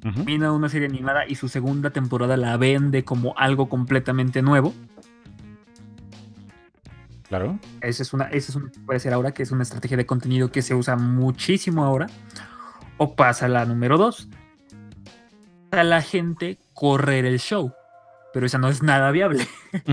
Ujú. 0.04 0.14
Termina 0.14 0.52
una 0.52 0.68
serie 0.68 0.88
animada 0.88 1.26
y 1.26 1.34
su 1.34 1.48
segunda 1.48 1.90
temporada 1.90 2.36
la 2.36 2.56
vende 2.56 3.04
como 3.04 3.36
algo 3.36 3.68
completamente 3.68 4.42
nuevo. 4.42 4.72
Claro. 7.28 7.58
Esa 7.82 8.02
es 8.02 8.12
una, 8.14 8.24
esa 8.26 8.58
es 8.58 8.80
puede 8.86 9.00
ser 9.00 9.12
ahora 9.12 9.32
que 9.32 9.42
es 9.42 9.50
una 9.50 9.62
estrategia 9.62 9.96
de 9.96 10.06
contenido 10.06 10.50
que 10.50 10.62
se 10.62 10.74
usa 10.74 10.96
muchísimo 10.96 11.84
ahora. 11.84 12.06
O 12.96 13.14
pasa 13.14 13.48
la 13.48 13.64
número 13.64 13.98
dos. 13.98 14.28
a 15.70 15.84
la 15.84 16.00
gente 16.02 16.58
correr 16.72 17.24
el 17.26 17.38
show. 17.38 17.72
Pero 18.32 18.46
esa 18.46 18.58
no 18.58 18.68
es 18.68 18.82
nada 18.82 19.10
viable. 19.10 19.46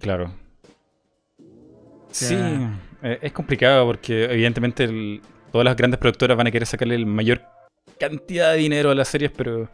claro. 0.00 0.32
Sí, 2.10 2.36
eh, 3.02 3.18
es 3.22 3.32
complicado 3.32 3.86
porque 3.86 4.24
evidentemente 4.24 5.20
todas 5.52 5.64
las 5.64 5.76
grandes 5.76 5.98
productoras 6.00 6.36
van 6.36 6.46
a 6.48 6.50
querer 6.50 6.66
sacarle 6.66 6.94
el 6.96 7.06
mayor 7.06 7.42
cantidad 8.00 8.52
de 8.52 8.58
dinero 8.58 8.90
a 8.90 8.94
las 8.94 9.08
series, 9.08 9.30
pero 9.30 9.68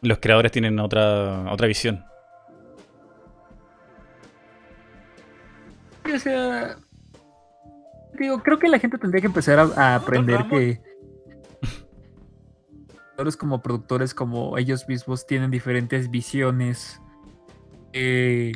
los 0.00 0.18
creadores 0.18 0.50
tienen 0.50 0.80
otra, 0.80 1.52
otra 1.52 1.68
visión. 1.68 2.04
O 6.12 6.18
sea, 6.18 6.76
digo, 8.18 8.42
creo 8.42 8.58
que 8.58 8.68
la 8.68 8.78
gente 8.78 8.98
tendría 8.98 9.20
que 9.20 9.28
empezar 9.28 9.60
a, 9.60 9.94
aprender 9.94 10.46
que 10.48 10.80
como 13.38 13.62
productores 13.62 14.14
como 14.14 14.58
ellos 14.58 14.88
mismos 14.88 15.26
tienen 15.26 15.52
diferentes 15.52 16.10
visiones 16.10 17.00
eh, 17.92 18.50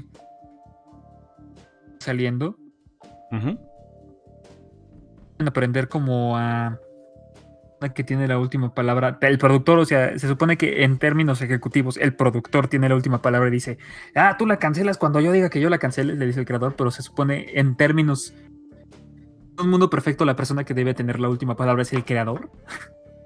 saliendo. 2.00 2.58
Aprender 5.38 5.88
como 5.88 6.36
a 6.36 6.80
que 7.94 8.04
tiene 8.04 8.26
la 8.26 8.38
última 8.38 8.74
palabra. 8.74 9.18
El 9.20 9.38
productor, 9.38 9.78
o 9.78 9.84
sea, 9.84 10.18
se 10.18 10.28
supone 10.28 10.56
que 10.56 10.84
en 10.84 10.98
términos 10.98 11.42
ejecutivos, 11.42 11.96
el 11.98 12.14
productor 12.14 12.68
tiene 12.68 12.88
la 12.88 12.94
última 12.94 13.20
palabra 13.20 13.48
y 13.48 13.52
dice, 13.52 13.78
ah, 14.14 14.36
tú 14.38 14.46
la 14.46 14.58
cancelas 14.58 14.98
cuando 14.98 15.20
yo 15.20 15.32
diga 15.32 15.50
que 15.50 15.60
yo 15.60 15.68
la 15.68 15.78
cancele, 15.78 16.14
le 16.14 16.26
dice 16.26 16.40
el 16.40 16.46
creador, 16.46 16.74
pero 16.76 16.90
se 16.90 17.02
supone 17.02 17.46
en 17.54 17.76
términos. 17.76 18.34
Un 19.58 19.70
mundo 19.70 19.88
perfecto, 19.90 20.24
la 20.24 20.36
persona 20.36 20.64
que 20.64 20.74
debe 20.74 20.94
tener 20.94 21.20
la 21.20 21.28
última 21.28 21.56
palabra 21.56 21.82
es 21.82 21.92
el 21.92 22.04
creador. 22.04 22.50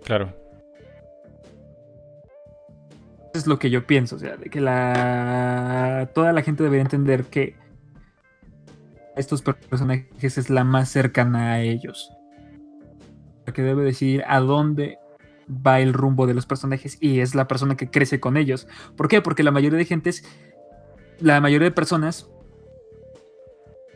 Claro. 0.04 0.34
es 3.34 3.46
lo 3.46 3.58
que 3.58 3.70
yo 3.70 3.86
pienso, 3.86 4.16
o 4.16 4.18
sea, 4.18 4.36
de 4.36 4.48
que 4.50 4.60
la. 4.60 6.10
Toda 6.14 6.32
la 6.32 6.42
gente 6.42 6.62
debería 6.62 6.82
entender 6.82 7.24
que 7.24 7.54
estos 9.14 9.42
personajes 9.42 10.38
es 10.38 10.50
la 10.50 10.64
más 10.64 10.88
cercana 10.88 11.52
a 11.52 11.60
ellos 11.60 12.10
que 13.52 13.62
debe 13.62 13.84
decidir 13.84 14.24
a 14.26 14.40
dónde 14.40 14.98
va 15.48 15.80
el 15.80 15.92
rumbo 15.92 16.26
de 16.26 16.34
los 16.34 16.46
personajes 16.46 16.96
y 17.00 17.20
es 17.20 17.34
la 17.34 17.48
persona 17.48 17.76
que 17.76 17.90
crece 17.90 18.20
con 18.20 18.36
ellos. 18.36 18.68
¿Por 18.96 19.08
qué? 19.08 19.20
Porque 19.20 19.42
la 19.42 19.50
mayoría 19.50 19.78
de 19.78 19.84
gentes, 19.84 20.24
la 21.18 21.40
mayoría 21.40 21.68
de 21.68 21.74
personas, 21.74 22.28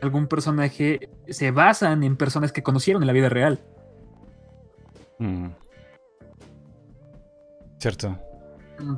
algún 0.01 0.27
personaje 0.27 1.09
se 1.27 1.51
basan 1.51 2.03
en 2.03 2.17
personas 2.17 2.51
que 2.51 2.63
conocieron 2.63 3.03
en 3.03 3.07
la 3.07 3.13
vida 3.13 3.29
real. 3.29 3.61
Mm. 5.19 5.47
Cierto. 7.79 8.17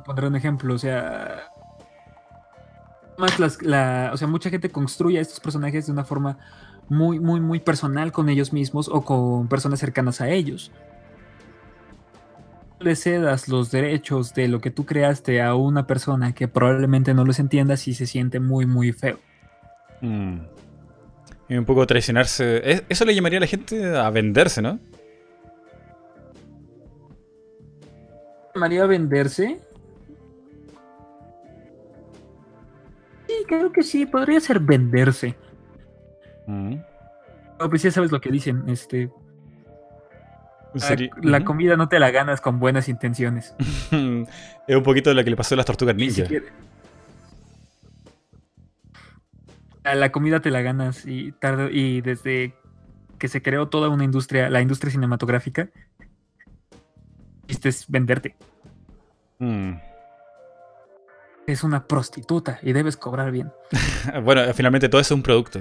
Pondré 0.04 0.26
un 0.26 0.36
ejemplo, 0.36 0.74
o 0.74 0.78
sea, 0.78 1.48
más 3.18 3.38
o 3.40 4.16
sea, 4.16 4.26
mucha 4.28 4.50
gente 4.50 4.70
construye 4.70 5.18
a 5.18 5.22
estos 5.22 5.40
personajes 5.40 5.86
de 5.86 5.92
una 5.92 6.04
forma 6.04 6.38
muy, 6.88 7.20
muy, 7.20 7.40
muy 7.40 7.60
personal 7.60 8.12
con 8.12 8.28
ellos 8.28 8.52
mismos 8.52 8.88
o 8.88 9.02
con 9.02 9.48
personas 9.48 9.80
cercanas 9.80 10.20
a 10.20 10.30
ellos. 10.30 10.72
Le 12.80 12.94
cedas 12.94 13.48
los 13.48 13.70
derechos 13.70 14.34
de 14.34 14.48
lo 14.48 14.60
que 14.60 14.70
tú 14.70 14.86
creaste 14.86 15.42
a 15.42 15.54
una 15.54 15.86
persona 15.86 16.34
que 16.34 16.48
probablemente 16.48 17.12
no 17.12 17.24
los 17.24 17.38
entienda 17.38 17.76
si 17.76 17.94
se 17.94 18.06
siente 18.06 18.40
muy, 18.40 18.66
muy 18.66 18.92
feo. 18.92 19.18
Mm. 20.00 20.38
Y 21.48 21.56
un 21.56 21.64
poco 21.64 21.86
traicionarse. 21.86 22.84
Eso 22.88 23.04
le 23.04 23.14
llamaría 23.14 23.38
a 23.38 23.40
la 23.40 23.46
gente 23.46 23.96
a 23.96 24.10
venderse, 24.10 24.62
¿no? 24.62 24.78
¿Llamaría 28.54 28.84
a 28.84 28.86
venderse? 28.86 29.60
Sí, 33.26 33.34
creo 33.46 33.72
que 33.72 33.82
sí, 33.82 34.06
podría 34.06 34.40
ser 34.40 34.60
venderse. 34.60 35.36
Pues 37.70 37.82
ya 37.82 37.90
sabes 37.90 38.10
lo 38.12 38.20
que 38.20 38.30
dicen, 38.30 38.64
este. 38.68 39.10
La, 41.22 41.44
comida 41.44 41.76
no 41.76 41.88
te 41.88 41.98
la 41.98 42.10
ganas 42.10 42.40
con 42.40 42.60
buenas 42.60 42.88
intenciones. 42.88 43.54
es 44.68 44.76
un 44.76 44.82
poquito 44.82 45.12
lo 45.14 45.24
que 45.24 45.30
le 45.30 45.36
pasó 45.36 45.54
a 45.54 45.56
las 45.56 45.66
tortugas 45.66 45.96
ninja. 45.96 46.24
la 49.84 50.12
comida 50.12 50.40
te 50.40 50.50
la 50.50 50.60
ganas 50.60 51.06
y 51.06 51.32
tarde 51.32 51.70
y 51.72 52.02
desde 52.02 52.54
que 53.18 53.28
se 53.28 53.40
creó 53.40 53.68
toda 53.68 53.88
una 53.88 54.04
industria, 54.04 54.50
la 54.50 54.60
industria 54.60 54.92
cinematográfica, 54.92 55.70
es 57.48 57.86
venderte. 57.88 58.36
Mm 59.38 59.88
es 61.52 61.64
una 61.64 61.86
prostituta 61.86 62.58
y 62.62 62.72
debes 62.72 62.96
cobrar 62.96 63.30
bien. 63.30 63.52
bueno, 64.22 64.42
finalmente 64.54 64.88
todo 64.88 65.00
eso 65.00 65.14
es 65.14 65.16
un 65.16 65.22
producto 65.22 65.60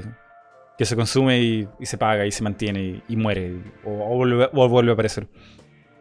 que 0.77 0.85
se 0.85 0.95
consume 0.95 1.39
y, 1.39 1.67
se 1.81 1.97
paga 1.97 2.25
y 2.25 2.31
se 2.31 2.43
mantiene 2.43 3.01
y, 3.07 3.15
muere 3.15 3.61
o, 3.83 4.15
vuelve, 4.15 4.91
a 4.91 4.93
aparecer. 4.93 5.27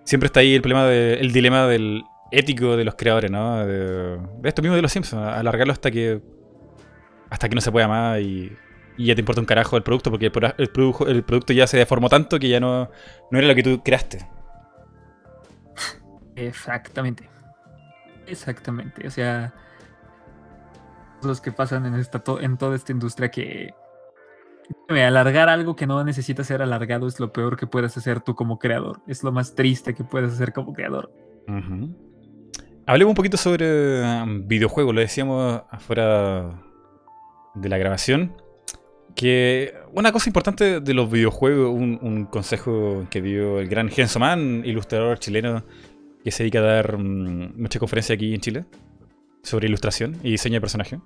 Siempre 0.04 0.26
está 0.26 0.40
ahí 0.40 0.54
el 0.54 0.60
problema 0.60 0.86
del 0.86 1.32
dilema 1.32 1.66
del 1.66 2.04
ético 2.30 2.76
de 2.76 2.84
los 2.84 2.94
creadores, 2.94 3.30
¿no? 3.30 3.66
De, 3.66 4.18
esto 4.44 4.62
mismo 4.62 4.76
de 4.76 4.82
los 4.82 4.92
Simpsons, 4.92 5.22
alargarlo 5.22 5.72
hasta 5.72 5.90
que 5.90 6.20
hasta 7.30 7.48
que 7.48 7.54
no 7.54 7.60
se 7.60 7.72
pueda 7.72 7.88
más 7.88 8.20
y, 8.20 8.52
ya 8.98 9.14
te 9.14 9.20
importa 9.20 9.40
un 9.40 9.46
carajo 9.46 9.76
el 9.76 9.82
producto 9.82 10.10
porque 10.10 10.26
el, 10.26 10.32
el, 10.58 11.22
producto 11.22 11.52
ya 11.52 11.66
se 11.66 11.76
deformó 11.76 12.08
tanto 12.08 12.38
que 12.38 12.48
ya 12.48 12.60
no, 12.60 12.90
no 13.30 13.38
era 13.38 13.46
lo 13.46 13.54
que 13.54 13.62
tú 13.62 13.82
creaste. 13.82 14.26
Exactamente. 16.34 17.28
Exactamente. 18.26 19.06
O 19.06 19.10
sea, 19.10 19.52
los 21.22 21.40
que 21.40 21.52
pasan 21.52 21.86
en, 21.86 21.94
esta 21.94 22.22
en 22.40 22.56
toda 22.56 22.76
esta 22.76 22.92
industria 22.92 23.30
que 23.30 23.74
alargar 24.88 25.48
algo 25.48 25.76
que 25.76 25.86
no 25.86 26.02
necesita 26.04 26.44
ser 26.44 26.62
alargado 26.62 27.06
es 27.06 27.20
lo 27.20 27.32
peor 27.32 27.56
que 27.56 27.66
puedes 27.66 27.96
hacer 27.96 28.20
tú 28.20 28.34
como 28.34 28.58
creador. 28.58 29.00
Es 29.06 29.22
lo 29.22 29.32
más 29.32 29.54
triste 29.54 29.94
que 29.94 30.04
puedes 30.04 30.32
hacer 30.32 30.52
como 30.52 30.72
creador. 30.72 31.12
Hablemos 32.86 33.10
un 33.10 33.16
poquito 33.16 33.36
sobre 33.36 34.02
um, 34.02 34.46
videojuegos. 34.46 34.94
Lo 34.94 35.00
decíamos 35.00 35.62
afuera 35.70 36.62
de 37.54 37.68
la 37.68 37.78
grabación. 37.78 38.34
Que 39.14 39.72
una 39.94 40.12
cosa 40.12 40.28
importante 40.28 40.80
de 40.80 40.94
los 40.94 41.10
videojuegos, 41.10 41.70
un, 41.70 42.26
consejo 42.26 43.06
que 43.08 43.22
dio 43.22 43.60
el 43.60 43.68
gran 43.68 43.88
Genso 43.88 44.18
Man, 44.18 44.62
ilustrador 44.64 45.18
chileno, 45.18 45.64
que 46.22 46.30
se 46.30 46.42
dedica 46.42 46.58
a 46.58 46.62
dar 46.62 46.94
um, 46.96 47.50
conferencia 47.78 48.14
aquí 48.14 48.34
en 48.34 48.40
Chile 48.40 48.64
sobre 49.42 49.68
ilustración 49.68 50.16
y 50.22 50.32
diseño 50.32 50.54
de 50.54 50.60
personaje 50.60 50.98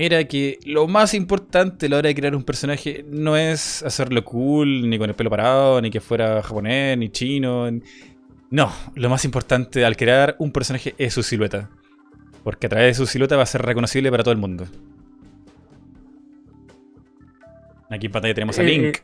era 0.00 0.22
que 0.28 0.60
lo 0.64 0.86
más 0.86 1.12
importante 1.12 1.86
a 1.86 1.88
la 1.88 1.96
hora 1.96 2.06
de 2.06 2.14
crear 2.14 2.36
un 2.36 2.44
personaje 2.44 3.04
no 3.08 3.36
es 3.36 3.82
hacerlo 3.82 4.24
cool, 4.24 4.88
ni 4.88 4.96
con 4.96 5.10
el 5.10 5.16
pelo 5.16 5.28
parado, 5.28 5.80
ni 5.80 5.90
que 5.90 6.00
fuera 6.00 6.40
japonés, 6.40 6.96
ni 6.96 7.08
chino. 7.08 7.68
No, 8.48 8.72
lo 8.94 9.10
más 9.10 9.24
importante 9.24 9.84
al 9.84 9.96
crear 9.96 10.36
un 10.38 10.52
personaje 10.52 10.94
es 10.98 11.14
su 11.14 11.24
silueta. 11.24 11.68
Porque 12.44 12.68
a 12.68 12.70
través 12.70 12.96
de 12.96 12.98
su 13.04 13.06
silueta 13.10 13.36
va 13.36 13.42
a 13.42 13.46
ser 13.46 13.62
reconocible 13.62 14.08
para 14.12 14.22
todo 14.22 14.30
el 14.30 14.38
mundo. 14.38 14.68
Aquí 17.90 18.06
en 18.06 18.12
pantalla 18.12 18.34
tenemos 18.34 18.56
a 18.56 18.62
eh, 18.62 18.66
Link. 18.66 18.98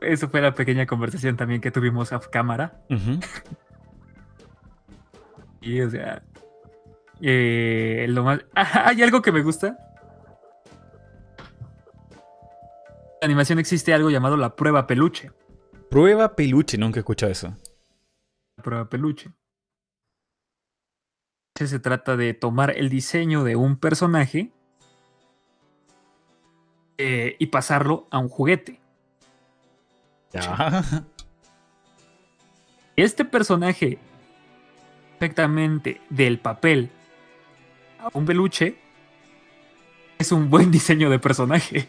eso 0.00 0.30
fue 0.30 0.40
la 0.40 0.54
pequeña 0.54 0.86
conversación 0.86 1.36
también 1.36 1.60
que 1.60 1.70
tuvimos 1.70 2.10
a 2.14 2.20
cámara. 2.20 2.80
y 5.60 5.82
o 5.82 5.90
sea, 5.90 6.22
eh, 7.20 8.06
lo 8.08 8.24
más... 8.24 8.40
hay 8.54 9.02
algo 9.02 9.22
que 9.22 9.32
me 9.32 9.42
gusta. 9.42 9.78
En 13.20 13.22
la 13.22 13.26
animación 13.26 13.58
existe 13.58 13.92
algo 13.92 14.10
llamado 14.10 14.36
la 14.36 14.54
prueba 14.54 14.86
peluche. 14.86 15.32
Prueba 15.90 16.36
peluche, 16.36 16.78
nunca 16.78 16.98
he 16.98 17.00
escuchado 17.00 17.32
eso. 17.32 17.56
prueba 18.62 18.88
peluche. 18.88 19.30
Se 21.54 21.80
trata 21.80 22.16
de 22.16 22.34
tomar 22.34 22.70
el 22.76 22.88
diseño 22.88 23.42
de 23.42 23.56
un 23.56 23.78
personaje 23.78 24.52
eh, 26.98 27.34
y 27.40 27.46
pasarlo 27.46 28.06
a 28.12 28.18
un 28.18 28.28
juguete. 28.28 28.80
Este 32.94 33.24
personaje 33.24 33.98
perfectamente 35.18 36.00
del 36.10 36.38
papel 36.38 36.90
un 38.12 38.24
peluche 38.24 38.76
es 40.18 40.32
un 40.32 40.50
buen 40.50 40.70
diseño 40.70 41.10
de 41.10 41.18
personaje. 41.18 41.86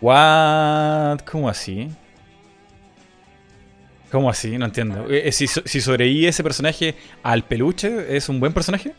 What? 0.00 1.20
¿Cómo 1.30 1.48
así? 1.48 1.88
¿Cómo 4.10 4.30
así? 4.30 4.56
No 4.58 4.66
entiendo. 4.66 5.10
Eh, 5.10 5.28
eh, 5.28 5.32
si, 5.32 5.46
si 5.46 5.80
sobrevive 5.80 6.28
ese 6.28 6.44
personaje 6.44 6.94
al 7.22 7.42
peluche, 7.44 8.16
¿es 8.16 8.28
un 8.28 8.38
buen 8.38 8.52
personaje? 8.52 8.94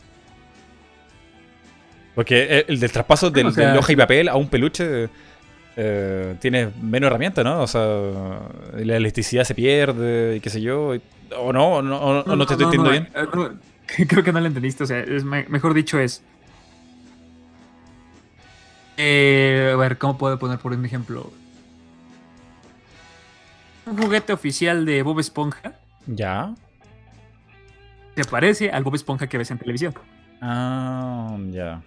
Porque 2.14 2.64
el, 2.66 2.80
del 2.80 2.92
traspaso 2.92 3.30
del, 3.30 3.46
hoja 3.46 3.92
y 3.92 3.96
papel 3.96 4.28
a 4.28 4.36
un 4.36 4.48
peluche 4.48 5.08
eh, 5.76 6.34
tienes 6.40 6.74
menos 6.76 7.08
herramientas, 7.08 7.44
¿no? 7.44 7.62
O 7.62 7.66
sea, 7.66 7.82
la 8.74 8.96
elasticidad 8.96 9.44
se 9.44 9.54
pierde, 9.54 10.36
y 10.36 10.40
qué 10.40 10.48
sé 10.48 10.60
yo. 10.60 10.94
O 11.38 11.52
no, 11.52 11.76
o 11.76 11.82
no, 11.82 11.98
o 11.98 12.36
no, 12.36 12.46
te 12.46 12.54
estoy 12.54 12.64
entendiendo 12.64 12.90
bien. 12.90 13.08
Creo 14.08 14.24
que 14.24 14.32
no 14.32 14.40
lo 14.40 14.46
entendiste. 14.46 14.84
O 14.84 14.86
sea, 14.86 15.00
es, 15.00 15.24
mejor 15.24 15.74
dicho 15.74 15.98
es. 15.98 16.22
Eh, 18.96 19.70
a 19.72 19.76
ver, 19.76 19.98
¿cómo 19.98 20.16
puedo 20.16 20.38
poner 20.38 20.58
por 20.58 20.72
un 20.72 20.84
ejemplo? 20.84 21.32
Un 23.84 23.96
juguete 23.96 24.32
oficial 24.32 24.84
de 24.84 25.02
Bob 25.02 25.20
Esponja. 25.20 25.74
Ya. 26.06 26.54
Se 28.16 28.24
parece 28.24 28.70
al 28.70 28.82
Bob 28.84 28.94
Esponja 28.94 29.26
que 29.26 29.38
ves 29.38 29.50
en 29.50 29.58
televisión. 29.58 29.94
Ah, 30.40 31.36
ya 31.50 31.82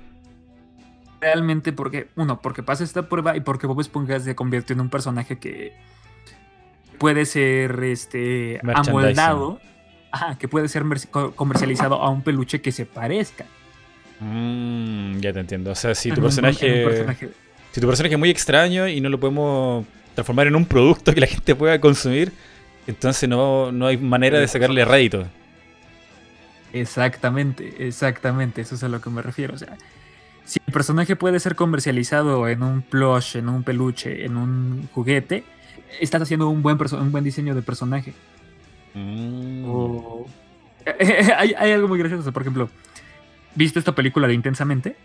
realmente 1.21 1.73
porque, 1.73 2.07
uno, 2.15 2.41
porque 2.41 2.63
pasa 2.63 2.83
esta 2.83 3.09
prueba 3.09 3.35
y 3.35 3.41
porque 3.41 3.67
Bob 3.67 3.81
Esponja 3.81 4.19
se 4.19 4.35
convirtió 4.35 4.73
en 4.73 4.81
un 4.81 4.89
personaje 4.89 5.37
que 5.37 5.73
puede 6.97 7.25
ser 7.25 7.83
este 7.83 8.59
amoldado, 8.73 9.59
que 10.39 10.47
puede 10.47 10.67
ser 10.67 10.83
comercializado 11.35 11.95
a 11.95 12.09
un 12.09 12.21
peluche 12.21 12.61
que 12.61 12.71
se 12.71 12.85
parezca. 12.85 13.45
Mm, 14.19 15.19
ya 15.19 15.33
te 15.33 15.39
entiendo. 15.39 15.71
O 15.71 15.75
sea, 15.75 15.95
si 15.95 16.11
tu 16.11 16.21
personaje, 16.21 16.85
Si 17.71 17.79
tu 17.79 17.87
personaje 17.87 18.15
es 18.15 18.19
muy 18.19 18.29
extraño 18.29 18.87
y 18.87 18.99
no 19.01 19.09
lo 19.09 19.19
podemos 19.19 19.85
transformar 20.15 20.47
en 20.47 20.55
un 20.55 20.65
producto 20.65 21.13
que 21.13 21.21
la 21.21 21.27
gente 21.27 21.55
pueda 21.55 21.79
consumir, 21.79 22.31
entonces 22.87 23.29
no, 23.29 23.71
no 23.71 23.87
hay 23.87 23.97
manera 23.97 24.39
de 24.39 24.47
sacarle 24.47 24.83
rédito. 24.83 25.25
Exactamente, 26.73 27.87
exactamente. 27.87 28.61
Eso 28.61 28.75
es 28.75 28.83
a 28.83 28.89
lo 28.89 29.01
que 29.01 29.09
me 29.09 29.21
refiero. 29.21 29.53
O 29.53 29.57
sea, 29.57 29.77
si 30.45 30.59
el 30.65 30.73
personaje 30.73 31.15
puede 31.15 31.39
ser 31.39 31.55
comercializado 31.55 32.47
en 32.47 32.63
un 32.63 32.81
plush, 32.81 33.37
en 33.37 33.49
un 33.49 33.63
peluche, 33.63 34.25
en 34.25 34.35
un 34.35 34.89
juguete, 34.93 35.43
estás 35.99 36.21
haciendo 36.21 36.49
un 36.49 36.61
buen, 36.61 36.77
un 36.93 37.11
buen 37.11 37.23
diseño 37.23 37.55
de 37.55 37.61
personaje. 37.61 38.13
Mm. 38.93 39.65
hay, 41.37 41.71
algo 41.71 41.87
muy 41.87 41.99
gracioso, 41.99 42.31
por 42.31 42.41
ejemplo, 42.41 42.69
¿viste 43.55 43.79
esta 43.79 43.93
película 43.93 44.27
de 44.27 44.33
Intensamente? 44.33 44.95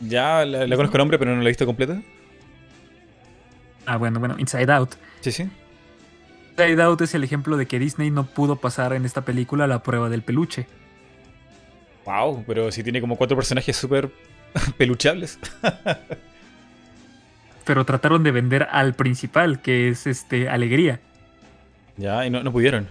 Ya, 0.00 0.44
la, 0.44 0.66
conozco 0.76 0.96
el 0.96 0.98
nombre, 0.98 1.18
pero 1.18 1.34
no 1.34 1.38
la 1.38 1.44
he 1.44 1.48
visto 1.48 1.66
completa. 1.66 2.00
Ah, 3.86 3.96
bueno, 3.96 4.18
bueno, 4.18 4.36
Inside 4.38 4.70
Out. 4.72 4.94
Sí, 5.20 5.32
sí. 5.32 5.48
Inside 6.50 6.82
Out 6.82 7.02
es 7.02 7.14
el 7.14 7.24
ejemplo 7.24 7.56
de 7.56 7.66
que 7.66 7.78
Disney 7.78 8.10
no 8.10 8.26
pudo 8.26 8.56
pasar 8.56 8.92
en 8.92 9.04
esta 9.04 9.22
película 9.22 9.66
la 9.66 9.82
prueba 9.82 10.08
del 10.08 10.22
peluche. 10.22 10.66
Wow, 12.04 12.44
pero 12.46 12.70
si 12.70 12.82
tiene 12.82 13.00
como 13.00 13.16
cuatro 13.16 13.36
personajes 13.36 13.76
súper 13.76 14.10
peluchables. 14.78 15.38
pero 17.64 17.84
trataron 17.84 18.22
de 18.22 18.30
vender 18.30 18.68
al 18.70 18.94
principal, 18.94 19.60
que 19.60 19.88
es 19.88 20.06
este 20.06 20.48
Alegría. 20.48 21.00
Ya, 21.96 22.26
y 22.26 22.30
no, 22.30 22.52
pudieron. 22.52 22.86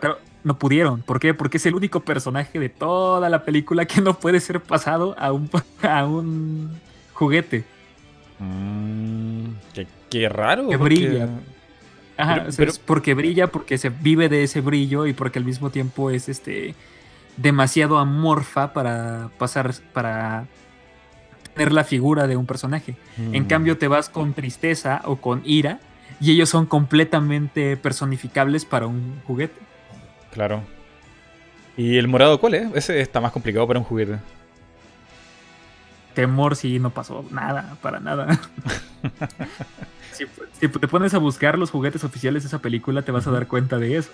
Pero 0.00 0.18
no 0.42 0.58
pudieron. 0.58 1.02
¿Por 1.02 1.20
qué? 1.20 1.34
Porque 1.34 1.58
es 1.58 1.66
el 1.66 1.74
único 1.74 2.00
personaje 2.00 2.58
de 2.58 2.68
toda 2.68 3.28
la 3.28 3.44
película 3.44 3.84
que 3.84 4.00
no 4.00 4.18
puede 4.18 4.40
ser 4.40 4.60
pasado 4.60 5.14
a 5.18 5.32
un, 5.32 5.48
a 5.82 6.04
un 6.04 6.70
juguete. 7.12 7.64
Mm, 8.38 9.44
qué, 10.10 10.28
raro. 10.28 10.68
Que 10.68 10.76
brilla. 10.76 11.28
Ajá, 12.16 12.46
porque 12.84 13.14
brilla, 13.14 13.46
porque 13.46 13.78
se 13.78 13.88
vive 13.88 14.28
de 14.28 14.42
ese 14.42 14.60
brillo 14.60 15.06
y 15.06 15.12
porque 15.12 15.38
al 15.38 15.44
mismo 15.44 15.70
tiempo 15.70 16.10
es 16.10 16.28
este 16.28 16.74
demasiado 17.36 17.98
amorfa 17.98 18.72
para 18.74 19.30
pasar, 19.38 19.72
para 19.92 20.46
tener 21.54 21.72
la 21.72 21.84
figura 21.84 22.26
de 22.26 22.36
un 22.36 22.46
personaje. 22.46 22.96
En 23.16 23.44
mm. 23.44 23.46
cambio, 23.46 23.78
te 23.78 23.88
vas 23.88 24.08
con 24.08 24.34
tristeza 24.34 25.00
o 25.04 25.16
con 25.16 25.42
ira 25.44 25.80
y 26.20 26.32
ellos 26.32 26.48
son 26.48 26.66
completamente 26.66 27.76
personificables 27.76 28.64
para 28.64 28.86
un 28.86 29.20
juguete. 29.26 29.60
Claro. 30.32 30.62
¿Y 31.76 31.98
el 31.98 32.08
morado 32.08 32.38
cuál 32.40 32.54
es? 32.54 32.74
Ese 32.74 33.00
está 33.00 33.20
más 33.20 33.32
complicado 33.32 33.66
para 33.66 33.78
un 33.78 33.84
juguete. 33.84 34.18
Temor 36.14 36.56
si 36.56 36.78
no 36.78 36.90
pasó 36.90 37.24
nada, 37.30 37.76
para 37.80 37.98
nada. 38.00 38.26
si, 40.12 40.24
si, 40.60 40.68
te 40.68 40.88
pones 40.88 41.14
a 41.14 41.18
buscar 41.18 41.58
los 41.58 41.70
juguetes 41.70 42.04
oficiales 42.04 42.42
de 42.42 42.48
esa 42.48 42.60
película, 42.60 43.02
te 43.02 43.12
vas 43.12 43.26
a 43.26 43.30
dar 43.30 43.46
cuenta 43.46 43.78
de 43.78 43.96
eso. 43.96 44.10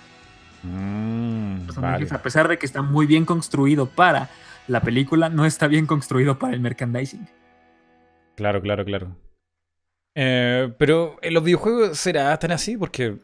Mm, 0.63 1.69
a 1.77 2.17
pesar 2.21 2.47
de 2.47 2.57
que 2.57 2.65
está 2.65 2.81
muy 2.81 3.05
bien 3.05 3.25
construido 3.25 3.87
para 3.87 4.29
la 4.67 4.81
película, 4.81 5.29
no 5.29 5.45
está 5.45 5.67
bien 5.67 5.85
construido 5.85 6.37
para 6.37 6.53
el 6.53 6.59
merchandising. 6.59 7.27
Claro, 8.35 8.61
claro, 8.61 8.85
claro. 8.85 9.15
Eh, 10.21 10.73
pero 10.77 11.17
en 11.21 11.33
los 11.33 11.43
videojuegos 11.43 11.97
será 11.97 12.37
tan 12.37 12.51
así 12.51 12.75
porque 12.75 13.17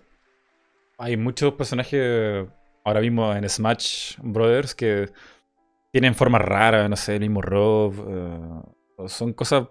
hay 0.97 1.17
muchos 1.17 1.53
personajes 1.55 2.47
ahora 2.85 3.01
mismo 3.01 3.34
en 3.34 3.49
Smash 3.49 4.15
Brothers 4.22 4.73
que 4.73 5.11
tienen 5.91 6.15
formas 6.15 6.41
raras, 6.41 6.89
no 6.89 6.95
sé, 6.95 7.15
el 7.15 7.22
mismo 7.22 7.41
Rob. 7.41 7.93
Eh, 8.07 9.07
son 9.09 9.34
cosas 9.34 9.67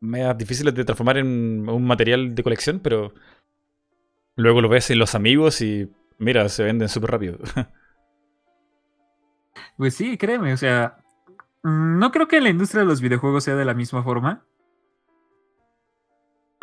medias 0.00 0.36
difíciles 0.36 0.74
de 0.74 0.84
transformar 0.84 1.18
en 1.18 1.68
un 1.68 1.86
material 1.86 2.34
de 2.34 2.42
colección, 2.42 2.80
pero 2.80 3.14
luego 4.34 4.60
lo 4.60 4.68
ves 4.68 4.90
en 4.90 4.98
los 4.98 5.14
amigos 5.14 5.60
y 5.60 5.88
Mira, 6.18 6.48
se 6.48 6.64
venden 6.64 6.88
súper 6.88 7.10
rápido. 7.10 7.38
pues 9.76 9.94
sí, 9.94 10.16
créeme, 10.16 10.52
o 10.52 10.56
sea, 10.56 10.98
no 11.62 12.10
creo 12.12 12.28
que 12.28 12.40
la 12.40 12.50
industria 12.50 12.82
de 12.82 12.86
los 12.86 13.00
videojuegos 13.00 13.44
sea 13.44 13.56
de 13.56 13.64
la 13.64 13.74
misma 13.74 14.02
forma. 14.02 14.44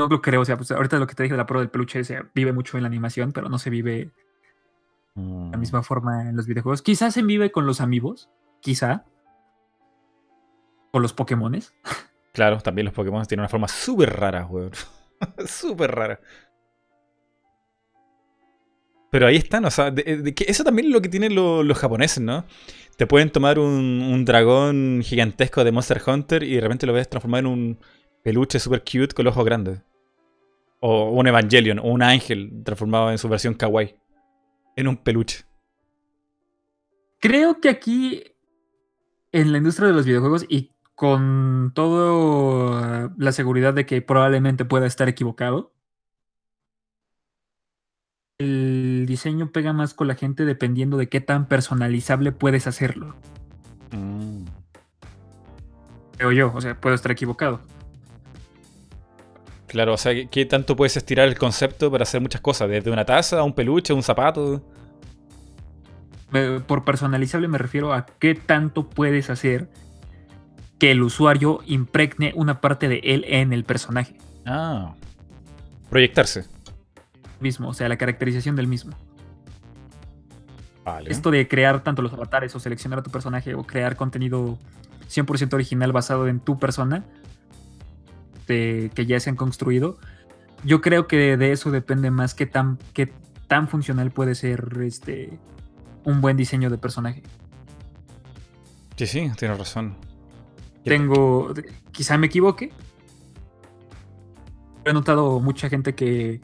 No 0.02 0.08
lo 0.08 0.22
creo, 0.22 0.42
o 0.42 0.46
sea, 0.46 0.58
pues 0.58 0.72
ahorita 0.72 0.98
lo 0.98 1.06
que 1.06 1.14
te 1.14 1.22
dije 1.22 1.34
de 1.34 1.38
la 1.38 1.46
prueba 1.46 1.62
del 1.62 1.70
peluche 1.70 2.04
se 2.04 2.24
vive 2.34 2.54
mucho 2.54 2.78
en 2.78 2.84
la 2.84 2.88
animación, 2.88 3.34
pero 3.34 3.50
no 3.50 3.60
se 3.60 3.70
vive 3.70 4.12
de 5.14 5.22
la 5.52 5.58
mm. 5.58 5.60
misma 5.60 5.84
forma 5.84 6.28
en 6.28 6.36
los 6.36 6.48
videojuegos. 6.48 6.82
Quizás 6.82 7.14
se 7.14 7.22
vive 7.22 7.52
con 7.52 7.68
los 7.68 7.82
amigos, 7.82 8.30
quizá. 8.62 9.06
Con 10.92 11.04
los 11.04 11.14
Pokémones. 11.14 11.76
Claro, 12.34 12.60
también 12.62 12.86
los 12.86 12.94
Pokémon 12.94 13.26
tienen 13.26 13.42
una 13.42 13.50
forma 13.50 13.68
súper 13.68 14.18
rara, 14.18 14.46
weón. 14.46 14.72
súper 15.46 15.92
rara. 15.92 16.20
Pero 19.12 19.28
ahí 19.28 19.36
están, 19.36 19.66
o 19.66 19.72
sea, 19.72 19.94
eso 20.48 20.64
también 20.64 20.88
es 20.88 20.94
lo 20.94 21.02
que 21.02 21.10
tienen 21.10 21.36
los 21.36 21.78
japoneses, 21.78 22.24
¿no? 22.24 22.46
Te 22.96 23.06
pueden 23.06 23.30
tomar 23.30 23.60
un, 23.60 24.24
dragón 24.26 25.02
gigantesco 25.04 25.64
de 25.64 25.72
Monster 25.72 26.02
Hunter 26.08 26.44
y 26.44 26.56
de 26.56 26.62
repente 26.62 26.88
lo 26.88 26.94
ves 26.94 27.10
transformar 27.10 27.42
en 27.42 27.48
un 27.48 27.80
peluche 28.24 28.58
super 28.60 28.82
cute 28.82 29.14
con 29.14 29.26
los 29.26 29.34
ojos 29.34 29.46
grandes. 29.46 29.82
O 30.82 31.12
un 31.12 31.28
Evangelion, 31.28 31.80
o 31.80 31.84
un 31.84 32.02
ángel 32.02 32.52
transformado 32.66 33.12
en 33.12 33.18
su 33.18 33.30
versión 33.30 33.54
kawaii. 33.54 33.96
En 34.76 34.88
un 34.88 34.98
peluche. 34.98 35.46
Creo 37.20 37.62
que 37.62 37.70
aquí, 37.70 38.24
en 39.32 39.52
la 39.52 39.60
industria 39.60 39.88
de 39.88 39.94
los 39.94 40.06
videojuegos 40.06 40.46
y 40.50 40.74
con 40.96 41.72
toda 41.74 43.14
la 43.18 43.32
seguridad 43.32 43.74
de 43.74 43.86
que 43.86 44.02
probablemente 44.02 44.66
pueda 44.66 44.88
estar 44.88 45.08
equivocado, 45.08 45.74
el 48.42 49.06
diseño 49.08 49.52
pega 49.52 49.72
más 49.72 49.94
con 49.94 50.08
la 50.08 50.16
gente 50.16 50.46
dependiendo 50.46 50.98
de 50.98 51.10
qué 51.10 51.22
tan 51.22 51.48
personalizable 51.48 52.32
puedes 52.32 52.66
hacerlo. 52.66 53.16
Mm. 53.92 54.46
Creo 56.18 56.32
yo, 56.32 56.52
o 56.54 56.62
sea, 56.62 56.80
puedo 56.80 56.96
estar 56.96 57.12
equivocado. 57.12 57.62
Claro, 59.72 59.94
o 59.94 59.98
sea, 59.98 60.28
¿qué 60.28 60.46
tanto 60.46 60.76
puedes 60.76 60.98
estirar 60.98 61.30
el 61.30 61.38
concepto 61.38 61.90
para 61.90 62.04
hacer 62.04 62.20
muchas 62.20 62.42
cosas? 62.42 62.68
Desde 62.68 62.92
una 62.92 63.06
taza, 63.06 63.40
a 63.40 63.44
un 63.44 63.54
peluche, 63.54 63.94
un 63.94 64.04
zapato. 64.04 64.62
Por 66.68 66.84
personalizable 66.84 67.48
me 67.48 67.58
refiero 67.58 67.94
a 67.94 68.06
qué 68.06 68.36
tanto 68.36 68.90
puedes 68.90 69.30
hacer 69.30 69.70
que 70.78 70.92
el 70.92 71.02
usuario 71.02 71.62
impregne 71.68 72.34
una 72.36 72.60
parte 72.60 72.90
de 72.90 73.00
él 73.02 73.24
en 73.30 73.54
el 73.54 73.64
personaje. 73.64 74.18
Ah. 74.46 74.94
Proyectarse 75.90 76.44
mismo, 77.40 77.70
o 77.70 77.74
sea, 77.74 77.88
la 77.88 77.98
caracterización 77.98 78.58
del 78.58 78.68
mismo. 78.68 78.94
Esto 81.06 81.32
de 81.32 81.48
crear 81.48 81.82
tanto 81.82 82.02
los 82.02 82.12
avatares 82.12 82.54
o 82.58 82.60
seleccionar 82.60 83.00
a 83.00 83.04
tu 83.04 83.10
personaje 83.10 83.56
o 83.56 83.64
crear 83.64 83.96
contenido 83.96 84.58
100% 85.10 85.54
original 85.54 85.94
basado 85.94 86.28
en 86.28 86.42
tu 86.42 86.60
persona 86.60 87.06
que 88.52 89.06
ya 89.06 89.20
se 89.20 89.30
han 89.30 89.36
construido, 89.36 89.98
yo 90.64 90.82
creo 90.82 91.08
que 91.08 91.38
de 91.38 91.52
eso 91.52 91.72
depende 91.72 92.12
más 92.12 92.34
qué 92.34 92.46
tan, 92.46 92.78
qué 92.94 93.12
tan 93.48 93.68
funcional 93.68 94.12
puede 94.12 94.36
ser 94.36 94.78
este 94.84 95.40
un 96.04 96.22
buen 96.22 96.38
diseño 96.38 96.70
de 96.70 96.78
personaje. 96.78 97.22
Sí, 98.96 99.08
sí, 99.08 99.32
tienes 99.38 99.58
razón. 99.58 99.96
Tengo, 100.84 101.54
quizá 101.92 102.18
me 102.18 102.28
equivoque. 102.28 102.72
He 104.86 104.94
notado 104.94 105.40
mucha 105.40 105.70
gente 105.70 105.94
que 105.94 106.42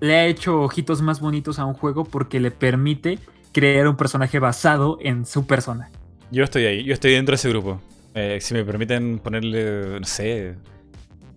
le 0.00 0.14
ha 0.14 0.26
hecho 0.26 0.62
ojitos 0.62 1.02
más 1.02 1.20
bonitos 1.20 1.58
a 1.58 1.64
un 1.64 1.74
juego 1.74 2.04
porque 2.04 2.38
le 2.40 2.50
permite 2.50 3.18
crear 3.52 3.88
un 3.88 3.96
personaje 3.96 4.38
basado 4.38 4.98
en 5.00 5.26
su 5.26 5.46
persona. 5.46 5.90
Yo 6.30 6.44
estoy 6.44 6.64
ahí, 6.66 6.84
yo 6.84 6.92
estoy 6.92 7.12
dentro 7.12 7.32
de 7.32 7.36
ese 7.36 7.48
grupo. 7.48 7.80
Eh, 8.20 8.40
si 8.40 8.52
me 8.52 8.64
permiten 8.64 9.20
ponerle, 9.20 10.00
no 10.00 10.06
sé, 10.06 10.56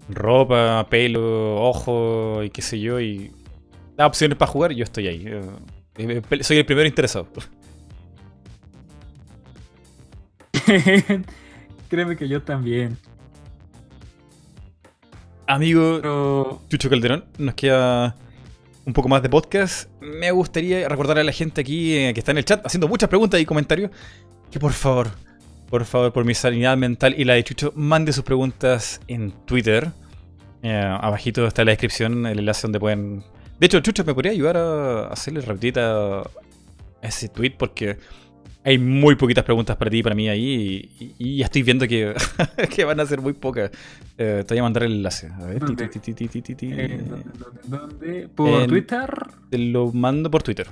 ropa, 0.10 0.88
pelo, 0.90 1.62
ojo 1.62 2.42
y 2.44 2.50
qué 2.50 2.64
sé 2.64 2.80
yo, 2.80 3.00
y 3.00 3.32
da 3.96 4.08
opciones 4.08 4.36
para 4.36 4.52
jugar, 4.52 4.72
yo 4.72 4.84
estoy 4.84 5.08
ahí. 5.08 5.28
Eh, 5.28 6.22
soy 6.42 6.58
el 6.58 6.66
primero 6.66 6.88
interesado. 6.88 7.28
Créeme 11.90 12.18
que 12.18 12.28
yo 12.28 12.42
también. 12.42 12.98
Amigo 15.46 16.62
Chucho 16.68 16.90
Calderón, 16.90 17.26
nos 17.38 17.54
queda 17.54 18.16
un 18.86 18.94
poco 18.94 19.08
más 19.08 19.22
de 19.22 19.30
podcast. 19.30 19.88
Me 20.02 20.32
gustaría 20.32 20.90
recordarle 20.90 21.22
a 21.22 21.26
la 21.26 21.32
gente 21.32 21.62
aquí 21.62 21.96
eh, 21.96 22.12
que 22.16 22.22
está 22.22 22.32
en 22.32 22.40
el 22.40 22.46
chat 22.46 22.66
haciendo 22.66 22.88
muchas 22.88 23.08
preguntas 23.08 23.40
y 23.40 23.46
comentarios 23.46 23.92
que 24.50 24.60
por 24.60 24.74
favor, 24.74 25.12
por 25.72 25.86
favor, 25.86 26.12
por 26.12 26.26
mi 26.26 26.34
sanidad 26.34 26.76
mental 26.76 27.16
y 27.18 27.24
la 27.24 27.34
de 27.34 27.46
Chucho, 27.46 27.72
mande 27.76 28.12
sus 28.12 28.26
preguntas 28.26 29.00
en 29.08 29.32
Twitter. 29.46 29.90
Eh, 30.62 30.70
abajito 30.70 31.48
está 31.48 31.64
la 31.64 31.72
descripción, 31.72 32.26
el 32.26 32.40
enlace 32.40 32.64
donde 32.64 32.80
pueden... 32.80 33.24
De 33.58 33.68
hecho, 33.68 33.80
Chucho, 33.80 34.04
¿me 34.04 34.14
podría 34.14 34.34
ayudar 34.34 34.58
a 34.58 35.08
hacerle 35.08 35.40
repetita 35.40 36.24
ese 37.02 37.30
tweet? 37.30 37.54
Porque 37.58 37.98
hay 38.66 38.78
muy 38.78 39.16
poquitas 39.16 39.46
preguntas 39.46 39.78
para 39.78 39.90
ti 39.90 40.00
y 40.00 40.04
para 40.04 40.14
mí 40.14 40.28
ahí. 40.28 41.16
Y, 41.18 41.38
ya 41.38 41.46
estoy 41.46 41.64
viendo 41.64 41.88
que, 41.88 42.16
que, 42.76 42.84
van 42.84 43.00
a 43.00 43.06
ser 43.06 43.22
muy 43.22 43.32
pocas. 43.32 43.72
Eh, 44.18 44.44
te 44.46 44.54
voy 44.54 44.60
a 44.60 44.64
mandar 44.64 44.84
el 44.84 44.92
enlace. 44.92 45.28
A 45.28 45.46
ver. 45.46 45.60
¿Dónde? 45.60 45.90
¿Dónde? 47.64 48.30
¿Por 48.36 48.68
Twitter? 48.68 49.10
Te 49.50 49.58
lo 49.58 49.94
mando 49.94 50.30
por 50.30 50.44
Twitter. 50.44 50.68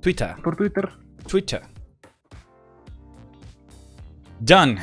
Twitter. 0.00 0.34
Por 0.42 0.56
Twitter. 0.56 0.88
Twitter. 1.28 1.62
John. 4.46 4.78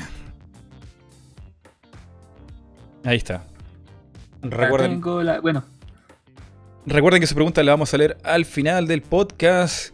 Ahí 3.03 3.17
está. 3.17 3.45
Recuerden. 4.41 5.01
Bueno. 5.41 5.63
Recuerden 6.85 7.19
que 7.21 7.27
su 7.27 7.35
pregunta 7.35 7.63
la 7.63 7.71
vamos 7.71 7.93
a 7.93 7.97
leer 7.97 8.17
al 8.23 8.45
final 8.45 8.87
del 8.87 9.01
podcast. 9.01 9.93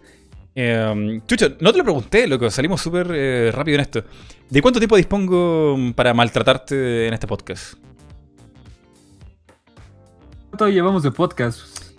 Eh, 0.56 1.22
Chucho, 1.28 1.56
no 1.60 1.72
te 1.72 1.80
lo 1.80 1.84
pregunté, 1.84 2.28
loco. 2.28 2.50
Salimos 2.52 2.82
súper 2.82 3.12
eh, 3.14 3.52
rápido 3.52 3.76
en 3.76 3.82
esto. 3.82 4.04
¿De 4.50 4.62
cuánto 4.62 4.80
tiempo 4.80 4.96
dispongo 4.96 5.76
para 5.96 6.14
maltratarte 6.14 7.08
en 7.08 7.14
este 7.14 7.26
podcast? 7.26 7.74
¿Cuánto 10.50 10.70
llevamos 10.70 11.02
de 11.02 11.12
podcast? 11.12 11.96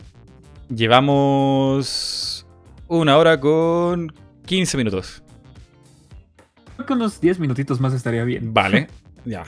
Llevamos 0.68 2.46
una 2.86 3.18
hora 3.18 3.40
con 3.40 4.14
15 4.46 4.76
minutos. 4.76 5.23
Creo 6.76 6.86
que 6.86 6.92
unos 6.92 7.20
10 7.20 7.38
minutitos 7.38 7.80
más 7.80 7.94
estaría 7.94 8.24
bien. 8.24 8.52
Vale, 8.52 8.88
ya. 9.24 9.44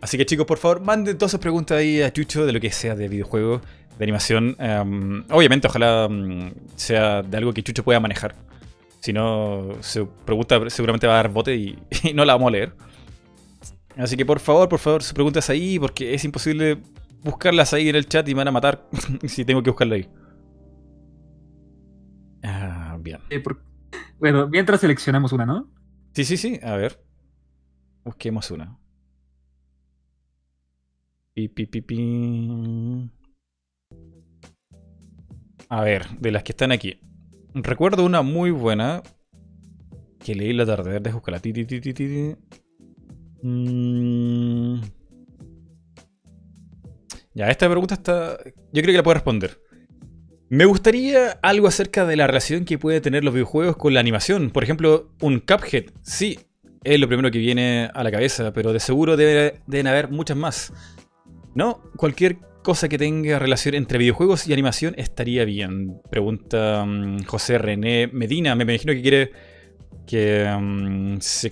Así 0.00 0.16
que 0.16 0.26
chicos, 0.26 0.46
por 0.46 0.58
favor, 0.58 0.80
manden 0.80 1.18
todas 1.18 1.32
sus 1.32 1.40
preguntas 1.40 1.78
ahí 1.78 2.02
a 2.02 2.12
Chucho 2.12 2.46
de 2.46 2.52
lo 2.52 2.60
que 2.60 2.70
sea 2.70 2.94
de 2.94 3.08
videojuego 3.08 3.60
de 3.98 4.04
animación. 4.04 4.56
Em, 4.58 5.24
obviamente, 5.30 5.66
ojalá 5.66 6.04
em, 6.04 6.52
sea 6.76 7.22
de 7.22 7.36
algo 7.36 7.52
que 7.52 7.62
Chucho 7.62 7.82
pueda 7.82 7.98
manejar. 8.00 8.34
Si 9.00 9.12
no, 9.12 9.76
su 9.80 10.08
pregunta 10.24 10.70
seguramente 10.70 11.06
va 11.06 11.14
a 11.14 11.16
dar 11.16 11.28
bote 11.32 11.54
y, 11.56 11.78
no 12.14 12.24
la 12.24 12.34
vamos 12.34 12.48
a 12.48 12.52
leer. 12.52 12.72
Así 13.96 14.16
que 14.16 14.24
por 14.24 14.38
favor, 14.38 14.68
por 14.68 14.78
favor, 14.78 15.02
sus 15.02 15.12
preguntas 15.12 15.50
ahí, 15.50 15.78
porque 15.78 16.14
es 16.14 16.24
imposible 16.24 16.78
buscarlas 17.24 17.72
ahí 17.74 17.88
en 17.88 17.96
el 17.96 18.06
chat 18.06 18.28
y 18.28 18.34
me 18.34 18.38
van 18.38 18.48
a 18.48 18.52
matar 18.52 18.88
si 19.26 19.44
tengo 19.44 19.62
que 19.62 19.70
buscarlas 19.70 19.96
ahí. 19.96 20.08
Ah, 22.44 22.96
bien. 23.00 23.18
Bueno, 24.20 24.46
mientras 24.48 24.80
seleccionamos 24.80 25.32
una, 25.32 25.44
¿no? 25.44 25.68
Sí, 26.18 26.24
sí, 26.24 26.36
sí. 26.36 26.58
A 26.64 26.74
ver. 26.74 26.98
Busquemos 28.04 28.50
una. 28.50 28.76
Pi, 31.32 31.46
pi, 31.46 31.66
pi, 31.66 31.80
pi. 31.80 33.10
A 35.68 35.80
ver, 35.84 36.08
de 36.18 36.32
las 36.32 36.42
que 36.42 36.50
están 36.50 36.72
aquí. 36.72 36.98
Recuerdo 37.54 38.04
una 38.04 38.22
muy 38.22 38.50
buena 38.50 39.00
que 40.18 40.34
leí 40.34 40.52
la 40.54 40.66
tarde. 40.66 40.90
A 40.90 40.92
ver, 40.94 41.02
dejo 41.02 41.18
buscarla. 41.18 41.40
Mm. 43.42 44.80
Ya, 47.32 47.48
esta 47.48 47.70
pregunta 47.70 47.94
está. 47.94 48.38
Yo 48.72 48.82
creo 48.82 48.86
que 48.86 48.96
la 48.96 49.02
puedo 49.04 49.14
responder. 49.14 49.60
Me 50.50 50.64
gustaría 50.64 51.32
algo 51.42 51.68
acerca 51.68 52.06
de 52.06 52.16
la 52.16 52.26
relación 52.26 52.64
que 52.64 52.78
puede 52.78 53.02
tener 53.02 53.22
los 53.22 53.34
videojuegos 53.34 53.76
con 53.76 53.92
la 53.92 54.00
animación. 54.00 54.50
Por 54.50 54.64
ejemplo, 54.64 55.10
un 55.20 55.40
Cuphead. 55.40 55.90
Sí, 56.02 56.38
es 56.84 56.98
lo 56.98 57.06
primero 57.06 57.30
que 57.30 57.38
viene 57.38 57.90
a 57.92 58.02
la 58.02 58.10
cabeza, 58.10 58.52
pero 58.54 58.72
de 58.72 58.80
seguro 58.80 59.18
deben 59.18 59.86
haber 59.86 60.08
muchas 60.08 60.38
más. 60.38 60.72
No, 61.54 61.82
cualquier 61.96 62.38
cosa 62.62 62.88
que 62.88 62.96
tenga 62.96 63.38
relación 63.38 63.74
entre 63.74 63.98
videojuegos 63.98 64.48
y 64.48 64.54
animación 64.54 64.94
estaría 64.96 65.44
bien. 65.44 66.00
Pregunta 66.10 66.84
mm, 66.86 67.24
José 67.24 67.58
René 67.58 68.08
Medina. 68.10 68.54
Me 68.54 68.64
imagino 68.64 68.94
que 68.94 69.02
quiere 69.02 69.32
que, 70.06 70.48
mm, 70.58 71.18
se, 71.20 71.50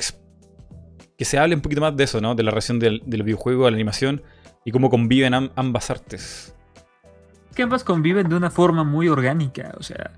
que 1.19 1.25
se 1.27 1.39
hable 1.39 1.55
un 1.55 1.61
poquito 1.61 1.83
más 1.83 1.95
de 1.95 2.05
eso, 2.05 2.21
¿no? 2.23 2.35
De 2.35 2.43
la 2.43 2.51
relación 2.51 2.79
del, 2.79 3.03
videojuego 3.05 3.67
a 3.67 3.71
la 3.71 3.75
animación 3.75 4.23
y 4.65 4.71
cómo 4.71 4.89
conviven 4.89 5.35
ambas 5.35 5.91
artes. 5.91 6.56
Que 7.57 7.65
ambas 7.65 7.83
conviven 7.83 8.29
de 8.29 8.37
una 8.37 8.51
forma 8.51 8.85
muy 8.85 9.09
orgánica. 9.09 9.75
O 9.79 9.83
sea, 9.83 10.13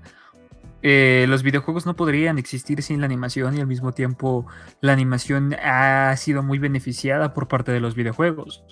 eh, 0.83 1.25
los 1.27 1.41
videojuegos 1.41 1.87
no 1.87 1.95
podrían 1.95 2.37
existir 2.37 2.83
sin 2.83 2.99
la 2.99 3.05
animación 3.05 3.57
y 3.57 3.61
al 3.61 3.67
mismo 3.67 3.93
tiempo 3.93 4.45
la 4.81 4.93
animación 4.93 5.55
ha 5.55 6.15
sido 6.17 6.43
muy 6.43 6.59
beneficiada 6.59 7.33
por 7.33 7.47
parte 7.47 7.71
de 7.71 7.79
los 7.79 7.95
videojuegos. 7.95 8.63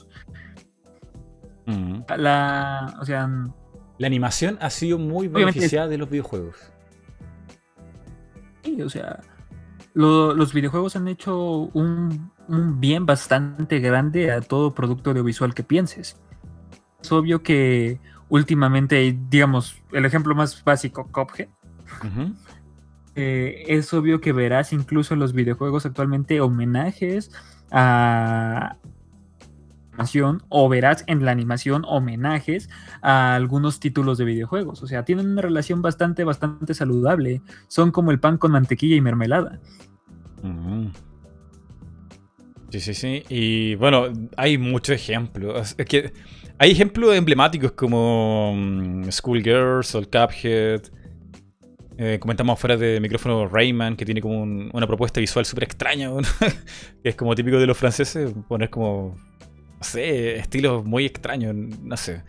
La, 2.18 2.96
o 3.02 3.06
sea, 3.06 3.30
la 3.98 4.08
animación 4.08 4.58
ha 4.62 4.70
sido 4.70 5.00
muy 5.00 5.28
beneficiada 5.28 5.88
de 5.88 5.98
los 5.98 6.10
videojuegos. 6.10 6.56
Sí, 8.64 8.82
o 8.82 8.90
sea, 8.90 9.20
los 9.94 10.54
videojuegos 10.54 10.96
han 10.96 11.08
hecho 11.08 11.70
un, 11.74 12.32
bien 12.80 13.06
bastante 13.06 13.80
grande 13.80 14.32
a 14.32 14.42
todo 14.42 14.74
producto 14.74 15.10
audiovisual 15.10 15.54
que 15.54 15.64
pienses. 15.64 16.18
Es 17.02 17.12
obvio 17.12 17.44
que 17.44 18.00
últimamente, 18.30 19.18
digamos, 19.30 19.82
el 19.92 20.06
ejemplo 20.06 20.36
más 20.36 20.64
básico, 20.64 21.08
Cuphead. 21.12 21.48
Eh, 23.16 23.64
es 23.68 23.94
obvio 23.94 24.22
que 24.22 24.32
verás 24.32 24.74
incluso 24.74 25.16
en 25.16 25.20
los 25.20 25.34
videojuegos 25.34 25.88
actualmente 25.88 26.40
homenajes 26.40 27.32
a, 27.72 28.78
o 30.50 30.70
verás 30.70 31.04
en 31.08 31.26
la 31.26 31.32
animación 31.32 31.84
homenajes 31.88 32.70
a 33.02 33.36
algunos 33.36 33.80
títulos 33.80 34.18
de 34.18 34.26
videojuegos. 34.26 34.84
O 34.84 34.88
sea, 34.88 35.04
tienen 35.04 35.32
una 35.32 35.42
relación 35.42 35.82
bastante, 35.82 36.24
bastante 36.24 36.74
saludable. 36.74 37.42
Son 37.68 37.92
como 37.92 38.12
el 38.12 38.20
pan 38.20 38.38
con 38.38 38.52
mantequilla 38.52 38.96
y 38.96 39.02
mermelada. 39.02 39.60
Sí, 42.70 42.80
sí, 42.80 42.94
sí. 42.94 43.24
Y 43.30 43.76
bueno, 43.76 44.06
hay 44.36 44.58
muchos 44.58 44.96
ejemplos. 44.96 45.76
Es 45.78 45.86
que 45.86 46.14
hay 46.60 46.72
ejemplos 46.72 47.16
emblemáticos 47.16 47.72
como 47.74 48.54
mm, 48.56 49.10
Schoolgirls 49.12 49.96
o 49.96 50.00
el 50.00 50.08
Cuphead. 50.08 50.82
Eh, 52.00 52.18
comentamos 52.20 52.60
fuera 52.60 52.78
de 52.78 53.00
micrófono 53.00 53.48
Rayman, 53.48 53.96
que 53.96 54.06
tiene 54.06 54.22
como 54.22 54.42
una 54.42 54.86
propuesta 54.86 55.20
visual 55.20 55.46
súper 55.46 55.64
extraña, 55.64 56.12
que 57.04 57.10
es 57.10 57.16
como 57.16 57.34
típico 57.34 57.58
de 57.58 57.66
los 57.66 57.78
franceses, 57.78 58.34
poner 58.48 58.70
como 58.70 59.16
no 59.78 59.84
sé, 59.84 60.38
estilos 60.38 60.84
muy 60.86 61.06
extraños, 61.06 61.56
no 61.56 61.98
sé. 61.98 62.24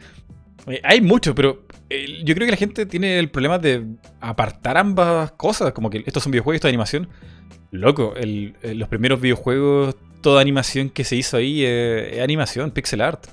Eh, 0.67 0.81
hay 0.85 1.01
mucho, 1.01 1.35
pero 1.35 1.65
eh, 1.89 2.21
yo 2.25 2.35
creo 2.35 2.47
que 2.47 2.51
la 2.51 2.59
gente 2.59 2.87
tiene 2.87 3.19
el 3.19 3.31
problema 3.31 3.59
de 3.59 3.85
apartar 4.21 4.77
ambas 4.77 5.33
cosas, 5.33 5.73
como 5.73 5.89
que 5.89 6.03
estos 6.07 6.23
son 6.23 6.33
videojuegos 6.33 6.57
esto 6.57 6.69
es 6.69 6.73
animación. 6.73 7.09
Loco, 7.71 8.15
eh, 8.17 8.53
los 8.75 8.89
primeros 8.89 9.21
videojuegos, 9.21 9.97
toda 10.21 10.41
animación 10.41 10.91
que 10.91 11.05
se 11.05 11.17
hizo 11.17 11.37
ahí 11.37 11.65
es 11.65 12.21
animación, 12.21 12.71
pixel 12.71 13.01
art. 13.01 13.27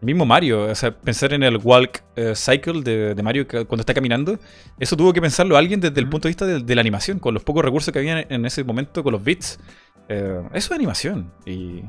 El 0.00 0.06
mismo 0.06 0.24
Mario, 0.24 0.64
o 0.64 0.74
sea, 0.74 0.96
pensar 0.96 1.32
en 1.34 1.42
el 1.42 1.58
walk 1.58 2.02
cycle 2.34 2.82
de, 2.82 3.22
Mario 3.22 3.46
cuando 3.46 3.80
está 3.80 3.92
caminando, 3.92 4.38
eso 4.78 4.96
tuvo 4.96 5.12
que 5.12 5.20
pensarlo 5.20 5.56
alguien 5.56 5.80
desde 5.80 6.00
el 6.00 6.08
punto 6.08 6.26
de 6.26 6.30
vista 6.30 6.46
de, 6.46 6.74
la 6.74 6.80
animación, 6.80 7.18
con 7.18 7.34
los 7.34 7.44
pocos 7.44 7.62
recursos 7.62 7.92
que 7.92 7.98
había 7.98 8.26
en 8.28 8.46
ese 8.46 8.64
momento, 8.64 9.02
con 9.02 9.12
los 9.12 9.22
bits. 9.22 9.58
eso 10.08 10.48
es 10.54 10.70
animación. 10.72 11.30
Y 11.44 11.82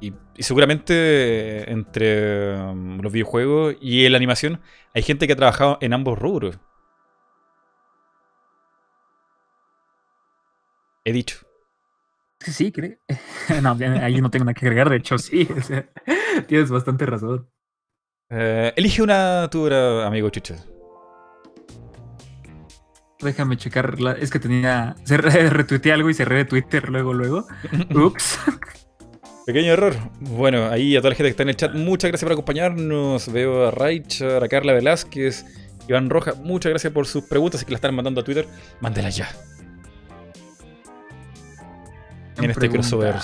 y, 0.00 0.12
seguramente 0.38 1.70
entre 1.70 2.56
um, 2.56 3.00
los 3.00 3.12
videojuegos 3.12 3.76
y 3.80 4.08
la 4.08 4.16
animación 4.16 4.60
hay 4.94 5.02
gente 5.02 5.26
que 5.26 5.32
ha 5.32 5.36
trabajado 5.36 5.78
en 5.80 5.92
ambos 5.92 6.18
rubros. 6.18 6.58
He 11.04 11.12
dicho. 11.12 11.47
Sí, 12.40 12.72
creo. 12.72 12.96
no, 13.62 13.76
ahí 14.00 14.20
no 14.20 14.30
tengo 14.30 14.44
nada 14.44 14.54
que 14.54 14.66
agregar, 14.66 14.90
de 14.90 14.96
hecho 14.96 15.18
sí. 15.18 15.48
tienes 16.46 16.70
bastante 16.70 17.06
razón. 17.06 17.48
Eh, 18.30 18.72
elige 18.76 19.02
una 19.02 19.48
tu 19.50 19.66
amigo 19.72 20.28
Chucho. 20.30 20.54
Déjame 23.20 23.56
checar. 23.56 24.00
La, 24.00 24.12
es 24.12 24.30
que 24.30 24.38
tenía. 24.38 24.94
Se 25.04 25.16
retuiteé 25.50 25.92
algo 25.92 26.10
y 26.10 26.14
cerré 26.14 26.38
de 26.38 26.44
Twitter 26.44 26.88
luego, 26.88 27.12
luego. 27.12 27.46
Ups. 27.94 28.38
Pequeño 29.46 29.72
error. 29.72 29.94
Bueno, 30.20 30.68
ahí 30.68 30.94
a 30.94 31.00
toda 31.00 31.10
la 31.10 31.16
gente 31.16 31.28
que 31.28 31.30
está 31.30 31.42
en 31.42 31.48
el 31.48 31.56
chat, 31.56 31.74
muchas 31.74 32.10
gracias 32.10 32.26
por 32.26 32.32
acompañarnos. 32.32 33.32
Veo 33.32 33.68
a 33.68 33.70
Raicha, 33.70 34.36
a 34.36 34.48
Carla 34.48 34.74
Velázquez, 34.74 35.46
Iván 35.88 36.10
Roja, 36.10 36.34
muchas 36.34 36.68
gracias 36.70 36.92
por 36.92 37.06
sus 37.06 37.24
preguntas 37.24 37.62
y 37.62 37.64
que 37.64 37.70
la 37.72 37.76
están 37.76 37.94
mandando 37.94 38.20
a 38.20 38.24
Twitter. 38.24 38.46
Mándelas 38.80 39.16
ya. 39.16 39.28
En, 42.38 42.50
este 42.50 42.70
crossover. 42.70 43.16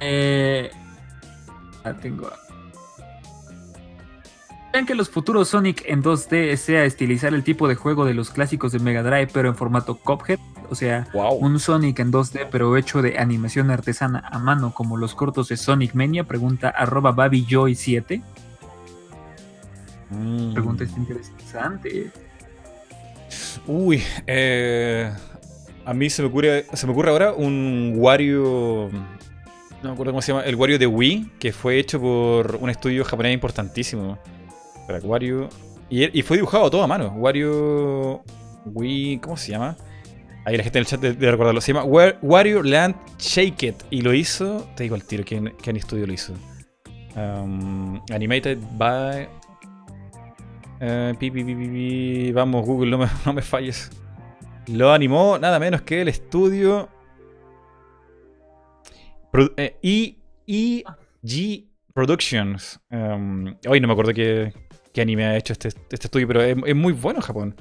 Eh, 0.00 0.70
la 1.84 1.96
tengo. 1.96 2.30
¿Creen 4.72 4.86
que 4.86 4.94
los 4.94 5.10
futuros 5.10 5.48
Sonic 5.48 5.82
en 5.86 6.02
2D 6.02 6.56
sea 6.56 6.84
estilizar 6.84 7.34
el 7.34 7.42
tipo 7.42 7.66
de 7.66 7.74
juego 7.74 8.04
de 8.04 8.14
los 8.14 8.30
clásicos 8.30 8.70
de 8.70 8.78
Mega 8.78 9.02
Drive 9.02 9.28
pero 9.32 9.48
en 9.48 9.56
formato 9.56 9.96
Cuphead? 9.96 10.38
O 10.70 10.76
sea, 10.76 11.08
un 11.12 11.58
Sonic 11.58 11.98
en 11.98 12.12
2D 12.12 12.46
pero 12.52 12.76
hecho 12.76 13.02
de 13.02 13.18
animación 13.18 13.72
artesana 13.72 14.22
a 14.30 14.38
mano 14.38 14.72
como 14.72 14.96
los 14.96 15.16
cortos 15.16 15.48
de 15.48 15.56
Sonic 15.56 15.94
Mania, 15.94 16.22
pregunta 16.24 16.68
arroba 16.68 17.12
BabyJoy7. 17.12 18.22
Mm. 20.10 20.52
Pregunta 20.52 20.84
es 20.84 20.96
interesante. 20.96 22.12
Uy, 23.66 24.02
eh, 24.26 25.12
a 25.84 25.94
mí 25.94 26.10
se 26.10 26.22
me, 26.22 26.28
ocurre, 26.28 26.66
se 26.72 26.86
me 26.86 26.92
ocurre 26.92 27.10
ahora 27.10 27.32
un 27.32 27.94
Wario 27.96 28.90
no 29.82 29.88
me 29.88 29.92
acuerdo 29.94 30.12
cómo 30.12 30.22
se 30.22 30.32
llama, 30.32 30.44
el 30.44 30.56
Wario 30.56 30.78
de 30.78 30.86
Wii, 30.86 31.30
que 31.38 31.52
fue 31.52 31.78
hecho 31.78 31.98
por 32.00 32.56
un 32.60 32.68
estudio 32.68 33.04
japonés 33.04 33.32
importantísimo. 33.32 34.18
Wario. 35.02 35.48
Y, 35.88 36.22
fue 36.22 36.36
dibujado 36.36 36.70
todo 36.70 36.82
a 36.82 36.86
mano. 36.86 37.14
Wario. 37.16 38.22
Wii. 38.66 39.18
¿Cómo 39.18 39.36
se 39.36 39.52
llama? 39.52 39.76
Ahí 40.44 40.56
la 40.56 40.62
gente 40.62 40.78
en 40.78 40.82
el 40.82 40.86
chat 40.86 41.00
debe 41.00 41.30
recordarlo. 41.30 41.60
Se 41.60 41.72
llama 41.72 41.84
Wario 41.84 42.62
Land 42.62 42.94
Shake 43.18 43.62
It. 43.62 43.76
Y 43.90 44.02
lo 44.02 44.12
hizo. 44.12 44.68
Te 44.76 44.82
digo 44.82 44.96
al 44.96 45.04
tiro, 45.04 45.24
¿quién, 45.24 45.54
qué 45.62 45.70
estudio 45.70 46.06
lo 46.06 46.12
hizo? 46.12 46.34
Um, 47.16 48.00
animated 48.12 48.58
by. 48.76 49.28
Uh, 50.82 52.32
vamos, 52.34 52.66
Google, 52.66 52.90
no 52.90 53.32
me 53.32 53.42
falles. 53.42 53.90
Lo 54.68 54.92
animó 54.92 55.38
nada 55.38 55.58
menos 55.58 55.82
que 55.82 56.02
el 56.02 56.08
estudio. 56.08 56.88
Eh, 59.56 59.76
EG 60.46 61.64
Productions. 61.94 62.80
Um, 62.90 63.54
hoy 63.68 63.80
no 63.80 63.86
me 63.86 63.92
acuerdo 63.92 64.12
qué, 64.14 64.52
qué 64.92 65.00
anime 65.00 65.24
ha 65.24 65.36
hecho 65.36 65.52
este, 65.52 65.68
este 65.68 66.06
estudio, 66.06 66.26
pero 66.26 66.42
es, 66.42 66.74
muy 66.74 66.92
bueno 66.92 67.20
Japón. 67.20 67.54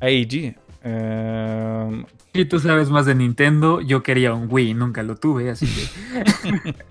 AEG. 0.00 0.56
Eh... 0.82 2.04
Y 2.32 2.44
tú 2.46 2.58
sabes 2.58 2.88
más 2.90 3.06
de 3.06 3.14
Nintendo, 3.14 3.80
yo 3.80 4.02
quería 4.02 4.32
un 4.32 4.48
Wii, 4.50 4.74
nunca 4.74 5.02
lo 5.02 5.16
tuve, 5.16 5.50
así 5.50 5.66
que... 5.66 6.74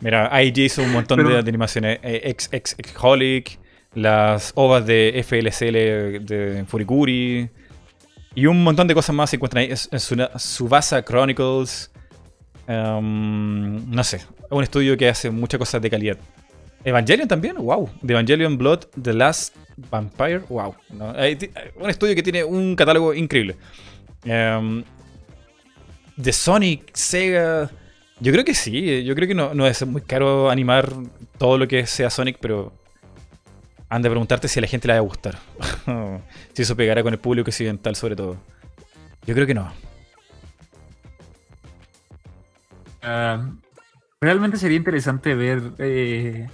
Mira, 0.00 0.28
AEG 0.34 0.58
hizo 0.58 0.82
un 0.82 0.92
montón 0.92 1.26
de 1.26 1.38
animaciones. 1.38 1.98
Ex, 2.02 2.50
ex, 2.52 2.76
Holic, 3.00 3.58
las 3.94 4.52
ovas 4.54 4.86
de 4.86 5.24
FLCL 5.26 6.24
de 6.26 6.64
Furikuri. 6.66 7.48
Y 8.36 8.44
un 8.44 8.62
montón 8.62 8.86
de 8.86 8.94
cosas 8.94 9.16
más 9.16 9.30
se 9.30 9.36
encuentran 9.36 9.62
ahí. 9.62 9.72
Es, 9.72 9.88
Subasa 10.36 11.02
Chronicles. 11.02 11.90
Em, 12.68 13.90
no 13.90 14.04
sé, 14.04 14.20
un 14.50 14.62
estudio 14.62 14.94
que 14.96 15.08
hace 15.08 15.30
muchas 15.30 15.58
cosas 15.58 15.80
de 15.80 15.88
calidad. 15.88 16.18
Evangelion 16.84 17.26
también, 17.26 17.56
wow. 17.56 17.88
The 18.04 18.12
Evangelion 18.12 18.58
Blood, 18.58 18.84
The 19.02 19.14
Last 19.14 19.56
Vampire, 19.90 20.40
wow. 20.50 20.74
Un 21.80 21.90
estudio 21.90 22.14
que 22.14 22.22
tiene 22.22 22.44
un 22.44 22.76
catálogo 22.76 23.14
increíble. 23.14 23.56
Um, 24.24 24.84
de 26.16 26.32
Sonic, 26.32 26.94
Sega. 26.94 27.70
Yo 28.20 28.32
creo 28.32 28.44
que 28.44 28.54
sí, 28.54 29.02
yo 29.02 29.14
creo 29.14 29.28
que 29.28 29.34
no, 29.34 29.54
no 29.54 29.66
es 29.66 29.84
muy 29.86 30.02
caro 30.02 30.50
animar 30.50 30.92
todo 31.38 31.56
lo 31.56 31.66
que 31.66 31.86
sea 31.86 32.10
Sonic, 32.10 32.36
pero 32.38 32.72
han 33.88 34.02
de 34.02 34.10
preguntarte 34.10 34.48
si 34.48 34.58
a 34.58 34.62
la 34.62 34.68
gente 34.68 34.88
le 34.88 34.94
va 34.94 34.98
a 34.98 35.02
gustar. 35.02 35.38
si 36.52 36.62
eso 36.62 36.76
pegará 36.76 37.02
con 37.02 37.12
el 37.12 37.20
público 37.20 37.50
occidental 37.50 37.96
sobre 37.96 38.16
todo. 38.16 38.36
Yo 39.26 39.34
creo 39.34 39.46
que 39.46 39.54
no. 39.54 39.72
Ah, 43.02 43.50
realmente 44.20 44.56
sería 44.56 44.76
interesante 44.76 45.34
ver 45.34 45.72
eh, 45.78 46.48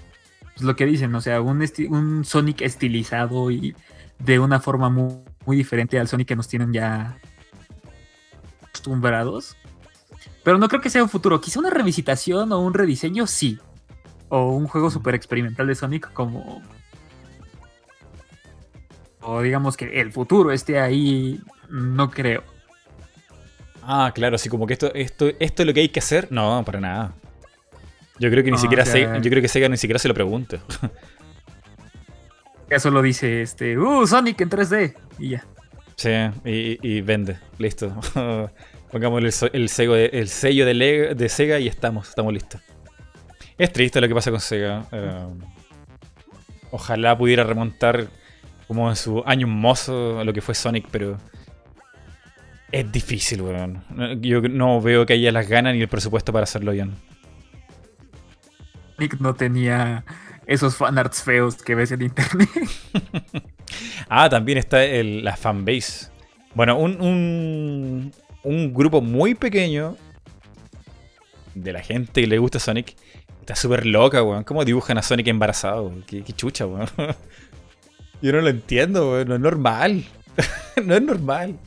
pues, 0.55 0.63
lo 0.63 0.77
que 0.77 0.87
dicen, 0.87 1.15
o 1.15 1.21
sea, 1.21 1.41
un, 1.41 1.67
un 1.89 2.25
Sonic 2.25 2.61
estilizado 2.61 3.51
y 3.51 3.75
de 4.19 4.39
una 4.39 4.61
forma 4.61 4.91
muy, 4.91 5.21
muy 5.47 5.57
diferente 5.57 5.99
al 5.99 6.09
Sonic 6.09 6.29
que 6.29 6.37
nos 6.37 6.49
tienen 6.49 6.73
ya 6.73 7.19
acostumbrados. 8.63 9.57
Pero 10.45 10.59
no 10.59 10.69
creo 10.69 10.81
que 10.81 10.91
sea 10.91 11.03
un 11.03 11.09
futuro. 11.09 11.41
Quizá 11.41 11.61
una 11.61 11.71
revisitación 11.71 12.53
o 12.53 12.61
un 12.61 12.75
rediseño, 12.75 13.27
sí. 13.27 13.59
O 14.29 14.53
un 14.53 14.67
juego 14.67 14.91
súper 14.91 15.15
experimental 15.15 15.67
de 15.67 15.75
Sonic 15.75 16.13
como... 16.13 16.63
O 19.33 19.43
digamos 19.43 19.77
que 19.77 20.01
el 20.01 20.13
futuro 20.13 20.53
esté 20.53 20.79
ahí, 20.79 21.41
no 21.71 22.11
creo. 22.11 22.43
Ah, 23.83 24.13
claro, 24.15 24.37
así 24.37 24.49
como 24.49 24.67
que 24.67 24.75
esto, 24.75 24.93
esto, 24.95 25.31
esto 25.41 25.63
es 25.63 25.67
lo 25.67 25.75
que 25.75 25.81
hay 25.81 25.89
que 25.89 26.01
hacer. 26.01 26.29
No, 26.31 26.63
para 26.65 26.81
nada. 26.81 27.15
Yo 28.19 28.31
creo 28.31 28.45
que 28.45 28.51
ni 28.51 28.59
siquiera 28.59 28.85
Sega, 28.85 29.19
yo 29.19 29.31
creo 29.31 29.43
que 29.43 29.49
Sega 29.49 29.69
ni 29.69 29.77
siquiera 29.77 29.99
se 29.99 30.09
lo 30.09 30.15
pregunte. 30.15 30.61
Ya 32.71 32.79
solo 32.79 33.03
dice 33.03 33.43
este, 33.43 33.77
uh, 33.77 34.07
Sonic 34.07 34.41
en 34.41 34.49
3D 34.49 34.95
y 35.19 35.29
ya. 35.29 35.45
Sí, 35.95 36.09
y, 36.43 37.03
vende, 37.03 37.37
listo. 37.59 37.95
Pongamos 38.91 39.19
el, 39.21 39.51
el, 39.53 39.69
sello, 39.69 39.93
de, 39.93 40.07
el 40.07 40.29
sello 40.29 40.65
de, 40.65 41.29
Sega 41.29 41.59
y 41.59 41.69
estamos, 41.69 42.09
estamos 42.09 42.33
listos. 42.33 42.63
Es 43.59 43.75
triste 43.75 44.01
lo 44.01 44.09
que 44.09 44.15
pasa 44.15 44.31
con 44.31 44.41
Sega. 44.41 44.87
Eh, 44.91 45.27
ojalá 46.71 47.19
pudiera 47.19 47.45
remontar 47.45 48.07
como 48.69 48.89
en 48.89 48.97
su 48.97 49.23
año 49.27 49.47
mozo 49.47 50.25
lo 50.25 50.33
que 50.33 50.41
fue 50.41 50.55
Sonic, 50.55 50.87
pero 50.91 51.19
es 52.71 52.91
difícil, 52.91 53.43
weón. 53.43 53.83
Yo 54.21 54.41
no 54.43 54.81
veo 54.81 55.07
que 55.07 55.15
haya 55.15 55.33
las 55.33 55.49
ganas 55.49 55.75
ni 55.75 55.83
el 55.83 55.89
presupuesto 55.89 56.33
para 56.33 56.45
hacerlo 56.45 56.73
bien 56.73 56.95
no 59.19 59.35
tenía 59.35 60.05
esos 60.47 60.77
fanarts 60.77 61.23
feos 61.23 61.57
que 61.57 61.75
ves 61.75 61.93
en 61.93 62.03
internet. 62.03 62.49
ah, 64.09 64.29
también 64.29 64.59
está 64.59 64.85
el, 64.85 65.25
la 65.25 65.37
fanbase. 65.37 66.11
Bueno, 66.55 66.79
un, 66.79 68.13
un, 68.43 68.75
grupo 68.75 69.01
muy 69.01 69.35
pequeño 69.35 69.97
de 71.55 71.73
la 71.73 71.81
gente 71.81 72.21
que 72.21 72.27
le 72.27 72.39
gusta 72.39 72.59
Sonic 72.59 72.95
está 73.41 73.57
súper 73.57 73.87
loca, 73.87 74.23
weón. 74.23 74.45
¿Cómo 74.45 74.65
dibujan 74.65 74.99
a 74.99 75.03
Sonic 75.03 75.29
embarazado? 75.29 75.93
Qué, 76.07 76.23
chucha, 76.25 76.67
weón. 76.67 76.89
Yo 78.23 78.33
no 78.33 78.41
lo 78.41 78.49
entiendo, 78.49 79.11
weón. 79.11 79.29
No 79.29 79.35
es 79.35 79.41
normal. 79.41 80.05
no 80.85 80.95
es 80.95 81.03
normal. 81.03 81.59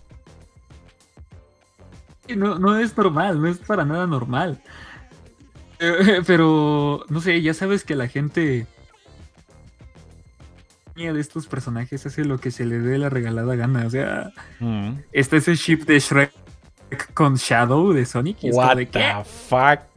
No, 2.36 2.57
no 2.57 2.77
es 2.80 2.98
normal, 2.98 3.40
no 3.40 3.48
es 3.48 3.57
para 3.60 3.86
nada 3.86 4.07
normal. 4.07 4.60
Eh, 5.80 6.22
pero, 6.27 7.06
no 7.10 7.22
sé, 7.22 7.41
ya 7.41 7.53
sabes 7.53 7.84
que 7.84 7.95
la 7.95 8.07
gente 8.07 8.65
de 10.95 11.19
estos 11.19 11.45
personajes 11.48 12.06
hace 12.06 12.23
lo 12.23 12.38
que 12.38 12.52
se 12.52 12.65
le 12.65 12.80
dé 12.80 12.98
la 12.98 13.10
regalada 13.10 13.56
gana. 13.56 13.86
O 13.86 13.90
sea, 13.90 14.32
mm. 14.60 14.91
está 15.11 15.38
ese 15.38 15.56
ship 15.56 15.84
de 15.86 15.99
Shrek 15.99 16.32
con 17.14 17.36
Shadow 17.36 17.91
de 17.91 18.06
Sonic. 18.06 18.38
Y 18.44 18.52
What 18.52 18.77
the 18.91 19.23
fuck? 19.26 19.94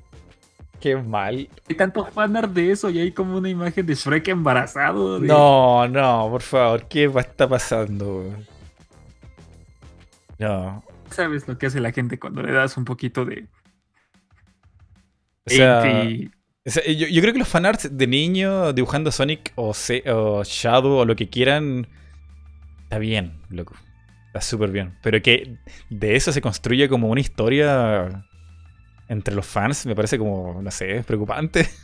Qué 0.80 0.96
mal. 0.96 1.48
Hay 1.68 1.74
tanto 1.76 2.04
fanart 2.06 2.52
de 2.52 2.70
eso 2.70 2.90
y 2.90 3.00
hay 3.00 3.12
como 3.12 3.36
una 3.36 3.48
imagen 3.48 3.84
de 3.84 3.94
Shrek 3.94 4.28
embarazado. 4.28 5.18
No, 5.18 5.88
no, 5.88 6.28
por 6.30 6.42
favor, 6.42 6.86
¿qué 6.88 7.04
está 7.04 7.48
pasando? 7.48 8.24
No. 10.38 10.84
¿Sabes 11.10 11.48
lo 11.48 11.58
que 11.58 11.66
hace 11.66 11.80
la 11.80 11.90
gente 11.90 12.18
cuando 12.18 12.42
le 12.42 12.52
das 12.52 12.76
un 12.76 12.84
poquito 12.84 13.24
de 13.24 13.48
o 15.46 16.70
sea, 16.70 16.84
yo, 16.86 17.22
creo 17.22 17.32
que 17.32 17.38
los 17.38 17.48
fanarts 17.48 17.96
de 17.96 18.06
niño 18.06 18.72
dibujando 18.72 19.10
Sonic 19.10 19.52
o, 19.56 19.72
Shadow 19.72 20.92
o 20.92 21.04
lo 21.04 21.16
que 21.16 21.28
quieran, 21.28 21.86
está 22.82 22.98
bien, 22.98 23.40
loco. 23.48 23.74
Está 24.26 24.42
súper 24.42 24.70
bien. 24.70 24.94
Pero 25.02 25.22
que 25.22 25.56
de 25.88 26.16
eso 26.16 26.32
se 26.32 26.42
construye 26.42 26.88
como 26.88 27.08
una 27.08 27.20
historia 27.20 28.26
entre 29.08 29.34
los 29.34 29.46
fans, 29.46 29.86
me 29.86 29.94
parece 29.94 30.18
como, 30.18 30.60
no 30.62 30.70
sé, 30.70 31.02
preocupante. 31.06 31.68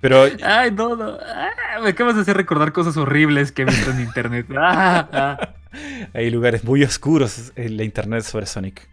Pero. 0.00 0.24
Ay, 0.42 0.70
no, 0.70 0.96
no. 0.96 1.18
Ah, 1.24 1.80
me 1.82 1.90
acabas 1.90 2.14
de 2.16 2.22
hacer 2.22 2.36
recordar 2.36 2.72
cosas 2.72 2.96
horribles 2.96 3.52
que 3.52 3.62
he 3.62 3.64
visto 3.64 3.90
en 3.90 4.00
internet. 4.00 4.46
Ah, 4.56 5.08
ah. 5.12 5.54
Hay 6.14 6.30
lugares 6.30 6.62
muy 6.64 6.84
oscuros 6.84 7.52
en 7.56 7.76
la 7.76 7.84
internet 7.84 8.22
sobre 8.22 8.46
Sonic. 8.46 8.88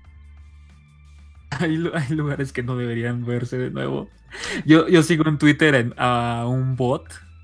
hay, 1.52 1.78
lugares 2.10 2.54
que 2.54 2.64
no 2.64 2.78
deberían 2.78 3.26
verse 3.26 3.58
de 3.58 3.70
nuevo. 3.70 4.10
Yo, 4.66 4.88
yo 4.88 5.04
sigo 5.04 5.28
en 5.28 5.38
Twitter 5.38 5.94
a 5.98 6.46
un 6.48 6.76
bot. 6.76 7.04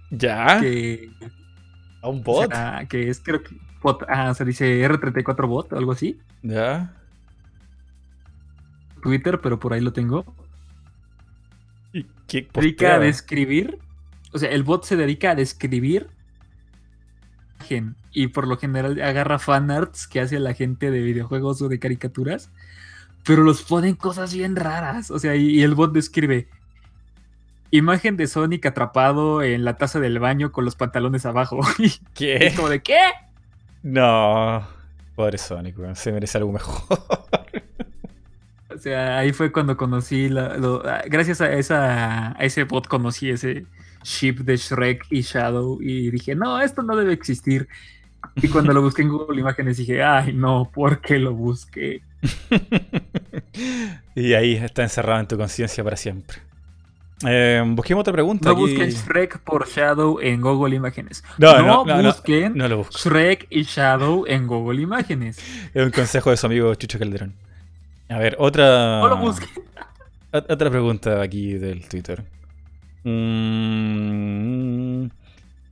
¿Ya? 0.09 0.59
Que, 0.61 1.11
¿A 2.01 2.09
un 2.09 2.23
bot? 2.23 2.51
que 2.87 3.09
es, 3.09 3.19
creo 3.19 3.43
que. 3.43 3.55
Bot, 3.81 4.03
ah, 4.07 4.33
se 4.33 4.45
dice 4.45 4.87
R34 4.87 5.47
bot, 5.47 5.73
algo 5.73 5.91
así. 5.91 6.19
¿Ya? 6.41 6.93
Twitter, 9.01 9.39
pero 9.41 9.59
por 9.59 9.73
ahí 9.73 9.81
lo 9.81 9.93
tengo. 9.93 10.25
¿Y 11.93 12.05
qué 12.27 12.47
dedica 12.53 12.95
a 12.95 12.99
describir. 12.99 13.79
O 14.33 14.39
sea, 14.39 14.49
el 14.49 14.63
bot 14.63 14.83
se 14.83 14.95
dedica 14.95 15.31
a 15.31 15.35
describir 15.35 16.09
y 18.11 18.27
por 18.27 18.47
lo 18.47 18.57
general 18.57 19.01
agarra 19.01 19.39
fanarts 19.39 20.07
que 20.07 20.19
hace 20.19 20.39
la 20.39 20.53
gente 20.53 20.91
de 20.91 21.01
videojuegos 21.01 21.61
o 21.61 21.69
de 21.69 21.79
caricaturas, 21.79 22.49
pero 23.23 23.43
los 23.43 23.63
ponen 23.63 23.95
cosas 23.95 24.33
bien 24.33 24.55
raras. 24.55 25.11
O 25.11 25.19
sea, 25.19 25.35
y, 25.35 25.61
el 25.61 25.75
bot 25.75 25.91
describe 25.91 26.47
imagen 27.71 28.15
de 28.15 28.27
Sonic 28.27 28.65
atrapado 28.65 29.43
en 29.43 29.65
la 29.65 29.75
taza 29.75 29.99
del 29.99 30.19
baño 30.19 30.51
con 30.51 30.65
los 30.65 30.75
pantalones 30.75 31.25
abajo. 31.25 31.59
¿Qué? 32.13 32.47
Es 32.47 32.55
como 32.55 32.69
de 32.69 32.81
¿qué? 32.81 32.99
No, 33.87 34.67
pobre 35.15 35.37
Sonic, 35.37 35.77
se 35.95 36.11
merece 36.11 36.37
algo 36.37 36.51
mejor. 36.51 36.99
O 38.69 38.79
sea, 38.79 39.17
ahí 39.17 39.33
fue 39.33 39.51
cuando 39.51 39.75
conocí 39.75 40.29
la, 40.29 40.55
gracias 41.07 41.41
a 41.41 41.51
esa 41.51 42.37
a 42.37 42.43
ese 42.43 42.65
bot 42.65 42.87
conocí 42.87 43.31
ese 43.31 43.65
ship 44.03 44.35
de 44.43 44.55
Shrek 44.55 45.07
y 45.09 45.21
Shadow 45.21 45.79
y 45.81 46.11
dije, 46.11 46.35
no, 46.35 46.61
esto 46.61 46.83
no 46.83 46.95
debe 46.95 47.11
existir. 47.11 47.67
Y 48.35 48.49
cuando 48.49 48.73
lo 48.73 48.83
busqué 48.83 49.01
en 49.01 49.09
Google 49.09 49.39
Imágenes 49.39 49.77
dije, 49.77 50.03
ay, 50.03 50.31
no, 50.31 50.69
¿por 50.71 51.01
qué 51.01 51.17
lo 51.17 51.33
busqué? 51.33 52.03
y 54.15 54.33
ahí 54.33 54.57
está 54.57 54.83
encerrado 54.83 55.21
en 55.21 55.27
tu 55.27 55.37
conciencia 55.37 55.83
para 55.83 55.97
siempre. 55.97 56.37
Eh, 57.25 57.63
busquemos 57.65 58.01
otra 58.01 58.13
pregunta. 58.13 58.49
No 58.49 58.55
busquen 58.55 58.89
Shrek 58.89 59.39
por 59.39 59.67
Shadow 59.67 60.19
en 60.21 60.41
Google 60.41 60.75
Imágenes. 60.75 61.23
No, 61.37 61.61
no, 61.61 62.03
busquen 62.03 62.55
Shrek 62.55 63.47
y 63.49 63.63
Shadow 63.63 64.25
en 64.27 64.45
Google 64.45 64.81
Imágenes. 64.81 65.39
Es 65.73 65.85
un 65.85 65.91
consejo 65.91 66.29
de 66.29 66.37
su 66.37 66.45
amigo 66.45 66.73
Chucho 66.75 66.99
Calderón. 66.99 67.33
A 68.09 68.19
ver, 68.19 68.35
otra. 68.39 68.99
No 68.99 69.09
lo 69.09 69.17
busquen. 69.17 69.49
Otra 70.31 70.69
pregunta 70.69 71.21
aquí 71.21 71.53
del 71.53 71.87
Twitter. 71.87 72.23
Mm, 73.03 75.07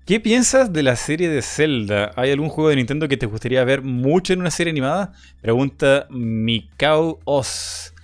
¿Qué 0.06 0.20
piensas 0.20 0.72
de 0.72 0.84
la 0.84 0.96
serie 0.96 1.30
de 1.30 1.42
Zelda? 1.42 2.12
¿Hay 2.16 2.32
algún 2.32 2.50
juego 2.50 2.70
de 2.70 2.76
Nintendo 2.76 3.08
que 3.08 3.18
te 3.18 3.26
gustaría 3.26 3.64
ver 3.64 3.82
mucho 3.82 4.34
en 4.34 4.40
una 4.40 4.52
serie 4.52 4.72
animada? 4.72 5.14
Pregunta 5.42 6.08
Mikau 6.10 7.20
Oz. 7.26 7.95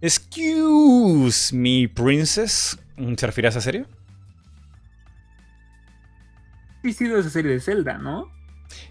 Excuse 0.00 1.54
me, 1.54 1.88
princess. 1.88 2.78
¿Se 3.16 3.26
refiere 3.26 3.48
a 3.48 3.50
esa 3.50 3.60
serie? 3.60 3.86
Sí, 6.82 6.92
sido 6.92 7.18
esa 7.18 7.30
serie 7.30 7.52
de 7.52 7.60
Zelda, 7.60 7.98
¿no? 7.98 8.30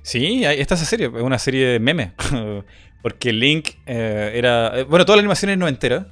Sí, 0.01 0.43
esta 0.43 0.75
es 0.75 0.81
esa 0.81 0.89
serie, 0.89 1.07
es 1.07 1.21
una 1.21 1.39
serie 1.39 1.67
de 1.67 1.79
meme. 1.79 2.13
Porque 3.01 3.31
Link 3.31 3.69
eh, 3.85 4.33
era. 4.35 4.79
Eh, 4.79 4.83
bueno, 4.83 5.05
toda 5.05 5.15
la 5.15 5.21
animación 5.21 5.51
es 5.51 5.57
noventera. 5.57 6.07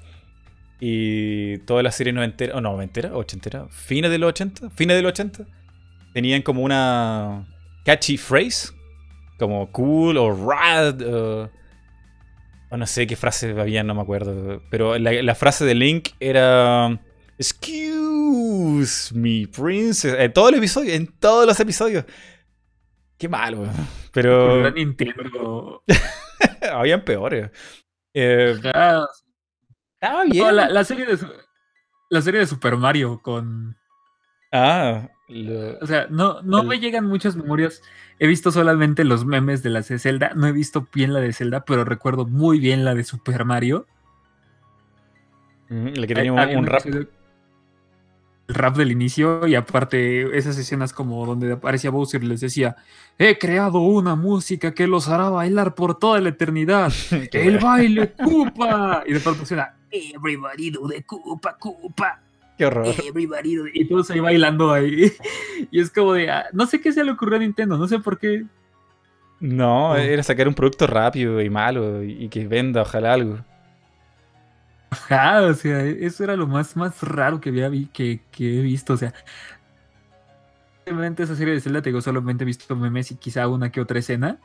Y 0.80 1.57
toda 1.59 1.81
la 1.84 1.91
serie 1.91 2.11
noventera, 2.11 2.55
o 2.55 2.61
no, 2.61 2.73
noventera, 2.73 3.15
ochentera, 3.15 3.67
fines 3.69 4.11
de 4.11 4.17
los 4.17 4.30
80, 4.30 4.69
fines 4.72 4.97
de 4.97 5.01
los 5.01 5.11
80, 5.13 5.45
tenían 6.13 6.41
como 6.41 6.61
una 6.63 7.47
catchy 7.85 8.17
phrase, 8.17 8.73
como 9.39 9.72
cool 9.72 10.17
o 10.17 10.35
rad, 10.35 11.49
o, 12.69 12.77
no 12.77 12.87
sé 12.87 13.07
qué 13.07 13.15
frase 13.15 13.59
había, 13.59 13.83
no 13.83 13.95
me 13.95 14.01
acuerdo. 14.01 14.61
Pero 14.69 14.97
la, 14.97 15.35
frase 15.35 15.65
de 15.65 15.75
Link 15.75 16.09
era. 16.19 16.99
Excuse 17.37 19.13
me, 19.13 19.47
princess. 19.47 20.15
En 20.17 20.33
todo 20.33 20.49
el 20.49 20.55
episodio, 20.55 20.93
en 20.93 21.07
todos 21.07 21.45
los 21.45 21.59
episodios. 21.59 22.05
Qué 23.17 23.29
malo, 23.29 23.67
pero. 24.11 24.69
Nintendo. 24.71 25.83
Habían 26.73 27.03
peores. 27.03 27.51
Eh, 28.13 28.57
la, 28.61 29.07
serie 30.83 31.05
de, 31.05 31.17
la 32.09 32.21
serie 32.21 32.39
de 32.39 32.47
Super 32.47 32.77
Mario 32.77 33.21
con. 33.21 33.77
Ah. 34.51 35.09
O 35.27 35.88
sea, 35.88 36.07
no, 36.10 36.41
no 36.43 36.64
me 36.64 36.80
llegan 36.80 37.06
muchas 37.06 37.35
memorias. 37.35 37.81
He 38.19 38.27
visto 38.27 38.52
solamente 38.52 39.03
los 39.03 39.26
memes 39.26 39.64
de 39.64 39.72
la 39.72 39.81
de 39.81 39.97
Zelda. 39.97 40.31
No 40.35 40.45
he 40.47 40.52
visto 40.52 40.88
bien 40.93 41.14
la 41.14 41.19
de 41.19 41.34
Zelda, 41.34 41.65
pero 41.65 41.84
recuerdo 41.84 42.26
muy 42.26 42.60
bien 42.60 42.85
la 42.85 42.93
de 42.93 43.03
Super 43.03 43.43
Mario. 43.43 43.88
La 45.69 46.06
que 46.06 46.14
tenía 46.14 46.31
un, 46.31 46.68
rap. 46.68 46.85
El 46.85 47.07
rap 48.47 48.77
del 48.77 48.91
inicio 48.91 49.47
y 49.47 49.56
aparte 49.56 50.38
esas 50.38 50.56
escenas 50.60 50.93
como 50.93 51.26
donde 51.26 51.53
aparecía 51.53 51.89
Bowser 51.89 52.23
y 52.23 52.27
les 52.27 52.41
decía, 52.41 52.76
he 53.18 53.39
creado 53.39 53.80
una 53.80 54.15
música 54.15 54.76
que 54.76 54.85
los 54.85 55.07
hará 55.10 55.30
bailar 55.30 55.73
por 55.73 55.97
toda 55.97 56.22
la 56.22 56.30
eternidad. 56.30 56.93
el 57.31 57.57
baile 57.57 58.14
Koopa. 58.23 59.03
Y 59.07 59.14
de 59.14 59.19
pronto 59.19 59.43
suena, 59.43 59.76
Everybody 59.89 60.69
do 60.69 60.88
de 60.88 61.03
Koopa, 61.03 61.57
Koopa. 61.57 62.24
Qué 62.57 62.65
horror. 62.65 62.88
Everybody 62.88 63.56
do 63.56 63.65
Y 63.73 63.88
todos 63.88 64.10
ahí 64.11 64.19
bailando 64.19 64.72
ahí. 64.72 65.11
Y 65.72 65.80
es 65.80 65.90
como 65.90 66.14
de, 66.14 66.30
ah, 66.30 66.45
no 66.53 66.65
sé 66.65 66.82
qué 66.82 66.91
se 66.91 67.03
le 67.03 67.11
ocurrió 67.11 67.38
a 67.38 67.40
Nintendo, 67.40 67.77
no 67.77 67.88
sé 67.88 67.99
por 67.99 68.19
qué. 68.19 68.45
No, 69.40 69.91
oh. 69.91 69.95
era 69.95 70.22
sacar 70.22 70.48
un 70.48 70.53
producto 70.53 70.86
rápido 70.88 71.41
y 71.41 71.49
malo 71.49 72.03
y 72.03 72.30
que 72.30 72.48
venda, 72.48 72.82
ojalá 72.82 73.14
algo. 73.14 73.40
Ajá, 74.90 75.41
o 75.41 75.53
sea, 75.53 75.84
eso 75.84 76.23
era 76.23 76.36
lo 76.36 76.48
más, 76.48 76.76
más 76.76 77.02
raro 77.02 77.41
que 77.41 77.49
había 77.49 77.69
que, 77.91 78.22
que 78.32 78.60
he 78.60 78.61
visto, 78.61 78.94
o 78.94 78.98
sea. 78.98 79.14
Simplemente 80.86 81.23
esa 81.23 81.36
serie 81.36 81.53
de 81.53 81.61
Zelda, 81.61 81.82
te 81.82 81.90
digo, 81.90 82.02
solamente 82.02 82.44
he 82.44 82.45
visto 82.45 82.76
memes 82.76 83.11
y 83.11 83.15
quizá 83.15 83.48
una 83.48 83.72
que 83.72 83.82
otra 83.82 83.99
escena. 83.99 84.38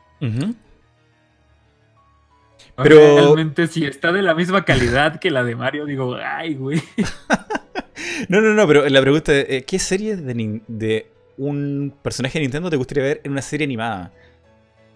Pero 2.76 3.16
realmente 3.16 3.66
si 3.66 3.84
está 3.84 4.12
de 4.12 4.22
la 4.22 4.34
misma 4.34 4.64
calidad 4.64 5.20
que 5.20 5.30
la 5.30 5.44
de 5.44 5.56
Mario, 5.56 5.84
digo, 5.86 6.16
ay, 6.16 6.54
güey. 6.54 6.82
no, 8.28 8.40
no, 8.40 8.54
no, 8.54 8.66
pero 8.66 8.88
la 8.88 9.00
pregunta 9.00 9.32
es, 9.34 9.46
eh, 9.48 9.64
¿qué 9.66 9.78
serie 9.78 10.16
de, 10.16 10.62
de, 10.66 11.10
un 11.36 11.94
personaje 12.02 12.38
de 12.38 12.42
Nintendo 12.42 12.70
te 12.70 12.76
gustaría 12.76 13.04
ver 13.04 13.20
en 13.24 13.32
una 13.32 13.42
serie 13.42 13.64
animada? 13.64 14.12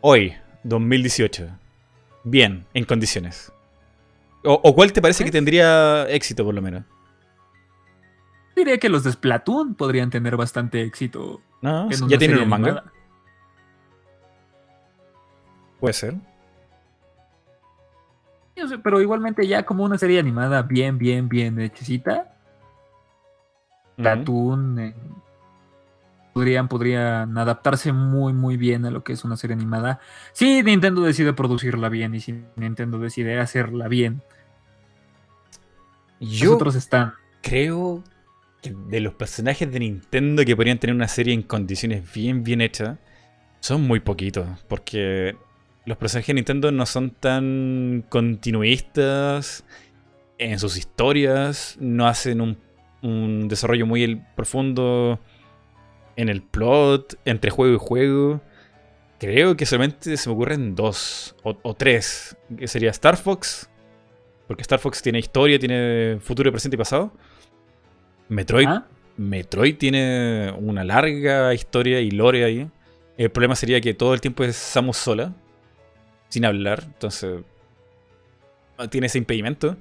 Hoy, 0.00 0.34
2018. 0.62 1.48
Bien, 2.24 2.64
en 2.74 2.84
condiciones. 2.84 3.52
¿O, 4.44 4.74
cuál 4.74 4.92
te 4.92 5.00
parece 5.00 5.24
que 5.24 5.30
tendría 5.30 6.06
éxito, 6.10 6.44
por 6.44 6.54
lo 6.54 6.60
menos? 6.60 6.84
Diría 8.54 8.78
que 8.78 8.90
los 8.90 9.02
de 9.04 9.12
Splatoon 9.12 9.74
podrían 9.74 10.10
tener 10.10 10.36
bastante 10.36 10.82
éxito. 10.82 11.40
No, 11.62 11.90
ya 11.90 12.18
tienen 12.18 12.38
un 12.38 12.48
manga. 12.48 12.84
Puede 15.80 15.94
ser 15.94 16.14
pero 18.82 19.00
igualmente 19.00 19.46
ya 19.46 19.64
como 19.64 19.84
una 19.84 19.98
serie 19.98 20.18
animada 20.18 20.62
bien, 20.62 20.98
bien, 20.98 21.28
bien 21.28 21.58
hechicita. 21.60 22.36
Platoon 23.96 24.78
eh, 24.78 24.94
podrían, 26.32 26.68
podrían 26.68 27.36
adaptarse 27.38 27.92
muy, 27.92 28.32
muy 28.32 28.56
bien 28.56 28.84
a 28.84 28.90
lo 28.90 29.04
que 29.04 29.12
es 29.12 29.24
una 29.24 29.36
serie 29.36 29.54
animada. 29.54 30.00
Si 30.32 30.62
Nintendo 30.62 31.02
decide 31.02 31.32
producirla 31.32 31.88
bien 31.88 32.14
y 32.14 32.20
si 32.20 32.44
Nintendo 32.56 32.98
decide 32.98 33.38
hacerla 33.38 33.88
bien. 33.88 34.22
Yo 36.20 36.54
otros 36.54 36.74
están. 36.74 37.14
Creo 37.42 38.02
que 38.62 38.74
de 38.88 39.00
los 39.00 39.14
personajes 39.14 39.70
de 39.70 39.78
Nintendo 39.78 40.44
que 40.44 40.56
podrían 40.56 40.78
tener 40.78 40.94
una 40.94 41.08
serie 41.08 41.34
en 41.34 41.42
condiciones 41.42 42.10
bien, 42.12 42.42
bien 42.42 42.60
hechas, 42.60 42.98
son 43.60 43.82
muy 43.82 44.00
poquitos. 44.00 44.46
Porque 44.68 45.36
los 45.86 45.98
personajes 45.98 46.28
de 46.28 46.34
Nintendo 46.34 46.72
no 46.72 46.86
son 46.86 47.10
tan 47.10 48.04
continuistas 48.08 49.64
en 50.38 50.58
sus 50.58 50.76
historias, 50.76 51.76
no 51.78 52.06
hacen 52.06 52.40
un, 53.02 53.48
desarrollo 53.48 53.84
muy 53.84 54.22
profundo 54.34 55.20
en 56.16 56.30
el 56.30 56.42
plot, 56.42 57.18
entre 57.26 57.50
juego 57.50 57.74
y 57.74 57.78
juego. 57.78 58.40
Creo 59.18 59.56
que 59.56 59.66
solamente 59.66 60.16
se 60.16 60.28
me 60.28 60.34
ocurren 60.34 60.74
dos 60.74 61.36
o, 61.42 61.74
tres, 61.74 62.36
que 62.56 62.66
sería 62.66 62.90
Star 62.90 63.18
Fox, 63.18 63.68
porque 64.46 64.62
Star 64.62 64.78
Fox 64.78 65.02
tiene 65.02 65.18
historia, 65.18 65.58
tiene 65.58 66.18
futuro, 66.20 66.50
presente 66.50 66.76
y 66.76 66.78
pasado. 66.78 67.12
Metroid, 68.28 68.68
ah. 68.68 68.86
Metroid 69.18 69.76
tiene 69.76 70.50
una 70.58 70.82
larga 70.82 71.52
historia 71.52 72.00
y 72.00 72.10
lore 72.10 72.44
ahí. 72.44 72.70
El 73.18 73.30
problema 73.30 73.54
sería 73.54 73.82
que 73.82 73.92
todo 73.92 74.14
el 74.14 74.22
tiempo 74.22 74.44
es 74.44 74.56
Samus 74.56 74.96
sola 74.96 75.34
sin 76.28 76.44
hablar, 76.44 76.82
entonces 76.84 77.42
tiene 78.90 79.06
ese 79.06 79.18
impedimento. 79.18 79.76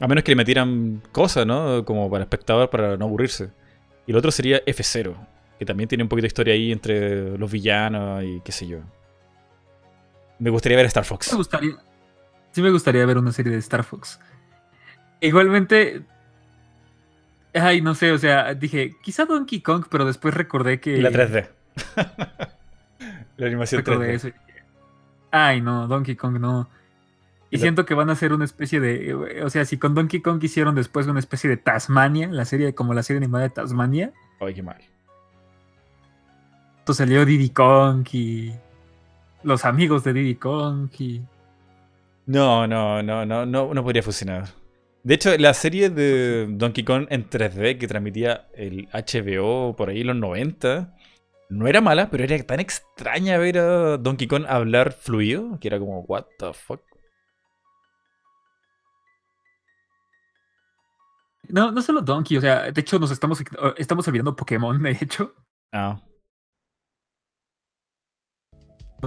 A 0.00 0.08
menos 0.08 0.24
que 0.24 0.32
le 0.32 0.36
metieran 0.36 1.02
cosas, 1.12 1.46
¿no? 1.46 1.84
Como 1.84 2.10
para 2.10 2.24
espectador, 2.24 2.70
para 2.70 2.96
no 2.96 3.04
aburrirse. 3.04 3.50
Y 4.06 4.12
el 4.12 4.16
otro 4.16 4.30
sería 4.30 4.64
F0, 4.64 5.14
que 5.58 5.66
también 5.66 5.88
tiene 5.88 6.02
un 6.02 6.08
poquito 6.08 6.24
de 6.24 6.28
historia 6.28 6.54
ahí 6.54 6.72
entre 6.72 7.36
los 7.36 7.50
villanos 7.50 8.24
y 8.24 8.40
qué 8.40 8.52
sé 8.52 8.66
yo. 8.66 8.78
Me 10.38 10.48
gustaría 10.48 10.78
ver 10.78 10.86
Star 10.86 11.04
Fox. 11.04 11.30
Me 11.32 11.36
gustaría, 11.36 11.72
sí 12.52 12.62
me 12.62 12.70
gustaría 12.70 13.04
ver 13.04 13.18
una 13.18 13.32
serie 13.32 13.52
de 13.52 13.58
Star 13.58 13.84
Fox. 13.84 14.18
Igualmente. 15.20 16.02
Ay, 17.52 17.82
no 17.82 17.94
sé, 17.94 18.12
o 18.12 18.18
sea, 18.18 18.54
dije, 18.54 18.94
quizá 19.02 19.26
Donkey 19.26 19.60
Kong, 19.60 19.84
pero 19.90 20.06
después 20.06 20.32
recordé 20.32 20.80
que. 20.80 20.96
La 20.96 21.10
3D. 21.10 21.48
la 23.36 23.46
animación 23.46 23.84
3D. 23.84 24.32
Ay, 25.30 25.60
no, 25.60 25.86
Donkey 25.86 26.16
Kong 26.16 26.38
no. 26.38 26.68
Y 27.52 27.58
siento 27.58 27.84
que 27.84 27.94
van 27.94 28.10
a 28.10 28.14
ser 28.14 28.32
una 28.32 28.44
especie 28.44 28.78
de. 28.78 29.42
O 29.42 29.50
sea, 29.50 29.64
si 29.64 29.76
con 29.76 29.94
Donkey 29.94 30.20
Kong 30.20 30.42
hicieron 30.42 30.76
después 30.76 31.06
una 31.08 31.18
especie 31.18 31.50
de 31.50 31.56
Tasmania, 31.56 32.28
la 32.28 32.44
serie, 32.44 32.74
como 32.74 32.94
la 32.94 33.02
serie 33.02 33.18
animada 33.18 33.44
de 33.44 33.50
Tasmania. 33.50 34.12
Ay, 34.40 34.54
qué 34.54 34.62
mal. 34.62 34.78
Entonces 36.78 37.04
salió 37.04 37.24
Diddy 37.24 37.50
Kong 37.50 38.06
y. 38.12 38.52
Los 39.42 39.64
amigos 39.64 40.04
de 40.04 40.12
Diddy 40.12 40.36
Kong 40.36 40.90
y. 40.98 41.22
No, 42.26 42.68
no, 42.68 43.02
no, 43.02 43.26
no, 43.26 43.44
no, 43.44 43.74
no 43.74 43.82
podría 43.82 44.02
funcionar. 44.02 44.48
De 45.02 45.14
hecho, 45.14 45.36
la 45.36 45.54
serie 45.54 45.90
de 45.90 46.46
Donkey 46.50 46.84
Kong 46.84 47.06
en 47.10 47.28
3D 47.28 47.78
que 47.78 47.88
transmitía 47.88 48.48
el 48.54 48.88
HBO 48.92 49.74
por 49.74 49.88
ahí 49.88 50.02
en 50.02 50.08
los 50.08 50.16
90 50.16 50.94
no 51.50 51.66
era 51.66 51.80
mala, 51.80 52.10
pero 52.10 52.24
era 52.24 52.40
tan 52.44 52.60
extraña 52.60 53.36
ver 53.38 53.58
a 53.58 53.98
Donkey 53.98 54.26
Kong 54.28 54.44
hablar 54.48 54.92
fluido 54.92 55.58
que 55.60 55.68
era 55.68 55.78
como, 55.78 56.00
what 56.02 56.24
the 56.38 56.52
fuck. 56.52 56.80
No, 61.48 61.72
no 61.72 61.82
solo 61.82 62.00
Donkey, 62.00 62.36
o 62.36 62.40
sea, 62.40 62.70
de 62.70 62.80
hecho 62.80 62.98
nos 62.98 63.10
estamos, 63.10 63.42
estamos 63.76 64.06
olvidando 64.06 64.36
Pokémon, 64.36 64.80
de 64.82 64.92
hecho. 64.92 65.34
Ah. 65.72 66.00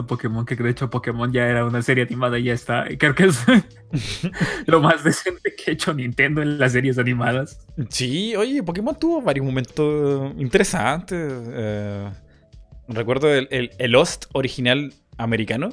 Pokémon, 0.08 0.44
que 0.44 0.56
de 0.56 0.72
hecho 0.72 0.90
Pokémon 0.90 1.32
ya 1.32 1.48
era 1.48 1.66
una 1.66 1.82
serie 1.82 2.04
animada 2.04 2.40
y 2.40 2.46
ya 2.46 2.54
está. 2.54 2.86
Creo 2.98 3.14
que 3.14 3.26
es 3.26 3.46
lo 4.66 4.82
más 4.82 5.04
decente 5.04 5.54
que 5.56 5.72
ha 5.72 5.74
hecho 5.74 5.94
Nintendo 5.94 6.42
en 6.42 6.58
las 6.58 6.72
series 6.72 6.98
animadas. 6.98 7.66
Sí, 7.90 8.36
oye, 8.36 8.64
Pokémon 8.64 8.98
tuvo 8.98 9.22
varios 9.22 9.46
momentos 9.46 10.34
interesantes. 10.38 11.22
Eh, 11.22 12.10
recuerdo 12.88 13.34
el, 13.34 13.72
el, 13.78 13.92
Lost 13.92 14.26
original 14.34 14.94
americano. 15.18 15.70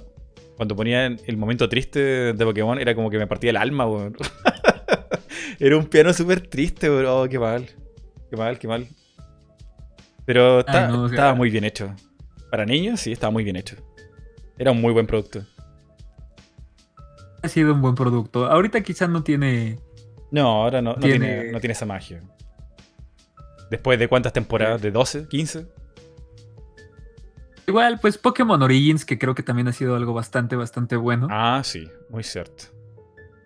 Cuando 0.56 0.76
ponía 0.76 1.06
el 1.06 1.36
momento 1.36 1.68
triste 1.68 2.32
de 2.34 2.44
Pokémon, 2.44 2.78
era 2.78 2.94
como 2.94 3.10
que 3.10 3.18
me 3.18 3.26
partía 3.26 3.50
el 3.50 3.56
alma, 3.56 3.86
Era 5.58 5.76
un 5.76 5.86
piano 5.86 6.12
súper 6.12 6.40
triste, 6.46 6.88
bro. 6.88 7.22
Oh, 7.22 7.28
qué 7.28 7.38
mal. 7.38 7.66
Qué 8.30 8.36
mal, 8.36 8.58
qué 8.58 8.68
mal. 8.68 8.86
Pero 10.24 10.60
estaba 10.60 11.34
muy 11.34 11.50
bien 11.50 11.64
hecho. 11.64 11.94
Para 12.50 12.64
niños, 12.64 13.00
sí, 13.00 13.12
estaba 13.12 13.30
muy 13.30 13.44
bien 13.44 13.56
hecho. 13.56 13.76
Era 14.58 14.72
un 14.72 14.80
muy 14.80 14.92
buen 14.92 15.06
producto. 15.06 15.44
Ha 17.42 17.48
sido 17.48 17.72
un 17.72 17.80
buen 17.80 17.94
producto. 17.94 18.46
Ahorita 18.46 18.82
quizás 18.82 19.08
no 19.08 19.22
tiene. 19.22 19.78
No, 20.30 20.62
ahora 20.62 20.82
no 20.82 20.94
tiene, 20.96 21.50
no 21.50 21.60
tiene, 21.60 21.72
esa 21.72 21.86
magia. 21.86 22.20
Después 23.70 23.98
de 23.98 24.08
cuántas 24.08 24.32
temporadas? 24.32 24.82
¿De 24.82 24.90
12? 24.90 25.28
¿15? 25.28 25.66
Igual, 27.70 27.98
pues 28.00 28.18
Pokémon 28.18 28.60
Origins, 28.62 29.04
que 29.04 29.18
creo 29.18 29.34
que 29.34 29.42
también 29.42 29.68
ha 29.68 29.72
sido 29.72 29.96
algo 29.96 30.12
bastante, 30.12 30.56
bastante 30.56 30.96
bueno. 30.96 31.28
Ah, 31.30 31.62
sí, 31.64 31.88
muy 32.08 32.22
cierto 32.22 32.80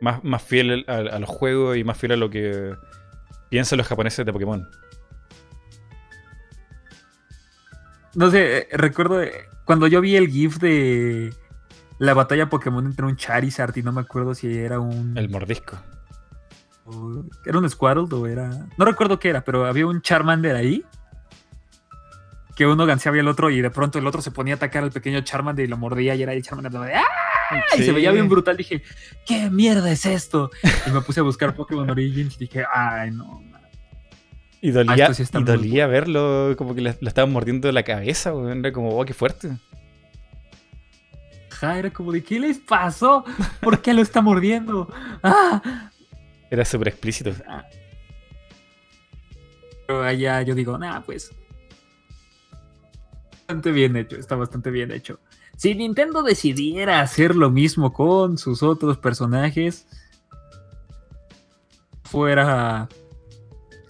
más, 0.05 0.43
fiel 0.43 0.85
al, 0.87 1.25
juego 1.25 1.75
y 1.75 1.85
más 1.85 1.97
fiel 1.99 2.13
a 2.13 2.17
lo 2.17 2.31
que 2.31 2.75
piensan 3.49 3.79
los 3.79 3.87
japoneses 3.87 4.25
de 4.25 4.33
Pokémon. 4.33 4.69
No 8.15 8.31
sé, 8.31 8.59
eh, 8.59 8.69
recuerdo 8.73 9.23
eh, 9.23 9.33
cuando 9.65 9.87
yo 9.87 10.01
vi 10.01 10.15
el 10.17 10.29
GIF 10.29 10.59
de 10.59 11.35
la 11.99 12.15
batalla 12.15 12.49
Pokémon 12.49 12.87
entre 12.87 13.07
un 13.07 13.17
Charizard 13.17 13.77
y 13.77 13.83
no 13.83 13.93
me 13.93 14.03
acuerdo 14.03 14.35
si 14.35 14.57
era 14.57 14.79
un. 14.79 15.17
El 15.17 15.29
mordisco. 15.29 15.79
¿Era 17.47 17.59
un 17.59 17.69
Squirtle 17.69 18.07
o 18.13 18.27
era.? 18.27 18.51
No 18.77 18.85
recuerdo 18.85 19.19
qué 19.19 19.31
era, 19.31 19.43
pero 19.43 19.67
había 19.67 19.87
un 19.87 20.03
Charmander 20.03 20.55
ahí. 20.55 20.85
Que 22.57 22.67
uno 22.67 22.87
ganseaba 22.87 23.19
al 23.19 23.29
otro 23.29 23.51
y 23.51 23.61
de 23.61 23.71
pronto 23.71 23.99
el 23.99 24.07
otro 24.07 24.23
se 24.23 24.31
ponía 24.31 24.55
a 24.55 24.57
atacar 24.57 24.85
al 24.85 24.93
pequeño 24.93 25.21
Charmander 25.23 25.65
y 25.65 25.69
lo 25.69 25.77
mordía 25.77 26.15
y 26.15 26.23
era 26.23 26.33
el 26.33 26.43
Charmander 26.43 26.73
de 26.73 26.95
¡Ah! 26.95 27.05
Y 27.77 27.83
se 27.83 27.93
veía 27.93 28.13
bien 28.13 28.29
brutal. 28.29 28.57
Dije, 28.57 28.83
¿qué 29.27 29.51
mierda 29.51 29.91
es 29.91 30.07
esto? 30.07 30.51
Y 30.87 30.91
me 30.91 31.01
puse 31.01 31.21
a 31.21 31.23
buscar 31.23 31.55
Pokémon 31.55 31.89
Origins 31.91 32.37
y 32.37 32.39
dije, 32.39 32.65
ay, 32.73 33.11
no. 33.11 33.43
Y 34.61 34.71
dolía, 34.71 35.11
ah, 35.11 35.39
y 35.39 35.45
dolía 35.45 35.87
verlo, 35.87 36.55
como 36.57 36.75
que 36.75 36.81
le, 36.81 36.97
estaban 37.03 37.31
mordiendo 37.31 37.71
la 37.71 37.83
cabeza, 37.83 38.33
Era 38.51 38.73
como, 38.73 38.99
oh, 38.99 39.05
qué 39.05 39.13
fuerte. 39.13 39.51
Ja, 41.51 41.79
era 41.79 41.91
como 41.91 42.13
de, 42.13 42.25
¿qué 42.25 42.41
les 42.41 42.59
pasó? 42.59 43.25
¿Por 43.61 43.83
qué 43.83 43.93
lo 43.93 44.01
está 44.01 44.23
mordiendo? 44.23 44.89
¡Ah! 45.23 45.91
Era 46.51 46.65
súper 46.65 46.89
explícito. 46.89 47.33
Ah. 47.47 47.65
Pero 49.87 50.03
allá 50.03 50.41
yo 50.43 50.55
digo, 50.55 50.79
nah, 50.79 51.01
pues. 51.01 51.31
Bastante 53.47 53.73
bien 53.73 53.95
hecho, 53.97 54.17
está 54.17 54.37
bastante 54.37 54.71
bien 54.71 54.91
hecho. 54.91 55.21
Si 55.59 55.75
Nintendo 55.75 56.23
decidiera 56.23 57.01
hacer 57.01 57.37
lo 57.37 57.51
mismo 57.51 57.93
con 57.93 58.39
sus 58.39 58.63
otros 58.63 58.97
personajes, 58.97 59.87
fuera 62.05 62.89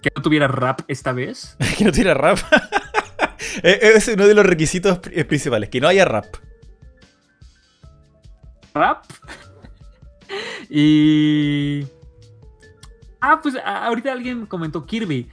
que 0.01 0.11
no 0.13 0.21
tuviera 0.21 0.49
rap 0.49 0.81
esta 0.89 1.13
vez. 1.13 1.55
que 1.77 1.85
no 1.85 1.91
tuviera 1.91 2.13
rap. 2.13 2.37
E-, 3.63 3.79
es 3.95 4.09
uno 4.09 4.27
de 4.27 4.33
los 4.33 4.45
requisitos 4.45 4.99
principales, 4.99 5.69
que 5.69 5.79
no 5.79 5.87
haya 5.87 6.03
rap. 6.03 6.25
Rap. 8.73 9.05
y... 10.69 11.87
Ah, 13.21 13.39
pues 13.41 13.55
ahorita 13.55 14.11
alguien 14.11 14.45
comentó 14.47 14.85
Kirby. 14.85 15.31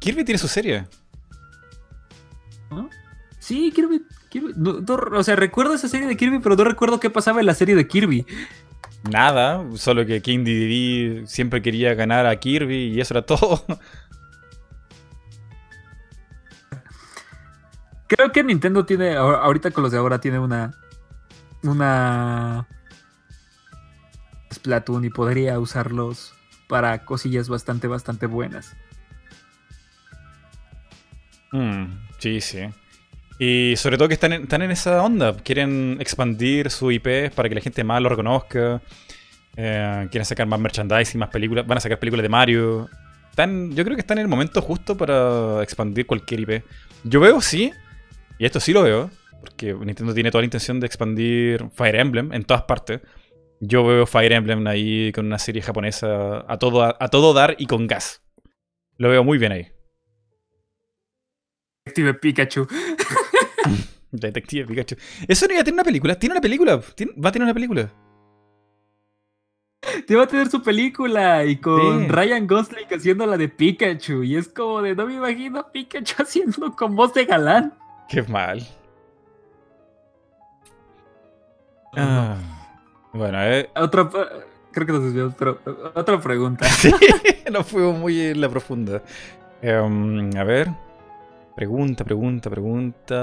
Kirby 0.00 0.24
tiene 0.24 0.38
su 0.38 0.48
serie. 0.48 0.86
¿No? 2.70 2.88
Sí, 3.44 3.70
Kirby 3.72 4.00
o 5.12 5.22
sea, 5.22 5.36
recuerdo 5.36 5.74
esa 5.74 5.86
serie 5.86 6.06
de 6.06 6.16
Kirby, 6.16 6.38
pero 6.38 6.56
no 6.56 6.64
recuerdo 6.64 6.98
qué 6.98 7.10
pasaba 7.10 7.40
en 7.40 7.46
la 7.46 7.52
serie 7.52 7.74
de 7.74 7.86
Kirby. 7.86 8.24
Nada, 9.10 9.62
solo 9.74 10.06
que 10.06 10.22
King 10.22 10.44
Dedede 10.44 11.26
siempre 11.26 11.60
quería 11.60 11.92
ganar 11.92 12.24
a 12.24 12.34
Kirby 12.36 12.86
y 12.86 13.02
eso 13.02 13.12
era 13.12 13.26
todo. 13.26 13.62
Creo 18.08 18.32
que 18.32 18.42
Nintendo 18.42 18.86
tiene, 18.86 19.14
ahorita 19.14 19.72
con 19.72 19.82
los 19.82 19.92
de 19.92 19.98
ahora, 19.98 20.22
tiene 20.22 20.38
una. 20.38 20.72
Una. 21.62 22.66
Splatoon 24.54 25.04
y 25.04 25.10
podría 25.10 25.60
usarlos 25.60 26.32
para 26.66 27.04
cosillas 27.04 27.50
bastante, 27.50 27.88
bastante 27.88 28.24
buenas. 28.24 28.74
Mm, 31.52 31.84
sí, 32.18 32.40
sí. 32.40 32.70
Y 33.38 33.74
sobre 33.76 33.96
todo 33.96 34.08
que 34.08 34.14
están 34.14 34.32
en, 34.32 34.42
están 34.42 34.62
en 34.62 34.70
esa 34.70 35.02
onda. 35.02 35.36
Quieren 35.36 35.96
expandir 36.00 36.70
su 36.70 36.90
IP 36.90 37.32
para 37.34 37.48
que 37.48 37.54
la 37.54 37.60
gente 37.60 37.82
más 37.82 38.00
lo 38.00 38.08
reconozca. 38.08 38.80
Eh, 39.56 40.08
quieren 40.10 40.24
sacar 40.24 40.46
más 40.46 40.60
merchandising, 40.60 41.18
más 41.18 41.30
películas. 41.30 41.66
Van 41.66 41.78
a 41.78 41.80
sacar 41.80 41.98
películas 41.98 42.22
de 42.22 42.28
Mario. 42.28 42.88
Están, 43.30 43.74
yo 43.74 43.84
creo 43.84 43.96
que 43.96 44.00
están 44.02 44.18
en 44.18 44.22
el 44.22 44.28
momento 44.28 44.62
justo 44.62 44.96
para 44.96 45.62
expandir 45.62 46.06
cualquier 46.06 46.40
IP. 46.40 46.64
Yo 47.02 47.20
veo, 47.20 47.40
sí, 47.40 47.72
y 48.38 48.46
esto 48.46 48.60
sí 48.60 48.72
lo 48.72 48.82
veo, 48.82 49.10
porque 49.40 49.74
Nintendo 49.74 50.14
tiene 50.14 50.30
toda 50.30 50.42
la 50.42 50.46
intención 50.46 50.78
de 50.78 50.86
expandir 50.86 51.68
Fire 51.74 51.96
Emblem 51.96 52.32
en 52.32 52.44
todas 52.44 52.62
partes. 52.62 53.00
Yo 53.60 53.84
veo 53.84 54.06
Fire 54.06 54.32
Emblem 54.32 54.64
ahí 54.66 55.10
con 55.12 55.26
una 55.26 55.38
serie 55.38 55.62
japonesa 55.62 56.44
a 56.46 56.58
todo, 56.58 56.82
a 56.84 57.08
todo 57.08 57.34
dar 57.34 57.56
y 57.58 57.66
con 57.66 57.88
gas. 57.88 58.22
Lo 58.98 59.08
veo 59.08 59.24
muy 59.24 59.38
bien 59.38 59.52
ahí. 59.52 59.68
Detective 61.84 62.14
Pikachu. 62.14 62.66
Detective 64.16 64.66
Pikachu. 64.66 64.96
Eso 65.28 65.46
no 65.46 65.52
iba 65.52 65.60
a 65.60 65.64
tener 65.64 65.74
una 65.74 65.84
película. 65.84 66.18
Tiene 66.18 66.34
una 66.34 66.40
película. 66.40 66.76
Va 66.76 67.28
a 67.28 67.32
tener 67.32 67.44
una 67.44 67.54
película. 67.54 67.90
Te 70.06 70.16
va 70.16 70.24
a 70.24 70.26
tener 70.26 70.48
su 70.48 70.62
película 70.62 71.44
y 71.44 71.56
con 71.56 72.08
Ryan 72.08 72.46
Gosling 72.46 72.86
haciendo 72.90 73.26
la 73.26 73.36
de 73.36 73.48
Pikachu. 73.48 74.22
Y 74.22 74.36
es 74.36 74.48
como 74.48 74.82
de 74.82 74.94
no 74.94 75.06
me 75.06 75.14
imagino 75.14 75.60
a 75.60 75.72
Pikachu 75.72 76.14
haciendo 76.22 76.74
con 76.74 76.96
voz 76.96 77.14
de 77.14 77.24
galán. 77.24 77.74
Qué 78.08 78.22
mal. 78.22 78.66
Ah, 81.96 82.36
bueno, 83.12 83.42
eh. 83.42 83.70
Otra, 83.76 84.10
creo 84.72 84.86
que 84.86 84.92
nos 84.92 85.04
desviamos, 85.04 85.34
pero 85.38 85.60
otra 85.94 86.20
pregunta. 86.20 86.66
Sí, 86.70 86.92
no 87.52 87.62
fue 87.62 87.92
muy 87.92 88.20
en 88.20 88.40
la 88.40 88.48
profunda. 88.48 89.02
Em, 89.62 90.36
a 90.36 90.44
ver. 90.44 90.68
Pregunta, 91.56 92.04
pregunta, 92.04 92.50
pregunta. 92.50 93.14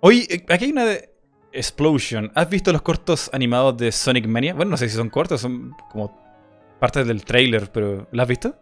Oye, 0.00 0.26
eh, 0.30 0.46
aquí 0.48 0.66
hay 0.66 0.70
una 0.70 0.84
de 0.84 1.12
Explosion. 1.52 2.30
¿Has 2.34 2.48
visto 2.48 2.72
los 2.72 2.82
cortos 2.82 3.30
animados 3.32 3.76
de 3.76 3.90
Sonic 3.90 4.26
Mania? 4.26 4.54
Bueno, 4.54 4.70
no 4.72 4.76
sé 4.76 4.88
si 4.88 4.96
son 4.96 5.10
cortos, 5.10 5.40
son 5.40 5.74
como 5.90 6.16
parte 6.78 7.04
del 7.04 7.24
trailer, 7.24 7.72
pero 7.72 8.06
¿la 8.12 8.22
has 8.22 8.28
visto? 8.28 8.54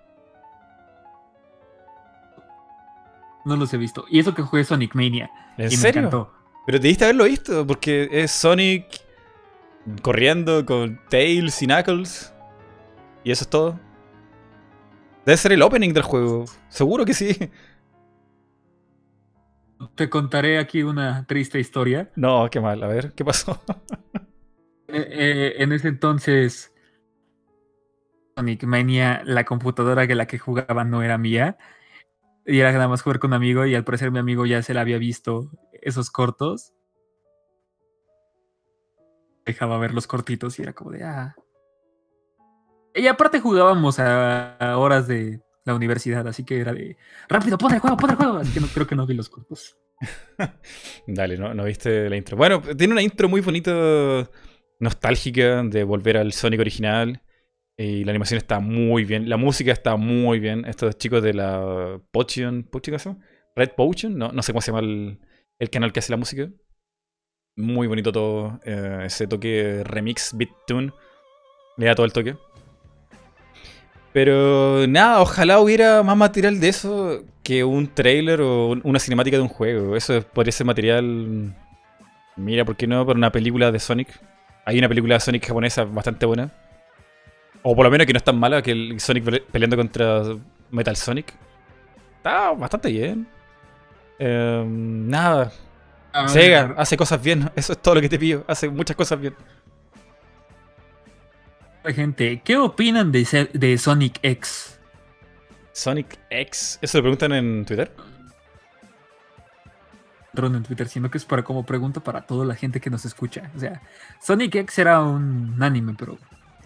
No 3.44 3.56
los 3.56 3.72
he 3.74 3.76
visto. 3.76 4.06
Y 4.10 4.18
eso 4.18 4.34
que 4.34 4.42
jugué 4.42 4.64
Sonic 4.64 4.94
Mania. 4.94 5.30
¿En 5.58 5.70
serio? 5.70 6.30
Pero 6.64 6.78
debiste 6.78 7.04
haberlo 7.04 7.24
visto, 7.24 7.66
porque 7.66 8.08
es 8.10 8.30
Sonic 8.30 8.86
corriendo 10.02 10.64
con 10.64 11.00
Tails 11.10 11.62
y 11.62 11.66
Knuckles. 11.66 12.32
Y 13.22 13.30
eso 13.30 13.44
es 13.44 13.50
todo. 13.50 13.78
Debe 15.26 15.36
ser 15.36 15.52
el 15.52 15.62
opening 15.62 15.92
del 15.92 16.04
juego. 16.04 16.44
Seguro 16.68 17.04
que 17.04 17.12
sí. 17.12 17.36
Te 19.96 20.08
contaré 20.08 20.58
aquí 20.60 20.84
una 20.84 21.26
triste 21.26 21.58
historia. 21.58 22.12
No, 22.14 22.48
qué 22.48 22.60
mal. 22.60 22.80
A 22.84 22.86
ver, 22.86 23.12
¿qué 23.12 23.24
pasó? 23.24 23.60
Eh, 24.88 25.08
eh, 25.10 25.54
en 25.58 25.72
ese 25.72 25.88
entonces, 25.88 26.72
Sonic 28.36 28.62
Mania, 28.62 29.20
la 29.24 29.44
computadora 29.44 30.06
que 30.06 30.14
la 30.14 30.28
que 30.28 30.38
jugaba 30.38 30.84
no 30.84 31.02
era 31.02 31.18
mía. 31.18 31.58
Y 32.46 32.60
era 32.60 32.70
nada 32.70 32.86
más 32.86 33.02
jugar 33.02 33.18
con 33.18 33.30
un 33.30 33.34
amigo. 33.34 33.66
Y 33.66 33.74
al 33.74 33.82
parecer, 33.82 34.12
mi 34.12 34.20
amigo 34.20 34.46
ya 34.46 34.62
se 34.62 34.74
la 34.74 34.82
había 34.82 34.96
visto 34.96 35.50
esos 35.72 36.08
cortos. 36.10 36.72
Dejaba 39.44 39.76
ver 39.78 39.92
los 39.92 40.06
cortitos 40.06 40.56
y 40.60 40.62
era 40.62 40.72
como 40.72 40.92
de 40.92 41.02
ah. 41.02 41.34
Y 42.96 43.06
aparte 43.06 43.40
jugábamos 43.40 43.98
a, 43.98 44.56
a 44.56 44.78
horas 44.78 45.06
de 45.06 45.40
la 45.64 45.74
universidad, 45.74 46.26
así 46.26 46.44
que 46.44 46.60
era 46.60 46.72
de 46.72 46.96
rápido, 47.28 47.58
pon 47.58 47.74
el 47.74 47.80
juego, 47.80 47.96
pon 47.96 48.10
el 48.10 48.16
juego. 48.16 48.36
Así 48.38 48.52
que 48.52 48.60
no, 48.60 48.68
creo 48.68 48.86
que 48.86 48.94
no 48.96 49.06
vi 49.06 49.14
los 49.14 49.28
cortos. 49.28 49.76
Dale, 51.06 51.36
no, 51.36 51.64
viste 51.64 52.08
la 52.08 52.16
intro. 52.16 52.36
Bueno, 52.36 52.60
tiene 52.76 52.92
una 52.92 53.02
intro 53.02 53.28
muy 53.28 53.40
bonita, 53.40 54.28
nostálgica, 54.80 55.62
de 55.62 55.84
volver 55.84 56.16
al 56.16 56.32
Sonic 56.32 56.60
original. 56.60 57.22
Y 57.78 58.04
la 58.04 58.12
animación 58.12 58.38
está 58.38 58.58
muy 58.60 59.04
bien. 59.04 59.28
La 59.28 59.36
música 59.36 59.72
está 59.72 59.96
muy 59.96 60.40
bien. 60.40 60.64
Estos 60.64 60.96
chicos 60.96 61.22
de 61.22 61.34
la 61.34 62.00
Potion. 62.10 62.64
¿Potion 62.64 63.20
Red 63.54 63.70
Potion? 63.76 64.16
No, 64.16 64.32
no 64.32 64.42
sé 64.42 64.52
cómo 64.52 64.62
se 64.62 64.72
llama 64.72 64.80
el, 64.80 65.18
el 65.58 65.70
canal 65.70 65.92
que 65.92 65.98
hace 65.98 66.12
la 66.12 66.16
música. 66.16 66.48
Muy 67.56 67.86
bonito 67.86 68.12
todo. 68.12 68.60
eh, 68.64 69.02
ese 69.04 69.26
toque 69.26 69.82
remix, 69.84 70.34
beat 70.36 70.50
tune. 70.66 70.92
Le 71.76 71.86
da 71.86 71.94
todo 71.94 72.06
el 72.06 72.12
toque. 72.12 72.36
Pero 74.16 74.86
nada, 74.86 75.20
ojalá 75.20 75.60
hubiera 75.60 76.02
más 76.02 76.16
material 76.16 76.58
de 76.58 76.70
eso 76.70 77.22
que 77.42 77.64
un 77.64 77.86
trailer 77.86 78.40
o 78.40 78.68
un- 78.68 78.80
una 78.82 78.98
cinemática 78.98 79.36
de 79.36 79.42
un 79.42 79.48
juego. 79.50 79.94
Eso 79.94 80.22
podría 80.32 80.52
ser 80.52 80.64
material. 80.64 81.54
Mira, 82.34 82.64
¿por 82.64 82.76
qué 82.76 82.86
no? 82.86 83.04
Para 83.04 83.18
una 83.18 83.30
película 83.30 83.70
de 83.70 83.78
Sonic. 83.78 84.08
Hay 84.64 84.78
una 84.78 84.88
película 84.88 85.16
de 85.16 85.20
Sonic 85.20 85.46
japonesa 85.46 85.84
bastante 85.84 86.24
buena. 86.24 86.50
O 87.62 87.76
por 87.76 87.84
lo 87.84 87.90
menos 87.90 88.06
que 88.06 88.14
no 88.14 88.16
es 88.16 88.24
tan 88.24 88.38
mala 88.38 88.62
que 88.62 88.70
el 88.70 88.98
Sonic 89.00 89.22
pele- 89.22 89.42
peleando 89.52 89.76
contra 89.76 90.22
Metal 90.70 90.96
Sonic. 90.96 91.34
Está 92.16 92.52
bastante 92.52 92.90
bien. 92.90 93.26
Em, 94.18 95.08
nada, 95.10 95.52
Sega 96.28 96.74
hace 96.78 96.96
cosas 96.96 97.22
bien. 97.22 97.50
Eso 97.54 97.74
es 97.74 97.78
todo 97.80 97.96
lo 97.96 98.00
que 98.00 98.08
te 98.08 98.18
pido. 98.18 98.44
Hace 98.48 98.70
muchas 98.70 98.96
cosas 98.96 99.20
bien. 99.20 99.34
Gente, 101.92 102.40
¿qué 102.44 102.56
opinan 102.56 103.12
de, 103.12 103.78
Sonic 103.78 104.18
X? 104.22 104.78
Sonic 105.72 106.18
X. 106.30 106.78
¿Eso 106.82 106.98
lo 106.98 107.02
preguntan 107.02 107.32
en 107.32 107.64
Twitter? 107.64 107.92
En 110.38 110.62
Twitter, 110.64 110.86
sino 110.86 111.10
que 111.10 111.16
es 111.16 111.24
para 111.24 111.42
como 111.42 111.64
pregunta 111.64 112.00
para 112.00 112.26
toda 112.26 112.44
la 112.44 112.54
gente 112.54 112.78
que 112.78 112.90
nos 112.90 113.06
escucha. 113.06 113.50
O 113.56 113.58
sea, 113.58 113.80
Sonic 114.20 114.54
X 114.56 114.78
era 114.78 115.00
un 115.00 115.56
anime, 115.62 115.94
pero 115.98 116.18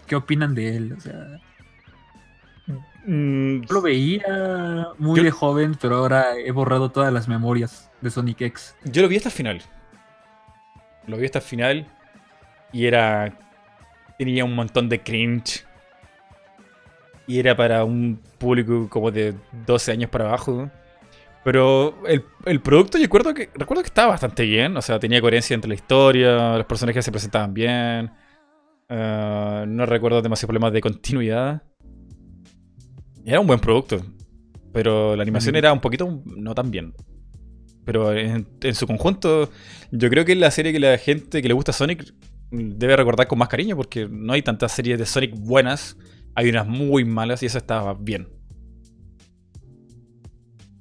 ¿qué 0.08 0.16
opinan 0.16 0.54
de 0.54 0.76
él? 0.76 0.92
O 0.92 1.00
sea, 1.00 1.40
Mm, 3.06 3.62
lo 3.70 3.80
veía 3.80 4.88
muy 4.98 5.16
Yo- 5.16 5.22
de 5.24 5.30
joven, 5.30 5.74
pero 5.80 5.96
ahora 5.96 6.36
he 6.36 6.50
borrado 6.52 6.90
todas 6.90 7.10
las 7.10 7.28
memorias 7.28 7.90
de 8.02 8.10
Sonic 8.10 8.42
X. 8.42 8.76
yo 8.84 9.00
lo 9.00 9.08
vi 9.08 9.16
hasta 9.16 9.30
el 9.30 9.34
final. 9.34 9.62
Lo 11.06 11.16
vi 11.16 11.24
hasta 11.24 11.38
el 11.38 11.44
final. 11.44 11.86
Y 12.72 12.84
era. 12.86 13.32
Tenía 14.20 14.44
un 14.44 14.54
montón 14.54 14.90
de 14.90 15.00
cringe. 15.02 15.64
Y 17.26 17.38
era 17.38 17.56
para 17.56 17.84
un 17.84 18.20
público 18.36 18.86
como 18.90 19.10
de 19.10 19.34
12 19.66 19.92
años 19.92 20.10
para 20.10 20.26
abajo. 20.26 20.70
Pero 21.42 21.94
el, 22.06 22.22
el 22.44 22.60
producto 22.60 22.98
yo 22.98 23.04
recuerdo 23.04 23.32
que, 23.32 23.48
recuerdo 23.54 23.82
que 23.82 23.86
estaba 23.86 24.08
bastante 24.08 24.42
bien. 24.42 24.76
O 24.76 24.82
sea, 24.82 24.98
tenía 24.98 25.22
coherencia 25.22 25.54
entre 25.54 25.68
la 25.70 25.74
historia, 25.74 26.58
los 26.58 26.66
personajes 26.66 27.02
se 27.02 27.10
presentaban 27.10 27.54
bien. 27.54 28.10
eh, 28.90 29.64
no 29.66 29.86
recuerdo 29.86 30.20
demasiados 30.20 30.48
problemas 30.48 30.74
de 30.74 30.82
continuidad. 30.82 31.62
Era 33.24 33.40
un 33.40 33.46
buen 33.46 33.60
producto. 33.60 34.04
Pero 34.74 35.16
la 35.16 35.22
animación 35.22 35.54
Mm. 35.54 35.56
era 35.56 35.72
un 35.72 35.80
poquito 35.80 36.22
no 36.26 36.54
tan 36.54 36.70
bien. 36.70 36.92
Pero 37.86 38.12
en, 38.12 38.46
en 38.60 38.74
su 38.74 38.86
conjunto, 38.86 39.50
yo 39.90 40.10
creo 40.10 40.26
que 40.26 40.32
es 40.32 40.38
la 40.38 40.50
serie 40.50 40.74
que 40.74 40.78
la 40.80 40.98
gente 40.98 41.40
que 41.40 41.48
le 41.48 41.54
gusta 41.54 41.72
Sonic 41.72 42.12
debe 42.50 42.96
recordar 42.96 43.26
con 43.26 43.38
más 43.38 43.48
cariño, 43.48 43.76
porque 43.76 44.08
no 44.08 44.32
hay 44.32 44.42
tantas 44.42 44.72
series 44.72 44.98
de 44.98 45.06
Sonic 45.06 45.34
buenas. 45.38 45.96
Hay 46.34 46.48
unas 46.48 46.66
muy 46.66 47.04
malas 47.04 47.42
y 47.42 47.46
esa 47.46 47.58
estaba 47.58 47.94
bien. 47.94 48.28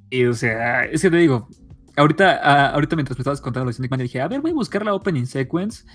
Y 0.09 0.25
o 0.25 0.33
sea, 0.33 0.85
es 0.85 1.01
que 1.01 1.11
te 1.11 1.17
digo, 1.17 1.47
ahorita, 1.95 2.39
ah, 2.41 2.69
ahorita 2.71 2.95
mientras 2.95 3.17
me 3.17 3.21
estabas 3.21 3.41
contando 3.41 3.65
lo 3.65 3.69
de 3.69 3.75
Sonic 3.75 3.91
Mania, 3.91 4.03
dije, 4.03 4.21
a 4.21 4.27
ver, 4.27 4.41
voy 4.41 4.51
a 4.51 4.55
buscar 4.55 4.83
la 4.83 4.93
opening 4.93 5.25
sequence. 5.25 5.85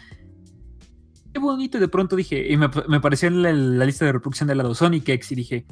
Qué 1.32 1.40
bonito, 1.40 1.78
y 1.78 1.80
de 1.80 1.88
pronto 1.88 2.14
dije, 2.14 2.52
y 2.52 2.56
me, 2.56 2.68
me 2.88 2.98
apareció 2.98 3.26
en 3.26 3.42
la, 3.42 3.52
la 3.52 3.84
lista 3.84 4.04
de 4.04 4.12
reproducción 4.12 4.46
del 4.46 4.58
lado 4.58 4.72
Sonic 4.74 5.08
X, 5.08 5.32
y 5.32 5.34
dije, 5.34 5.66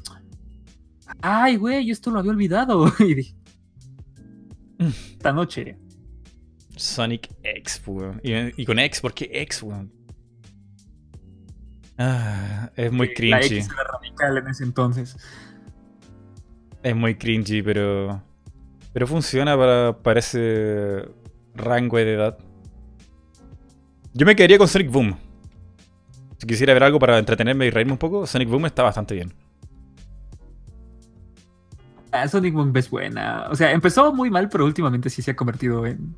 ay, 1.20 1.57
güey, 1.57 1.89
esto 1.91 2.11
lo 2.11 2.19
había 2.19 2.33
olvidado. 2.33 2.93
y 2.99 3.15
dije, 3.15 3.37
esta 4.79 5.33
noche. 5.33 5.79
Sonic 6.77 7.28
X, 7.43 7.82
weón. 7.86 8.20
Y, 8.23 8.62
y 8.62 8.65
con 8.65 8.78
X, 8.78 9.01
¿por 9.01 9.15
qué 9.15 9.31
X, 9.32 9.62
weón? 9.62 9.93
Ah, 11.99 12.70
es 12.77 12.90
muy 12.90 13.09
La 13.09 13.15
cringy. 13.15 13.59
X 13.59 13.69
era 13.73 13.85
radical 13.85 14.39
en 14.39 14.49
ese 14.49 14.65
entonces. 14.65 15.16
Es 16.82 16.97
muy 16.97 17.15
cringy, 17.15 17.62
pero. 17.62 18.23
Pero 18.93 19.07
funciona 19.07 19.57
para, 19.57 19.97
para 20.03 20.20
ese 20.20 21.09
rango 21.55 21.97
de 21.97 22.15
edad. 22.15 22.39
Yo 24.15 24.27
me 24.27 24.36
quedaría 24.36 24.59
con 24.59 24.69
Sonic 24.69 24.90
Boom. 24.90 25.16
Si 26.39 26.47
quisiera 26.47 26.74
ver 26.74 26.82
algo 26.82 26.99
para 26.99 27.19
entretenerme 27.19 27.66
y 27.66 27.70
reírme 27.70 27.93
un 27.93 27.99
poco, 27.99 28.27
Sonic 28.27 28.49
Boom 28.49 28.66
está 28.66 28.82
bastante 28.82 29.15
bien. 29.15 29.32
Ah, 32.11 32.28
Sonic 32.28 32.53
Boom 32.53 32.77
es 32.77 32.90
buena. 32.90 33.47
O 33.51 33.55
sea, 33.55 33.70
empezó 33.73 34.12
muy 34.12 34.28
mal, 34.28 34.49
pero 34.49 34.65
últimamente 34.65 35.09
sí 35.09 35.23
se 35.23 35.31
ha 35.31 35.36
convertido 35.36 35.86
en 35.86 36.15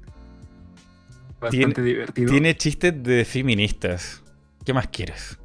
bastante 1.40 1.82
divertido. 1.82 2.30
Tiene 2.30 2.56
chistes 2.56 3.02
de 3.02 3.24
feministas. 3.24 4.22
¿Qué 4.64 4.72
más 4.72 4.88
quieres? 4.88 5.38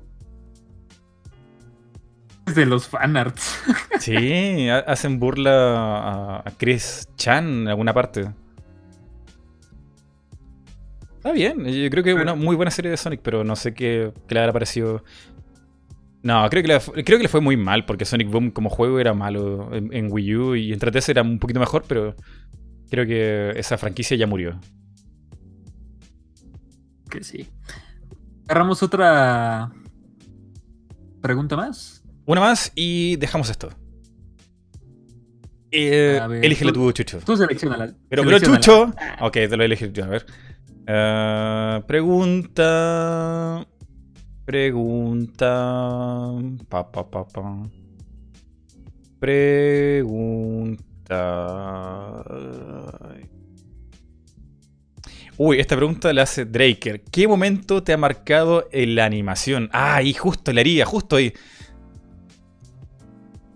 de 2.56 2.66
los 2.66 2.88
fanarts. 2.88 3.61
Sí, 3.99 4.68
ha- 4.70 4.80
hacen 4.80 5.20
burla 5.20 5.52
a, 5.52 6.38
a 6.40 6.52
Chris 6.57 7.07
Chan 7.16 7.45
en 7.45 7.68
alguna 7.68 7.94
parte. 7.94 8.32
Está 11.18 11.32
bien, 11.34 11.66
yo 11.66 11.90
creo 11.90 12.03
que 12.03 12.11
es 12.11 12.16
una 12.16 12.34
muy 12.34 12.56
buena 12.56 12.72
serie 12.72 12.90
de 12.90 12.98
Sonic, 12.98 13.20
pero 13.22 13.44
no 13.44 13.56
sé 13.56 13.74
qué, 13.74 14.14
qué 14.28 14.34
le 14.36 14.40
habrá 14.40 14.53
parecido. 14.53 15.03
No, 16.24 16.49
creo 16.49 16.64
que, 16.64 16.70
le, 16.70 17.03
creo 17.03 17.18
que 17.20 17.24
le 17.24 17.30
fue 17.30 17.41
muy 17.41 17.57
mal, 17.57 17.86
porque 17.86 18.06
Sonic 18.06 18.30
Boom 18.32 18.52
como 18.52 18.70
juego 18.70 18.99
era 18.99 19.14
malo 19.14 19.70
en, 19.74 19.94
en 19.94 20.11
Wii 20.11 20.36
U 20.36 20.56
y 20.56 20.72
en 20.74 20.80
3DS 20.80 21.10
era 21.10 21.22
un 21.22 21.40
poquito 21.40 21.60
mejor, 21.60 21.84
pero 21.88 22.16
creo 22.90 23.06
que 23.06 23.52
esa 23.60 23.78
franquicia 23.78 24.16
ya 24.18 24.28
murió. 24.28 24.60
Que 27.10 27.23
sí. 27.23 27.48
Agarramos 28.48 28.81
otra 28.84 29.72
pregunta 31.22 31.56
más. 31.56 32.03
Una 32.26 32.41
más 32.41 32.72
y 32.76 33.15
dejamos 33.18 33.49
esto. 33.49 33.69
Eh, 35.72 36.19
ver, 36.27 36.44
elígele 36.45 36.72
tú- 36.72 36.80
tú, 36.86 36.91
Chucho. 36.91 37.19
Tú 37.19 37.38
seleccionala. 37.38 37.94
Pero, 38.10 38.23
pero. 38.23 38.40
Chucho. 38.40 38.91
Ok, 39.22 39.34
te 39.34 39.56
lo 39.57 39.64
elegir 39.64 39.91
yo, 39.94 40.06
a 40.06 40.07
ver. 40.07 40.26
Eh, 40.88 41.84
pregunta. 41.88 43.68
Pregunta. 44.45 46.34
Pa, 46.69 46.91
pa, 46.91 47.10
pa, 47.10 47.27
pa. 47.27 47.69
Pregunta. 51.10 52.23
Uy, 55.41 55.57
esta 55.61 55.78
pregunta 55.78 56.11
la 56.11 56.24
hace 56.24 56.44
Draker. 56.44 56.99
¿Qué 56.99 57.26
momento 57.26 57.82
te 57.82 57.94
ha 57.94 57.98
marcado 57.98 58.68
en 58.74 58.94
la 58.95 59.06
animación? 59.06 59.70
Ah, 59.72 60.02
y 60.02 60.14
justo 60.14 60.52
le 60.52 60.60
haría, 60.60 60.86
justo 60.86 61.16
ahí. 61.16 61.32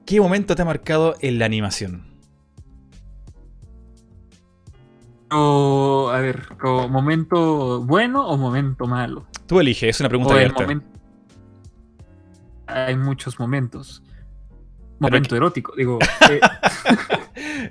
¿Qué 0.05 0.21
momento 0.21 0.55
te 0.55 0.61
ha 0.61 0.65
marcado 0.65 1.15
en 1.19 1.39
la 1.39 1.45
animación? 1.45 2.05
O, 5.29 6.09
a 6.09 6.21
ver, 6.21 6.47
momento 6.89 7.81
bueno 7.81 8.29
o 8.29 8.37
momento 8.37 8.87
malo. 8.87 9.27
Tú 9.45 9.59
eliges, 9.59 9.89
es 9.89 9.99
una 9.99 10.07
pregunta 10.07 10.35
abierta. 10.35 10.61
momento. 10.61 10.87
Hay 12.65 12.95
muchos 12.95 13.37
momentos. 13.37 14.01
Momento 15.03 15.35
erótico, 15.35 15.73
digo. 15.75 15.99
eh, 16.29 16.39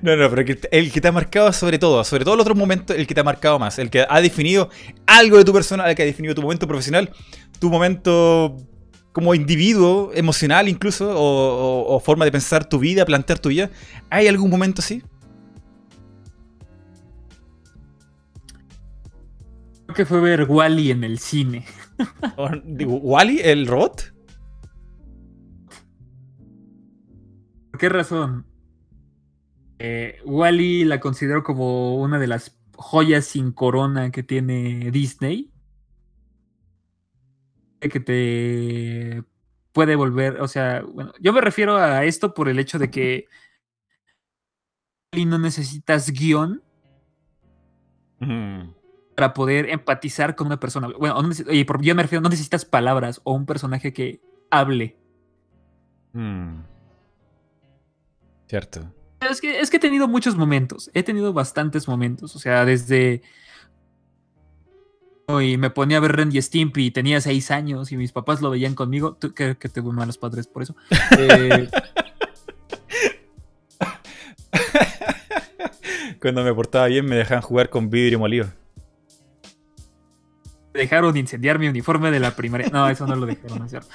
No, 0.02 0.16
no, 0.16 0.28
pero 0.30 0.42
el 0.70 0.92
que 0.92 1.00
te 1.00 1.08
ha 1.08 1.12
marcado 1.12 1.52
sobre 1.52 1.78
todo, 1.78 2.02
sobre 2.04 2.24
todo 2.24 2.36
los 2.36 2.44
otros 2.44 2.56
momentos, 2.56 2.96
el 2.96 3.06
que 3.06 3.14
te 3.14 3.20
ha 3.20 3.24
marcado 3.24 3.58
más, 3.58 3.78
el 3.78 3.90
que 3.90 4.04
ha 4.08 4.20
definido 4.20 4.70
algo 5.06 5.38
de 5.38 5.44
tu 5.44 5.52
persona, 5.52 5.88
el 5.88 5.94
que 5.94 6.02
ha 6.02 6.06
definido 6.06 6.34
tu 6.34 6.42
momento 6.42 6.66
profesional, 6.66 7.10
tu 7.58 7.70
momento 7.70 8.56
como 9.12 9.34
individuo, 9.34 10.10
emocional 10.14 10.68
incluso, 10.68 11.12
o, 11.14 12.00
forma 12.00 12.24
de 12.24 12.32
pensar 12.32 12.68
tu 12.68 12.78
vida, 12.78 13.04
plantear 13.04 13.38
tu 13.38 13.50
vida? 13.50 13.70
¿Hay 14.10 14.26
algún 14.26 14.50
momento 14.50 14.80
así? 14.80 15.02
Creo 19.84 19.96
que 19.96 20.06
fue 20.06 20.20
ver 20.20 20.46
Wally 20.48 20.90
en 20.90 21.04
el 21.04 21.18
cine. 21.18 21.66
¿Wally, 22.76 23.40
el 23.40 23.66
robot? 23.66 24.11
Qué 27.82 27.88
razón? 27.88 28.46
Eh, 29.80 30.20
Wally 30.24 30.84
la 30.84 31.00
considero 31.00 31.42
como 31.42 31.96
una 31.96 32.20
de 32.20 32.28
las 32.28 32.56
joyas 32.76 33.24
sin 33.24 33.50
corona 33.50 34.12
que 34.12 34.22
tiene 34.22 34.92
Disney. 34.92 35.50
Que 37.80 37.98
te 37.98 39.24
puede 39.72 39.96
volver, 39.96 40.40
o 40.40 40.46
sea, 40.46 40.82
bueno, 40.82 41.12
yo 41.18 41.32
me 41.32 41.40
refiero 41.40 41.76
a 41.76 42.04
esto 42.04 42.34
por 42.34 42.48
el 42.48 42.60
hecho 42.60 42.78
de 42.78 42.88
que 42.88 43.26
no 45.12 45.40
necesitas 45.40 46.12
guion 46.12 46.62
para 49.16 49.34
poder 49.34 49.68
empatizar 49.70 50.36
con 50.36 50.46
una 50.46 50.60
persona. 50.60 50.86
Bueno, 50.96 51.20
yo 51.80 51.94
me 51.96 52.02
refiero, 52.04 52.22
no 52.22 52.28
necesitas 52.28 52.64
palabras 52.64 53.20
o 53.24 53.32
un 53.32 53.44
personaje 53.44 53.92
que 53.92 54.20
hable. 54.52 54.96
Mm. 56.12 56.70
Cierto. 58.52 58.84
Es 59.18 59.40
que, 59.40 59.60
es 59.60 59.70
que 59.70 59.78
he 59.78 59.80
tenido 59.80 60.06
muchos 60.08 60.36
momentos, 60.36 60.90
he 60.92 61.02
tenido 61.02 61.32
bastantes 61.32 61.88
momentos, 61.88 62.36
o 62.36 62.38
sea, 62.38 62.66
desde... 62.66 63.22
Y 65.40 65.56
me 65.56 65.70
ponía 65.70 65.96
a 65.96 66.00
ver 66.00 66.14
Randy 66.14 66.42
Stimpy 66.42 66.84
y 66.84 66.90
tenía 66.90 67.18
seis 67.22 67.50
años 67.50 67.92
y 67.92 67.96
mis 67.96 68.12
papás 68.12 68.42
lo 68.42 68.50
veían 68.50 68.74
conmigo. 68.74 69.16
Creo 69.18 69.58
que 69.58 69.70
tengo 69.70 69.90
malos 69.90 70.18
padres 70.18 70.46
por 70.46 70.64
eso. 70.64 70.76
Eh, 71.18 71.70
Cuando 76.20 76.44
me 76.44 76.52
portaba 76.52 76.88
bien 76.88 77.06
me 77.06 77.16
dejaban 77.16 77.40
jugar 77.40 77.70
con 77.70 77.88
vidrio 77.88 78.18
molido. 78.18 78.52
Dejaron 80.74 81.16
incendiar 81.16 81.58
mi 81.58 81.68
uniforme 81.68 82.10
de 82.10 82.20
la 82.20 82.36
primaria. 82.36 82.68
No, 82.70 82.86
eso 82.86 83.06
no 83.06 83.16
lo 83.16 83.24
dejaron, 83.24 83.60
¿no 83.60 83.64
es 83.64 83.70
cierto? 83.70 83.88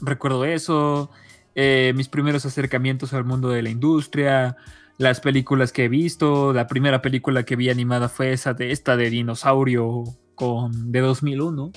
Recuerdo 0.00 0.44
eso, 0.44 1.10
eh, 1.54 1.92
mis 1.96 2.08
primeros 2.08 2.46
acercamientos 2.46 3.12
al 3.12 3.24
mundo 3.24 3.48
de 3.50 3.62
la 3.62 3.70
industria, 3.70 4.56
las 4.98 5.20
películas 5.20 5.72
que 5.72 5.84
he 5.84 5.88
visto, 5.88 6.52
la 6.52 6.66
primera 6.66 7.02
película 7.02 7.44
que 7.44 7.56
vi 7.56 7.70
animada 7.70 8.08
fue 8.08 8.32
esa 8.32 8.54
de 8.54 8.72
esta 8.72 8.96
de 8.96 9.10
dinosaurio 9.10 10.04
con 10.34 10.92
de 10.92 11.00
2001. 11.00 11.72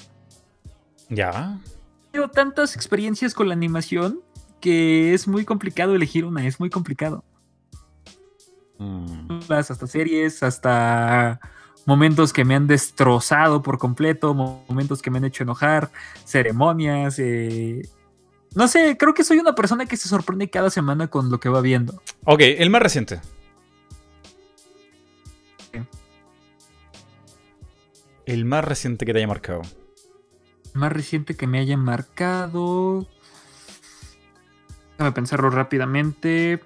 Ya. 1.10 1.60
Tengo 2.12 2.28
tantas 2.30 2.76
experiencias 2.76 3.34
con 3.34 3.48
la 3.48 3.54
animación 3.54 4.22
que 4.60 5.14
es 5.14 5.28
muy 5.28 5.46
complicado 5.46 5.96
elegir 5.96 6.26
una, 6.26 6.46
es 6.46 6.60
muy 6.60 6.70
complicado. 6.70 7.24
Mm. 8.78 9.40
Hasta 9.50 9.88
series, 9.88 10.44
hasta 10.44 11.40
momentos 11.86 12.34
que 12.34 12.46
me 12.46 12.56
han 12.56 12.68
destrozado 12.68 13.62
por 13.62 13.78
completo, 13.78 14.34
momentos 14.34 15.02
que 15.02 15.12
me 15.12 15.18
han 15.18 15.26
hecho 15.26 15.44
enojar, 15.44 15.92
ceremonias, 16.26 17.20
eh, 17.20 17.82
no 18.56 18.68
sé, 18.68 18.98
creo 18.98 19.14
que 19.14 19.24
soy 19.24 19.40
una 19.40 19.56
persona 19.56 19.86
que 19.86 19.98
se 19.98 20.08
sorprende 20.08 20.50
cada 20.50 20.70
semana 20.70 21.08
con 21.08 21.32
lo 21.32 21.40
que 21.40 21.50
va 21.50 21.62
viendo. 21.62 22.02
Ok, 22.26 22.42
el 22.42 22.70
más 22.70 22.82
reciente. 22.82 23.20
El 28.26 28.46
más 28.46 28.64
reciente 28.64 29.06
que 29.06 29.12
te 29.12 29.20
haya 29.20 29.28
marcado. 29.28 29.64
El 30.74 30.80
más 30.80 30.94
reciente 30.94 31.36
que 31.36 31.46
me 31.46 31.60
haya 31.60 31.76
marcado. 31.78 33.06
Déjame 34.92 35.12
pensarlo 35.12 35.50
rápidamente. 35.50 36.64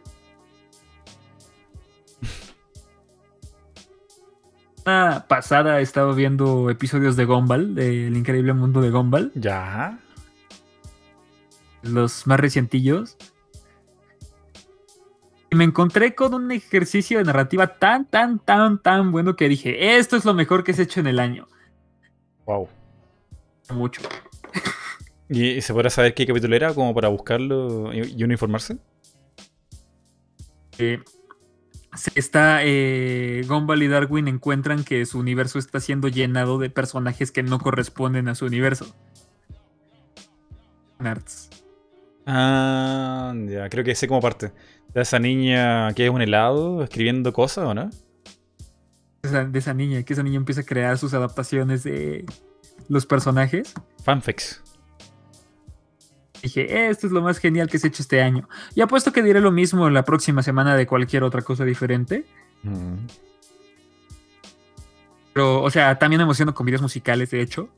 Una 4.86 5.26
pasada 5.28 5.82
estaba 5.82 6.14
viendo 6.14 6.70
episodios 6.70 7.16
de 7.16 7.26
Gumball, 7.26 7.74
del 7.74 8.16
increíble 8.16 8.54
mundo 8.54 8.82
de 8.82 8.92
Gumball. 8.92 9.32
Ya 9.34 9.98
los 11.88 12.28
más 12.28 12.40
recientillos. 12.40 13.18
Y 15.50 15.56
me 15.56 15.64
encontré 15.64 16.14
con 16.14 16.34
un 16.34 16.52
ejercicio 16.52 17.20
de 17.20 17.24
narrativa 17.24 17.80
tan, 17.80 18.06
tan, 18.06 18.40
tan, 18.40 18.82
tan 18.82 19.12
bueno 19.12 19.36
que 19.36 19.48
dije, 19.48 19.98
esto 19.98 20.18
es 20.18 20.26
lo 20.26 20.34
mejor 20.34 20.64
que 20.64 20.74
se 20.74 20.82
ha 20.82 20.86
hecho 20.86 21.00
en 21.00 21.08
el 21.08 21.20
año. 21.20 21.48
Wow. 22.46 22.68
Mucho. 23.70 24.02
¿Y 25.30 25.62
se 25.62 25.74
podrá 25.74 25.90
saber 25.90 26.14
qué 26.14 26.26
capítulo 26.26 26.56
era 26.56 26.74
como 26.74 26.94
para 26.94 27.10
buscarlo 27.10 27.94
y 27.94 28.24
uno 28.24 28.34
informarse? 28.34 28.78
Eh, 30.78 31.00
está 32.16 32.60
eh, 32.64 33.44
Gumball 33.48 33.84
y 33.84 33.88
Darwin 33.88 34.28
encuentran 34.28 34.84
que 34.84 35.06
su 35.06 35.20
universo 35.20 35.60
está 35.60 35.80
siendo 35.80 36.08
llenado 36.08 36.60
de 36.60 36.70
personajes 36.70 37.32
que 37.32 37.44
no 37.44 37.60
corresponden 37.60 38.28
a 38.28 38.36
su 38.36 38.46
universo. 38.46 38.96
Nerds. 41.00 41.50
Ah, 42.30 43.34
ya, 43.48 43.70
creo 43.70 43.86
que 43.86 43.96
sé 43.96 44.08
cómo 44.08 44.20
parte. 44.20 44.52
De 44.94 45.02
esa 45.02 45.18
niña 45.18 45.94
que 45.94 46.06
es 46.06 46.12
un 46.12 46.22
helado 46.22 46.84
escribiendo 46.84 47.32
cosas, 47.32 47.66
¿o 47.66 47.74
no? 47.74 47.90
De 49.22 49.60
esa, 49.60 49.74
niña, 49.74 50.04
que 50.04 50.14
esa 50.14 50.24
niña 50.24 50.36
empieza 50.36 50.62
a 50.62 50.66
crear 50.66 50.98
sus 50.98 51.14
adaptaciones 51.14 51.84
de 51.84 52.26
los 52.90 53.06
personajes. 53.06 53.74
Fanfics. 54.04 54.62
Dije, 56.44 56.90
esto 56.90 57.08
es 57.08 57.14
lo 57.14 57.22
más 57.22 57.40
genial 57.40 57.70
que 57.70 57.80
se 57.80 57.88
ha 57.88 57.90
hecho 57.90 58.04
este 58.04 58.22
año. 58.22 58.48
Y 58.76 58.82
apuesto 58.82 59.14
que 59.14 59.24
diré 59.24 59.40
lo 59.40 59.52
mismo 59.52 59.90
la 59.90 60.04
próxima 60.04 60.44
semana 60.44 60.76
de 60.76 60.86
cualquier 60.86 61.24
otra 61.24 61.42
cosa 61.42 61.64
diferente. 61.64 62.26
Mm. 62.64 63.08
Pero, 65.34 65.62
o 65.62 65.70
sea, 65.70 65.98
también 65.98 66.22
emociono 66.22 66.54
con 66.54 66.66
videos 66.66 66.82
musicales, 66.82 67.32
de 67.32 67.42
hecho 67.42 67.70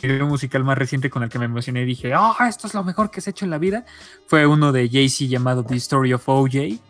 video 0.00 0.26
musical 0.26 0.64
más 0.64 0.78
reciente 0.78 1.10
con 1.10 1.22
el 1.22 1.28
que 1.28 1.38
me 1.38 1.44
emocioné 1.46 1.82
y 1.82 1.86
dije, 1.86 2.14
oh, 2.14 2.34
esto 2.48 2.66
es 2.66 2.74
lo 2.74 2.84
mejor 2.84 3.10
que 3.10 3.20
se 3.20 3.30
ha 3.30 3.32
hecho 3.32 3.44
en 3.44 3.50
la 3.50 3.58
vida, 3.58 3.84
fue 4.26 4.46
uno 4.46 4.72
de 4.72 4.88
Jay-Z 4.88 5.30
llamado 5.30 5.64
The 5.64 5.76
Story 5.76 6.12
of 6.12 6.28
OJ. 6.28 6.80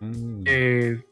Mm. 0.00 0.42
Eh, 0.44 1.02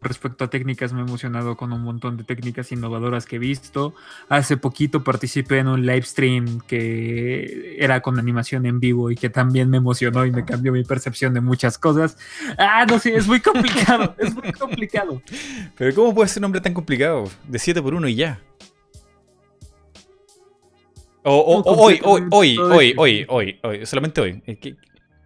respecto 0.00 0.44
a 0.44 0.50
técnicas, 0.50 0.92
me 0.92 1.00
he 1.00 1.02
emocionado 1.02 1.56
con 1.56 1.72
un 1.72 1.82
montón 1.82 2.16
de 2.16 2.24
técnicas 2.24 2.70
innovadoras 2.72 3.26
que 3.26 3.36
he 3.36 3.38
visto. 3.38 3.94
Hace 4.28 4.56
poquito 4.56 5.02
participé 5.02 5.58
en 5.58 5.68
un 5.68 5.86
live 5.86 6.02
stream 6.02 6.60
que 6.66 7.76
era 7.78 8.00
con 8.00 8.18
animación 8.18 8.66
en 8.66 8.80
vivo 8.80 9.10
y 9.10 9.16
que 9.16 9.30
también 9.30 9.70
me 9.70 9.78
emocionó 9.78 10.24
y 10.24 10.30
me 10.30 10.44
cambió 10.44 10.72
mi 10.72 10.84
percepción 10.84 11.34
de 11.34 11.40
muchas 11.40 11.78
cosas. 11.78 12.16
Ah, 12.58 12.86
no 12.88 12.98
sé, 12.98 13.16
es 13.16 13.26
muy 13.26 13.40
complicado, 13.40 14.14
es 14.18 14.34
muy 14.34 14.52
complicado. 14.52 15.22
Pero 15.76 15.94
¿cómo 15.94 16.14
puede 16.14 16.28
ser 16.28 16.40
un 16.40 16.42
nombre 16.42 16.60
tan 16.60 16.74
complicado? 16.74 17.24
De 17.46 17.58
7 17.58 17.82
por 17.82 17.94
1 17.94 18.08
y 18.08 18.14
ya. 18.14 18.40
O, 21.30 21.62
hoy, 21.62 22.00
hoy, 22.02 22.26
hoy, 22.30 22.56
hoy, 22.58 22.94
hoy, 22.96 23.26
hoy, 23.28 23.60
hoy, 23.62 23.84
solamente 23.84 24.22
hoy. 24.22 24.42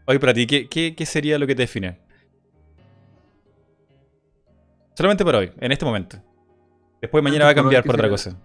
Hoy 0.04 0.18
para 0.18 0.34
ti, 0.34 0.46
¿qué, 0.46 1.06
sería 1.06 1.38
lo 1.38 1.46
que 1.46 1.54
te 1.54 1.62
define? 1.62 2.00
Solamente 4.96 5.24
para 5.24 5.38
hoy, 5.38 5.52
en 5.60 5.70
este 5.70 5.84
momento. 5.84 6.20
Después 7.00 7.22
mañana 7.22 7.44
va 7.44 7.52
a 7.52 7.54
cambiar 7.54 7.84
por 7.84 7.94
otra 7.94 8.08
cosa. 8.08 8.36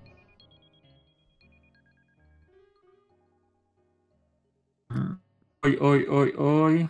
Hoy, 5.64 5.78
hoy, 5.82 6.06
hoy, 6.08 6.34
hoy. 6.38 6.88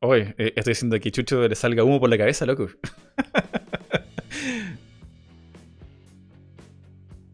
Hoy, 0.00 0.34
eh, 0.36 0.52
estoy 0.54 0.72
diciendo 0.72 1.00
que 1.00 1.10
Chucho 1.10 1.48
le 1.48 1.54
salga 1.54 1.82
humo 1.82 1.98
por 1.98 2.10
la 2.10 2.18
cabeza, 2.18 2.44
loco. 2.44 2.68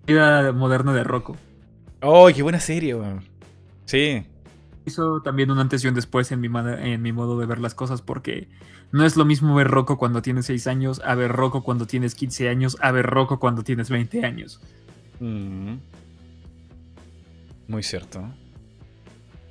Vida 0.06 0.52
moderna 0.52 0.92
de 0.94 1.02
Rocco. 1.02 1.36
¡Oh, 2.02 2.28
qué 2.34 2.42
buena 2.42 2.60
serie, 2.60 2.94
weón! 2.94 3.24
Sí. 3.84 4.24
Hizo 4.84 5.22
también 5.22 5.50
un 5.50 5.58
antes 5.58 5.84
y 5.84 5.88
un 5.88 5.94
después 5.94 6.30
en 6.32 6.40
mi, 6.40 6.48
en 6.48 7.02
mi 7.02 7.12
modo 7.12 7.38
de 7.38 7.46
ver 7.46 7.58
las 7.58 7.74
cosas 7.74 8.02
porque 8.02 8.48
no 8.92 9.04
es 9.04 9.16
lo 9.16 9.24
mismo 9.24 9.54
ver 9.54 9.68
Rocco 9.68 9.98
cuando 9.98 10.22
tienes 10.22 10.46
6 10.46 10.66
años, 10.68 11.02
a 11.04 11.14
ver 11.14 11.32
Rocco 11.32 11.62
cuando 11.62 11.86
tienes 11.86 12.14
15 12.14 12.48
años, 12.48 12.76
a 12.80 12.92
ver 12.92 13.06
Rocco 13.06 13.38
cuando 13.38 13.64
tienes 13.64 13.90
20 13.90 14.24
años. 14.24 14.60
Mm. 15.20 15.76
Muy 17.68 17.82
cierto. 17.82 18.22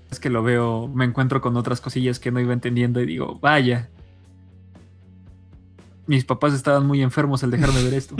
Es 0.09 0.19
que 0.19 0.29
lo 0.29 0.43
veo, 0.43 0.87
me 0.87 1.03
encuentro 1.05 1.41
con 1.41 1.57
otras 1.57 1.81
cosillas 1.81 2.19
que 2.19 2.31
no 2.31 2.39
iba 2.39 2.53
entendiendo 2.53 3.01
y 3.01 3.05
digo, 3.05 3.37
vaya. 3.39 3.89
Mis 6.07 6.23
papás 6.23 6.53
estaban 6.53 6.85
muy 6.85 7.01
enfermos 7.01 7.43
al 7.43 7.51
dejarme 7.51 7.83
ver 7.83 7.93
esto. 7.95 8.15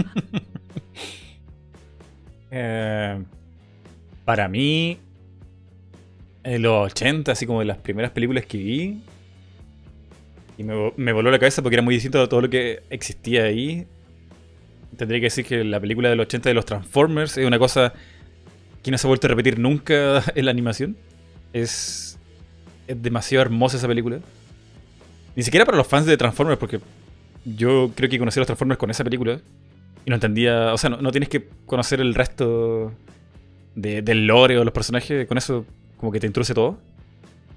eh, 2.52 3.24
para 4.26 4.48
mí, 4.48 4.98
en 6.44 6.62
los 6.62 6.92
80, 6.92 7.32
así 7.32 7.46
como 7.46 7.60
de 7.60 7.66
las 7.66 7.78
primeras 7.78 8.12
películas 8.12 8.46
que 8.46 8.58
vi, 8.58 9.02
y 10.58 10.64
me, 10.64 11.12
voló 11.12 11.32
la 11.32 11.40
cabeza 11.40 11.62
porque 11.62 11.76
era 11.76 11.84
muy 11.84 11.96
distinto 11.96 12.22
a 12.22 12.30
todo 12.30 12.42
lo 12.42 12.50
que 12.50 12.82
existía 12.90 13.44
ahí, 13.44 13.86
tendría 14.98 15.20
que 15.20 15.26
decir 15.26 15.46
que 15.46 15.64
la 15.64 15.80
película 15.80 16.10
del 16.10 16.20
80 16.20 16.50
de 16.50 16.56
los 16.56 16.66
Transformers 16.66 17.38
es 17.38 17.46
una 17.46 17.60
cosa 17.60 17.94
que 18.82 18.92
no 18.92 18.98
se 18.98 19.08
ha 19.08 19.10
vuelto 19.10 19.28
a 19.28 19.30
repetir 19.30 19.60
nunca 19.60 20.24
en 20.36 20.46
la 20.46 20.52
animación. 20.52 20.96
Es, 21.52 22.18
es 22.88 23.02
demasiado 23.02 23.42
hermosa 23.42 23.78
esa 23.78 23.88
película. 23.88 24.20
Ni 25.36 25.44
siquiera 25.44 25.66
para 25.66 25.78
los 25.78 25.88
fans 25.88 26.06
de 26.06 26.16
Transformers, 26.16 26.58
porque 26.58 26.80
yo 27.44 27.92
creo 27.96 28.10
que 28.10 28.18
conocí 28.18 28.40
a 28.40 28.42
los 28.42 28.48
Transformers 28.48 28.78
con 28.78 28.90
esa 28.90 29.04
película 29.04 29.40
y 30.06 30.10
no 30.10 30.16
entendía. 30.16 30.74
O 30.74 30.78
sea, 30.78 30.90
no, 30.90 31.12
tienes 31.12 31.30
que 31.30 31.48
conocer 31.66 32.00
el 32.00 32.14
resto 32.14 32.94
del 33.76 34.28
lore 34.28 34.58
o 34.58 34.64
los 34.64 34.74
personajes, 34.74 35.28
con 35.28 35.38
eso 35.38 35.66
como 35.98 36.12
que 36.12 36.20
te 36.20 36.28
introduce 36.28 36.54
todo. 36.54 36.78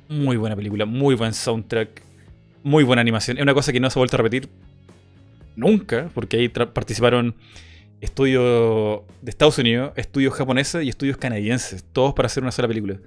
Muy 0.09 0.37
buena 0.37 0.57
película, 0.57 0.85
muy 0.85 1.15
buen 1.15 1.35
soundtrack, 1.35 2.03
muy 2.63 2.85
buena 2.85 3.01
animación. 3.01 3.37
Es 3.37 3.43
una 3.43 3.55
cosa 3.55 3.73
que 3.73 3.81
no 3.81 3.89
se 3.91 3.99
ha 3.99 4.01
vuelto 4.01 4.17
a 4.17 4.19
repetir 4.19 4.49
nunca, 5.57 6.09
porque 6.15 6.39
ahí 6.39 6.49
participaron 6.49 7.35
estudios 8.01 9.03
de 9.21 9.31
Estados 9.31 9.59
Unidos, 9.59 9.93
estudios 9.97 10.35
japoneses 10.35 10.85
y 10.85 10.89
estudios 10.89 11.17
canadienses, 11.17 11.85
todos 11.93 12.15
para 12.15 12.27
hacer 12.27 12.43
una 12.43 12.53
sola 12.53 12.69
película. 12.69 12.99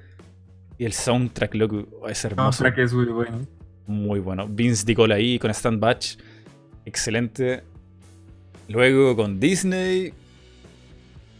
Y 0.77 0.85
el 0.85 0.93
soundtrack, 0.93 1.55
loco, 1.55 1.87
es 2.09 2.23
hermoso. 2.25 2.47
El 2.47 2.53
soundtrack 2.53 2.77
es 2.79 2.93
muy 2.93 3.05
bueno. 3.05 3.47
Muy 3.87 4.19
bueno. 4.19 4.47
Vince 4.47 4.85
DiCola 4.85 5.15
ahí 5.15 5.37
con 5.39 5.51
Stan 5.51 5.79
Batch, 5.79 6.17
excelente. 6.85 7.63
Luego 8.67 9.15
con 9.15 9.39
Disney, 9.39 10.13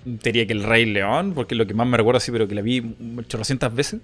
diría 0.06 0.46
que 0.48 0.54
el 0.54 0.64
Rey 0.64 0.86
León, 0.86 1.34
porque 1.34 1.56
es 1.56 1.58
lo 1.58 1.68
que 1.68 1.74
más 1.74 1.88
me 1.88 1.98
recuerdo 1.98 2.18
así, 2.18 2.32
pero 2.32 2.48
que 2.48 2.56
la 2.56 2.62
vi 2.62 2.96
800 3.18 3.74
veces. 3.74 4.02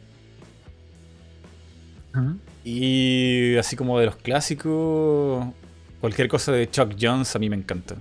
Y 2.64 3.56
así 3.58 3.76
como 3.76 4.00
de 4.00 4.08
los 4.08 4.16
clásicos, 4.16 5.46
cualquier 6.02 6.28
cosa 6.28 6.52
de 6.52 6.70
Chuck 6.70 6.96
Jones 7.00 7.36
a 7.36 7.40
mí 7.40 7.50
me 7.50 7.56
encanta. 7.56 7.96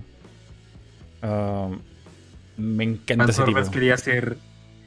Ah, 1.21 1.69
me 2.57 2.83
encanta 2.83 3.25
ese 3.29 3.43
tipo. 3.43 3.59
quería 3.71 3.93
hacer. 3.93 4.37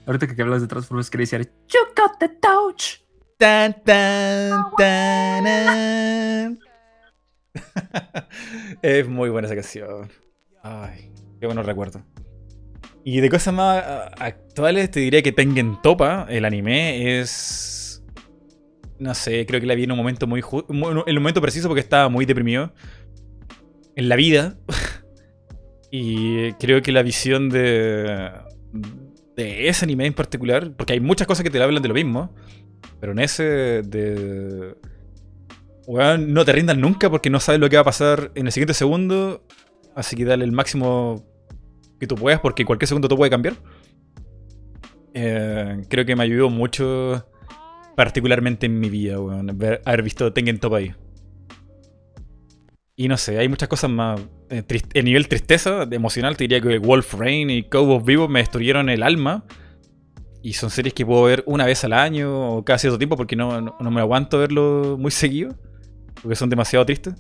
Ahorita 0.07 0.27
que 0.27 0.43
hablas 0.43 0.63
de 0.63 0.67
Transformers, 0.67 1.11
quería 1.11 1.25
decir 1.25 1.53
You 1.69 1.81
got 1.97 2.19
the 2.19 2.29
touch. 2.29 3.01
Tan, 3.39 3.83
tan, 3.85 4.65
tan, 4.77 6.59
es 8.83 9.09
muy 9.09 9.31
buena 9.31 9.47
esa 9.47 9.55
canción. 9.55 10.11
Ay, 10.63 11.11
qué 11.41 11.47
bueno 11.47 11.63
recuerdo. 11.63 12.03
Y 13.05 13.21
de 13.21 13.31
cosas 13.31 13.55
más 13.55 13.83
ah, 13.85 14.11
actuales, 14.19 14.91
te 14.91 15.01
diría 15.01 15.23
que 15.23 15.33
Tengen 15.33 15.81
Topa, 15.83 16.27
el 16.29 16.45
anime, 16.45 17.21
es. 17.21 18.03
No 18.99 19.15
sé, 19.15 19.47
creo 19.47 19.61
que 19.61 19.67
la 19.67 19.75
vi 19.75 19.85
en 19.85 19.93
un 19.93 19.99
momento 19.99 20.27
muy. 20.27 20.43
En 20.69 20.85
un 20.85 21.15
momento 21.15 21.41
preciso 21.41 21.69
porque 21.69 21.81
estaba 21.81 22.09
muy 22.09 22.27
deprimido. 22.27 22.73
En 23.97 24.09
la 24.09 24.17
vida. 24.17 24.57
y 25.91 26.53
creo 26.55 26.83
que 26.83 26.93
la 26.93 27.03
visión 27.03 27.49
de. 27.49 28.31
de 29.37 29.69
ese 29.69 29.87
anime 29.87 30.07
en 30.07 30.13
particular. 30.13 30.73
Porque 30.77 30.93
hay 30.93 31.01
muchas 31.01 31.27
cosas 31.27 31.43
que 31.43 31.51
te 31.51 31.63
hablan 31.63 31.83
de 31.83 31.89
lo 31.89 31.95
mismo. 31.95 32.35
Pero 33.01 33.13
en 33.13 33.21
ese. 33.21 33.43
de. 33.83 34.75
no 35.89 36.45
te 36.45 36.53
rindas 36.53 36.77
nunca 36.77 37.09
porque 37.09 37.31
no 37.31 37.41
sabes 37.41 37.61
lo 37.61 37.71
que 37.71 37.77
va 37.77 37.83
a 37.83 37.87
pasar 37.87 38.31
en 38.35 38.45
el 38.45 38.53
siguiente 38.53 38.75
segundo. 38.75 39.43
Así 39.95 40.17
que 40.17 40.27
dale 40.27 40.45
el 40.45 40.53
máximo 40.53 41.25
que 42.01 42.07
tú 42.07 42.17
puedas, 42.17 42.41
porque 42.41 42.65
cualquier 42.65 42.89
segundo 42.89 43.07
todo 43.07 43.19
puede 43.19 43.31
cambiar. 43.31 43.55
Eh, 45.13 45.83
creo 45.89 46.07
que 46.07 46.17
me 46.17 46.25
ayudó 46.25 46.49
mucho, 46.49 47.27
particularmente 47.95 48.67
en 48.67 48.81
mi 48.81 48.89
vida, 48.89 49.17
haber 49.85 50.03
visto 50.03 50.33
Tengen 50.33 50.59
Top 50.59 50.75
ahí. 50.75 50.95
Y 52.97 53.09
no 53.09 53.17
sé, 53.17 53.39
hay 53.39 53.49
muchas 53.49 53.69
cosas 53.69 53.91
más. 53.91 54.21
Eh, 54.51 55.03
nivel 55.03 55.29
tristeza, 55.29 55.87
emocional, 55.91 56.37
te 56.37 56.45
diría 56.45 56.61
que 56.61 56.79
Wolf 56.79 57.15
Rain 57.15 57.51
y 57.51 57.67
of 57.73 58.05
Vivo 58.05 58.29
me 58.29 58.41
destruyeron 58.41 58.89
el 58.89 59.03
alma. 59.03 59.45
Y 60.43 60.55
son 60.55 60.71
series 60.71 60.95
que 60.95 61.05
puedo 61.05 61.25
ver 61.25 61.45
una 61.47 61.67
vez 61.67 61.85
al 61.85 61.93
año 61.93 62.57
o 62.57 62.65
cada 62.65 62.79
cierto 62.79 62.97
tiempo 62.97 63.17
porque 63.17 63.37
no, 63.37 63.61
no 63.61 63.91
me 63.91 64.01
aguanto 64.01 64.39
verlo 64.39 64.97
muy 64.99 65.11
seguido. 65.11 65.55
Porque 66.23 66.37
son 66.37 66.51
demasiado 66.51 66.85
tristes. 66.85 67.15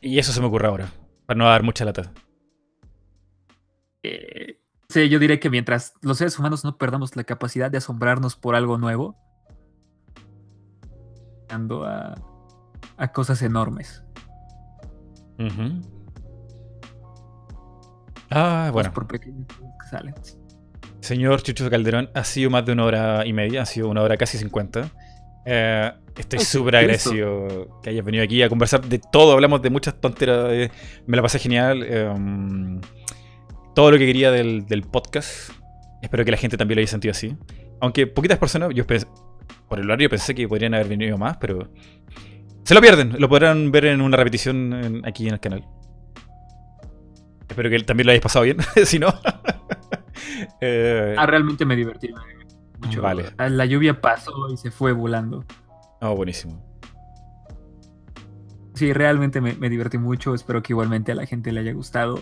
Y 0.00 0.18
eso 0.18 0.32
se 0.32 0.40
me 0.40 0.46
ocurre 0.46 0.68
ahora, 0.68 0.92
para 1.26 1.38
no 1.38 1.46
dar 1.46 1.62
mucha 1.64 1.84
lata. 1.84 2.12
Eh, 4.06 4.60
sí, 4.88 5.08
yo 5.08 5.18
diré 5.18 5.40
que 5.40 5.50
mientras 5.50 5.94
los 6.02 6.18
seres 6.18 6.38
humanos 6.38 6.64
no 6.64 6.76
perdamos 6.78 7.16
la 7.16 7.24
capacidad 7.24 7.70
de 7.70 7.78
asombrarnos 7.78 8.36
por 8.36 8.54
algo 8.54 8.78
nuevo, 8.78 9.16
ando 11.48 11.84
a, 11.84 12.14
a 12.96 13.12
cosas 13.12 13.42
enormes. 13.42 14.02
Ah, 18.30 18.70
bueno. 18.72 18.92
Por 18.92 19.06
Señor 21.00 21.42
Chucho 21.42 21.70
Calderón, 21.70 22.10
ha 22.14 22.24
sido 22.24 22.50
más 22.50 22.64
de 22.66 22.72
una 22.72 22.84
hora 22.84 23.26
y 23.26 23.32
media, 23.32 23.62
ha 23.62 23.66
sido 23.66 23.88
una 23.88 24.02
hora 24.02 24.16
casi 24.16 24.38
cincuenta. 24.38 24.90
Eh, 25.44 25.92
estoy 26.16 26.40
súper 26.40 26.76
agradecido 26.76 27.80
que 27.80 27.90
hayas 27.90 28.04
venido 28.04 28.24
aquí 28.24 28.42
a 28.42 28.48
conversar 28.48 28.84
de 28.84 28.98
todo. 28.98 29.32
Hablamos 29.32 29.62
de 29.62 29.70
muchas 29.70 30.00
tonteras. 30.00 30.48
Eh, 30.50 30.70
me 31.06 31.16
la 31.16 31.22
pasé 31.22 31.38
genial. 31.38 31.84
Em, 31.84 32.80
todo 33.76 33.90
lo 33.90 33.98
que 33.98 34.06
quería 34.06 34.32
del, 34.32 34.64
podcast. 34.90 35.50
Espero 36.00 36.24
que 36.24 36.30
la 36.30 36.38
gente 36.38 36.56
también 36.56 36.76
lo 36.76 36.80
haya 36.80 36.90
sentido 36.90 37.12
así. 37.12 37.36
Aunque 37.82 38.06
poquitas 38.06 38.38
personas, 38.38 38.70
yo 38.74 38.86
por 39.68 39.78
el 39.78 39.84
horario 39.84 40.08
pensé 40.08 40.34
que 40.34 40.48
podrían 40.48 40.72
haber 40.72 40.88
venido 40.88 41.18
más, 41.18 41.36
pero 41.36 41.68
se 42.64 42.74
lo 42.74 42.80
pierden. 42.80 43.16
Lo 43.18 43.28
podrán 43.28 43.70
ver 43.70 43.84
en 43.84 44.00
una 44.00 44.16
repetición 44.16 45.02
aquí 45.04 45.28
en 45.28 45.34
el 45.34 45.40
canal. 45.40 45.66
Espero 47.46 47.68
que 47.68 47.78
también 47.80 48.06
lo 48.06 48.12
hayáis 48.12 48.22
pasado 48.22 48.46
bien. 48.46 48.56
si 48.84 48.98
no. 48.98 49.08
Eh, 50.60 51.14
ah, 51.18 51.26
realmente 51.26 51.64
me 51.66 51.76
divertí. 51.76 52.08
Vale. 53.00 53.26
La 53.38 53.66
lluvia 53.66 54.00
pasó 54.00 54.32
y 54.50 54.56
se 54.56 54.70
fue 54.70 54.92
volando. 54.92 55.44
Oh, 56.00 56.16
buenísimo. 56.16 56.62
Sí, 58.74 58.92
realmente 58.92 59.40
me, 59.40 59.68
divertí 59.68 59.98
mucho. 59.98 60.34
Espero 60.34 60.62
que 60.62 60.72
igualmente 60.72 61.12
a 61.12 61.14
la 61.14 61.26
gente 61.26 61.52
le 61.52 61.60
haya 61.60 61.72
gustado. 61.72 62.18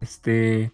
Este. 0.00 0.72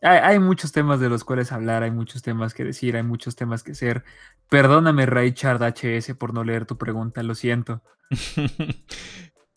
Hay, 0.00 0.38
muchos 0.40 0.72
temas 0.72 0.98
de 0.98 1.08
los 1.08 1.22
cuales 1.22 1.52
hablar, 1.52 1.84
hay 1.84 1.92
muchos 1.92 2.22
temas 2.22 2.54
que 2.54 2.64
decir, 2.64 2.96
hay 2.96 3.04
muchos 3.04 3.36
temas 3.36 3.62
que 3.62 3.72
hacer. 3.72 4.02
Perdóname, 4.48 5.06
Richard 5.06 5.62
HS, 5.62 6.14
por 6.16 6.34
no 6.34 6.42
leer 6.42 6.66
tu 6.66 6.76
pregunta, 6.76 7.22
lo 7.22 7.34
siento. 7.34 7.82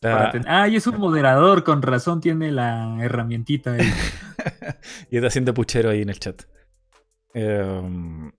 Ah, 0.07 0.67
y 0.67 0.75
es 0.75 0.85
un 0.85 0.99
moderador, 0.99 1.63
con 1.63 1.81
razón 1.81 2.21
tiene 2.21 2.51
la 2.51 2.95
herramientita 3.01 3.71
ahí. 3.71 3.91
y 5.09 5.15
está 5.15 5.29
haciendo 5.29 5.51
puchero 5.51 5.89
ahí 5.89 6.03
en 6.03 6.09
el 6.09 6.19
chat. 6.19 6.43
No 7.33 8.31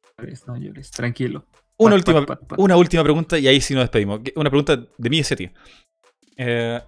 llores, 0.57 0.93
tranquilo. 0.93 1.47
Una, 1.79 1.97
última, 1.97 2.25
una 2.57 2.77
última 2.77 3.03
pregunta 3.03 3.39
y 3.39 3.49
ahí 3.49 3.61
sí 3.61 3.75
nos 3.75 3.83
despedimos. 3.83 4.21
Una 4.37 4.49
pregunta 4.49 4.77
de 4.97 5.11
mí 5.11 5.19
y 5.19 5.25
Seti. 5.25 5.51
Eh, 6.37 6.81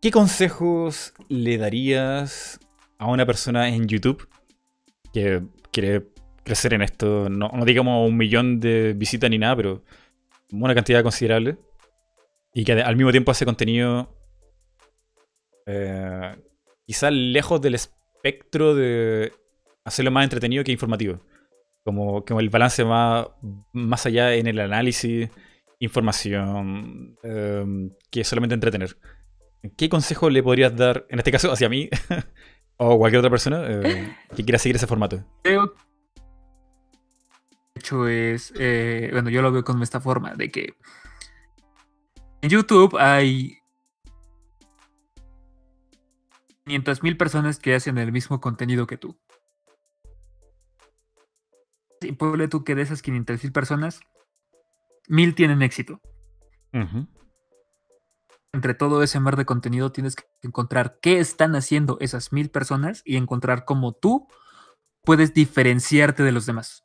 ¿Qué 0.00 0.10
consejos 0.10 1.14
le 1.28 1.58
darías 1.58 2.60
a 2.98 3.06
una 3.06 3.26
persona 3.26 3.68
en 3.68 3.86
YouTube 3.86 4.28
que 5.12 5.42
quiere 5.70 6.06
crecer 6.44 6.74
en 6.74 6.82
esto? 6.82 7.28
No, 7.28 7.48
no 7.48 7.64
digamos 7.64 8.08
un 8.08 8.16
millón 8.16 8.60
de 8.60 8.94
visitas 8.94 9.30
ni 9.30 9.38
nada, 9.38 9.56
pero 9.56 9.82
una 10.52 10.74
cantidad 10.74 11.02
considerable. 11.02 11.56
Y 12.54 12.64
que 12.64 12.72
al 12.72 12.96
mismo 12.96 13.10
tiempo 13.10 13.30
hace 13.30 13.44
contenido 13.44 14.14
eh, 15.66 16.36
quizás 16.86 17.12
lejos 17.12 17.60
del 17.60 17.74
espectro 17.74 18.74
de 18.74 19.32
hacerlo 19.84 20.10
más 20.10 20.24
entretenido 20.24 20.64
que 20.64 20.72
informativo. 20.72 21.20
Como, 21.84 22.24
el 22.38 22.50
balance 22.50 22.84
más, 22.84 23.26
más 23.72 24.06
allá 24.06 24.34
en 24.34 24.46
el 24.46 24.60
análisis, 24.60 25.28
información, 25.80 27.16
em, 27.24 27.90
que 28.10 28.22
solamente 28.22 28.54
entretener. 28.54 28.96
¿Qué 29.76 29.88
consejo 29.88 30.28
le 30.28 30.42
podrías 30.42 30.76
dar, 30.76 31.06
en 31.08 31.18
este 31.18 31.30
caso, 31.30 31.52
hacia 31.52 31.68
mí 31.68 31.88
o 32.76 32.98
cualquier 32.98 33.20
otra 33.20 33.30
persona 33.30 33.64
eh, 33.66 34.16
que 34.34 34.44
quiera 34.44 34.58
seguir 34.58 34.76
ese 34.76 34.86
formato? 34.86 35.24
Creo 35.42 35.74
de 37.74 37.80
hecho 37.80 38.06
es, 38.06 38.52
eh, 38.58 39.08
bueno, 39.12 39.30
yo 39.30 39.42
lo 39.42 39.50
veo 39.50 39.64
con 39.64 39.82
esta 39.82 40.00
forma, 40.00 40.34
de 40.34 40.50
que 40.50 40.76
en 42.42 42.50
YouTube 42.50 42.96
hay 42.98 43.58
500.000 46.66 47.16
personas 47.16 47.58
que 47.58 47.74
hacen 47.74 47.98
el 47.98 48.12
mismo 48.12 48.40
contenido 48.40 48.86
que 48.86 48.98
tú. 48.98 49.18
Y 52.00 52.12
ponle 52.12 52.48
tú 52.48 52.64
que 52.64 52.74
de 52.74 52.82
esas 52.82 53.02
500.000 53.02 53.52
personas, 53.52 54.00
mil 55.08 55.34
tienen 55.34 55.62
éxito. 55.62 56.00
Entre 58.54 58.74
todo 58.74 59.02
ese 59.02 59.18
mar 59.18 59.36
de 59.36 59.46
contenido 59.46 59.92
tienes 59.92 60.14
que 60.14 60.24
encontrar 60.42 60.98
qué 61.00 61.20
están 61.20 61.56
haciendo 61.56 61.96
esas 62.00 62.32
mil 62.32 62.50
personas 62.50 63.02
y 63.06 63.16
encontrar 63.16 63.64
cómo 63.64 63.92
tú 63.92 64.28
puedes 65.02 65.32
diferenciarte 65.32 66.22
de 66.22 66.32
los 66.32 66.44
demás. 66.44 66.84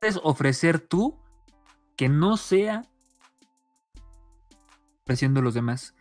Puedes 0.00 0.18
ofrecer 0.24 0.80
tú 0.80 1.22
que 1.96 2.08
no 2.08 2.36
sea 2.36 2.82
ofreciendo 5.04 5.40
los 5.40 5.54
demás. 5.54 5.94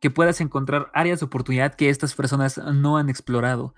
Que 0.00 0.10
puedas 0.10 0.40
encontrar 0.40 0.92
áreas 0.94 1.18
de 1.18 1.26
oportunidad 1.26 1.74
que 1.74 1.88
estas 1.88 2.14
personas 2.14 2.58
no 2.58 2.98
han 2.98 3.08
explorado. 3.08 3.74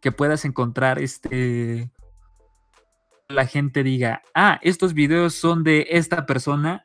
Que 0.00 0.10
puedas 0.10 0.44
encontrar 0.44 0.98
este. 0.98 1.92
La 3.28 3.46
gente 3.46 3.84
diga, 3.84 4.22
ah, 4.34 4.58
estos 4.62 4.94
videos 4.94 5.34
son 5.34 5.62
de 5.62 5.86
esta 5.90 6.26
persona 6.26 6.82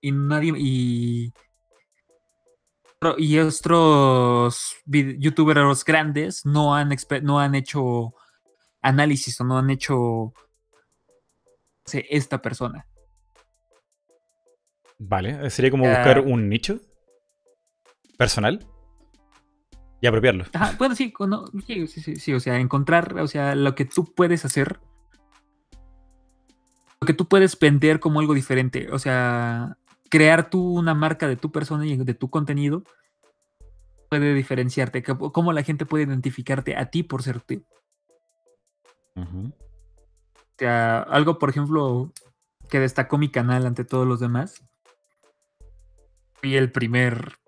y 0.00 0.12
nadie. 0.12 0.52
Y, 0.56 1.32
y 3.18 3.38
otros 3.38 4.76
youtubers 4.86 5.84
grandes 5.84 6.44
no 6.44 6.74
han, 6.74 6.90
no 7.22 7.38
han 7.38 7.54
hecho 7.54 8.14
análisis 8.82 9.40
o 9.40 9.44
no 9.44 9.58
han 9.58 9.70
hecho 9.70 10.32
esta 11.92 12.42
persona. 12.42 12.86
Vale, 14.98 15.48
sería 15.50 15.70
como 15.70 15.88
buscar 15.88 16.20
un 16.20 16.48
nicho 16.48 16.80
personal 18.16 18.66
y 20.00 20.06
apropiarlo. 20.06 20.44
bueno, 20.76 20.94
sí, 20.94 21.12
sí, 21.86 21.86
sí, 22.00 22.16
sí, 22.16 22.34
o 22.34 22.40
sea, 22.40 22.58
encontrar, 22.58 23.18
o 23.18 23.28
sea, 23.28 23.54
lo 23.54 23.74
que 23.74 23.84
tú 23.84 24.12
puedes 24.14 24.44
hacer, 24.44 24.80
lo 27.00 27.06
que 27.06 27.14
tú 27.14 27.28
puedes 27.28 27.58
vender 27.58 28.00
como 28.00 28.20
algo 28.20 28.34
diferente, 28.34 28.88
o 28.90 28.98
sea, 28.98 29.77
crear 30.08 30.50
tú 30.50 30.74
una 30.74 30.94
marca 30.94 31.28
de 31.28 31.36
tu 31.36 31.50
persona 31.52 31.86
y 31.86 31.96
de 31.96 32.14
tu 32.14 32.30
contenido 32.30 32.84
puede 34.08 34.34
diferenciarte, 34.34 35.02
cómo 35.02 35.52
la 35.52 35.62
gente 35.62 35.86
puede 35.86 36.04
identificarte 36.04 36.76
a 36.76 36.86
ti 36.86 37.02
por 37.02 37.22
ser 37.22 37.40
tú. 37.40 37.64
O 39.16 39.52
sea, 40.56 41.00
algo, 41.00 41.38
por 41.38 41.50
ejemplo, 41.50 42.12
que 42.70 42.80
destacó 42.80 43.18
mi 43.18 43.30
canal 43.30 43.66
ante 43.66 43.84
todos 43.84 44.06
los 44.06 44.20
demás 44.20 44.62
fui 46.40 46.56
el 46.56 46.70
primer 46.70 47.38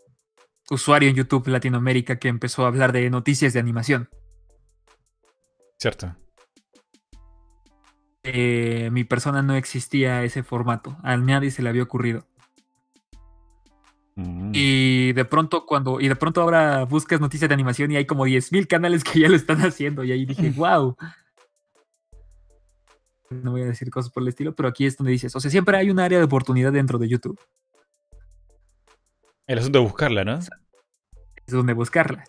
usuario 0.71 1.09
en 1.09 1.17
YouTube 1.17 1.49
Latinoamérica 1.49 2.19
que 2.19 2.29
empezó 2.29 2.65
a 2.65 2.69
hablar 2.69 2.93
de 2.93 3.09
noticias 3.11 3.53
de 3.53 3.61
animación. 3.61 4.09
Cierto. 5.79 6.17
Eh, 8.23 8.91
mi 8.93 9.05
persona 9.05 9.43
no 9.43 9.55
existía 9.55 10.23
ese 10.25 10.43
formato. 10.43 10.99
A 11.03 11.17
nadie 11.17 11.51
se 11.51 11.63
le 11.63 11.71
había 11.71 11.83
ocurrido. 11.83 12.27
Mm. 14.21 14.53
Y 14.55 15.13
de 15.13 15.25
pronto 15.25 15.65
cuando. 15.67 16.01
Y 16.01 16.09
de 16.09 16.17
pronto 16.17 16.43
ahora 16.43 16.85
buscas 16.85 17.21
noticias 17.21 17.49
de 17.49 17.55
animación 17.55 17.91
y 17.91 17.97
hay 17.97 18.07
como 18.07 18.27
10.000 18.27 18.67
canales 18.67 19.05
que 19.05 19.21
ya 19.21 19.29
lo 19.29 19.37
están 19.37 19.61
haciendo. 19.61 20.05
Y 20.05 20.13
ahí 20.13 20.27
dije, 20.27 20.51
wow. 20.57 20.97
No 23.31 23.53
voy 23.53 23.63
a 23.63 23.67
decir 23.67 23.91
cosas 23.91 24.11
por 24.11 24.23
el 24.23 24.29
estilo, 24.29 24.55
pero 24.55 24.69
aquí 24.69 24.87
es 24.87 24.97
donde 24.97 25.13
dices. 25.13 25.35
O 25.37 25.41
sea, 25.41 25.51
siempre 25.51 25.77
hay 25.77 25.91
un 25.91 26.01
área 26.01 26.19
de 26.19 26.25
oportunidad 26.25 26.73
dentro 26.73 26.99
de 26.99 27.09
YouTube. 27.09 27.39
El 29.47 29.59
asunto 29.59 29.79
de 29.79 29.85
buscarla, 29.85 30.25
¿no? 30.25 30.39
Es 30.39 30.49
donde 31.47 31.73
buscarla. 31.73 32.25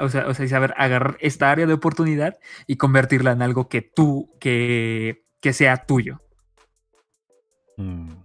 o, 0.00 0.08
sea, 0.08 0.28
o 0.28 0.34
sea, 0.34 0.48
saber 0.48 0.74
agarrar 0.76 1.16
esta 1.20 1.50
área 1.50 1.66
de 1.66 1.72
oportunidad 1.72 2.38
y 2.66 2.76
convertirla 2.76 3.32
en 3.32 3.42
algo 3.42 3.68
que 3.68 3.80
tú, 3.80 4.36
que, 4.38 5.26
que 5.40 5.52
sea 5.54 5.86
tuyo. 5.86 6.20
Mm. 7.78 8.19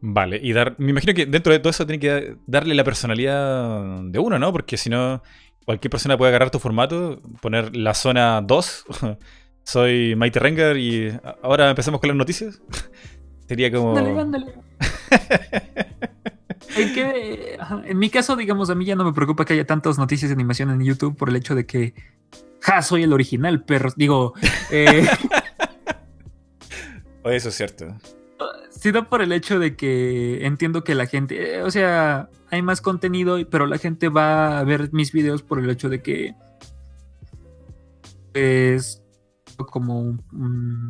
Vale, 0.00 0.38
y 0.42 0.52
dar. 0.52 0.74
Me 0.78 0.90
imagino 0.90 1.14
que 1.14 1.26
dentro 1.26 1.52
de 1.52 1.58
todo 1.58 1.70
eso 1.70 1.86
tiene 1.86 2.00
que 2.00 2.36
darle 2.46 2.74
la 2.74 2.84
personalidad 2.84 4.02
de 4.02 4.18
uno, 4.18 4.38
¿no? 4.38 4.52
Porque 4.52 4.76
si 4.76 4.90
no, 4.90 5.22
cualquier 5.64 5.90
persona 5.90 6.18
puede 6.18 6.30
agarrar 6.30 6.50
tu 6.50 6.58
formato, 6.58 7.22
poner 7.40 7.74
la 7.76 7.94
zona 7.94 8.42
2. 8.42 8.84
Soy 9.64 10.14
Maite 10.14 10.38
Rengar 10.38 10.76
y 10.76 11.12
ahora 11.42 11.70
empezamos 11.70 12.00
con 12.00 12.08
las 12.08 12.16
noticias. 12.16 12.60
Sería 13.48 13.72
como. 13.72 13.96
en 17.84 17.98
mi 17.98 18.10
caso, 18.10 18.36
digamos, 18.36 18.70
a 18.70 18.74
mí 18.74 18.84
ya 18.84 18.96
no 18.96 19.04
me 19.04 19.12
preocupa 19.12 19.44
que 19.44 19.54
haya 19.54 19.66
tantas 19.66 19.98
noticias 19.98 20.28
de 20.28 20.34
animación 20.34 20.70
en 20.70 20.84
YouTube 20.84 21.16
por 21.16 21.30
el 21.30 21.36
hecho 21.36 21.54
de 21.54 21.66
que. 21.66 21.94
Ja, 22.60 22.82
soy 22.82 23.04
el 23.04 23.12
original, 23.12 23.64
perro. 23.64 23.92
Digo. 23.96 24.34
Eh, 24.70 25.06
eso 27.24 27.48
es 27.48 27.54
cierto. 27.54 27.96
Sino 28.78 29.08
por 29.08 29.22
el 29.22 29.32
hecho 29.32 29.58
de 29.58 29.74
que 29.74 30.46
entiendo 30.46 30.84
que 30.84 30.94
la 30.94 31.06
gente. 31.06 31.56
Eh, 31.56 31.62
o 31.62 31.70
sea, 31.70 32.28
hay 32.50 32.62
más 32.62 32.80
contenido, 32.80 33.38
pero 33.50 33.66
la 33.66 33.78
gente 33.78 34.08
va 34.08 34.58
a 34.58 34.64
ver 34.64 34.92
mis 34.92 35.12
videos 35.12 35.42
por 35.42 35.58
el 35.58 35.70
hecho 35.70 35.88
de 35.88 36.02
que. 36.02 36.34
Es 38.34 39.02
como 39.56 40.00
un 40.00 40.88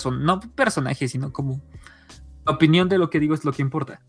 son, 0.00 0.24
no 0.24 0.40
personajes, 0.40 1.10
sino 1.12 1.32
como 1.32 1.60
la 2.46 2.52
opinión 2.52 2.88
de 2.88 2.98
lo 2.98 3.10
que 3.10 3.20
digo 3.20 3.34
es 3.34 3.44
lo 3.44 3.52
que 3.52 3.62
importa. 3.62 4.00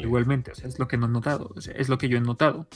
Igualmente, 0.00 0.52
o 0.52 0.54
sea, 0.54 0.68
es 0.68 0.78
lo 0.78 0.88
que 0.88 0.96
no 0.96 1.06
he 1.06 1.10
notado, 1.10 1.54
es 1.74 1.88
lo 1.88 1.98
que 1.98 2.08
yo 2.08 2.18
he 2.18 2.20
notado. 2.20 2.68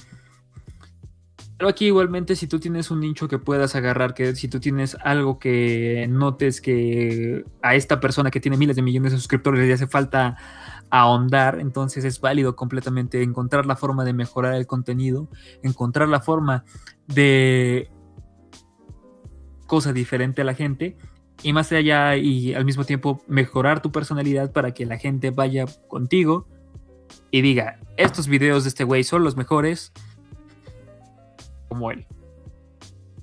Pero 1.62 1.70
aquí 1.70 1.86
igualmente 1.86 2.34
si 2.34 2.48
tú 2.48 2.58
tienes 2.58 2.90
un 2.90 2.98
nicho 2.98 3.28
que 3.28 3.38
puedas 3.38 3.76
agarrar, 3.76 4.14
que 4.14 4.34
si 4.34 4.48
tú 4.48 4.58
tienes 4.58 4.96
algo 5.04 5.38
que 5.38 6.08
notes 6.10 6.60
que 6.60 7.44
a 7.62 7.76
esta 7.76 8.00
persona 8.00 8.32
que 8.32 8.40
tiene 8.40 8.56
miles 8.56 8.74
de 8.74 8.82
millones 8.82 9.12
de 9.12 9.18
suscriptores 9.18 9.64
le 9.64 9.72
hace 9.72 9.86
falta 9.86 10.36
ahondar, 10.90 11.60
entonces 11.60 12.04
es 12.04 12.20
válido 12.20 12.56
completamente 12.56 13.22
encontrar 13.22 13.64
la 13.64 13.76
forma 13.76 14.04
de 14.04 14.12
mejorar 14.12 14.54
el 14.54 14.66
contenido, 14.66 15.28
encontrar 15.62 16.08
la 16.08 16.18
forma 16.18 16.64
de 17.06 17.92
cosa 19.68 19.92
diferente 19.92 20.42
a 20.42 20.44
la 20.44 20.54
gente 20.54 20.96
y 21.44 21.52
más 21.52 21.70
allá 21.70 22.16
y 22.16 22.54
al 22.54 22.64
mismo 22.64 22.82
tiempo 22.82 23.22
mejorar 23.28 23.80
tu 23.82 23.92
personalidad 23.92 24.50
para 24.50 24.74
que 24.74 24.84
la 24.84 24.98
gente 24.98 25.30
vaya 25.30 25.66
contigo 25.86 26.48
y 27.30 27.40
diga, 27.40 27.78
estos 27.96 28.26
videos 28.26 28.64
de 28.64 28.70
este 28.70 28.82
güey 28.82 29.04
son 29.04 29.22
los 29.22 29.36
mejores 29.36 29.92
como 31.72 31.90
él. 31.90 32.06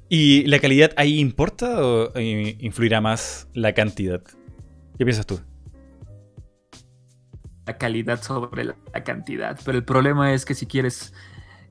¿Y 0.10 0.44
la 0.48 0.58
calidad 0.58 0.92
ahí 0.98 1.20
importa 1.20 1.86
o 1.86 2.12
eh, 2.16 2.58
influirá 2.60 3.00
más 3.00 3.48
la 3.54 3.74
cantidad? 3.74 4.24
¿Qué 4.98 5.06
piensas 5.06 5.28
tú? 5.28 5.40
La 7.68 7.78
calidad 7.78 8.20
sobre 8.24 8.64
la 8.64 9.04
cantidad, 9.04 9.60
pero 9.64 9.78
el 9.78 9.86
problema 9.86 10.34
es 10.34 10.46
que 10.46 10.56
si 10.56 10.66
quieres 10.66 11.14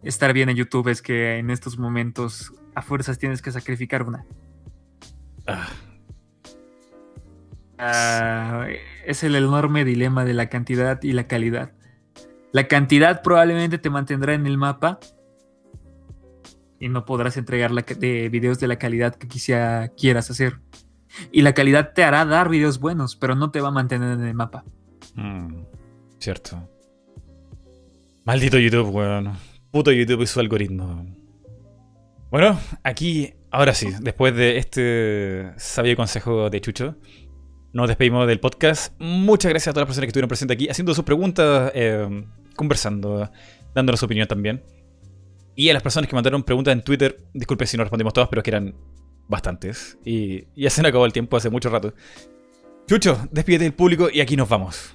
estar 0.05 0.33
bien 0.33 0.49
en 0.49 0.57
YouTube 0.57 0.87
es 0.89 1.03
que 1.03 1.39
en 1.39 1.51
estos 1.51 1.79
momentos 1.79 2.53
a 2.77 2.83
fuerzas 2.83 3.19
tienes 3.19 3.43
que 3.43 3.51
sacrificar 3.51 4.05
una. 4.05 4.25
Ah, 7.79 8.69
es 9.05 9.25
el 9.25 9.35
enorme 9.35 9.85
dilema 9.85 10.25
de 10.25 10.35
la 10.35 10.49
cantidad 10.49 11.03
y 11.03 11.11
la 11.11 11.27
calidad. 11.27 11.73
La 12.53 12.69
cantidad 12.69 13.23
probablemente 13.23 13.79
te 13.79 13.91
mantendrá 13.91 14.35
en 14.35 14.47
el 14.47 14.59
mapa 14.59 15.01
y 16.81 16.89
no 16.89 17.05
podrás 17.05 17.37
entregar 17.37 17.71
la 17.71 17.83
de 17.83 18.29
videos 18.29 18.61
de 18.61 18.69
la 18.69 18.77
calidad 18.77 19.15
que 19.15 19.29
quisiera, 19.29 19.89
quieras 19.89 20.31
hacer. 20.31 20.61
Y 21.33 21.43
la 21.43 21.55
calidad 21.55 21.93
te 21.95 22.05
hará 22.05 22.25
dar 22.25 22.49
videos 22.49 22.79
buenos, 22.79 23.17
pero 23.17 23.35
no 23.35 23.51
te 23.51 23.61
va 23.61 23.69
a 23.69 23.73
mantener 23.73 24.13
en 24.13 24.27
el 24.27 24.35
mapa. 24.35 24.65
Mm, 25.15 25.63
cierto. 26.19 26.69
Maldito 28.25 28.59
YouTube, 28.59 28.95
weón. 28.95 29.33
Puto 29.71 29.91
YouTube 29.91 30.23
y 30.23 30.27
su 30.27 30.41
algoritmo. 30.41 31.07
Bueno, 32.31 32.59
aquí 32.83 33.35
Ahora 33.51 33.73
sí, 33.73 33.89
después 34.01 34.35
de 34.37 34.59
este 34.59 35.53
sabio 35.57 35.97
consejo 35.97 36.51
de 36.51 36.61
Chucho, 36.61 36.97
nos 37.73 37.89
despedimos 37.89 38.27
del 38.27 38.41
podcast. 38.41 38.93
Muchas 39.01 39.49
gracias 39.51 39.69
a 39.69 39.73
todas 39.73 39.85
las 39.85 39.89
personas 39.89 40.05
que 40.05 40.09
estuvieron 40.09 40.29
presentes 40.29 40.55
aquí, 40.55 40.69
haciendo 40.69 40.93
sus 40.93 41.05
preguntas, 41.05 41.73
eh, 41.75 42.27
conversando, 42.57 43.31
dándonos 43.75 44.01
su 44.01 44.07
opinión 44.07 44.29
también. 44.29 44.63
Y 45.59 45.69
a 45.71 45.73
las 45.73 45.83
personas 45.83 46.09
que 46.09 46.15
mandaron 46.15 46.45
preguntas 46.45 46.71
en 46.71 46.83
Twitter, 46.83 47.21
disculpe 47.35 47.67
si 47.67 47.77
no 47.77 47.83
respondimos 47.83 48.13
todas, 48.13 48.29
pero 48.29 48.45
que 48.45 48.51
eran 48.51 48.77
bastantes. 49.27 49.99
Y 50.05 50.45
ya 50.55 50.71
se 50.71 50.83
nos 50.83 50.91
acabó 50.91 51.05
el 51.05 51.13
tiempo 51.13 51.37
hace 51.37 51.51
mucho 51.51 51.69
rato. 51.69 51.95
Chucho, 52.87 53.27
despídete 53.33 53.65
del 53.65 53.73
público 53.75 54.09
y 54.09 54.21
aquí 54.21 54.37
nos 54.37 54.49
vamos. 54.49 54.95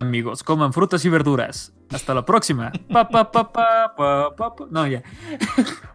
Amigos, 0.00 0.42
coman 0.42 0.72
frutas 0.72 1.04
y 1.04 1.08
verduras. 1.08 1.72
Hasta 1.90 2.12
la 2.12 2.26
próxima. 2.26 2.72
no, 4.68 4.86
ya. 4.88 5.04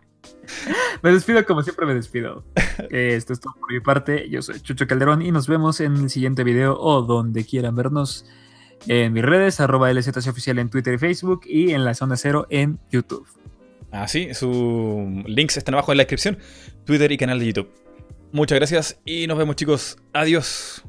me 1.04 1.12
despido 1.12 1.46
como 1.46 1.62
siempre 1.62 1.86
me 1.86 1.94
despido. 1.94 2.46
Esto 2.90 3.34
es 3.34 3.42
todo 3.42 3.54
por 3.60 3.70
mi 3.70 3.82
parte. 3.82 4.30
Yo 4.30 4.42
soy 4.42 4.62
Chucho 4.62 4.88
Calderón 4.88 5.24
y 5.24 5.32
nos 5.34 5.50
vemos 5.50 5.82
en 5.82 5.98
el 5.98 6.10
siguiente 6.10 6.46
video 6.46 6.80
o 6.80 7.02
donde 7.02 7.44
quieran 7.44 7.76
vernos 7.76 8.26
en 8.88 9.14
mis 9.14 9.24
redes, 9.24 9.60
arroba 9.60 9.92
LZC 9.92 10.28
oficial 10.28 10.60
en 10.60 10.70
Twitter 10.70 10.94
y 10.94 10.98
Facebook 10.98 11.42
y 11.46 11.72
en 11.72 11.86
la 11.86 11.94
zona 11.94 12.18
cero 12.18 12.48
en 12.50 12.80
YouTube. 12.92 13.28
Ah, 13.92 14.08
sí, 14.08 14.34
sus 14.34 15.08
links 15.28 15.58
están 15.58 15.76
abajo 15.76 15.92
en 15.92 15.98
la 15.98 16.04
descripción, 16.04 16.40
Twitter 16.86 17.12
y 17.12 17.18
canal 17.18 17.40
de 17.40 17.46
YouTube. 17.46 17.70
Muchas 18.32 18.58
gracias 18.58 19.00
y 19.06 19.28
nos 19.28 19.38
vemos 19.38 19.56
chicos. 19.56 19.98
Adiós. 20.14 20.84